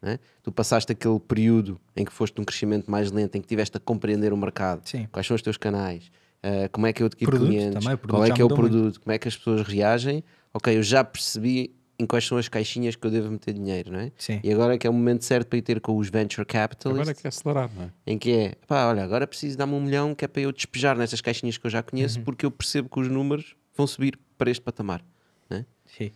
né? 0.00 0.18
Tu 0.42 0.50
passaste 0.50 0.90
aquele 0.90 1.20
período 1.20 1.78
em 1.94 2.04
que 2.06 2.12
foste 2.12 2.36
num 2.38 2.44
crescimento 2.44 2.90
mais 2.90 3.12
lento, 3.12 3.36
em 3.36 3.40
que 3.42 3.46
tiveste 3.46 3.76
a 3.76 3.80
compreender 3.80 4.32
o 4.32 4.36
mercado, 4.36 4.80
Sim. 4.84 5.06
quais 5.12 5.26
são 5.26 5.34
os 5.36 5.42
teus 5.42 5.56
canais, 5.58 6.10
eh, 6.42 6.68
como 6.68 6.86
é 6.86 6.92
que 6.92 7.02
eu 7.02 7.06
adquiro 7.06 7.30
Produto 7.30 7.48
clientes, 7.48 7.74
também, 7.74 7.94
o 7.94 7.98
produto 7.98 8.16
qual 8.18 8.24
é 8.24 8.30
que 8.34 8.40
é 8.40 8.44
o 8.44 8.48
mudou 8.48 8.58
muito. 8.58 8.72
produto, 8.72 9.00
como 9.00 9.12
é 9.12 9.18
que 9.18 9.28
as 9.28 9.36
pessoas 9.36 9.62
reagem. 9.66 10.24
Ok, 10.52 10.76
eu 10.76 10.82
já 10.82 11.02
percebi 11.04 11.74
em 11.98 12.06
quais 12.06 12.26
são 12.26 12.36
as 12.36 12.48
caixinhas 12.48 12.96
que 12.96 13.06
eu 13.06 13.10
devo 13.12 13.30
meter 13.30 13.54
dinheiro, 13.54 13.92
não 13.92 14.00
é? 14.00 14.10
Sim. 14.18 14.40
E 14.42 14.52
agora 14.52 14.74
é 14.74 14.78
que 14.78 14.86
é 14.86 14.90
o 14.90 14.92
momento 14.92 15.24
certo 15.24 15.46
para 15.48 15.58
ir 15.58 15.62
ter 15.62 15.80
com 15.80 15.96
os 15.96 16.08
venture 16.10 16.44
capitalists. 16.44 17.00
Agora 17.08 17.16
é 17.16 17.20
que 17.20 17.26
é 17.26 17.28
acelerar, 17.28 17.70
não 17.76 17.84
é? 17.84 17.90
em 18.06 18.18
que 18.18 18.32
é, 18.32 18.54
pá, 18.66 18.86
olha, 18.88 19.04
agora 19.04 19.24
preciso 19.26 19.56
dar-me 19.56 19.74
um 19.74 19.80
milhão 19.80 20.14
que 20.14 20.24
é 20.24 20.28
para 20.28 20.42
eu 20.42 20.50
despejar 20.52 20.96
nestas 20.96 21.20
caixinhas 21.20 21.56
que 21.58 21.64
eu 21.66 21.70
já 21.70 21.82
conheço, 21.82 22.18
Uhum. 22.18 22.24
porque 22.24 22.44
eu 22.44 22.50
percebo 22.50 22.88
que 22.88 22.98
os 22.98 23.08
números 23.08 23.54
vão 23.76 23.86
subir 23.86 24.18
para 24.36 24.50
este 24.50 24.62
patamar. 24.62 25.02
Né? 25.48 25.64
Sim. 25.86 26.10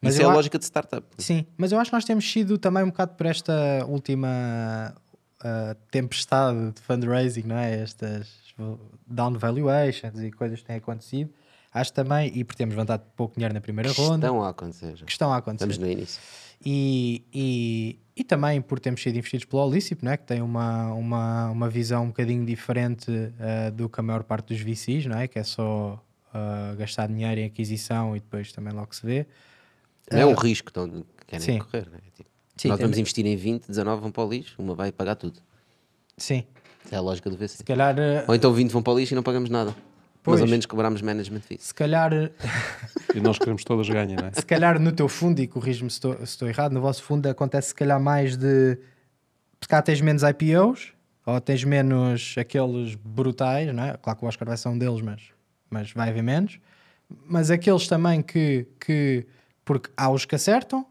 Mas 0.00 0.14
Isso 0.14 0.22
é 0.22 0.26
a 0.26 0.32
lógica 0.32 0.58
de 0.58 0.64
startup. 0.64 1.06
Sim, 1.18 1.46
mas 1.56 1.72
eu 1.72 1.78
acho 1.80 1.90
que 1.90 1.96
nós 1.96 2.04
temos 2.04 2.30
sido 2.30 2.56
também 2.58 2.82
um 2.84 2.88
bocado 2.88 3.14
por 3.14 3.26
esta 3.26 3.84
última 3.88 4.94
ah, 5.40 5.76
tempestade 5.90 6.72
de 6.72 6.80
fundraising, 6.80 7.42
não 7.44 7.56
é? 7.56 7.80
Estas 7.82 8.28
down 9.06 9.34
valuations 9.38 10.20
e 10.20 10.30
coisas 10.30 10.60
que 10.60 10.66
têm 10.66 10.76
acontecido. 10.76 11.30
Acho 11.74 11.92
também, 11.92 12.30
e 12.36 12.44
por 12.44 12.54
termos 12.54 12.74
levantado 12.74 13.02
pouco 13.16 13.34
dinheiro 13.34 13.54
na 13.54 13.60
primeira 13.60 13.90
ronda, 13.92 14.26
Estão 14.26 14.42
a 14.44 14.50
acontecer. 14.50 14.92
que 15.04 15.10
estão 15.10 15.32
a 15.32 15.38
acontecer. 15.38 15.70
Estamos 15.70 15.78
no 15.78 15.90
início. 15.90 16.20
E, 16.64 17.24
e, 17.32 17.98
e 18.14 18.22
também 18.22 18.60
por 18.60 18.78
termos 18.78 19.02
sido 19.02 19.16
investidos 19.16 19.46
pelo 19.46 19.62
Olícipo, 19.66 20.04
não 20.04 20.12
é? 20.12 20.16
que 20.18 20.24
tem 20.24 20.42
uma, 20.42 20.92
uma, 20.92 21.50
uma 21.50 21.68
visão 21.70 22.04
um 22.04 22.08
bocadinho 22.08 22.44
diferente 22.44 23.10
ah, 23.40 23.70
do 23.70 23.88
que 23.88 23.98
a 23.98 24.02
maior 24.02 24.22
parte 24.22 24.48
dos 24.54 24.60
VCs, 24.60 25.06
não 25.06 25.18
é? 25.18 25.26
que 25.26 25.38
é 25.38 25.42
só 25.44 25.98
ah, 26.34 26.74
gastar 26.76 27.08
dinheiro 27.08 27.40
em 27.40 27.46
aquisição 27.46 28.14
e 28.14 28.20
depois 28.20 28.52
também 28.52 28.72
logo 28.74 28.94
se 28.94 29.04
vê. 29.06 29.26
Não 30.10 30.18
é 30.20 30.26
o 30.26 30.34
risco 30.34 30.66
que 30.66 30.70
estão- 30.78 30.88
que 30.90 31.26
querem 31.26 31.44
Sim. 31.46 31.58
correr. 31.58 31.88
Né? 31.88 31.98
Tipo, 32.14 32.28
Sim, 32.58 32.68
nós 32.68 32.78
vamos 32.80 32.98
investir 32.98 33.24
em 33.26 33.34
20, 33.34 33.66
19 33.68 34.02
vão 34.02 34.12
para 34.12 34.24
o 34.24 34.28
lixo, 34.30 34.60
uma 34.60 34.74
vai 34.74 34.92
pagar 34.92 35.14
tudo. 35.16 35.40
Sim, 36.18 36.44
é 36.90 36.96
a 36.96 37.00
lógica 37.00 37.28
do 37.30 37.36
VC. 37.36 37.48
se 37.58 37.64
calhar, 37.64 37.94
ah, 37.98 38.24
Ou 38.28 38.34
então 38.34 38.52
20 38.52 38.70
vão 38.70 38.82
para 38.82 38.92
o 38.92 38.98
lixo 38.98 39.14
e 39.14 39.16
não 39.16 39.22
pagamos 39.22 39.48
nada. 39.50 39.74
Pois. 40.22 40.38
Mais 40.38 40.42
ou 40.42 40.50
menos 40.50 40.66
cobramos 40.66 41.02
management 41.02 41.40
fees. 41.40 41.62
se 41.62 41.74
calhar 41.74 42.12
E 43.14 43.20
nós 43.20 43.38
queremos 43.38 43.64
todas 43.64 43.88
ganhar, 43.88 44.20
não 44.20 44.28
é? 44.28 44.32
se 44.32 44.46
calhar 44.46 44.78
no 44.78 44.92
teu 44.92 45.08
fundo, 45.08 45.40
e 45.40 45.48
corrijo-me 45.48 45.90
se 45.90 45.96
estou, 45.96 46.16
se 46.18 46.22
estou 46.24 46.48
errado, 46.48 46.72
no 46.72 46.80
vosso 46.80 47.02
fundo 47.02 47.26
acontece 47.28 47.68
se 47.68 47.74
calhar 47.74 48.00
mais 48.00 48.36
de 48.36 48.78
se 49.60 49.68
calhar 49.68 49.82
tens 49.82 50.00
menos 50.00 50.22
IPOs 50.22 50.92
ou 51.26 51.40
tens 51.40 51.64
menos 51.64 52.34
aqueles 52.38 52.94
brutais, 52.94 53.72
não 53.74 53.82
é? 53.84 53.96
Claro 53.96 54.18
que 54.18 54.24
o 54.24 54.28
Oscar 54.28 54.46
vai 54.46 54.56
ser 54.56 54.68
um 54.68 54.78
deles, 54.78 55.00
mas, 55.00 55.20
mas 55.70 55.92
vai 55.92 56.08
haver 56.10 56.22
menos. 56.22 56.58
Mas 57.26 57.50
aqueles 57.50 57.86
também 57.88 58.22
que, 58.22 58.66
que 58.80 59.26
porque 59.64 59.90
há 59.96 60.08
os 60.10 60.24
que 60.24 60.34
acertam, 60.34 60.86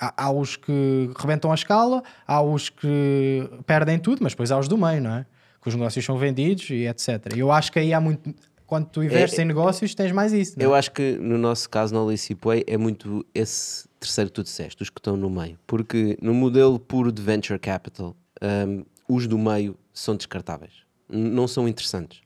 há, 0.00 0.24
há 0.26 0.32
os 0.32 0.56
que 0.56 1.10
rebentam 1.18 1.52
a 1.52 1.54
escala, 1.54 2.02
há 2.26 2.40
os 2.42 2.68
que 2.70 3.48
perdem 3.66 3.98
tudo, 3.98 4.20
mas 4.22 4.32
depois 4.32 4.50
há 4.50 4.58
os 4.58 4.66
do 4.68 4.78
meio, 4.78 5.02
não 5.02 5.14
é? 5.16 5.26
Que 5.62 5.68
os 5.68 5.74
negócios 5.74 6.04
são 6.04 6.16
vendidos 6.16 6.70
e 6.70 6.86
etc. 6.86 7.36
Eu 7.36 7.52
acho 7.52 7.70
que 7.70 7.78
aí 7.78 7.92
há 7.92 8.00
muito. 8.00 8.34
Quando 8.66 8.86
tu 8.86 9.02
investes 9.02 9.36
em 9.38 9.44
negócios, 9.44 9.94
tens 9.96 10.12
mais 10.12 10.32
isso. 10.32 10.56
Não 10.56 10.64
é? 10.64 10.66
Eu 10.68 10.74
acho 10.74 10.92
que 10.92 11.18
no 11.18 11.36
nosso 11.36 11.68
caso, 11.68 11.92
na 11.92 12.00
Alice 12.00 12.36
é 12.68 12.76
muito 12.78 13.26
esse 13.34 13.88
terceiro 13.98 14.30
que 14.30 14.34
tu 14.36 14.42
disseste, 14.44 14.80
os 14.82 14.88
que 14.88 15.00
estão 15.00 15.16
no 15.16 15.28
meio. 15.28 15.58
Porque 15.66 16.16
no 16.22 16.32
modelo 16.32 16.78
puro 16.78 17.10
de 17.10 17.20
venture 17.20 17.58
capital, 17.58 18.16
hum, 18.40 18.84
os 19.08 19.26
do 19.26 19.36
meio 19.36 19.76
são 19.92 20.14
descartáveis. 20.14 20.72
Não 21.08 21.48
são 21.48 21.66
interessantes. 21.68 22.20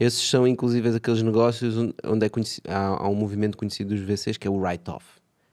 Esses 0.00 0.28
são, 0.28 0.48
inclusive, 0.48 0.88
aqueles 0.96 1.20
negócios 1.22 1.76
onde- 2.02 2.24
é 2.24 2.28
conheci- 2.30 2.62
há, 2.66 2.86
há 3.04 3.08
um 3.08 3.14
movimento 3.14 3.56
conhecido 3.58 3.94
dos 3.94 4.00
VCs 4.02 4.38
que 4.38 4.48
é 4.48 4.50
o 4.50 4.56
write-off, 4.56 5.04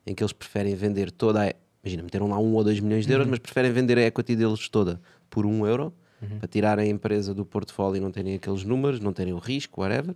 em 0.09 0.15
que 0.15 0.23
eles 0.23 0.33
preferem 0.33 0.75
vender 0.75 1.11
toda 1.11 1.47
a. 1.47 1.53
Imagina, 1.83 2.03
meteram 2.03 2.27
lá 2.27 2.37
um 2.37 2.53
ou 2.53 2.63
dois 2.63 2.79
milhões 2.79 3.05
de 3.05 3.13
euros, 3.13 3.27
mas 3.27 3.39
preferem 3.39 3.71
vender 3.71 3.97
a 3.97 4.01
equity 4.01 4.35
deles 4.35 4.67
toda 4.67 4.99
por 5.29 5.45
um 5.45 5.65
euro 5.65 5.93
para 6.39 6.47
tirarem 6.47 6.89
a 6.89 6.91
empresa 6.91 7.33
do 7.33 7.45
portfólio 7.45 7.97
e 7.97 7.99
não 8.01 8.11
terem 8.11 8.35
aqueles 8.35 8.63
números, 8.63 8.99
não 8.99 9.13
terem 9.13 9.33
o 9.33 9.37
risco, 9.37 9.81
whatever. 9.81 10.13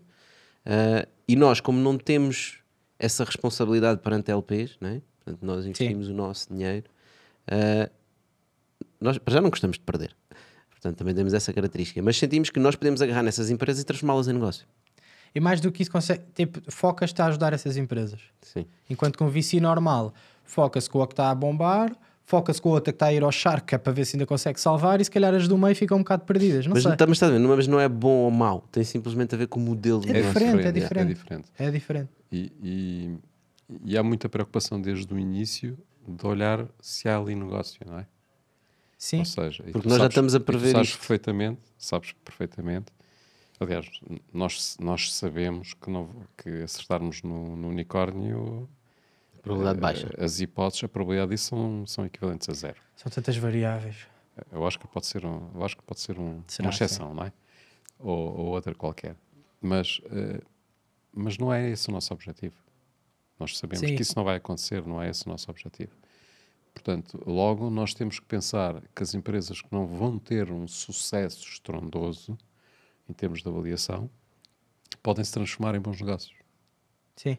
Uh, 0.66 1.08
e 1.28 1.36
nós, 1.36 1.62
como 1.62 1.80
não 1.80 1.98
temos 1.98 2.60
essa 3.00 3.24
responsabilidade 3.24 4.02
perante 4.02 4.32
LPs, 4.32 4.78
né? 4.82 5.02
Portanto, 5.24 5.46
nós 5.46 5.66
investimos 5.66 6.10
o 6.10 6.14
nosso 6.14 6.54
dinheiro, 6.54 6.86
uh, 7.48 7.90
nós 9.00 9.18
já 9.28 9.40
não 9.40 9.50
gostamos 9.50 9.78
de 9.78 9.84
perder. 9.84 10.14
Portanto, 10.70 10.98
também 10.98 11.16
temos 11.16 11.34
essa 11.34 11.54
característica. 11.54 12.02
Mas 12.02 12.18
sentimos 12.18 12.50
que 12.50 12.60
nós 12.60 12.76
podemos 12.76 13.02
agarrar 13.02 13.24
nessas 13.24 13.50
empresas 13.50 13.82
e 13.82 13.86
transformá-las 13.86 14.28
em 14.28 14.34
negócio. 14.34 14.68
E 15.36 15.40
mais 15.40 15.60
do 15.60 15.72
que 15.72 15.82
isso, 15.82 15.92
consegue, 15.92 16.24
tipo, 16.36 16.60
focas-te 16.72 17.22
a 17.22 17.26
ajudar 17.26 17.54
essas 17.54 17.76
empresas. 17.78 18.22
Sim. 18.42 18.66
Enquanto 18.90 19.18
que 19.18 19.24
um 19.24 19.30
VC 19.30 19.60
normal 19.60 20.14
foca-se 20.44 20.90
com 20.90 21.02
a 21.02 21.08
que 21.08 21.14
está 21.14 21.32
a 21.32 21.36
bombar, 21.36 21.92
foca-se 22.26 22.62
com 22.62 22.70
a 22.70 22.74
outra 22.74 22.94
que 22.94 22.96
está 22.96 23.08
a 23.08 23.14
ir 23.14 23.24
ao 23.24 23.32
shark, 23.32 23.66
que 23.66 23.74
é 23.76 23.78
para 23.78 23.92
ver 23.92 24.06
se 24.06 24.16
ainda 24.16 24.26
consegue 24.28 24.60
salvar, 24.60 25.02
e 25.02 25.06
se 25.06 25.10
calhar 25.10 25.34
as 25.34 25.48
do 25.48 25.58
meio 25.58 25.76
ficam 25.76 25.98
um 25.98 26.02
bocado 26.02 26.24
perdidas. 26.26 26.66
Não 26.68 26.74
Mas, 26.74 26.84
sei. 26.84 26.96
tá- 26.96 27.08
mas, 27.08 27.20
ver, 27.20 27.40
não- 27.40 27.56
mas 27.56 27.68
não 27.68 27.80
é 27.80 27.90
bom 27.90 28.10
ou 28.26 28.32
mau. 28.32 28.62
Tem 28.72 28.84
simplesmente 28.84 29.34
a 29.34 29.38
ver 29.38 29.48
com 29.48 29.60
o 29.60 29.64
modelo 29.64 30.02
de 30.02 30.10
É 30.10 30.14
negócio. 30.14 30.34
diferente, 30.40 30.66
é 30.66 30.70
É 30.70 30.72
diferente. 30.72 31.08
diferente. 31.14 31.52
É 31.58 31.72
diferente. 31.72 32.10
E, 32.32 32.52
e- 32.62 33.18
e 33.86 33.98
há 33.98 34.04
muita 34.04 34.30
preocupação 34.30 34.80
desde 34.80 35.12
o 35.14 35.18
início 35.18 35.78
de 36.08 36.28
olhar 36.28 36.66
se 36.80 37.10
há 37.10 37.18
ali 37.18 37.34
negócio, 37.34 37.80
não 37.88 37.98
é? 38.00 38.06
Sim. 38.98 39.20
Ou 39.20 39.26
seja, 39.26 39.64
Porque 39.64 39.88
nós 39.88 39.98
já 39.98 40.04
sabes- 40.04 40.12
estamos 40.12 40.36
a 40.36 40.40
prever 40.40 40.72
sabes 40.72 40.90
isto. 40.90 41.00
perfeitamente, 41.00 41.60
sabes 41.78 42.12
perfeitamente. 42.24 42.86
Aliás, 43.64 43.90
nós, 44.32 44.78
nós 44.80 45.14
sabemos 45.14 45.74
que, 45.74 45.90
não, 45.90 46.10
que 46.38 46.50
acertarmos 46.64 47.22
no, 47.24 47.56
no 47.56 47.70
unicórnio, 47.70 48.70
Probabilidade 49.42 49.80
baixa. 49.80 50.08
eh, 50.18 50.24
as 50.24 50.40
hipóteses, 50.40 50.84
a 50.84 50.88
probabilidade 50.88 51.32
disso 51.32 51.50
são, 51.50 51.86
são 51.86 52.06
equivalentes 52.06 52.48
a 52.50 52.54
zero. 52.54 52.80
São 52.96 53.12
tantas 53.12 53.36
variáveis. 53.38 54.08
Eu 54.52 54.62
Oscar 54.62 54.88
pode 54.88 55.06
ser, 55.06 55.26
um, 55.26 55.50
eu 55.54 55.64
acho 55.64 55.78
que 55.78 55.84
pode 55.84 56.00
ser 56.00 56.18
um, 56.18 56.42
Será, 56.48 56.68
uma 56.68 56.74
exceção, 56.74 57.14
não 57.14 57.24
é? 57.24 57.34
Ou, 58.00 58.38
ou 58.40 58.46
outra 58.48 58.74
qualquer. 58.74 59.16
Mas, 59.62 60.02
eh, 60.12 60.42
mas 61.14 61.38
não 61.38 61.54
é 61.54 61.70
esse 61.70 61.90
o 61.90 61.92
nosso 61.92 62.14
objetivo. 62.14 62.56
Nós 63.40 63.58
sabemos 63.58 63.88
Sim. 63.88 63.96
que 63.96 64.02
isso 64.02 64.14
não 64.16 64.24
vai 64.24 64.38
acontecer, 64.38 64.86
não 64.86 65.02
é 65.02 65.10
esse 65.10 65.26
o 65.26 65.30
nosso 65.30 65.50
objetivo. 65.52 65.92
Portanto, 66.74 67.22
logo 67.26 67.70
nós 67.70 67.94
temos 67.94 68.20
que 68.20 68.26
pensar 68.26 68.82
que 68.96 69.04
as 69.04 69.14
empresas 69.14 69.62
que 69.62 69.68
não 69.72 69.86
vão 69.86 70.18
ter 70.18 70.52
um 70.52 70.68
sucesso 70.68 71.48
estrondoso 71.48 72.38
em 73.10 73.14
termos 73.14 73.42
de 73.42 73.48
avaliação 73.50 74.10
podem 75.02 75.24
se 75.24 75.32
transformar 75.32 75.76
em 75.76 75.80
bons 75.80 76.00
negócios. 76.00 76.36
Sim. 77.16 77.38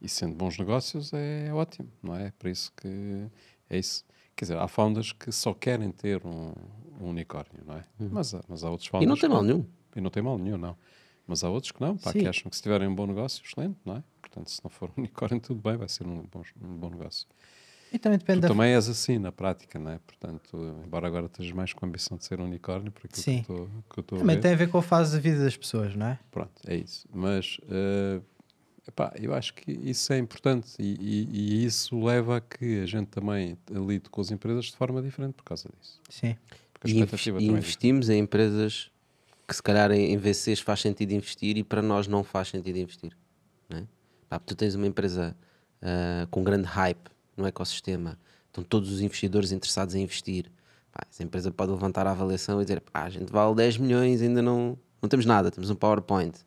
E 0.00 0.08
sendo 0.08 0.34
bons 0.34 0.58
negócios 0.58 1.12
é 1.12 1.52
ótimo, 1.52 1.88
não 2.02 2.16
é? 2.16 2.32
Por 2.38 2.48
isso 2.48 2.72
que 2.76 3.28
é 3.70 3.78
isso. 3.78 4.04
Quer 4.34 4.46
dizer, 4.46 4.58
há 4.58 4.66
founders 4.66 5.12
que 5.12 5.30
só 5.30 5.54
querem 5.54 5.90
ter 5.90 6.24
um, 6.26 6.52
um 7.00 7.08
unicórnio, 7.10 7.62
não 7.66 7.76
é? 7.76 7.84
Mas, 7.98 8.34
há- 8.34 8.42
mas 8.48 8.64
há 8.64 8.70
outros 8.70 8.88
Uhum. 8.90 9.00
E 9.02 9.06
founders. 9.06 9.08
não 9.08 9.16
tem 9.20 9.30
mal 9.30 9.42
nenhum. 9.42 9.66
E 9.94 10.00
não 10.00 10.10
tem 10.10 10.22
mal 10.22 10.38
nenhum, 10.38 10.58
não. 10.58 10.76
Mas 11.26 11.44
há 11.44 11.48
outros 11.50 11.70
que 11.70 11.80
não, 11.80 11.96
pá, 11.96 12.12
que 12.12 12.26
acham 12.26 12.50
que 12.50 12.56
se 12.56 12.62
tiverem 12.62 12.88
um 12.88 12.94
bom 12.94 13.06
negócio, 13.06 13.42
excelente, 13.44 13.78
não 13.84 13.96
é? 13.96 14.04
Portanto, 14.20 14.50
se 14.50 14.60
não 14.64 14.70
for 14.70 14.90
um 14.90 14.94
unicórnio, 15.02 15.40
tudo 15.40 15.60
bem, 15.60 15.76
vai 15.76 15.88
ser 15.88 16.04
um 16.06 16.22
bom, 16.30 16.42
um 16.60 16.76
bom 16.76 16.90
negócio. 16.90 17.28
E 17.92 17.98
também 17.98 18.18
depende 18.18 18.38
Tu 18.40 18.42
da. 18.42 18.48
também 18.48 18.72
és 18.72 18.88
assim 18.88 19.18
na 19.18 19.30
prática, 19.30 19.78
não 19.78 19.90
é? 19.90 19.98
Portanto, 20.06 20.56
embora 20.84 21.06
agora 21.06 21.26
estejas 21.26 21.52
mais 21.52 21.72
com 21.72 21.84
a 21.84 21.88
ambição 21.88 22.16
de 22.16 22.24
ser 22.24 22.40
um 22.40 22.44
unicórnio, 22.44 22.90
por 22.90 23.04
aquilo 23.04 23.22
Sim. 23.22 23.42
que 23.42 23.50
eu 23.50 23.64
estou- 23.64 23.68
que 23.90 23.98
eu 23.98 24.00
estou 24.00 24.16
a 24.16 24.20
Também 24.20 24.36
ver. 24.36 24.42
tem 24.42 24.52
a 24.52 24.56
ver 24.56 24.68
com 24.70 24.78
a 24.78 24.82
fase 24.82 25.14
da 25.14 25.20
vida 25.20 25.44
das 25.44 25.56
pessoas, 25.56 25.94
não 25.94 26.06
é? 26.06 26.18
Pronto, 26.30 26.52
é 26.66 26.76
isso. 26.76 27.06
Mas 27.12 27.58
eh, 27.70 28.20
epá, 28.88 29.12
eu 29.20 29.34
acho 29.34 29.52
que 29.54 29.70
isso 29.72 30.12
é 30.12 30.18
importante 30.18 30.70
e, 30.78 30.94
e- 30.98 31.28
e 31.62 31.64
isso 31.66 32.02
leva 32.02 32.38
a 32.38 32.40
que 32.40 32.80
a 32.80 32.86
gente 32.86 33.08
também 33.08 33.58
lide 33.70 34.08
com 34.08 34.20
as 34.22 34.30
empresas 34.30 34.66
de 34.66 34.76
forma 34.76 35.02
diferente 35.02 35.34
por 35.34 35.44
causa 35.44 35.68
disso. 35.78 36.00
Sim. 36.08 36.34
Porque 36.72 36.88
a 36.88 36.90
E, 36.90 36.94
expectativa 36.94 37.38
e 37.38 37.40
também 37.42 37.56
é 37.56 37.58
investimos 37.58 38.08
em 38.08 38.18
empresas 38.20 38.90
que 39.46 39.54
se 39.54 39.62
calhar 39.62 39.90
em, 39.92 40.16
VCs 40.16 40.60
faz 40.60 40.80
sentido 40.80 41.12
investir 41.12 41.58
e 41.58 41.62
para 41.62 41.82
nós 41.82 42.06
não 42.08 42.24
faz 42.24 42.48
sentido 42.48 42.78
investir. 42.78 43.14
Não 43.68 43.78
é? 43.78 43.84
Pá, 44.30 44.38
tu 44.38 44.54
tens 44.54 44.74
uma 44.74 44.86
empresa 44.86 45.36
ah, 45.82 46.26
com 46.30 46.42
grande 46.42 46.64
hype 46.66 47.11
no 47.36 47.46
ecossistema, 47.46 48.18
estão 48.46 48.62
todos 48.62 48.90
os 48.90 49.00
investidores 49.00 49.52
interessados 49.52 49.94
em 49.94 50.02
investir. 50.02 50.50
Pá, 50.92 51.06
essa 51.10 51.22
empresa 51.22 51.50
pode 51.50 51.72
levantar 51.72 52.06
a 52.06 52.10
avaliação 52.10 52.60
e 52.60 52.64
dizer: 52.64 52.80
pá, 52.80 53.04
a 53.04 53.10
gente 53.10 53.32
vale 53.32 53.54
10 53.54 53.78
milhões, 53.78 54.22
ainda 54.22 54.42
não, 54.42 54.78
não 55.00 55.08
temos 55.08 55.26
nada, 55.26 55.50
temos 55.50 55.70
um 55.70 55.74
PowerPoint. 55.74 56.38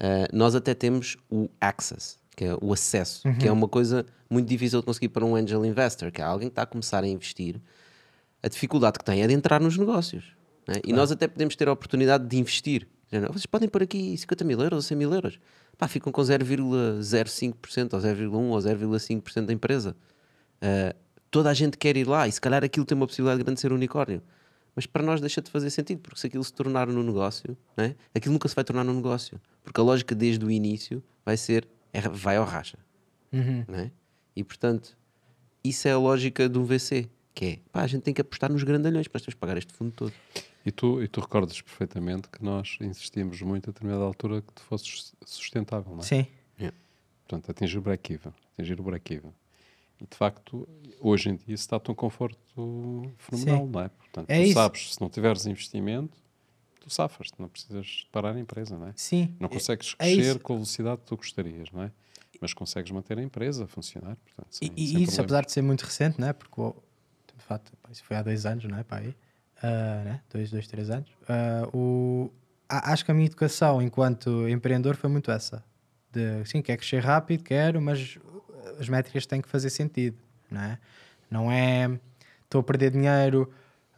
Ah, 0.00 0.28
nós 0.32 0.54
até 0.54 0.74
temos 0.74 1.16
o 1.30 1.48
access, 1.60 2.18
que 2.36 2.44
é 2.44 2.56
o 2.60 2.72
acesso, 2.72 3.22
que 3.40 3.48
é 3.48 3.52
uma 3.52 3.68
coisa 3.68 4.06
muito 4.30 4.48
difícil 4.48 4.80
de 4.80 4.86
conseguir 4.86 5.08
para 5.08 5.24
um 5.24 5.34
angel 5.34 5.64
investor, 5.64 6.12
que 6.12 6.20
é 6.20 6.24
alguém 6.24 6.48
que 6.48 6.52
está 6.52 6.62
a 6.62 6.66
começar 6.66 7.02
a 7.02 7.08
investir 7.08 7.60
a 8.42 8.48
dificuldade 8.48 8.98
que 8.98 9.04
tem 9.04 9.22
é 9.22 9.26
de 9.26 9.34
entrar 9.34 9.60
nos 9.60 9.76
negócios. 9.76 10.32
né? 10.66 10.76
E 10.84 10.92
nós 10.92 11.10
até 11.10 11.26
podemos 11.26 11.56
ter 11.56 11.68
a 11.68 11.72
oportunidade 11.72 12.26
de 12.26 12.38
investir. 12.38 12.86
Vocês 13.10 13.46
podem 13.46 13.68
pôr 13.68 13.82
aqui 13.82 14.16
50 14.16 14.44
mil 14.44 14.60
euros 14.60 14.76
ou 14.76 14.82
100 14.82 14.96
mil 14.96 15.12
euros. 15.12 15.38
Pá, 15.76 15.88
ficam 15.88 16.12
com 16.12 16.20
0,05% 16.20 17.94
ou 17.94 18.00
0,1% 18.00 18.32
ou 18.32 18.58
0,5% 18.58 19.46
da 19.46 19.52
empresa. 19.52 19.96
Ah, 20.60 20.94
toda 21.30 21.50
a 21.50 21.54
gente 21.54 21.76
quer 21.76 21.96
ir 21.96 22.06
lá 22.06 22.26
e 22.26 22.32
se 22.32 22.40
calhar 22.40 22.64
aquilo 22.64 22.86
tem 22.86 22.96
uma 22.96 23.06
possibilidade 23.06 23.42
grande 23.42 23.56
de 23.56 23.60
ser 23.60 23.72
um 23.72 23.76
unicórnio. 23.76 24.22
Mas 24.74 24.86
para 24.86 25.02
nós 25.02 25.20
deixa 25.20 25.42
de 25.42 25.50
fazer 25.50 25.70
sentido, 25.70 26.00
porque 26.00 26.20
se 26.20 26.26
aquilo 26.28 26.44
se 26.44 26.52
tornar 26.52 26.86
no 26.86 27.02
negócio, 27.02 27.56
né? 27.76 27.96
aquilo 28.14 28.32
nunca 28.32 28.48
se 28.48 28.54
vai 28.54 28.64
tornar 28.64 28.84
num 28.84 28.94
negócio. 28.94 29.40
Porque 29.64 29.80
a 29.80 29.82
lógica 29.82 30.14
desde 30.14 30.44
o 30.44 30.50
início 30.50 31.02
vai 31.24 31.36
ser, 31.36 31.66
é, 31.92 32.00
vai 32.00 32.36
ao 32.36 32.44
racha. 32.44 32.78
né? 33.66 33.90
E 34.36 34.44
portanto, 34.44 34.96
isso 35.64 35.88
é 35.88 35.92
a 35.92 35.98
lógica 35.98 36.48
do 36.48 36.64
VC, 36.64 37.08
que 37.34 37.44
é, 37.44 37.58
pá, 37.72 37.82
a 37.82 37.86
gente 37.88 38.02
tem 38.02 38.14
que 38.14 38.20
apostar 38.20 38.52
nos 38.52 38.62
grandalhões 38.62 39.08
para 39.08 39.18
nós 39.18 39.22
temos 39.24 39.34
que 39.34 39.40
pagar 39.40 39.58
este 39.58 39.72
fundo 39.72 39.90
todo. 39.90 40.12
E 40.64 40.70
tu, 40.70 41.02
e 41.02 41.08
tu 41.08 41.20
recordas 41.20 41.60
perfeitamente 41.60 42.28
que 42.28 42.44
nós 42.44 42.78
insistimos 42.80 43.40
muito 43.42 43.70
a 43.70 43.72
determinada 43.72 44.04
altura 44.04 44.42
que 44.42 44.52
tu 44.52 44.62
fosses 44.62 45.12
sustentável, 45.24 45.92
não 45.92 46.00
é? 46.00 46.04
Sim. 46.04 46.26
Portanto, 47.28 47.50
atingir 47.50 47.76
o 47.76 47.82
break-even. 47.82 48.32
Atingir 48.54 48.80
o 48.80 48.82
break-even. 48.82 49.32
E 50.00 50.06
de 50.06 50.16
facto, 50.16 50.68
hoje 51.00 51.30
em 51.30 51.34
dia 51.36 51.54
isso 51.54 51.68
dá-te 51.68 51.90
um 51.90 51.94
conforto 51.94 52.38
fenomenal, 53.18 53.66
Sim. 53.66 53.70
não 53.72 53.80
é? 53.80 53.88
Portanto, 53.88 54.30
É 54.30 54.38
tu 54.38 54.44
isso. 54.44 54.54
sabes, 54.54 54.94
se 54.94 55.00
não 55.00 55.08
tiveres 55.08 55.46
investimento, 55.46 56.16
tu 56.80 56.88
safas, 56.90 57.28
não 57.38 57.48
precisas 57.48 58.06
parar 58.12 58.34
a 58.36 58.38
empresa, 58.40 58.78
não 58.78 58.86
é? 58.88 58.92
Sim. 58.96 59.34
Não 59.40 59.48
consegues 59.48 59.94
é 59.98 60.14
crescer 60.14 60.30
isso. 60.30 60.40
com 60.40 60.52
a 60.52 60.56
velocidade 60.56 61.00
que 61.00 61.06
tu 61.06 61.16
gostarias, 61.16 61.70
não 61.72 61.82
é? 61.82 61.92
Mas 62.40 62.54
consegues 62.54 62.90
manter 62.92 63.18
a 63.18 63.22
empresa 63.22 63.64
a 63.64 63.66
funcionar, 63.66 64.16
portanto, 64.16 64.46
sem, 64.50 64.68
E, 64.68 64.74
sem 64.76 64.84
isso, 64.84 64.92
problema. 65.06 65.22
apesar 65.24 65.44
de 65.44 65.52
ser 65.52 65.62
muito 65.62 65.82
recente, 65.82 66.20
né? 66.20 66.32
porque 66.32 66.60
o- 66.60 66.76
de 67.36 67.42
fato, 67.44 67.72
pá, 67.82 67.90
isso 67.90 68.04
foi 68.04 68.16
há 68.16 68.22
dois 68.22 68.46
anos, 68.46 68.64
não 68.64 68.78
é? 68.78 68.84
Pá, 68.84 68.98
aí, 68.98 69.14
Ah, 69.60 70.02
né? 70.04 70.20
dois, 70.32 70.50
dois, 70.52 70.68
três 70.68 70.88
anos. 70.88 71.10
Ah, 71.28 71.68
o, 71.74 72.30
acho 72.68 73.04
que 73.04 73.10
a 73.10 73.14
minha 73.14 73.26
educação 73.26 73.82
enquanto 73.82 74.48
empreendedor 74.48 74.94
foi 74.94 75.10
muito 75.10 75.32
essa: 75.32 75.64
de 76.12 76.44
sim, 76.44 76.62
quer 76.62 76.76
crescer 76.76 77.00
rápido, 77.00 77.42
quero, 77.42 77.82
mas 77.82 78.18
as 78.78 78.88
métricas 78.88 79.26
têm 79.26 79.40
que 79.40 79.48
fazer 79.48 79.70
sentido, 79.70 80.16
não 80.50 80.60
é? 80.60 80.78
Não 81.30 81.52
é 81.52 81.98
estou 82.44 82.60
a 82.60 82.64
perder 82.64 82.90
dinheiro. 82.90 83.50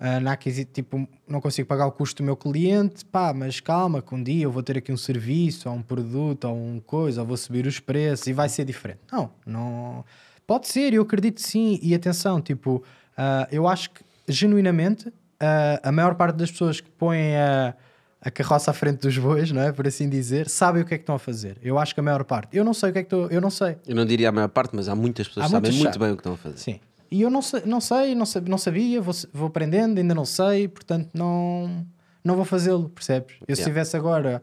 ah, 0.02 0.18
na 0.18 0.32
aquisi- 0.32 0.64
tipo, 0.64 1.06
não 1.28 1.42
consigo 1.42 1.68
pagar 1.68 1.86
o 1.86 1.92
custo 1.92 2.22
do 2.22 2.24
meu 2.24 2.34
cliente, 2.34 3.04
pá, 3.04 3.34
mas 3.34 3.60
calma, 3.60 4.00
que 4.00 4.14
um 4.14 4.22
dia 4.22 4.44
eu 4.44 4.50
vou 4.50 4.62
ter 4.62 4.78
aqui 4.78 4.90
um 4.90 4.96
serviço, 4.96 5.68
ou 5.68 5.74
um 5.74 5.82
produto, 5.82 6.44
ou 6.46 6.56
um 6.56 6.80
coisa, 6.80 7.20
ou 7.20 7.26
vou 7.26 7.36
subir 7.36 7.66
os 7.66 7.78
preços 7.78 8.26
e 8.26 8.32
vai 8.32 8.48
ser 8.48 8.64
diferente. 8.64 9.00
Não, 9.12 9.30
não. 9.44 10.02
Pode 10.46 10.68
ser, 10.68 10.94
eu 10.94 11.02
acredito 11.02 11.40
sim. 11.42 11.78
E 11.82 11.94
atenção, 11.94 12.40
tipo, 12.40 12.82
ah, 13.14 13.46
eu 13.52 13.68
acho 13.68 13.90
que 13.90 14.02
genuinamente 14.26 15.12
ah, 15.38 15.80
a 15.82 15.92
maior 15.92 16.14
parte 16.14 16.36
das 16.36 16.50
pessoas 16.50 16.80
que 16.80 16.90
põem 16.92 17.36
a, 17.36 17.74
a 18.22 18.30
carroça 18.30 18.70
à 18.70 18.74
frente 18.74 19.00
dos 19.00 19.16
bois, 19.16 19.50
não 19.50 19.62
é? 19.62 19.72
Por 19.72 19.86
assim 19.86 20.08
dizer, 20.08 20.48
sabem 20.48 20.82
o 20.82 20.84
que 20.84 20.94
é 20.94 20.98
que 20.98 21.02
estão 21.02 21.14
a 21.14 21.18
fazer. 21.18 21.56
Eu 21.62 21.78
acho 21.78 21.94
que 21.94 22.00
a 22.00 22.02
maior 22.02 22.22
parte. 22.24 22.54
Eu 22.56 22.64
não 22.64 22.74
sei 22.74 22.90
o 22.90 22.92
que 22.92 22.98
é 22.98 23.02
que 23.02 23.06
estou. 23.06 23.28
Eu 23.30 23.40
não 23.40 23.50
sei. 23.50 23.76
Eu 23.86 23.94
não 23.96 24.04
diria 24.04 24.28
a 24.28 24.32
maior 24.32 24.48
parte, 24.48 24.76
mas 24.76 24.88
há 24.88 24.94
muitas 24.94 25.26
pessoas 25.26 25.46
Há 25.46 25.48
que 25.48 25.52
sabem 25.54 25.72
muito 25.72 25.98
bem 25.98 26.10
o 26.10 26.16
que 26.16 26.20
estão 26.20 26.34
a 26.34 26.36
fazer. 26.36 26.58
Sim. 26.58 26.80
E 27.10 27.22
eu 27.22 27.30
não 27.30 27.42
sei, 27.42 27.62
não 27.64 27.80
sei, 27.80 28.14
não 28.14 28.24
sabia, 28.26 28.50
não 28.50 28.58
sabia 28.58 29.00
vou, 29.00 29.14
vou 29.32 29.48
aprendendo, 29.48 29.98
ainda 29.98 30.14
não 30.14 30.24
sei, 30.24 30.68
portanto 30.68 31.08
não, 31.12 31.84
não 32.22 32.36
vou 32.36 32.44
fazê-lo, 32.44 32.88
percebes? 32.88 33.34
Eu 33.48 33.56
se 33.56 33.62
Yeah. 33.62 33.64
tivesse 33.72 33.96
agora 33.96 34.40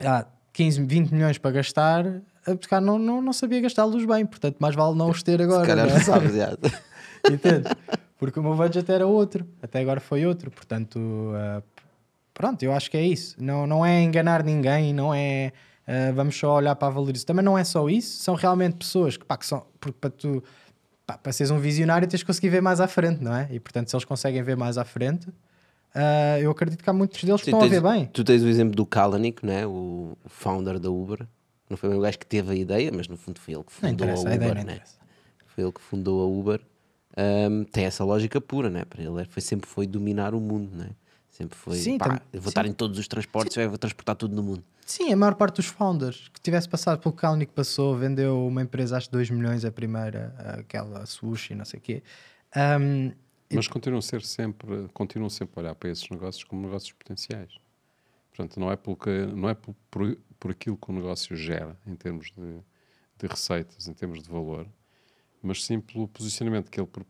ah, 0.00 0.26
15, 0.52 0.84
20 0.84 1.10
milhões 1.12 1.38
para 1.38 1.50
gastar, 1.52 2.04
a 2.46 2.54
buscar 2.54 2.80
não, 2.80 2.98
não, 2.98 3.22
não 3.22 3.32
sabia 3.32 3.60
gastá-los 3.60 4.04
bem, 4.04 4.26
portanto 4.26 4.56
mais 4.58 4.74
vale 4.74 4.96
não 4.96 5.10
os 5.10 5.22
ter 5.22 5.40
agora. 5.40 5.60
Se 5.62 5.66
calhar 5.68 5.86
não 5.86 5.94
não 5.94 6.00
é? 6.00 6.04
sabes, 6.04 6.34
já. 6.34 6.56
Entende? 7.30 7.68
Porque 8.18 8.38
o 8.40 8.42
meu 8.42 8.54
budget 8.54 8.90
era 8.90 9.06
outro, 9.06 9.46
até 9.62 9.80
agora 9.80 10.00
foi 10.00 10.24
outro, 10.26 10.50
portanto, 10.50 10.98
ah, 11.34 11.62
pronto, 12.32 12.62
eu 12.62 12.72
acho 12.72 12.90
que 12.90 12.96
é 12.96 13.02
isso. 13.04 13.36
Não, 13.38 13.66
não 13.66 13.84
é 13.84 14.02
enganar 14.02 14.42
ninguém, 14.42 14.94
não 14.94 15.12
é 15.14 15.52
ah, 15.86 16.12
vamos 16.14 16.36
só 16.36 16.54
olhar 16.56 16.74
para 16.76 16.88
a 16.88 16.90
valorização. 16.90 17.26
Também 17.26 17.44
não 17.44 17.58
é 17.58 17.64
só 17.64 17.88
isso, 17.88 18.22
são 18.22 18.34
realmente 18.34 18.76
pessoas 18.76 19.16
que, 19.16 19.24
pá, 19.24 19.36
que 19.36 19.44
são, 19.46 19.66
porque 19.78 19.98
para 20.00 20.10
tu, 20.10 20.42
pá, 21.06 21.18
para 21.18 21.30
seres 21.32 21.50
um 21.50 21.58
visionário, 21.58 22.08
tens 22.08 22.20
de 22.20 22.24
conseguir 22.24 22.48
ver 22.48 22.62
mais 22.62 22.80
à 22.80 22.88
frente, 22.88 23.22
não 23.22 23.34
é? 23.34 23.48
E 23.50 23.60
portanto, 23.60 23.88
se 23.90 23.96
eles 23.96 24.04
conseguem 24.04 24.42
ver 24.42 24.56
mais 24.56 24.78
à 24.78 24.84
frente, 24.84 25.28
ah, 25.94 26.38
eu 26.40 26.50
acredito 26.50 26.82
que 26.82 26.88
há 26.88 26.92
muitos 26.94 27.22
deles 27.22 27.42
que 27.42 27.48
estão 27.48 27.60
a 27.60 27.62
tens- 27.68 27.70
ver 27.70 27.82
bem. 27.82 28.06
Tu 28.06 28.24
tens 28.24 28.42
o 28.42 28.48
exemplo 28.48 28.74
do 28.74 28.86
Kalanick, 28.86 29.44
né? 29.44 29.66
o, 29.66 30.16
o 30.24 30.28
founder 30.28 30.78
da 30.78 30.90
Uber. 30.90 31.26
Não 31.68 31.76
foi 31.76 31.94
o 31.94 32.00
gajo 32.00 32.18
que 32.18 32.26
teve 32.26 32.52
a 32.52 32.54
ideia, 32.54 32.90
mas 32.94 33.08
no 33.08 33.16
fundo 33.16 33.40
foi 33.40 33.52
ele 33.54 33.64
que 33.64 33.72
Não 33.82 33.90
fundou 33.90 34.08
a 34.08 34.12
a 34.12 34.14
Uber. 34.20 34.54
não 34.56 34.64
né? 34.64 34.80
Foi 35.48 35.64
ele 35.64 35.72
que 35.72 35.80
fundou 35.82 36.22
a 36.22 36.26
Uber. 36.26 36.60
Ahm, 37.16 37.64
tem 37.64 37.84
essa 37.84 38.04
lógica 38.04 38.40
pura, 38.40 38.68
né? 38.68 38.84
Para 38.84 39.02
ele 39.02 39.22
é- 39.22 39.24
foi, 39.24 39.40
sempre 39.40 39.68
foi 39.68 39.86
dominar 39.86 40.34
o 40.34 40.40
mundo, 40.40 40.76
né? 40.76 40.90
Sempre 41.30 41.56
foi, 41.56 41.76
Sim, 41.76 41.98
pá, 41.98 42.08
tam- 42.08 42.20
eu 42.32 42.40
vou 42.40 42.44
sim. 42.44 42.48
estar 42.50 42.66
em 42.66 42.72
todos 42.72 42.98
os 42.98 43.08
transportes, 43.08 43.56
eu 43.56 43.68
vou 43.68 43.78
transportar 43.78 44.16
tudo 44.16 44.34
no 44.34 44.42
mundo. 44.42 44.64
Sim, 44.84 45.12
a 45.12 45.16
maior 45.16 45.34
parte 45.34 45.56
dos 45.56 45.66
founders 45.66 46.28
que 46.28 46.40
tivesse 46.40 46.68
passado 46.68 47.00
pelo 47.00 47.12
que 47.14 47.46
que 47.46 47.52
passou, 47.52 47.96
vendeu 47.96 48.46
uma 48.46 48.62
empresa, 48.62 48.96
acho 48.96 49.10
2 49.10 49.28
milhões 49.30 49.64
a 49.64 49.72
primeira, 49.72 50.34
aquela 50.58 51.04
sushi, 51.06 51.54
não 51.54 51.64
sei 51.64 51.78
o 51.78 51.82
quê. 51.82 52.02
Ahm, 52.54 53.12
Mas 53.52 53.66
continuam 53.68 53.98
a 53.98 54.02
ser 54.02 54.22
sempre, 54.22 54.88
continuam 54.92 55.28
sempre 55.28 55.54
a 55.56 55.62
olhar 55.62 55.74
para 55.74 55.90
esses 55.90 56.08
negócios 56.08 56.44
como 56.44 56.62
negócios 56.62 56.92
potenciais. 56.92 57.58
Portanto, 58.30 58.60
não 58.60 58.70
é, 58.70 58.76
pelo 58.76 58.96
que, 58.96 59.10
não 59.26 59.48
é 59.48 59.54
por, 59.54 59.74
por, 59.90 60.16
por 60.38 60.50
aquilo 60.50 60.76
que 60.76 60.90
o 60.90 60.94
negócio 60.94 61.34
gera 61.36 61.76
em 61.86 61.94
termos 61.96 62.32
de, 62.36 62.58
de 63.18 63.26
receitas, 63.26 63.88
em 63.88 63.92
termos 63.94 64.22
de 64.22 64.28
valor, 64.28 64.66
mas 65.46 65.64
sim 65.64 65.80
pelo 65.80 66.06
posicionamento 66.08 66.70
que 66.70 66.80
ele 66.80 66.86
per- 66.88 67.04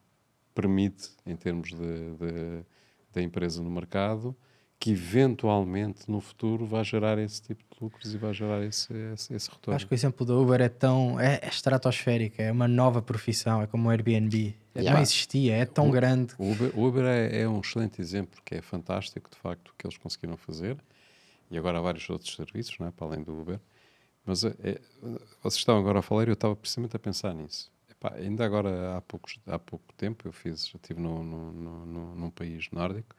permite 0.55 1.11
em 1.25 1.35
termos 1.37 1.71
de, 1.71 2.65
da 3.13 3.23
empresa 3.23 3.63
no 3.63 3.71
mercado, 3.71 4.37
que 4.79 4.91
eventualmente 4.91 6.11
no 6.11 6.21
futuro 6.21 6.67
vai 6.67 6.85
gerar 6.85 7.19
esse 7.19 7.41
tipo 7.41 7.65
de 7.75 7.83
lucros 7.83 8.13
e 8.15 8.19
vai 8.19 8.33
gerar 8.35 8.63
esse, 8.63 8.93
esse, 9.15 9.35
esse 9.35 9.51
retorno. 9.51 9.75
acho 9.75 9.87
que 9.87 9.93
o 9.93 9.97
exemplo 9.97 10.27
da 10.27 10.35
Uber 10.35 10.61
é 10.61 10.69
tão. 10.69 11.19
É, 11.19 11.41
é 11.43 11.49
estratosférico, 11.49 12.41
é 12.43 12.53
uma 12.53 12.69
nova 12.69 13.01
profissão, 13.01 13.63
é 13.63 13.67
como 13.67 13.89
o 13.89 13.91
Airbnb. 13.91 14.55
Não 14.75 14.83
Yeah. 14.83 15.01
existia, 15.01 15.57
é 15.57 15.65
tão 15.65 15.91
grande. 15.91 16.35
O 16.39 16.53
Uber, 16.53 16.71
o 16.79 16.85
Uber 16.87 17.05
é, 17.07 17.41
é 17.41 17.49
um 17.49 17.61
excelente 17.61 17.99
exemplo, 18.03 18.39
que 18.45 18.55
é 18.57 18.61
fantástico, 18.61 19.31
de 19.31 19.37
facto, 19.39 19.69
o 19.71 19.75
que 19.79 19.87
eles 19.87 19.97
conseguiram 19.97 20.37
fazer. 20.37 20.77
E 21.51 21.57
agora 21.57 21.79
há 21.79 21.81
vários 21.81 22.09
outros 22.11 22.35
serviços, 22.37 22.77
não 22.79 22.87
é? 22.87 22.91
para 22.91 23.07
além 23.07 23.23
do 23.23 23.41
Uber. 23.41 23.59
Mas 24.27 24.45
é, 24.45 24.55
é, 24.63 24.81
vocês 25.43 25.55
estavam 25.55 25.81
agora 25.81 26.01
a 26.01 26.03
falar 26.03 26.25
e 26.25 26.29
eu 26.29 26.35
estava 26.35 26.55
precisamente 26.55 26.95
a 26.95 26.99
pensar 26.99 27.33
nisso. 27.35 27.73
Pá, 28.07 28.15
ainda 28.15 28.45
agora 28.45 28.97
há, 28.97 29.01
poucos, 29.01 29.41
há 29.49 29.59
pouco 29.59 29.93
tempo 29.95 30.29
eu 30.29 30.33
fiz, 30.33 30.71
eu 30.73 30.77
estive 30.77 31.01
no, 31.01 31.25
no, 31.25 31.53
no, 31.53 31.87
no- 31.87 32.15
num 32.15 32.31
país 32.31 32.71
nórdico 32.71 33.17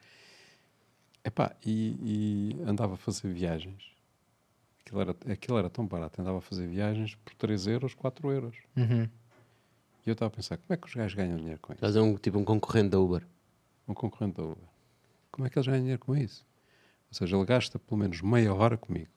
Epá, 1.22 1.54
e, 1.62 2.54
e 2.56 2.62
andava 2.62 2.94
a 2.94 2.96
fazer 2.96 3.30
viagens. 3.30 3.84
Aquilo 4.80 5.00
era, 5.02 5.10
aquilo 5.30 5.58
era 5.58 5.68
tão 5.68 5.86
barato, 5.86 6.22
andava 6.22 6.38
a 6.38 6.40
fazer 6.40 6.66
viagens 6.66 7.16
por 7.16 7.34
3 7.34 7.66
euros, 7.66 7.92
4 7.92 8.30
euros. 8.32 8.56
Uhum. 8.74 9.02
E 10.06 10.08
eu 10.08 10.12
estava 10.14 10.28
a 10.32 10.34
pensar, 10.34 10.56
como 10.56 10.72
é 10.72 10.76
que 10.78 10.86
os 10.86 10.94
gajos 10.94 11.14
ganham 11.14 11.36
dinheiro 11.36 11.60
com 11.60 11.72
isso? 11.74 11.84
Estás 11.84 11.96
a 11.96 12.02
um, 12.02 12.16
tipo 12.16 12.38
um 12.38 12.44
concorrente 12.44 12.88
da 12.90 12.98
Uber. 12.98 13.26
Um 13.86 13.92
concorrente 13.92 14.36
da 14.36 14.44
Uber. 14.44 14.64
Como 15.30 15.46
é 15.46 15.50
que 15.50 15.58
eles 15.58 15.66
ganham 15.66 15.80
dinheiro 15.80 16.00
com 16.00 16.16
isso? 16.16 16.46
Ou 17.10 17.14
seja, 17.14 17.36
ele 17.36 17.44
gasta 17.44 17.78
pelo 17.78 17.98
menos 17.98 18.22
meia 18.22 18.54
hora 18.54 18.78
comigo. 18.78 19.10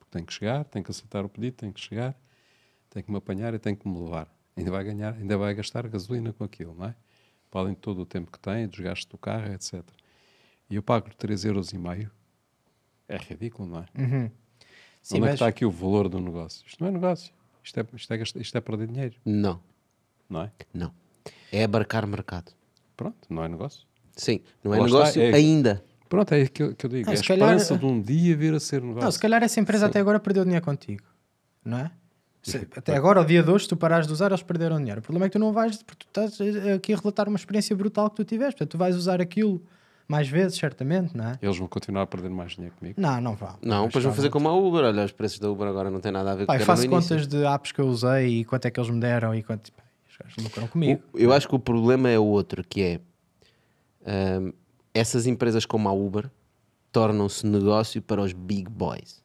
Porque 0.00 0.10
tem 0.10 0.24
que 0.24 0.32
chegar, 0.32 0.64
tem 0.64 0.82
que 0.82 0.90
aceitar 0.90 1.24
o 1.24 1.28
pedido, 1.28 1.54
tem 1.54 1.70
que 1.70 1.80
chegar, 1.80 2.16
tem 2.90 3.04
que 3.04 3.10
me 3.12 3.18
apanhar 3.18 3.54
e 3.54 3.58
tem 3.60 3.76
que 3.76 3.86
me 3.86 3.96
levar. 4.00 4.26
Ainda 4.56 4.70
vai 4.70 4.84
ganhar, 4.84 5.14
ainda 5.14 5.36
vai 5.38 5.54
gastar 5.54 5.86
gasolina 5.88 6.32
com 6.32 6.44
aquilo, 6.44 6.74
não 6.78 6.86
é? 6.86 6.94
Para 7.50 7.60
além 7.62 7.74
de 7.74 7.80
todo 7.80 8.00
o 8.02 8.06
tempo 8.06 8.30
que 8.30 8.38
tem, 8.38 8.66
dos 8.68 8.78
gastos 8.80 9.06
do 9.06 9.18
carro, 9.18 9.52
etc. 9.52 9.82
E 10.70 10.74
eu 10.76 10.82
pago-lhe 10.82 11.14
3,5 11.14 11.46
euros. 11.46 11.72
e 11.72 11.78
meio. 11.78 12.10
É 13.08 13.16
ridículo, 13.16 13.68
não 13.68 13.78
é? 13.80 13.86
Uhum. 14.00 14.30
Sim, 15.02 15.16
Onde 15.16 15.16
é 15.16 15.18
que 15.18 15.20
mas 15.20 15.32
está 15.34 15.46
aqui 15.48 15.64
o 15.64 15.70
valor 15.70 16.08
do 16.08 16.20
negócio? 16.20 16.64
Isto 16.66 16.80
não 16.82 16.88
é 16.88 16.92
negócio. 16.92 17.32
Isto 17.64 17.80
é, 17.80 17.86
isto 17.94 18.12
é, 18.14 18.22
isto 18.40 18.58
é 18.58 18.60
perder 18.60 18.88
dinheiro, 18.88 19.14
Não, 19.24 19.60
não 20.28 20.42
é? 20.42 20.52
não. 20.72 20.92
É 21.52 21.64
abarcar 21.64 22.06
mercado. 22.06 22.52
Pronto, 22.96 23.18
não 23.28 23.44
é 23.44 23.48
negócio. 23.48 23.86
Sim, 24.16 24.40
não 24.64 24.74
é 24.74 24.78
Lá 24.80 24.86
está, 24.86 24.98
negócio 24.98 25.22
é- 25.22 25.32
ainda. 25.34 25.84
Pronto, 26.08 26.32
é 26.32 26.46
que 26.46 26.62
eu, 26.62 26.74
que 26.74 26.84
eu 26.86 26.90
digo. 26.90 27.08
Ah, 27.08 27.12
é 27.12 27.14
a 27.14 27.16
se 27.18 27.24
calhar- 27.24 27.48
esperança 27.56 27.78
de 27.78 27.86
um 27.86 28.00
dia 28.00 28.36
vir 28.36 28.52
a 28.54 28.60
ser 28.60 28.82
negócio. 28.82 29.04
Não, 29.04 29.10
se 29.12 29.18
calhar 29.18 29.42
essa 29.42 29.58
empresa 29.60 29.86
até 29.86 29.98
agora 30.00 30.18
perdeu 30.20 30.44
dinheiro 30.44 30.64
contigo, 30.64 31.04
não 31.64 31.78
é? 31.78 31.90
Se- 32.42 32.66
até 32.76 32.96
agora, 32.96 33.20
ao 33.20 33.24
dia 33.24 33.42
de 33.42 33.50
hoje, 33.50 33.64
se 33.64 33.68
tu 33.70 33.76
parares 33.76 34.06
de 34.06 34.12
usar, 34.12 34.26
eles 34.32 34.42
perderam 34.42 34.76
dinheiro. 34.78 34.98
O 35.00 35.02
problema 35.02 35.26
é 35.26 35.28
que 35.28 35.32
tu 35.34 35.38
não 35.38 35.52
vais, 35.52 35.80
porque 35.82 36.04
tu 36.04 36.08
estás 36.08 36.40
eh, 36.40 36.72
aqui 36.74 36.92
a 36.92 36.96
relatar 36.96 37.28
uma 37.28 37.36
experiência 37.36 37.74
brutal 37.76 38.10
que 38.10 38.16
tu 38.16 38.24
tiveste. 38.24 38.54
Portanto, 38.58 38.70
tu 38.72 38.78
vais 38.78 38.96
usar 38.96 39.20
aquilo 39.20 39.62
mais 40.08 40.28
vezes, 40.28 40.58
certamente, 40.58 41.16
não 41.16 41.24
é? 41.28 41.38
Eles 41.40 41.56
vão 41.56 41.68
continuar 41.68 42.02
a 42.02 42.06
perder 42.06 42.28
mais 42.30 42.52
dinheiro 42.52 42.74
comigo. 42.76 43.00
Não, 43.00 43.20
não 43.20 43.34
vão. 43.36 43.56
Não, 43.62 43.86
depois 43.86 44.04
vão 44.04 44.12
fazer 44.12 44.28
como 44.30 44.48
a 44.48 44.54
Uber. 44.54 44.82
Olha, 44.84 45.04
os 45.04 45.12
preços 45.12 45.38
da 45.38 45.48
Uber 45.48 45.68
agora 45.68 45.88
não 45.90 46.00
têm 46.00 46.10
nada 46.12 46.32
a 46.32 46.34
ver 46.34 46.46
com 46.46 46.52
o 46.52 46.66
faço 46.66 46.82
contas 46.90 47.26
de 47.28 47.44
apps 47.46 47.70
que 47.72 47.80
eu 47.80 47.86
usei 47.86 48.40
e 48.40 48.44
quanto 48.44 48.66
é 48.66 48.70
que 48.70 48.80
eles 48.80 48.90
me 48.90 49.00
deram 49.00 49.34
e 49.34 49.42
quanto. 49.42 49.72
Pá, 49.72 49.82
os 50.10 50.16
gajos 50.18 50.36
lucram 50.44 50.66
comigo. 50.66 51.00
O- 51.12 51.18
eu 51.18 51.32
acho 51.32 51.48
que 51.48 51.54
o 51.54 51.58
problema 51.60 52.10
é 52.10 52.18
o 52.18 52.24
outro, 52.24 52.64
que 52.68 52.82
é 52.82 53.00
hum, 54.40 54.52
essas 54.92 55.26
empresas 55.26 55.64
como 55.64 55.88
a 55.88 55.92
Uber 55.92 56.28
tornam-se 56.90 57.46
negócio 57.46 58.02
para 58.02 58.20
os 58.20 58.32
big 58.32 58.68
boys. 58.68 59.22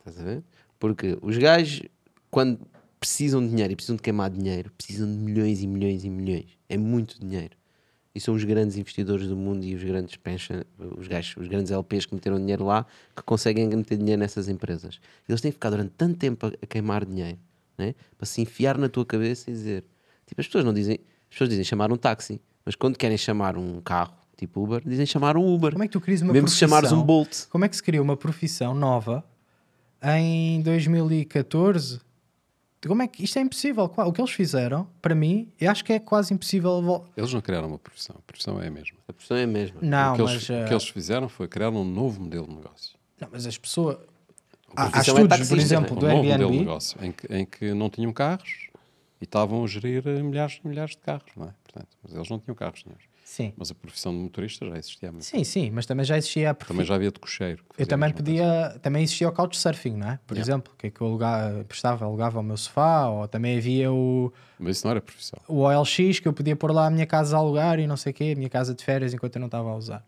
Estás 0.00 0.20
a 0.20 0.24
ver? 0.24 0.42
Porque 0.78 1.18
os 1.22 1.36
gajos, 1.38 1.82
quando 2.30 2.60
precisam 2.98 3.40
de 3.42 3.50
dinheiro 3.50 3.72
e 3.72 3.76
precisam 3.76 3.96
de 3.96 4.02
queimar 4.02 4.30
dinheiro, 4.30 4.70
precisam 4.76 5.06
de 5.06 5.16
milhões 5.16 5.62
e 5.62 5.66
milhões 5.66 6.04
e 6.04 6.10
milhões. 6.10 6.58
É 6.68 6.76
muito 6.76 7.18
dinheiro. 7.20 7.56
E 8.14 8.20
são 8.20 8.34
os 8.34 8.42
grandes 8.42 8.76
investidores 8.76 9.28
do 9.28 9.36
mundo 9.36 9.64
e 9.64 9.74
os 9.74 9.84
grandes 9.84 10.16
pension, 10.16 10.62
os 10.96 11.06
gajos, 11.06 11.36
os 11.36 11.46
grandes 11.46 11.70
LPs 11.70 12.06
que 12.06 12.14
meteram 12.14 12.36
dinheiro 12.38 12.64
lá 12.64 12.84
que 13.14 13.22
conseguem 13.22 13.68
meter 13.68 13.96
dinheiro 13.96 14.18
nessas 14.20 14.48
empresas. 14.48 14.98
Eles 15.28 15.40
têm 15.40 15.52
que 15.52 15.56
ficar 15.56 15.70
durante 15.70 15.92
tanto 15.96 16.16
tempo 16.18 16.46
a, 16.46 16.48
a 16.48 16.66
queimar 16.66 17.04
dinheiro 17.04 17.38
né? 17.78 17.94
para 18.16 18.26
se 18.26 18.40
enfiar 18.40 18.76
na 18.76 18.88
tua 18.88 19.06
cabeça 19.06 19.50
e 19.50 19.52
dizer 19.52 19.84
tipo, 20.26 20.40
as 20.40 20.46
pessoas 20.46 20.64
não 20.64 20.74
dizem, 20.74 20.98
as 21.30 21.30
pessoas 21.30 21.50
dizem 21.50 21.64
chamar 21.64 21.92
um 21.92 21.96
táxi, 21.96 22.40
mas 22.64 22.74
quando 22.74 22.98
querem 22.98 23.16
chamar 23.16 23.56
um 23.56 23.80
carro 23.80 24.12
tipo 24.36 24.62
Uber, 24.62 24.82
dizem 24.84 25.06
chamar 25.06 25.36
um 25.36 25.54
Uber. 25.54 25.72
Como 25.72 25.84
é 25.84 25.86
que 25.86 25.92
tu 25.92 26.00
crias 26.00 26.22
uma 26.22 26.32
Mesmo 26.32 26.48
se 26.48 26.58
profissão? 26.58 26.68
chamares 26.68 26.92
um 26.92 27.02
Bolt. 27.02 27.46
Como 27.48 27.64
é 27.64 27.68
que 27.68 27.76
se 27.76 27.82
cria 27.82 28.02
uma 28.02 28.16
profissão 28.16 28.74
nova 28.74 29.24
em 30.02 30.60
2014? 30.62 32.00
Como 32.86 33.02
é 33.02 33.08
que 33.08 33.24
isto 33.24 33.38
é 33.38 33.42
impossível? 33.42 33.84
O 33.96 34.12
que 34.12 34.20
eles 34.20 34.30
fizeram, 34.30 34.86
para 35.02 35.14
mim, 35.14 35.50
eu 35.60 35.70
acho 35.70 35.84
que 35.84 35.92
é 35.92 35.98
quase 35.98 36.32
impossível. 36.32 37.04
Eles 37.16 37.32
não 37.32 37.40
criaram 37.40 37.66
uma 37.68 37.78
profissão. 37.78 38.14
A 38.18 38.22
profissão 38.22 38.60
é 38.62 38.68
a 38.68 38.70
mesma. 38.70 38.98
A 39.08 39.12
pessoa 39.12 39.40
é 39.40 39.44
a 39.44 39.46
mesma. 39.46 39.78
Não, 39.82 40.12
o, 40.12 40.16
que 40.16 40.22
mas, 40.22 40.30
eles, 40.32 40.50
eh, 40.50 40.64
o 40.64 40.68
que 40.68 40.74
eles 40.74 40.88
fizeram 40.88 41.28
foi 41.28 41.48
criar 41.48 41.70
um 41.70 41.84
novo 41.84 42.20
modelo 42.20 42.46
de 42.46 42.54
negócio. 42.54 42.96
não, 43.20 43.28
mas 43.32 43.46
as 43.46 43.58
pessoas. 43.58 43.98
Há, 44.76 44.84
há 44.84 44.90
profissão 44.90 45.16
é 45.16 45.22
estudos, 45.22 45.28
taxista, 45.28 45.54
por 45.54 45.60
exemplo, 45.60 45.96
Um 45.96 45.98
do 45.98 46.06
novo 46.06 46.16
modelo 46.18 46.36
de 46.36 46.42
Airbnb. 46.44 46.58
negócio 46.58 47.04
em 47.04 47.10
que, 47.12 47.34
em 47.34 47.44
que 47.44 47.74
não 47.74 47.90
tinham 47.90 48.12
carros 48.12 48.68
e 49.20 49.24
estavam 49.24 49.64
a 49.64 49.66
gerir 49.66 50.06
eh, 50.06 50.22
milhares 50.22 50.60
e 50.62 50.68
milhares 50.68 50.92
de 50.92 50.98
carros, 50.98 51.32
não 51.36 51.46
é? 51.46 51.54
Portanto, 51.64 51.88
mas 52.02 52.14
eles 52.14 52.28
não 52.28 52.38
tinham 52.38 52.54
carros 52.54 52.84
nenhum. 52.84 52.98
Sim. 53.28 53.52
Mas 53.58 53.70
a 53.70 53.74
profissão 53.74 54.10
de 54.12 54.18
motorista 54.20 54.66
já 54.66 54.78
existia 54.78 55.10
há 55.10 55.12
muito 55.12 55.24
sim, 55.26 55.44
sim, 55.44 55.70
mas 55.70 55.84
também 55.84 56.02
já 56.04 56.16
existia 56.16 56.48
a 56.50 56.54
profi- 56.54 56.72
Também 56.72 56.86
já 56.86 56.94
havia 56.94 57.10
de 57.12 57.18
cocheiro. 57.20 57.62
Eu 57.76 57.86
também 57.86 58.08
mesma 58.08 58.24
coisa. 58.24 58.42
podia, 58.72 58.78
também 58.80 59.02
existia 59.02 59.28
o 59.28 59.32
couchsurfing, 59.32 59.96
não 59.98 60.08
é? 60.12 60.18
Por 60.26 60.38
exemplo, 60.38 60.72
que 60.78 60.86
é 60.86 60.90
que 60.90 60.98
eu 60.98 61.06
alugava, 61.08 61.62
prestava, 61.64 62.06
alugava 62.06 62.40
o 62.40 62.42
meu 62.42 62.56
sofá, 62.56 63.06
ou 63.10 63.28
também 63.28 63.58
havia 63.58 63.92
o, 63.92 64.32
Mas 64.58 64.78
isso 64.78 64.86
não 64.86 64.92
era 64.92 65.00
profissão. 65.02 65.38
o 65.46 65.58
OLX 65.60 66.20
que 66.20 66.26
eu 66.26 66.32
podia 66.32 66.56
pôr 66.56 66.72
lá 66.72 66.86
a 66.86 66.90
minha 66.90 67.04
casa 67.06 67.36
a 67.36 67.38
alugar 67.38 67.78
e 67.78 67.86
não 67.86 67.98
sei 67.98 68.12
o 68.12 68.14
quê, 68.14 68.32
a 68.34 68.38
minha 68.38 68.48
casa 68.48 68.74
de 68.74 68.82
férias 68.82 69.12
enquanto 69.12 69.36
eu 69.36 69.40
não 69.40 69.46
estava 69.46 69.68
a 69.68 69.76
usar. 69.76 70.02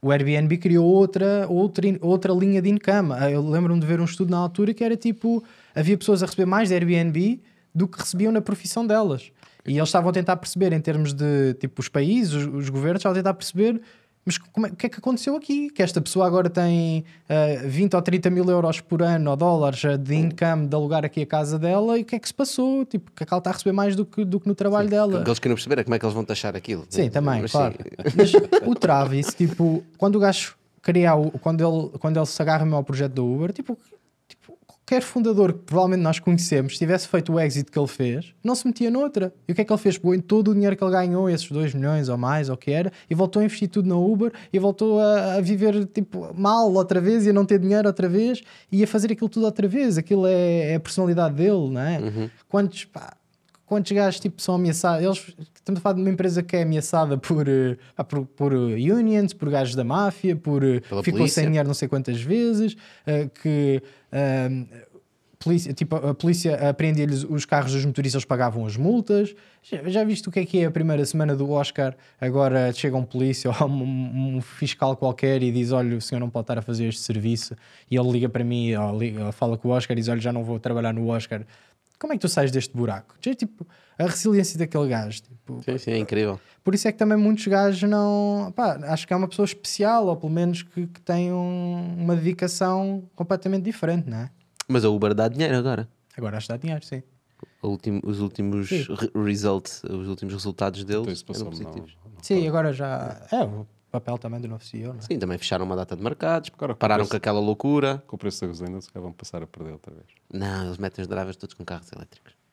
O 0.00 0.10
Airbnb 0.10 0.56
criou 0.56 0.86
outra, 0.86 1.46
outra, 1.50 1.86
outra 2.00 2.32
linha 2.32 2.62
de 2.62 2.70
income. 2.70 3.12
Ah, 3.12 3.30
Eu 3.30 3.46
lembro-me 3.46 3.78
de 3.78 3.86
ver 3.86 4.00
um 4.00 4.04
estudo 4.06 4.30
na 4.30 4.38
altura 4.38 4.72
que 4.72 4.82
era 4.82 4.96
tipo: 4.96 5.44
havia 5.74 5.98
pessoas 5.98 6.22
a 6.22 6.26
receber 6.26 6.46
mais 6.46 6.70
de 6.70 6.74
Airbnb 6.74 7.42
do 7.74 7.86
que 7.86 7.98
recebiam 8.00 8.32
na 8.32 8.40
profissão 8.40 8.86
delas. 8.86 9.30
E 9.66 9.76
eles 9.76 9.88
estavam 9.88 10.10
a 10.10 10.12
tentar 10.12 10.36
perceber, 10.36 10.72
em 10.72 10.80
termos 10.80 11.12
de 11.12 11.54
tipo, 11.54 11.80
os 11.80 11.88
países, 11.88 12.32
os, 12.34 12.46
os 12.46 12.68
governos, 12.68 13.00
estavam 13.00 13.14
a 13.14 13.18
tentar 13.18 13.34
perceber. 13.34 13.80
Mas 14.26 14.38
como 14.38 14.66
é- 14.66 14.70
o 14.70 14.74
que 14.76 14.86
é 14.86 14.88
que 14.88 14.98
aconteceu 14.98 15.36
aqui? 15.36 15.68
Que 15.68 15.82
esta 15.82 16.00
pessoa 16.00 16.26
agora 16.26 16.48
tem 16.48 17.04
ah, 17.28 17.62
20 17.66 17.94
ou 17.94 18.00
30 18.00 18.30
mil 18.30 18.48
euros 18.48 18.80
por 18.80 19.02
ano 19.02 19.30
ou 19.30 19.36
dólares 19.36 19.84
ah, 19.84 19.96
de 19.98 20.14
income 20.14 20.66
de 20.66 20.74
alugar 20.74 21.04
aqui 21.04 21.20
a 21.22 21.26
casa 21.26 21.58
dela 21.58 21.98
e 21.98 22.02
o 22.02 22.04
que 22.06 22.16
é 22.16 22.18
que 22.18 22.26
se 22.26 22.32
passou? 22.32 22.86
Tipo, 22.86 23.10
que 23.12 23.22
ela 23.22 23.36
está 23.38 23.50
a 23.50 23.52
receber 23.52 23.72
mais 23.72 23.94
do 23.94 24.06
que, 24.06 24.24
do 24.24 24.40
que 24.40 24.48
no 24.48 24.54
trabalho 24.54 24.88
dela. 24.88 25.20
O 25.20 25.22
que 25.24 25.28
eles 25.28 25.38
querem 25.38 25.54
perceber 25.54 25.78
é 25.80 25.84
como 25.84 25.94
é 25.94 25.98
que 25.98 26.06
eles 26.06 26.14
vão 26.14 26.24
taxar 26.24 26.56
aquilo. 26.56 26.86
Sim, 26.88 27.02
né? 27.04 27.10
também, 27.10 27.42
Mas 27.42 27.52
claro. 27.52 27.74
sim. 27.74 28.12
Mas 28.16 28.32
o 28.66 28.74
Travis, 28.74 29.26
tipo, 29.34 29.84
quando 29.98 30.16
o 30.16 30.18
gajo 30.20 30.56
cria 30.80 31.14
o, 31.14 31.30
quando 31.38 31.60
ele, 31.62 31.98
quando 31.98 32.16
ele 32.16 32.26
se 32.26 32.40
agarra 32.40 32.66
ao 32.74 32.82
projeto 32.84 33.12
da 33.12 33.22
Uber, 33.22 33.52
tipo, 33.52 33.78
qualquer 34.84 35.02
fundador 35.02 35.52
que 35.54 35.60
provavelmente 35.60 36.02
nós 36.02 36.18
conhecemos, 36.18 36.74
se 36.74 36.78
tivesse 36.78 37.08
feito 37.08 37.32
o 37.32 37.40
exit 37.40 37.70
que 37.70 37.78
ele 37.78 37.88
fez, 37.88 38.34
não 38.44 38.54
se 38.54 38.66
metia 38.66 38.90
noutra. 38.90 39.32
E 39.48 39.52
o 39.52 39.54
que 39.54 39.62
é 39.62 39.64
que 39.64 39.72
ele 39.72 39.80
fez? 39.80 39.96
Pegou 39.96 40.14
em 40.14 40.20
todo 40.20 40.50
o 40.50 40.54
dinheiro 40.54 40.76
que 40.76 40.84
ele 40.84 40.92
ganhou, 40.92 41.28
esses 41.28 41.50
2 41.50 41.74
milhões 41.74 42.10
ou 42.10 42.18
mais, 42.18 42.50
ou 42.50 42.54
o 42.54 42.58
que 42.58 42.70
era, 42.70 42.92
e 43.08 43.14
voltou 43.14 43.40
a 43.40 43.44
investir 43.44 43.68
tudo 43.68 43.88
na 43.88 43.96
Uber 43.96 44.30
e 44.52 44.58
voltou 44.58 45.00
a, 45.00 45.36
a 45.36 45.40
viver 45.40 45.86
tipo, 45.86 46.30
mal 46.34 46.70
outra 46.70 47.00
vez 47.00 47.24
e 47.24 47.30
a 47.30 47.32
não 47.32 47.46
ter 47.46 47.58
dinheiro 47.58 47.88
outra 47.88 48.08
vez 48.08 48.42
e 48.70 48.84
a 48.84 48.86
fazer 48.86 49.10
aquilo 49.10 49.28
tudo 49.28 49.46
outra 49.46 49.66
vez. 49.66 49.96
Aquilo 49.96 50.26
é, 50.26 50.72
é 50.72 50.74
a 50.74 50.80
personalidade 50.80 51.34
dele, 51.34 51.70
não 51.70 51.80
é? 51.80 51.98
Uhum. 51.98 52.30
Quantos, 52.46 52.84
pá, 52.84 53.16
quantos 53.74 53.90
gajos 53.90 54.20
tipo, 54.20 54.40
são 54.40 54.54
ameaçados? 54.54 55.04
Eles, 55.04 55.46
estamos 55.54 55.80
a 55.80 55.82
falar 55.82 55.96
de 55.96 56.00
uma 56.00 56.10
empresa 56.10 56.42
que 56.42 56.56
é 56.56 56.62
ameaçada 56.62 57.18
por, 57.18 57.44
pá, 57.96 58.04
por, 58.04 58.24
por 58.24 58.52
eh, 58.52 58.92
unions, 58.92 59.32
por 59.32 59.50
gajos 59.50 59.74
da 59.74 59.82
máfia, 59.82 60.36
por 60.36 60.62
eh, 60.62 60.80
Pela 60.80 61.02
ficou 61.02 61.18
polícia. 61.18 61.42
sem 61.42 61.46
dinheiro 61.50 61.66
não 61.66 61.74
sei 61.74 61.88
quantas 61.88 62.20
vezes, 62.20 62.76
eh, 63.04 63.28
que 63.42 63.82
eh, 64.12 64.48
polícia, 65.44 65.72
tipo, 65.72 65.96
a 65.96 66.14
polícia 66.14 66.70
apreendia-lhes 66.70 67.24
os 67.24 67.44
carros 67.44 67.72
dos 67.72 67.84
motoristas, 67.84 68.20
eles 68.20 68.24
pagavam 68.24 68.64
as 68.64 68.76
multas. 68.76 69.34
Já, 69.62 69.88
já 69.88 70.04
viste 70.04 70.28
o 70.28 70.32
que 70.32 70.40
é 70.40 70.46
que 70.46 70.60
é 70.60 70.66
a 70.66 70.70
primeira 70.70 71.04
semana 71.04 71.34
do 71.34 71.50
Oscar? 71.50 71.94
Agora 72.20 72.72
chega 72.72 72.96
um 72.96 73.04
polícia 73.04 73.50
ou 73.50 73.66
um, 73.68 74.36
um 74.36 74.40
fiscal 74.40 74.96
qualquer 74.96 75.42
e 75.42 75.50
diz: 75.50 75.72
Olha, 75.72 75.96
o 75.96 76.00
senhor 76.00 76.20
não 76.20 76.30
pode 76.30 76.44
estar 76.44 76.58
a 76.58 76.62
fazer 76.62 76.86
este 76.86 77.02
serviço. 77.02 77.54
E 77.90 77.96
ele 77.96 78.10
liga 78.10 78.28
para 78.28 78.44
mim, 78.44 78.74
ou 78.74 78.98
liga, 78.98 79.26
ou 79.26 79.32
fala 79.32 79.58
com 79.58 79.68
o 79.68 79.70
Oscar 79.72 79.96
e 79.96 80.00
diz: 80.00 80.08
Olha, 80.08 80.20
já 80.20 80.32
não 80.32 80.44
vou 80.44 80.58
trabalhar 80.58 80.92
no 80.92 81.08
Oscar. 81.08 81.42
Como 81.98 82.12
é 82.12 82.16
que 82.16 82.20
tu 82.20 82.28
sais 82.28 82.50
deste 82.50 82.76
buraco? 82.76 83.14
Tipo, 83.20 83.66
a 83.98 84.04
resiliência 84.06 84.58
daquele 84.58 84.88
gajo. 84.88 85.22
Tipo, 85.22 85.62
Sim, 85.62 85.78
sim, 85.78 85.90
é 85.92 85.98
incrível. 85.98 86.40
por 86.62 86.74
isso 86.74 86.86
é 86.88 86.92
que 86.92 86.98
também 86.98 87.16
muitos 87.16 87.46
gajos 87.46 87.88
não. 87.88 88.52
Pá, 88.54 88.78
acho 88.84 89.06
que 89.06 89.12
é 89.12 89.16
uma 89.16 89.28
pessoa 89.28 89.44
especial, 89.46 90.06
ou 90.06 90.16
pelo 90.16 90.32
menos 90.32 90.62
que, 90.62 90.86
que 90.86 91.00
tem 91.00 91.32
um- 91.32 91.94
uma 91.98 92.14
dedicação 92.16 93.04
completamente 93.14 93.62
diferente, 93.64 94.08
não 94.10 94.18
é? 94.18 94.30
Mas 94.68 94.84
a 94.84 94.88
Uber 94.90 95.14
dá 95.14 95.28
dinheiro 95.28 95.56
agora. 95.56 95.88
Agora 96.16 96.36
acho 96.36 96.46
que 96.46 96.52
dá 96.52 96.56
dinheiro, 96.56 96.84
sim. 96.84 97.02
O 97.62 97.68
último- 97.68 98.00
os 98.04 98.20
últimos 98.20 98.68
Sim. 98.68 98.86
results, 99.24 99.82
os 99.84 100.08
últimos 100.08 100.34
resultados 100.34 100.80
Então 100.82 101.02
deles 101.02 101.18
isso 101.18 101.24
eram 101.28 101.34
passou-me 101.50 101.58
não- 101.64 101.70
positivos. 101.72 101.96
não- 102.04 102.22
Sim, 102.22 102.48
agora 102.48 102.72
já. 102.72 103.20
É 103.30 103.36
papel 104.00 104.18
também 104.18 104.40
do 104.40 104.48
novo 104.48 104.64
CEO, 104.64 104.92
não 104.92 104.98
é? 104.98 105.02
Sim, 105.02 105.18
também 105.18 105.38
fecharam 105.38 105.64
uma 105.64 105.76
data 105.76 105.94
de 105.96 106.02
mercados, 106.02 106.50
Agora, 106.54 106.74
pararam 106.74 107.04
com 107.04 107.10
com 107.10 107.16
aquela 107.16 107.38
loucura. 107.40 108.02
Com 108.06 108.16
o 108.16 108.18
preço 108.18 108.40
da 108.40 108.48
gasolina, 108.48 108.80
se 108.80 108.90
calhar 108.92 109.02
vão 109.04 109.12
passar 109.12 109.42
a 109.42 109.46
perder 109.46 109.72
outra 109.72 109.94
vez. 109.94 110.06
Não, 110.32 110.66
eles 110.66 110.78
metem 110.78 111.02
os 111.02 111.08
drivers 111.08 111.36
todos 111.36 111.54
com 111.54 111.64
carros 111.64 111.90
elétricos. 111.92 112.32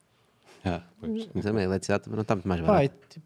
Ah, 0.63 0.81
pois. 0.99 1.27
Mas 1.33 1.43
também 1.43 1.63
a 1.63 1.65
eletricidade 1.65 2.03
também 2.03 2.17
não 2.17 2.21
está 2.21 2.35
muito 2.35 2.47
mais 2.47 2.61
barata. 2.61 2.83
e, 2.85 2.89
tipo, 3.09 3.25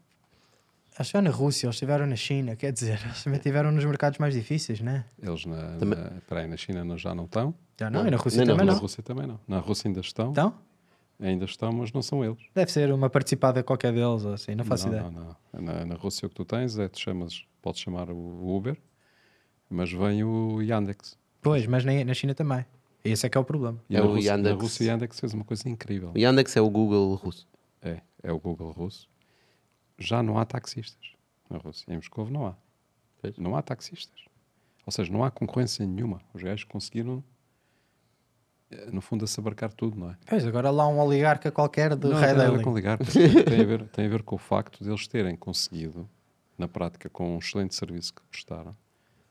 acho 0.98 1.10
que 1.10 1.16
é 1.18 1.20
na 1.20 1.28
Rússia, 1.28 1.66
eles 1.66 1.74
estiveram 1.76 2.06
na 2.06 2.16
China, 2.16 2.56
quer 2.56 2.72
dizer, 2.72 2.98
eles 3.04 3.22
também 3.22 3.36
estiveram 3.36 3.70
nos 3.70 3.84
mercados 3.84 4.18
mais 4.18 4.32
difíceis, 4.32 4.80
né? 4.80 5.04
Eles 5.22 5.44
na, 5.44 5.76
Também- 5.76 5.98
na, 5.98 6.10
peraí, 6.26 6.46
na 6.46 6.56
China 6.56 6.82
não- 6.82 6.96
já 6.96 7.14
não 7.14 7.26
estão. 7.26 7.54
Já 7.78 7.90
não, 7.90 8.06
e 8.06 8.10
na 8.10 8.16
Rússia 8.16 8.40
na 8.42 8.52
também 8.52 8.66
Na 8.66 8.72
não. 8.72 8.80
Rússia 8.80 9.02
também 9.02 9.26
não. 9.26 9.38
Na 9.46 9.58
Rússia 9.58 9.88
ainda 9.88 10.00
estão. 10.00 10.30
Então, 10.30 10.54
Ainda 11.20 11.44
estão, 11.46 11.72
mas 11.72 11.92
não 11.92 12.00
são 12.02 12.24
eles. 12.24 12.38
deve 12.54 12.70
ser 12.72 12.90
uma 12.92 13.08
participada 13.10 13.62
qualquer 13.62 13.92
deles, 13.92 14.24
ou 14.24 14.32
assim, 14.32 14.54
não 14.54 14.64
faço 14.64 14.86
não, 14.88 14.94
ideia. 14.96 15.10
não, 15.10 15.36
não. 15.52 15.60
Na, 15.62 15.84
na 15.84 15.94
Rússia 15.94 16.24
o 16.26 16.28
que 16.30 16.34
tu 16.36 16.44
tens 16.46 16.78
é, 16.78 16.88
tu 16.88 16.98
chamas, 17.00 17.44
podes 17.66 17.80
chamar 17.80 18.08
o 18.10 18.56
Uber, 18.56 18.76
mas 19.68 19.90
vem 19.90 20.22
o 20.22 20.62
Yandex. 20.62 21.18
Pois, 21.42 21.66
mas 21.66 21.84
na, 21.84 22.04
na 22.04 22.14
China 22.14 22.32
também. 22.32 22.64
Esse 23.02 23.26
é 23.26 23.28
que 23.28 23.36
é 23.36 23.40
o 23.40 23.44
problema. 23.44 23.82
E 23.90 23.96
É 23.96 23.98
na 24.00 24.06
o 24.06 24.12
Rússia, 24.12 24.30
Yandex. 24.30 24.54
Na 24.56 24.62
Rússia 24.62 24.84
o 24.84 24.86
Yandex 24.88 25.18
fez 25.18 25.34
uma 25.34 25.44
coisa 25.44 25.68
incrível. 25.68 26.12
O 26.14 26.18
Yandex 26.18 26.56
é 26.56 26.60
o 26.60 26.70
Google 26.70 27.16
russo. 27.16 27.48
É, 27.82 28.00
é 28.22 28.30
o 28.32 28.38
Google 28.38 28.70
russo, 28.70 29.08
já 29.98 30.22
não 30.22 30.38
há 30.38 30.44
taxistas 30.44 31.10
na 31.50 31.58
Rússia. 31.58 31.92
Em 31.92 31.96
Moscou 31.96 32.30
não 32.30 32.46
há. 32.46 32.54
Pois. 33.20 33.36
Não 33.36 33.56
há 33.56 33.62
taxistas. 33.62 34.20
Ou 34.86 34.92
seja, 34.92 35.12
não 35.12 35.24
há 35.24 35.30
concorrência 35.32 35.84
nenhuma. 35.84 36.20
Os 36.32 36.44
gajos 36.44 36.62
conseguiram, 36.62 37.24
eh, 38.70 38.90
no 38.92 39.00
fundo, 39.00 39.24
assabarcar 39.24 39.72
tudo, 39.72 39.98
não 39.98 40.10
é? 40.10 40.16
Pois, 40.24 40.46
agora 40.46 40.70
lá 40.70 40.86
um 40.86 41.00
oligarca 41.00 41.50
qualquer 41.50 41.96
do 41.96 42.10
não, 42.10 42.16
Red 42.16 42.34
tem 42.34 42.44
a 42.44 42.50
ver 42.50 42.62
com 42.62 42.72
ligar, 42.76 42.98
tem 42.98 43.60
a, 43.60 43.64
ver, 43.64 43.88
tem 43.88 44.06
a 44.06 44.08
ver 44.08 44.22
com 44.22 44.36
o 44.36 44.38
facto 44.38 44.84
de 44.84 44.88
eles 44.88 45.08
terem 45.08 45.34
conseguido, 45.34 46.08
na 46.58 46.68
prática, 46.68 47.08
com 47.08 47.36
um 47.36 47.38
excelente 47.38 47.74
serviço 47.74 48.14
que 48.14 48.22
prestaram, 48.30 48.76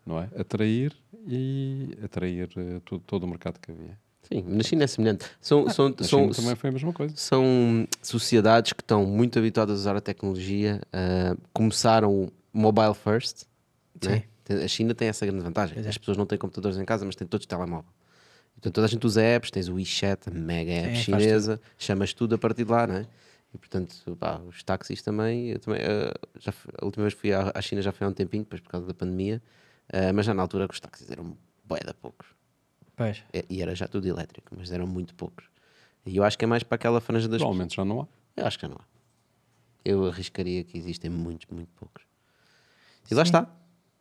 não 0.06 0.20
é? 0.20 0.30
Atrair 0.38 0.94
e 1.28 1.98
atrair 2.04 2.50
eh, 2.58 2.80
todo, 2.86 3.02
todo 3.06 3.24
o 3.24 3.28
mercado 3.28 3.60
que 3.60 3.72
havia. 3.72 3.98
Sim, 4.24 4.44
na 4.48 4.64
China 4.64 4.84
é 4.84 4.88
semelhante. 4.88 5.26
São, 5.40 5.70
são, 5.70 5.90
Na 5.90 6.04
são, 6.04 6.20
China 6.24 6.34
também 6.36 6.56
foi 6.56 6.70
a 6.70 6.74
mesma 6.74 6.92
coisa. 6.94 7.14
são 7.16 7.88
sociedades 8.02 8.74
que 8.74 8.82
estão 8.82 9.06
muito 9.06 9.38
habituadas 9.38 9.76
a 9.76 9.80
usar 9.82 9.96
a 9.96 10.02
tecnologia, 10.02 10.82
ah, 10.92 11.36
começaram 11.54 12.32
mobile 12.52 12.94
first. 12.96 13.44
né? 14.04 14.24
A 14.64 14.68
China 14.68 14.94
tem 14.94 15.08
essa 15.08 15.26
grande 15.26 15.44
vantagem. 15.44 15.78
É. 15.84 15.88
As 15.88 15.98
pessoas 15.98 16.18
não 16.18 16.26
têm 16.26 16.38
computadores 16.38 16.78
em 16.78 16.86
casa, 16.86 17.06
mas 17.06 17.16
têm 17.16 17.28
todos 17.28 17.46
telemóvel. 17.46 17.90
Então 18.58 18.72
toda 18.72 18.86
a 18.86 18.90
gente 18.90 19.06
usa 19.06 19.22
apps, 19.22 19.52
tens 19.52 19.68
o 19.68 19.74
WeChat, 19.76 20.28
a 20.30 20.32
mega 20.32 20.72
app 20.72 20.88
faz 20.90 21.00
chinesa, 21.00 21.60
chamas 21.78 22.14
tudo 22.14 22.36
a 22.36 22.38
partir 22.38 22.64
de 22.64 22.72
lá, 22.72 22.88
não 22.88 22.96
é? 22.96 23.06
E 23.56 23.58
portanto, 23.58 23.96
pá, 24.20 24.38
os 24.40 24.62
táxis 24.64 25.02
também, 25.02 25.48
eu 25.52 25.60
também 25.60 25.80
ah, 25.82 26.14
já, 26.38 26.54
a 26.82 26.84
última 26.86 27.04
vez 27.04 27.14
que 27.14 27.22
fui 27.22 27.34
à, 27.34 27.54
à 27.56 27.62
China 27.62 27.82
já 27.82 27.94
foi 27.94 28.06
há 28.06 28.10
um 28.10 28.14
tempinho, 28.14 28.44
depois 28.44 28.60
por 28.60 28.70
causa 28.70 28.86
da 28.86 28.94
pandemia, 28.94 29.42
ah, 29.94 30.12
mas 30.14 30.26
já 30.26 30.34
na 30.34 30.42
altura 30.42 30.68
que 30.68 30.74
os 30.74 30.80
táxis 30.82 31.10
eram 31.10 31.38
bué 31.64 31.80
da 31.80 31.94
poucos. 31.94 32.28
Pois. 32.98 33.24
É, 33.32 33.46
E 33.50 33.62
era 33.62 33.74
já 33.74 33.88
tudo 33.88 34.08
elétrico, 34.08 34.54
mas 34.58 34.72
eram 34.72 34.86
muito 34.86 35.16
poucos. 35.16 35.46
E 36.06 36.18
eu 36.18 36.24
acho 36.26 36.38
que 36.38 36.44
é 36.44 36.48
mais 36.48 36.64
para 36.64 36.76
aquela 36.76 37.00
franja 37.00 37.30
das 37.30 37.40
Provavelmente 37.40 37.76
já 37.78 37.86
não 37.86 38.02
há. 38.02 38.08
eu 38.36 38.46
acho 38.46 38.60
que 38.60 38.68
não 38.68 38.76
há. 38.76 38.84
Eu 39.86 40.06
arriscaria 40.06 40.64
que 40.64 40.78
existem 40.78 41.10
muitos, 41.10 41.48
muito 41.50 41.70
poucos. 41.76 42.04
E 43.10 43.16
lá 43.16 43.24
está. 43.24 43.50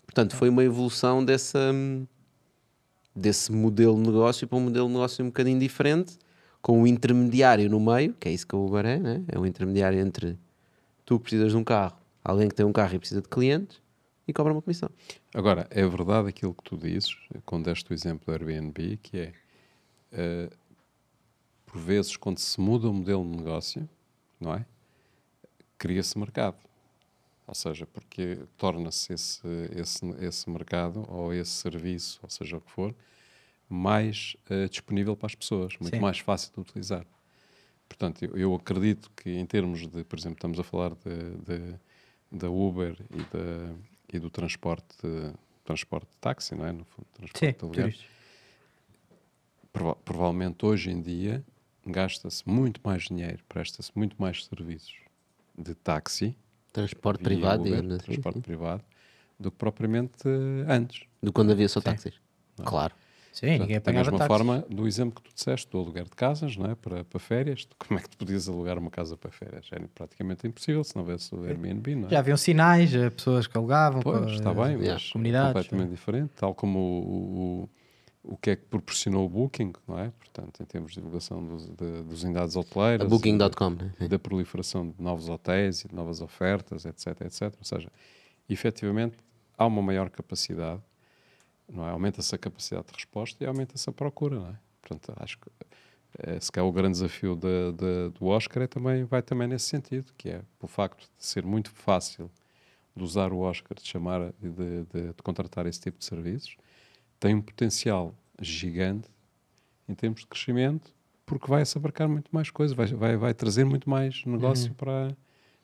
Portanto, 0.04 0.34
foi 0.36 0.48
uma 0.48 0.64
evolução 0.64 1.24
dessa, 1.24 1.70
hum, 1.72 2.06
desse 3.14 3.52
modelo 3.52 3.94
de 3.94 4.02
negócio 4.02 4.48
para 4.48 4.58
um 4.58 4.62
modelo 4.62 4.86
de 4.88 4.94
negócio 4.94 5.24
um 5.24 5.28
bocadinho 5.28 5.60
diferente, 5.60 6.18
com 6.64 6.80
um 6.80 6.86
intermediário 6.86 7.68
no 7.68 7.78
meio, 7.78 8.14
que 8.14 8.26
é 8.26 8.32
isso 8.32 8.46
que 8.46 8.56
o 8.56 8.64
Uber 8.64 8.86
é, 8.86 8.98
né? 8.98 9.22
é 9.28 9.38
um 9.38 9.44
intermediário 9.44 10.00
entre 10.00 10.38
tu 11.04 11.20
precisas 11.20 11.52
de 11.52 11.58
um 11.58 11.62
carro, 11.62 11.98
alguém 12.24 12.48
que 12.48 12.54
tem 12.54 12.64
um 12.64 12.72
carro 12.72 12.94
e 12.94 12.98
precisa 12.98 13.20
de 13.20 13.28
clientes, 13.28 13.82
e 14.26 14.32
cobra 14.32 14.50
uma 14.50 14.62
comissão. 14.62 14.88
Agora, 15.34 15.66
é 15.68 15.86
verdade 15.86 16.30
aquilo 16.30 16.54
que 16.54 16.62
tu 16.62 16.78
dizes, 16.78 17.14
quando 17.44 17.66
deste 17.66 17.90
o 17.90 17.92
exemplo 17.92 18.24
do 18.24 18.32
Airbnb, 18.32 18.96
que 19.02 19.18
é, 19.18 19.32
eh, 20.10 20.50
por 21.66 21.78
vezes, 21.82 22.16
quando 22.16 22.38
se 22.38 22.58
muda 22.58 22.88
o 22.88 22.94
modelo 22.94 23.30
de 23.30 23.36
negócio, 23.36 23.86
não 24.40 24.54
é? 24.54 24.64
Cria-se 25.76 26.18
mercado. 26.18 26.56
Ou 27.46 27.54
seja, 27.54 27.86
porque 27.86 28.38
torna-se 28.56 29.12
esse, 29.12 29.46
esse, 29.76 30.06
esse 30.18 30.48
mercado 30.48 31.04
ou 31.10 31.34
esse 31.34 31.50
serviço, 31.50 32.20
ou 32.22 32.30
seja 32.30 32.56
o 32.56 32.60
que 32.62 32.70
for, 32.70 32.94
mais 33.68 34.36
eh, 34.50 34.68
disponível 34.68 35.16
para 35.16 35.26
as 35.26 35.34
pessoas, 35.34 35.74
muito 35.80 35.94
Sim. 35.96 36.00
mais 36.00 36.18
fácil 36.18 36.52
de 36.52 36.60
utilizar. 36.60 37.06
Portanto, 37.88 38.24
eu, 38.24 38.36
eu 38.36 38.54
acredito 38.54 39.10
que 39.16 39.30
em 39.30 39.46
termos 39.46 39.86
de, 39.86 40.04
por 40.04 40.18
exemplo, 40.18 40.36
estamos 40.36 40.58
a 40.58 40.62
falar 40.62 40.90
de, 40.94 41.36
de- 41.44 41.74
da 42.32 42.50
Uber 42.50 42.96
e, 43.10 43.18
da, 43.18 43.74
e 44.12 44.18
do 44.18 44.30
transporte, 44.30 44.96
transporte 45.64 46.08
de 46.10 46.16
táxi, 46.18 46.54
não 46.54 46.66
é? 46.66 46.72
No 46.72 46.84
fundo, 46.84 47.06
transporte 47.14 47.60
Sim, 47.60 47.70
de. 47.72 48.14
Prova- 49.72 49.96
provavelmente 49.96 50.64
hoje 50.64 50.90
em 50.90 51.00
dia 51.00 51.44
gasta-se 51.86 52.48
muito 52.48 52.80
mais 52.84 53.04
dinheiro, 53.04 53.42
presta-se 53.48 53.90
muito 53.94 54.16
mais 54.18 54.44
serviços 54.44 54.94
de 55.56 55.74
táxi, 55.74 56.36
Transporte 56.72 57.22
privado, 57.22 57.60
Uber, 57.60 57.70
digamos 57.72 57.92
assim, 57.94 58.04
transporte 58.04 58.40
privado, 58.40 58.84
do 59.38 59.50
que 59.50 59.56
propriamente 59.58 60.26
eh, 60.26 60.64
antes. 60.72 61.02
do 61.22 61.30
que 61.30 61.32
quando 61.32 61.52
havia 61.52 61.68
só 61.68 61.80
táxis. 61.80 62.14
Claro. 62.64 62.94
Sim, 63.34 63.46
Portanto, 63.58 63.60
ninguém 63.62 63.80
da 63.80 63.92
mesma 63.92 64.18
táxi. 64.18 64.28
forma, 64.28 64.64
do 64.70 64.86
exemplo 64.86 65.20
que 65.20 65.28
tu 65.28 65.34
disseste, 65.34 65.68
do 65.70 65.78
aluguer 65.78 66.04
de 66.04 66.10
casas, 66.12 66.56
não 66.56 66.70
é? 66.70 66.74
para, 66.76 67.02
para 67.04 67.18
férias, 67.18 67.66
como 67.76 67.98
é 67.98 68.02
que 68.02 68.08
tu 68.08 68.16
podias 68.16 68.48
alugar 68.48 68.78
uma 68.78 68.90
casa 68.90 69.16
para 69.16 69.30
férias? 69.32 69.66
Era 69.72 69.88
praticamente 69.92 70.46
impossível 70.46 70.84
se 70.84 70.94
não 70.94 71.02
houvesse 71.02 71.34
o 71.34 71.42
Airbnb, 71.44 71.96
não 71.96 72.06
é? 72.06 72.10
Já 72.12 72.20
haviam 72.20 72.36
sinais, 72.36 72.94
eh, 72.94 73.10
pessoas 73.10 73.46
que 73.48 73.56
alugavam. 73.58 74.00
Pois, 74.02 74.24
co- 74.24 74.30
está 74.30 74.54
bem, 74.54 74.74
eh, 74.86 74.92
mas 74.92 75.10
comunidades. 75.10 75.48
completamente 75.52 75.90
diferente, 75.90 76.30
tal 76.36 76.54
como 76.54 76.78
o, 76.78 77.68
o, 78.24 78.32
o 78.34 78.36
que 78.36 78.50
é 78.50 78.56
que 78.56 78.62
proporcionou 78.66 79.26
o 79.26 79.28
Booking, 79.28 79.72
não 79.88 79.98
é? 79.98 80.12
Portanto, 80.18 80.62
em 80.62 80.64
termos 80.64 80.92
de 80.92 80.98
divulgação 81.00 81.44
dos, 81.44 81.68
de, 81.68 82.02
dos 82.04 82.22
unidades 82.22 82.56
A 82.56 82.60
hoteleiras, 82.60 83.08
Booking.com, 83.08 83.70
né? 83.70 83.92
e 84.00 84.06
da 84.06 84.18
proliferação 84.18 84.88
de 84.88 84.94
novos 85.02 85.28
hotéis 85.28 85.84
e 85.84 85.88
de 85.88 85.94
novas 85.94 86.20
ofertas, 86.20 86.84
etc, 86.86 87.20
etc. 87.22 87.42
Ou 87.58 87.64
seja, 87.64 87.88
efetivamente 88.48 89.16
há 89.58 89.66
uma 89.66 89.82
maior 89.82 90.08
capacidade, 90.10 90.80
não 91.72 91.86
é? 91.86 91.90
Aumenta-se 91.90 92.34
a 92.34 92.38
capacidade 92.38 92.86
de 92.88 92.92
resposta 92.94 93.42
e 93.42 93.46
aumenta-se 93.46 93.88
a 93.88 93.92
procura, 93.92 94.38
não 94.38 94.48
é? 94.48 94.58
Portanto, 94.82 95.12
acho 95.16 95.38
que 95.38 95.48
eh, 96.18 96.38
se 96.40 96.52
calhar 96.52 96.68
o 96.68 96.72
grande 96.72 96.92
desafio 96.92 97.34
da- 97.34 97.70
da- 97.72 98.08
do 98.08 98.26
Oscar 98.26 98.62
é 98.62 98.66
também, 98.66 99.04
vai 99.04 99.22
também 99.22 99.48
nesse 99.48 99.66
sentido, 99.66 100.12
que 100.16 100.28
é 100.30 100.42
o 100.60 100.66
facto 100.66 101.00
de 101.18 101.24
ser 101.26 101.44
muito 101.44 101.70
fácil 101.70 102.30
de 102.94 103.02
usar 103.02 103.32
o 103.32 103.38
Oscar, 103.38 103.76
de 103.80 103.86
chamar 103.88 104.32
e 104.42 104.48
de, 104.48 104.84
de- 104.84 105.06
de 105.14 105.22
contratar 105.22 105.66
esse 105.66 105.80
tipo 105.80 105.98
de 105.98 106.04
serviços, 106.04 106.56
tem 107.18 107.34
um 107.34 107.42
potencial 107.42 108.14
gigante 108.40 109.08
em 109.88 109.94
termos 109.94 110.20
de 110.20 110.26
crescimento, 110.28 110.92
porque 111.26 111.48
vai-se 111.48 111.76
abarcar 111.76 112.08
muito 112.08 112.28
mais 112.30 112.50
coisas, 112.50 112.76
vai, 112.76 112.86
vai, 112.86 113.16
vai 113.16 113.34
trazer 113.34 113.64
muito 113.64 113.88
mais 113.90 114.24
negócio 114.24 114.72
para, 114.74 115.16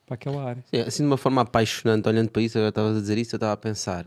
para 0.06 0.14
aquela 0.14 0.42
área. 0.42 0.64
Sim, 0.70 0.80
assim 0.80 1.02
de 1.04 1.06
uma 1.06 1.16
forma 1.18 1.42
apaixonante, 1.42 2.08
olhando 2.08 2.30
para 2.30 2.42
isso, 2.42 2.58
agora 2.58 2.70
estavas 2.70 2.96
a 2.96 3.00
dizer 3.00 3.18
isso, 3.18 3.34
eu 3.34 3.36
estava 3.36 3.52
a 3.52 3.56
pensar: 3.56 4.06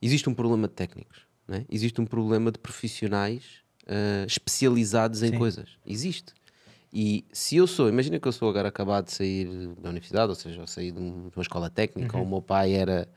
existe 0.00 0.28
um 0.28 0.34
problema 0.34 0.68
de 0.68 0.74
técnicos, 0.74 1.20
é? 1.48 1.64
existe 1.68 2.00
um 2.00 2.06
problema 2.06 2.50
de 2.52 2.58
profissionais 2.58 3.42
ah, 3.86 4.24
especializados 4.26 5.22
em 5.22 5.30
Sim. 5.30 5.38
coisas. 5.38 5.70
Existe. 5.86 6.32
E 6.92 7.24
se 7.32 7.56
eu 7.56 7.66
sou, 7.66 7.88
imagina 7.88 8.18
que 8.18 8.26
eu 8.26 8.32
sou 8.32 8.48
agora 8.48 8.68
acabado 8.68 9.06
de 9.06 9.12
sair 9.12 9.46
da 9.80 9.90
universidade, 9.90 10.28
ou 10.28 10.34
seja, 10.34 10.60
eu 10.60 10.66
saí 10.66 10.90
de 10.90 10.98
um- 10.98 11.30
uma 11.34 11.42
escola 11.42 11.70
técnica, 11.70 12.16
ou 12.18 12.24
o 12.24 12.28
meu 12.28 12.42
pai 12.42 12.72
era 12.72 13.08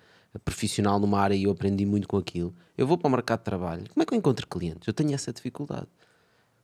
profissional 0.45 0.99
numa 0.99 1.19
área 1.19 1.35
e 1.35 1.43
eu 1.43 1.51
aprendi 1.51 1.85
muito 1.85 2.07
com 2.07 2.17
aquilo, 2.17 2.53
eu 2.77 2.85
vou 2.85 2.97
para 2.97 3.07
o 3.07 3.11
mercado 3.11 3.39
de 3.39 3.45
trabalho, 3.45 3.83
como 3.91 4.01
é 4.03 4.05
que 4.05 4.13
eu 4.13 4.17
encontro 4.17 4.47
clientes? 4.47 4.87
Eu 4.87 4.93
tenho 4.93 5.13
essa 5.13 5.31
dificuldade 5.33 5.87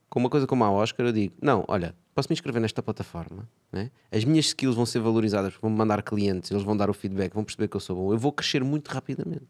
com 0.10 0.20
uma 0.20 0.30
coisa 0.30 0.48
como 0.48 0.64
a 0.64 0.72
Oscar, 0.72 1.06
eu 1.06 1.12
digo: 1.12 1.34
não, 1.42 1.64
olha, 1.68 1.96
posso 2.16 2.28
me 2.30 2.34
inscrever 2.34 2.62
nesta 2.62 2.82
plataforma, 2.82 3.48
né? 3.72 3.92
as 4.12 4.24
minhas 4.24 4.48
skills 4.48 4.76
vão 4.76 4.86
ser 4.86 5.00
valorizadas, 5.00 5.54
porque 5.54 5.62
vão-me 5.62 5.78
mandar 5.78 6.02
clientes, 6.02 6.50
eles 6.52 6.64
vão 6.64 6.76
dar 6.76 6.90
o 6.90 6.94
feedback, 6.94 7.34
vão 7.34 7.44
perceber 7.44 7.68
que 7.68 7.76
eu 7.76 7.80
sou 7.80 7.96
bom, 7.96 8.12
eu 8.14 8.18
vou 8.18 8.32
crescer 8.32 8.64
muito 8.64 8.88
rapidamente. 8.90 9.46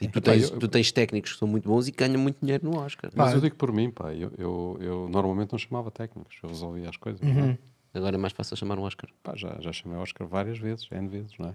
E 0.00 0.08
tu 0.08 0.20
tens, 0.20 0.50
eu- 0.50 0.58
tu 0.58 0.68
tens 0.68 0.92
técnicos 0.92 1.32
que 1.32 1.38
são 1.38 1.48
muito 1.48 1.68
bons 1.68 1.88
e 1.88 1.90
ganham 1.90 2.20
muito 2.20 2.38
dinheiro 2.40 2.64
no 2.70 2.78
Oscar. 2.78 3.10
Mas 3.14 3.30
Pá, 3.30 3.36
eu 3.36 3.40
digo 3.40 3.56
por 3.56 3.72
mim, 3.72 3.90
pá, 3.90 4.12
eu, 4.12 4.30
eu, 4.36 4.78
eu 4.80 5.08
normalmente 5.08 5.52
não 5.52 5.58
chamava 5.58 5.90
técnicos, 5.90 6.36
eu 6.42 6.48
resolvia 6.50 6.88
as 6.88 6.96
coisas. 6.96 7.20
não 7.20 7.44
é? 7.44 7.58
Agora 7.94 8.14
é 8.14 8.18
mais 8.18 8.32
fácil 8.34 8.56
chamar 8.56 8.78
um 8.78 8.82
Oscar. 8.82 9.08
Pá, 9.22 9.34
já, 9.34 9.56
já 9.60 9.72
chamei 9.72 9.96
Oscar 9.98 10.26
várias 10.26 10.58
vezes, 10.58 10.86
N 10.90 11.08
vezes, 11.08 11.32
não 11.38 11.48
é? 11.48 11.54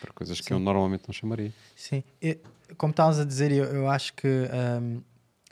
Para 0.00 0.12
coisas 0.14 0.40
que 0.40 0.52
eu 0.52 0.58
normalmente 0.58 1.04
não 1.06 1.12
chamaria. 1.12 1.52
Sim, 1.76 2.02
E, 2.22 2.38
como 2.78 2.90
estavas 2.92 3.20
a 3.20 3.24
dizer, 3.24 3.52
eu, 3.52 3.64
eu 3.66 3.88
acho 3.88 4.14
que 4.14 4.26
hum, 4.80 5.02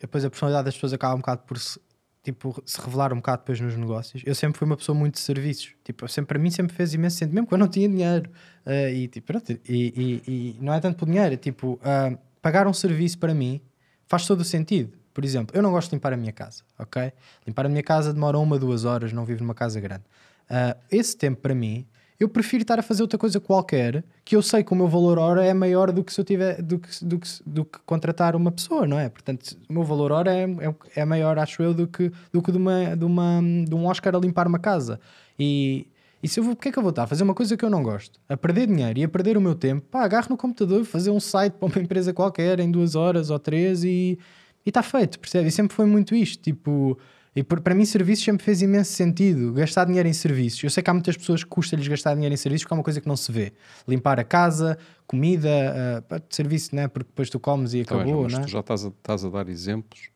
depois 0.01 0.24
a 0.24 0.30
personalidade 0.30 0.64
das 0.64 0.74
pessoas 0.74 0.92
acaba 0.94 1.14
um 1.14 1.18
bocado 1.18 1.42
por 1.42 1.59
se, 1.59 1.78
tipo, 2.23 2.62
se 2.66 2.81
revelar 2.81 3.12
um 3.12 3.16
bocado 3.16 3.39
depois 3.43 3.61
nos 3.61 3.77
negócios. 3.77 4.23
Eu 4.27 4.35
sempre 4.35 4.59
fui 4.59 4.66
uma 4.66 4.77
pessoa 4.77 4.97
muito 4.97 5.14
de 5.14 5.21
serviços, 5.21 5.75
tipo, 5.85 6.07
sempre, 6.09 6.29
para 6.29 6.39
mim 6.39 6.51
sempre 6.51 6.75
fez 6.77 6.93
imenso 6.95 7.16
sentido, 7.16 7.35
mesmo 7.35 7.47
quando 7.47 7.61
eu 7.62 7.66
não 7.66 7.71
tinha 7.73 7.89
dinheiro. 7.89 8.31
Ah, 8.66 8.91
e, 8.91 9.09
tipo, 9.09 9.27
pronto, 9.27 9.51
e, 9.51 9.59
e- 9.68 10.23
e 10.27 10.57
não 10.61 10.73
é 10.75 10.81
tanto 10.81 10.97
por 10.99 11.07
dinheiro, 11.07 11.35
é 11.35 11.37
tipo, 11.37 11.79
ah, 11.83 12.16
pagar 12.43 12.66
um 12.66 12.73
serviço 12.73 13.18
para 13.18 13.35
mim 13.35 13.61
faz 14.07 14.27
todo 14.27 14.41
o 14.41 14.45
sentido. 14.45 14.99
Por 15.14 15.25
exemplo, 15.25 15.57
eu 15.57 15.62
não 15.62 15.71
gosto 15.73 15.91
de 15.91 15.97
limpar 15.97 16.12
a 16.12 16.16
minha 16.16 16.33
casa, 16.33 16.62
ok? 16.79 17.12
Limpar 17.47 17.66
a 17.66 17.68
minha 17.68 17.83
casa 17.83 18.12
demora 18.12 18.39
uma, 18.39 18.59
duas 18.59 18.85
horas, 18.85 19.12
não 19.12 19.24
vivo 19.24 19.43
numa 19.43 19.55
casa 19.55 19.81
grande. 19.81 20.05
Ah, 20.49 20.77
esse 20.90 21.16
tempo 21.16 21.40
para 21.40 21.55
mim, 21.55 21.86
eu 22.20 22.28
prefiro 22.28 22.60
estar 22.60 22.78
a 22.78 22.82
fazer 22.82 23.01
outra 23.01 23.18
coisa 23.18 23.40
qualquer 23.40 24.05
que 24.22 24.36
eu 24.36 24.42
sei 24.42 24.62
que 24.62 24.72
o 24.72 24.76
meu 24.76 24.86
valor 24.86 25.18
hora 25.18 25.42
é 25.42 25.55
maior 25.55 25.90
do 25.90 26.05
que 26.05 26.12
se 26.12 26.20
eu 26.20 26.24
tiver 26.24 26.60
do 26.60 26.78
que, 26.78 27.02
do 27.02 27.18
que, 27.18 27.28
do 27.47 27.64
que 27.64 27.78
contratar 27.86 28.36
uma 28.36 28.52
pessoa, 28.52 28.86
não 28.86 28.98
é? 28.98 29.09
Portanto, 29.09 29.56
o 29.66 29.72
meu 29.72 29.82
valor 29.82 30.12
hora 30.12 30.30
é, 30.30 30.44
é, 30.44 31.01
é 31.01 31.05
maior, 31.06 31.38
acho 31.38 31.62
eu, 31.62 31.72
do 31.72 31.88
que, 31.88 32.12
do 32.30 32.42
que 32.42 32.52
de, 32.52 32.59
uma, 32.59 32.94
de, 32.94 33.05
uma, 33.06 33.40
de 33.66 33.74
um 33.74 33.86
Oscar 33.86 34.14
a 34.14 34.18
limpar 34.18 34.47
uma 34.47 34.59
casa. 34.59 35.01
E, 35.38 35.86
e 36.22 36.28
se 36.28 36.38
eu 36.38 36.44
vou, 36.44 36.55
porque 36.55 36.68
é 36.68 36.72
que 36.72 36.78
eu 36.78 36.82
vou 36.82 36.90
estar 36.90 37.05
a 37.05 37.06
fazer 37.06 37.22
uma 37.22 37.32
coisa 37.32 37.56
que 37.56 37.64
eu 37.64 37.70
não 37.70 37.82
gosto? 37.82 38.20
A 38.28 38.36
perder 38.36 38.66
dinheiro 38.66 38.98
e 38.98 39.05
a 39.05 39.09
perder 39.09 39.38
o 39.38 39.40
meu 39.40 39.55
tempo, 39.55 39.86
pá, 39.90 40.05
agarro 40.05 40.26
no 40.28 40.36
computador, 40.36 40.84
fazer 40.84 41.10
um 41.10 41.20
site 41.20 41.55
para 41.55 41.66
uma 41.66 41.78
empresa 41.80 42.12
qualquer 42.12 42.60
em 42.60 42.70
duas 42.70 42.94
horas 42.94 43.30
ou 43.30 43.38
três 43.38 43.82
e 43.82 44.18
está 44.64 44.82
feito, 44.82 45.18
percebe? 45.18 45.48
E 45.48 45.51
sempre 45.51 45.74
foi 45.74 45.86
muito 45.86 46.14
isto, 46.14 46.42
tipo. 46.42 46.98
E 47.35 47.44
para 47.44 47.74
mim, 47.77 47.85
serviços 47.85 48.24
sempre 48.24 48.44
fez 48.44 48.61
imenso 48.61 48.93
sentido. 48.93 49.52
Gastar 49.52 49.85
dinheiro 49.85 50.09
em 50.09 50.12
serviços. 50.12 50.62
Eu 50.65 50.70
sei 50.70 50.82
que 50.82 50.90
há 50.90 50.93
muitas 50.93 51.16
pessoas 51.16 51.44
que 51.44 51.48
custa-lhes 51.51 51.86
gastar 51.86 52.15
dinheiro 52.15 52.35
em 52.35 52.36
serviços 52.36 52.65
porque 52.65 52.74
é 52.74 52.77
uma 52.77 52.82
coisa 52.82 53.01
que 53.01 53.07
não 53.07 53.16
se 53.16 53.31
vê. 53.31 53.52
Limpar 53.86 54.19
a 54.19 54.24
casa, 54.24 54.77
comida, 55.07 56.05
pá, 56.09 56.20
serviço, 56.28 56.74
né? 56.74 56.89
porque 56.89 57.09
depois 57.09 57.31
tu 57.31 57.39
comes 57.39 57.73
e 57.73 57.85
Tá 57.85 57.94
bem, 57.94 58.02
acabou, 58.05 58.24
mas 58.24 58.32
né? 58.35 58.40
tu 58.40 58.48
já 58.48 58.61
estás 58.61 58.85
a, 58.85 58.89
estás 58.89 59.24
a 59.24 59.28
dar 59.28 59.48
exemplos 59.48 60.11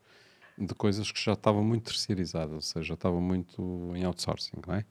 de 0.57 0.73
coisas 0.75 1.09
que 1.11 1.23
já 1.23 1.33
estavam 1.33 1.63
muito 1.63 1.83
terceirizadas, 1.91 2.53
ou 2.53 2.61
seja, 2.61 2.87
já 2.89 2.93
estavam 2.95 3.21
muito 3.21 3.91
em 3.95 4.03
outsourcing, 4.03 4.57
não 4.67 4.75
é? 4.75 4.83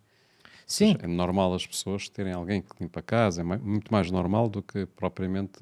Sim, 0.66 0.96
É 1.02 1.06
normal 1.06 1.52
as 1.54 1.66
pessoas 1.66 2.08
terem 2.08 2.32
alguém 2.32 2.62
que 2.62 2.70
limpa 2.80 3.00
a 3.00 3.02
casa, 3.02 3.42
é 3.42 3.44
muito 3.44 3.92
mais 3.92 4.10
normal 4.10 4.48
do 4.48 4.62
que 4.62 4.86
propriamente 4.86 5.58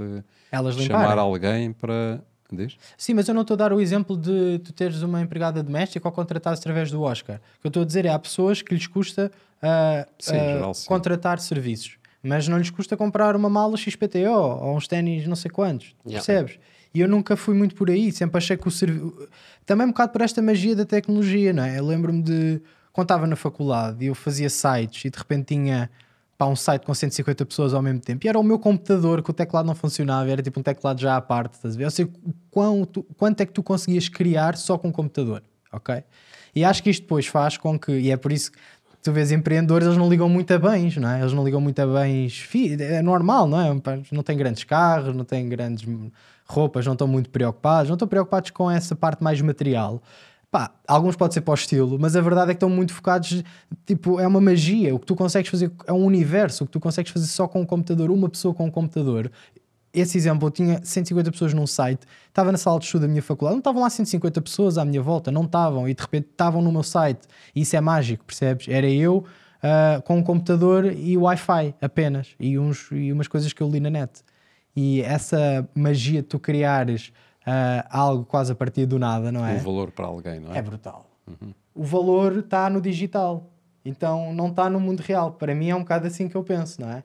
elas 0.51 0.77
chamar 0.77 1.01
limparem. 1.01 1.19
alguém 1.19 1.73
para. 1.73 2.23
Diz? 2.53 2.77
Sim, 2.97 3.15
mas 3.15 3.27
eu 3.29 3.35
não 3.35 3.43
estou 3.43 3.55
a 3.55 3.59
dar 3.59 3.73
o 3.73 3.81
exemplo 3.81 4.17
de 4.17 4.61
tu 4.61 4.73
teres 4.73 5.03
uma 5.03 5.21
empregada 5.21 5.63
doméstica 5.63 6.07
ou 6.07 6.13
contratares 6.13 6.61
através 6.61 6.91
do 6.91 7.03
Oscar. 7.03 7.37
O 7.37 7.61
que 7.61 7.67
eu 7.67 7.69
estou 7.69 7.83
a 7.83 7.87
dizer 7.87 8.05
é 8.05 8.11
há 8.11 8.19
pessoas 8.19 8.61
que 8.61 8.75
lhes 8.75 8.87
custa 8.87 9.31
ah, 9.63 10.07
Sim, 10.19 10.37
ah, 10.37 10.53
geral, 10.55 10.73
contratar 10.87 11.41
serviços, 11.41 11.97
mas 12.23 12.47
não 12.49 12.59
lhes 12.59 12.71
custa 12.71 12.97
comprar 12.97 13.35
uma 13.35 13.49
mala 13.49 13.77
XPTO 13.77 14.29
ou 14.29 14.77
uns 14.77 14.87
ténis 14.87 15.27
não 15.27 15.37
sei 15.37 15.51
quantos. 15.51 15.95
Yeah. 16.07 16.25
Percebes? 16.25 16.59
E 16.95 17.01
eu 17.01 17.09
nunca 17.09 17.37
fui 17.37 17.55
muito 17.55 17.75
por 17.75 17.89
aí, 17.89 18.13
sempre 18.13 18.37
achei 18.37 18.57
que 18.57 18.69
o 18.69 18.71
serviço. 18.71 19.29
Também 19.65 19.87
um 19.87 19.91
bocado 19.91 20.13
por 20.13 20.21
esta 20.21 20.43
magia 20.43 20.77
da 20.77 20.85
tecnologia, 20.85 21.53
não 21.53 21.63
é? 21.63 21.79
Eu 21.79 21.87
lembro-me 21.87 22.23
de 22.23 22.61
quando 22.93 23.07
estava 23.07 23.27
na 23.27 23.37
faculdade 23.37 24.05
e 24.05 24.09
eu 24.09 24.15
fazia 24.15 24.51
sites 24.51 25.07
e 25.07 25.11
de 25.11 25.19
repente 25.19 25.55
tinha 25.55 25.91
pá, 26.43 26.47
um 26.47 26.57
site 26.57 26.85
com 26.85 26.93
150 26.93 27.47
pessoas 27.47 27.73
ao 27.73 27.81
mesmo 27.81 28.01
tempo 28.01 28.27
e 28.27 28.29
era 28.29 28.39
o 28.39 28.43
meu 28.43 28.59
computador 28.59 29.23
que 29.23 29.31
o 29.31 29.33
teclado 29.33 29.67
não 29.67 29.75
funcionava, 29.75 30.29
era 30.29 30.43
tipo 30.43 30.59
um 30.59 30.63
teclado 30.63 31.01
já 31.01 31.17
à 31.17 31.21
parte, 31.21 31.55
estás 31.55 31.77
a 31.77 31.79
ver? 31.79 31.87
O 31.87 32.33
quanto, 32.51 33.03
quanto 33.17 33.41
é 33.41 33.47
que 33.47 33.53
tu 33.53 33.63
conseguias 33.63 34.09
criar 34.09 34.57
só 34.57 34.77
com 34.77 34.89
o 34.89 34.93
computador, 34.93 35.43
ok? 35.73 36.03
E 36.55 36.65
acho 36.65 36.83
que 36.83 36.91
isto 36.91 37.03
depois 37.03 37.27
faz 37.27 37.57
com 37.57 37.79
que, 37.79 37.93
e 37.93 38.11
é 38.11 38.17
por 38.17 38.33
isso 38.33 38.51
que 38.51 38.59
tu 39.03 39.13
vês 39.13 39.31
empreendedores, 39.31 39.87
eles 39.87 39.97
não 39.97 40.09
ligam 40.09 40.29
muito 40.29 40.53
a 40.53 40.59
bens, 40.59 40.97
não 40.97 41.09
é? 41.09 41.21
Eles 41.21 41.33
não 41.33 41.45
ligam 41.45 41.61
muito 41.61 41.79
a 41.81 41.87
bens, 41.87 42.49
é 42.81 43.01
normal, 43.01 43.47
não 43.47 43.61
é? 43.61 44.01
Não 44.11 44.23
têm 44.23 44.37
grandes 44.37 44.65
carros, 44.65 45.15
não 45.15 45.25
têm 45.25 45.49
grandes 45.49 45.87
roupas, 46.47 46.85
não 46.85 46.95
estão 46.95 47.07
muito 47.07 47.31
preocupados, 47.31 47.89
não 47.89 47.95
estão 47.95 48.09
preocupados 48.09 48.51
com 48.51 48.71
essa 48.71 48.97
parte 48.97 49.23
mais 49.23 49.41
material. 49.41 50.03
Pá, 50.53 50.71
alguns 50.87 51.17
pode 51.17 51.33
ser 51.33 51.41
para 51.41 51.53
o 51.53 51.55
estilo, 51.55 51.99
mas 51.99 52.15
a 52.15 52.21
verdade 52.21 52.51
é 52.51 52.55
que 52.55 52.59
estão 52.59 52.69
muito 52.69 52.93
focados, 52.93 53.43
tipo, 53.87 54.21
é 54.21 54.27
uma 54.27 54.39
magia, 54.39 54.95
o 54.95 54.99
que 54.99 55.07
tu 55.07 55.17
consegues 55.17 55.51
fazer 55.51 55.73
é 55.87 55.93
um 55.95 56.05
universo, 56.05 56.65
o 56.65 56.67
que 56.67 56.73
tu 56.73 56.79
consegues 56.79 57.11
fazer 57.11 57.27
só 57.27 57.49
com 57.49 57.63
um 57.63 57.65
computador, 57.65 58.11
uma 58.11 58.29
pessoa 58.29 58.53
com 58.53 58.67
um 58.67 58.71
computador. 58.71 59.33
Esse 59.95 60.19
exemplo, 60.19 60.49
eu 60.49 60.51
tinha 60.51 60.79
150 60.85 61.33
pessoas 61.33 61.55
num 61.55 61.67
site, 61.67 62.07
estava 62.29 62.53
na 62.53 62.59
sala 62.59 62.79
de 62.79 62.85
estudo 62.85 63.01
da 63.01 63.09
minha 63.09 63.23
faculdade, 63.23 63.55
não 63.55 63.61
estavam 63.61 63.81
lá 63.81 63.89
150 63.89 64.43
pessoas 64.43 64.77
à 64.77 64.85
minha 64.85 65.01
volta, 65.01 65.31
não 65.31 65.45
estavam, 65.45 65.89
e 65.89 65.95
de 65.95 66.03
repente 66.03 66.29
estavam 66.31 66.61
no 66.61 66.71
meu 66.71 66.83
site, 66.83 67.23
isso 67.57 67.75
é 67.75 67.81
mágico, 67.81 68.23
percebes? 68.23 68.69
Era 68.69 68.91
eu 68.91 69.25
ah, 69.63 70.03
com 70.05 70.19
um 70.19 70.23
computador 70.23 70.85
e 70.85 71.17
Wi-Fi 71.17 71.77
apenas, 71.81 72.35
e, 72.39 72.59
uns, 72.59 72.91
e 72.93 73.11
umas 73.11 73.27
coisas 73.27 73.55
que 73.55 73.63
eu 73.63 73.71
li 73.71 73.81
na 73.81 73.89
net. 73.89 74.23
E 74.77 75.01
essa 75.03 75.67
magia 75.75 76.21
de 76.21 76.29
tu 76.29 76.39
criares 76.39 77.11
ah, 77.47 77.87
algo 77.91 78.25
quase 78.25 78.53
a 78.53 78.55
partir 78.55 78.87
do 78.87 78.99
nada, 78.99 79.33
não 79.33 79.47
é? 79.47 79.55
Um 79.55 79.59
valor 79.59 79.91
para 79.91 80.07
alguém, 80.07 80.41
não 80.41 80.55
é? 80.55 80.59
É 80.59 80.63
brutal. 80.63 81.07
O 81.75 81.85
valor 81.85 82.39
está 82.39 82.69
no 82.69 82.81
digital. 82.81 83.51
Então 83.85 84.33
não 84.33 84.49
está 84.49 84.71
no 84.71 84.79
mundo 84.79 85.01
real. 85.01 85.33
Para 85.33 85.55
mim 85.55 85.71
é 85.71 85.75
um 85.75 85.81
bocado 85.81 86.07
assim 86.07 86.29
que 86.29 86.37
eu 86.37 86.45
penso, 86.45 86.81
não 86.81 86.91
é? 86.91 87.03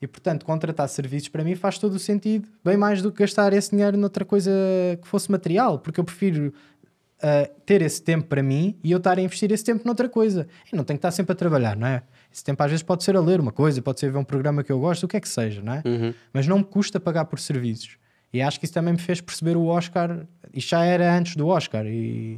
E 0.00 0.06
portanto, 0.06 0.44
contratar 0.44 0.88
serviços 0.88 1.28
para 1.28 1.42
mim 1.42 1.54
faz 1.54 1.78
todo 1.78 1.94
o 1.94 1.98
sentido, 1.98 2.48
bem 2.62 2.76
mais 2.76 3.00
do 3.00 3.10
que 3.10 3.20
gastar 3.20 3.52
esse 3.52 3.70
dinheiro 3.70 3.96
noutra 3.96 4.24
coisa 4.24 4.50
que 5.00 5.08
fosse 5.08 5.30
material, 5.30 5.78
porque 5.78 5.98
eu 5.98 6.04
prefiro 6.04 6.52
ah, 7.22 7.48
ter 7.64 7.80
esse 7.80 8.02
tempo 8.02 8.26
para 8.26 8.42
mim 8.42 8.78
e 8.84 8.92
eu 8.92 8.98
estar 8.98 9.18
a 9.18 9.22
investir 9.22 9.50
esse 9.50 9.64
tempo 9.64 9.82
noutra 9.86 10.08
coisa. 10.08 10.46
E 10.70 10.76
não 10.76 10.84
tenho 10.84 10.98
que 10.98 11.06
estar 11.06 11.10
sempre 11.10 11.32
a 11.32 11.34
trabalhar, 11.34 11.74
não 11.76 11.86
é? 11.86 12.02
Esse 12.32 12.44
tempo 12.44 12.62
às 12.62 12.70
vezes 12.70 12.82
pode 12.82 13.02
ser 13.04 13.16
a 13.16 13.20
ler 13.20 13.40
uma 13.40 13.52
coisa, 13.52 13.80
pode 13.80 14.00
ser 14.00 14.10
ver 14.10 14.18
um 14.18 14.24
programa 14.24 14.62
que 14.62 14.70
eu 14.70 14.78
gosto, 14.78 15.04
o 15.04 15.08
que 15.08 15.16
é 15.16 15.20
que 15.20 15.28
seja, 15.28 15.62
não 15.62 15.72
é? 15.72 15.82
Mas 16.32 16.46
não 16.46 16.58
me 16.58 16.64
custa 16.64 16.98
pagar 17.00 17.24
por 17.26 17.38
serviços. 17.38 17.96
E 18.34 18.42
acho 18.42 18.58
que 18.58 18.64
isso 18.66 18.74
também 18.74 18.92
me 18.94 18.98
fez 18.98 19.20
perceber 19.20 19.56
o 19.56 19.66
Oscar. 19.66 20.26
Isto 20.52 20.70
já 20.70 20.84
era 20.84 21.16
antes 21.16 21.36
do 21.36 21.46
Oscar. 21.46 21.86
E 21.86 22.34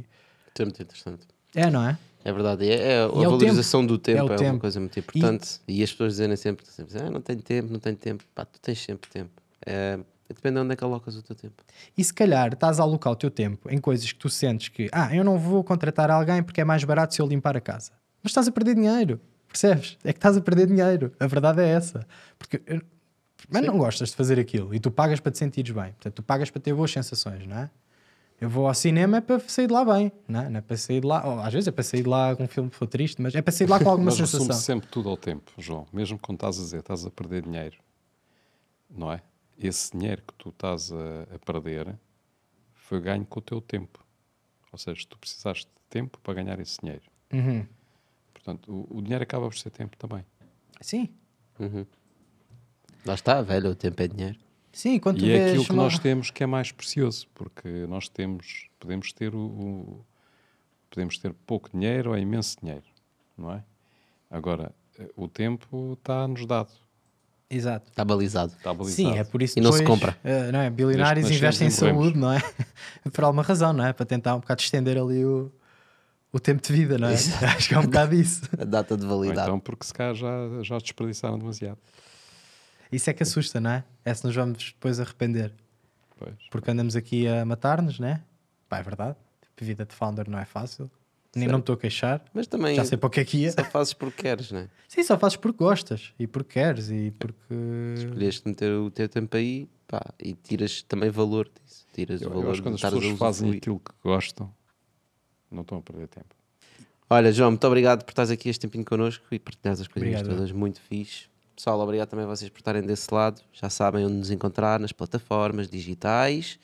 Isso 0.53 0.61
é 0.61 0.65
muito 0.65 0.81
interessante. 0.81 1.25
é, 1.55 1.69
não 1.71 1.87
é? 1.89 1.97
É 2.23 2.31
verdade, 2.31 2.69
é, 2.69 2.73
é 2.75 2.97
a 3.03 3.07
E 3.07 3.21
é 3.21 3.25
valorização 3.25 3.81
tempo. 3.81 3.93
do 3.93 3.97
tempo 3.97 4.17
É 4.17 4.21
é, 4.21 4.23
uma 4.29 4.35
tempo. 4.37 4.59
coisa 4.59 4.79
muito 4.79 4.99
importante. 4.99 5.59
E, 5.67 5.81
as 5.81 5.91
pessoas 5.91 6.13
dizerem 6.13 6.35
sempre, 6.35 6.65
sempre 6.67 6.97
ah, 6.99 7.09
não 7.09 7.21
tenho 7.21 7.41
tempo, 7.41 7.71
não 7.71 7.79
tenho 7.79 7.95
tempo. 7.95 8.23
Pá, 8.35 8.45
tu 8.45 8.59
tens 8.59 8.79
sempre 8.83 9.09
tempo. 9.09 9.31
É, 9.65 9.97
depende 10.27 10.55
de 10.55 10.61
onde 10.61 10.73
é 10.73 10.75
que 10.75 10.83
alocas 10.83 11.15
o 11.15 11.23
teu 11.23 11.35
tempo. 11.35 11.63
E 11.97 12.03
se 12.03 12.13
calhar 12.13 12.53
estás 12.53 12.79
a 12.79 12.83
alocar 12.83 13.13
o 13.13 13.15
teu 13.15 13.31
tempo 13.31 13.67
em 13.71 13.77
coisas 13.79 14.11
que 14.11 14.19
tu 14.19 14.29
sentes 14.29 14.67
que, 14.67 14.89
ah, 14.91 15.15
eu 15.15 15.23
não 15.23 15.39
vou 15.39 15.63
contratar 15.63 16.11
alguém 16.11 16.43
porque 16.43 16.61
é 16.61 16.65
mais 16.65 16.83
barato 16.83 17.15
se 17.15 17.21
eu 17.21 17.25
limpar 17.27 17.55
a 17.57 17.61
casa. 17.61 17.91
Mas 18.21 18.31
estás 18.31 18.47
a 18.47 18.51
perder 18.51 18.75
dinheiro, 18.75 19.21
percebes? 19.47 19.97
É 20.03 20.11
que 20.11 20.19
estás 20.19 20.35
a 20.37 20.41
perder 20.41 20.67
dinheiro. 20.67 21.11
A 21.19 21.27
verdade 21.27 21.61
é 21.61 21.69
essa. 21.69 22.05
Porque, 22.37 22.61
mas 23.49 23.65
não 23.65 23.77
gostas 23.77 24.09
de 24.09 24.15
fazer 24.15 24.39
aquilo 24.39 24.73
e 24.73 24.79
tu 24.79 24.89
pagas 24.91 25.19
para 25.19 25.31
te 25.31 25.37
sentires 25.37 25.71
bem. 25.71 25.91
Portanto, 25.93 26.13
tu 26.15 26.23
pagas 26.23 26.49
para 26.49 26.61
ter 26.61 26.73
boas 26.73 26.91
sensações, 26.91 27.45
não 27.45 27.57
é? 27.57 27.69
Eu 28.39 28.49
vou 28.49 28.67
ao 28.67 28.73
cinema 28.73 29.17
é 29.17 29.21
para 29.21 29.39
sair 29.39 29.65
de 29.65 29.73
lá 29.73 29.83
bem, 29.83 30.11
não 30.27 30.41
é? 30.41 30.49
Não 30.49 30.57
é 30.59 30.61
para 30.61 30.77
sair 30.77 31.01
de 31.01 31.07
lá, 31.07 31.25
ou 31.25 31.39
às 31.39 31.51
vezes 31.51 31.67
é 31.67 31.71
para 31.71 31.83
sair 31.83 32.03
de 32.03 32.09
lá 32.09 32.35
com 32.35 32.43
um 32.43 32.47
filme 32.47 32.69
que 32.69 32.75
for 32.75 32.85
triste, 32.87 33.19
mas 33.19 33.33
é 33.33 33.41
para 33.41 33.51
sair 33.51 33.65
de 33.65 33.71
lá 33.71 33.79
com 33.79 33.89
alguma 33.89 34.05
Mas 34.05 34.15
sensação. 34.15 34.39
resume 34.45 34.61
sempre 34.61 34.87
tudo 34.89 35.09
ao 35.09 35.17
tempo, 35.17 35.51
João. 35.57 35.87
Mesmo 35.91 36.19
quando 36.19 36.37
estás 36.37 36.59
a 36.59 36.61
dizer 36.61 36.79
estás 36.79 37.03
a 37.05 37.09
perder 37.09 37.41
dinheiro, 37.41 37.77
não 38.89 39.11
é? 39.11 39.21
Esse 39.57 39.91
dinheiro 39.97 40.21
que 40.21 40.33
tu 40.35 40.49
estás 40.49 40.91
a, 40.91 41.35
a 41.35 41.39
perder 41.39 41.95
foi 42.75 43.01
ganho 43.01 43.25
com 43.25 43.39
o 43.39 43.41
teu 43.41 43.59
tempo. 43.59 44.05
Ou 44.71 44.77
seja, 44.77 45.03
tu 45.09 45.17
precisaste 45.17 45.65
de 45.65 45.71
tempo 45.89 46.19
para 46.21 46.35
ganhar 46.35 46.59
esse 46.59 46.77
dinheiro. 46.79 47.03
Uhum. 47.33 47.65
Portanto, 48.33 48.71
o, 48.71 48.99
o 48.99 49.01
dinheiro 49.01 49.23
acaba 49.23 49.47
por 49.49 49.57
ser 49.57 49.71
tempo 49.71 49.97
também. 49.97 50.23
Sim, 50.79 51.09
Lá 53.07 53.13
está, 53.15 53.41
velho, 53.41 53.71
o 53.71 53.75
tempo 53.75 54.01
é 54.01 54.07
dinheiro. 54.07 54.37
sim, 54.71 54.99
quando 54.99 55.19
tu 55.19 55.25
e 55.25 55.31
é 55.31 55.37
vês 55.37 55.47
aquilo 55.49 55.65
que 55.65 55.71
uma- 55.71 55.83
nós 55.83 55.97
temos 55.99 56.29
que 56.29 56.43
é 56.43 56.45
mais 56.47 56.71
precioso, 56.71 57.27
porque 57.33 57.67
nós 57.87 58.07
temos, 58.09 58.67
podemos 58.79 59.11
ter 59.13 59.33
o, 59.33 59.39
o- 59.39 60.05
podemos 60.89 61.17
ter 61.17 61.33
pouco 61.45 61.69
dinheiro 61.71 62.11
ou 62.11 62.17
imenso 62.17 62.57
dinheiro, 62.61 62.83
não 63.37 63.51
é? 63.51 63.63
Agora, 64.29 64.71
eh, 64.99 65.09
o 65.15 65.27
tempo 65.27 65.93
está-nos 65.93 66.45
dado, 66.45 66.69
Exato. 67.49 67.89
Está 67.89 68.03
balizado. 68.03 68.51
está 68.57 68.73
balizado. 68.73 68.95
Sim, 69.13 69.17
é 69.17 69.23
por 69.23 69.41
isso 69.41 69.57
E 69.57 69.61
não 69.61 69.71
se 69.71 69.81
compra. 69.85 70.17
eh, 70.21 70.51
não 70.51 70.59
é? 70.59 70.69
Bilionários 70.69 71.29
que 71.29 71.33
investem 71.33 71.67
em 71.69 71.71
saúde, 71.71 72.17
não 72.19 72.33
é? 72.33 72.39
por 73.13 73.23
alguma 73.23 73.41
razão, 73.41 73.71
não 73.71 73.85
é? 73.85 73.93
Para 73.93 74.05
tentar 74.05 74.35
um 74.35 74.41
bocado 74.41 74.61
estender 74.61 74.97
ali 74.97 75.23
o, 75.23 75.49
o 76.33 76.41
tempo 76.41 76.61
de 76.61 76.73
vida, 76.73 76.97
não 76.97 77.07
é? 77.07 77.13
Acho 77.55 77.69
que 77.69 77.73
é 77.73 77.79
um 77.79 77.83
bocado 77.85 78.13
isso. 78.15 78.41
A 78.59 78.65
data 78.65 78.97
de 78.97 79.05
Ou 79.05 79.09
validade. 79.09 79.47
então 79.47 79.61
porque 79.61 79.85
se 79.85 79.93
calhar 79.93 80.13
já, 80.13 80.29
já 80.61 80.77
desperdiçaram 80.77 81.39
demasiado. 81.39 81.77
Isso 82.91 83.09
é 83.09 83.13
que 83.13 83.23
assusta, 83.23 83.59
não 83.59 83.71
é? 83.71 83.83
É 84.05 84.13
se 84.13 84.25
nos 84.25 84.35
vamos 84.35 84.71
depois 84.73 84.99
arrepender. 84.99 85.53
Pois. 86.17 86.35
Porque 86.49 86.71
andamos 86.71 86.95
aqui 86.95 87.27
a 87.27 87.45
matar-nos, 87.45 87.99
né? 87.99 88.23
Pá, 88.67 88.79
é 88.79 88.83
verdade. 88.83 89.17
Tipo, 89.41 89.65
vida 89.65 89.85
de 89.85 89.93
founder 89.93 90.29
não 90.29 90.39
é 90.39 90.45
fácil. 90.45 90.89
Nem 91.35 91.47
não 91.47 91.55
me 91.55 91.59
estou 91.61 91.75
a 91.75 91.77
queixar. 91.77 92.23
Mas 92.33 92.47
também 92.47 92.75
Já 92.75 92.85
sei 92.85 92.97
para 92.97 93.07
o 93.07 93.09
que 93.09 93.19
é 93.19 93.25
que 93.25 93.37
ia. 93.37 93.51
só 93.51 93.63
fazes 93.63 93.93
porque 93.93 94.23
queres, 94.23 94.51
não 94.51 94.61
é? 94.61 94.69
Sim, 94.87 95.03
só 95.03 95.17
fazes 95.19 95.35
porque 95.37 95.57
gostas 95.57 96.13
e 96.17 96.25
porque 96.25 96.53
queres 96.53 96.89
e 96.89 97.11
porque. 97.11 97.53
Escolheste 97.95 98.47
meter 98.47 98.71
o 98.71 98.89
teu 98.89 99.07
tempo 99.07 99.37
aí 99.37 99.69
pá, 99.87 100.01
e 100.19 100.33
tiras 100.33 100.81
também 100.81 101.09
valor 101.09 101.47
disso. 101.49 101.85
Tiras 101.93 102.21
Eu, 102.21 102.29
o 102.29 102.31
eu 102.31 102.35
valor 102.39 102.51
acho 102.51 102.61
que 102.61 102.67
quando 102.67 102.77
de 102.77 102.85
as 102.85 102.93
pessoas 102.93 103.17
fazem 103.19 103.51
aquilo 103.51 103.79
que 103.79 103.91
gostam, 104.03 104.51
não 105.51 105.61
estão 105.61 105.77
a 105.77 105.81
perder 105.81 106.07
tempo. 106.07 106.35
Olha, 107.09 107.31
João, 107.31 107.51
muito 107.51 107.65
obrigado 107.67 108.03
por 108.03 108.11
estares 108.11 108.31
aqui 108.31 108.49
este 108.49 108.61
tempinho 108.61 108.83
connosco 108.83 109.23
e 109.31 109.39
partilhares 109.39 109.79
as 109.79 109.87
Obrigado. 109.87 110.27
todas, 110.27 110.51
muito 110.51 110.81
fixe. 110.81 111.29
Pessoal, 111.57 111.79
obrigado 111.79 112.07
também 112.09 112.23
a 112.23 112.27
vocês 112.27 112.51
por 112.51 112.59
estarem 112.59 112.83
desse 112.83 113.11
lado. 113.11 113.41
Já 113.51 113.67
sabem 113.67 114.05
onde 114.05 114.13
nos 114.13 114.29
encontrar 114.29 114.79
nas 114.79 114.91
plataformas 114.91 115.67
digitais. 115.67 116.59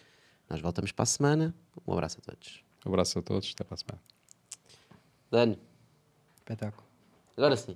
Nós 0.48 0.62
voltamos 0.62 0.92
para 0.92 1.02
a 1.02 1.06
semana. 1.08 1.56
Um 1.88 1.94
abraço 1.94 2.20
a 2.20 2.22
todos. 2.22 2.64
Um 2.86 2.90
abraço 2.90 3.18
a 3.18 3.22
todos, 3.24 3.52
até 3.56 3.64
para 3.64 3.74
a 3.74 3.78
semana. 3.78 4.02
Dani, 5.32 5.60
Espetáculo. 6.38 6.88
agora 7.36 7.58
sim. 7.58 7.76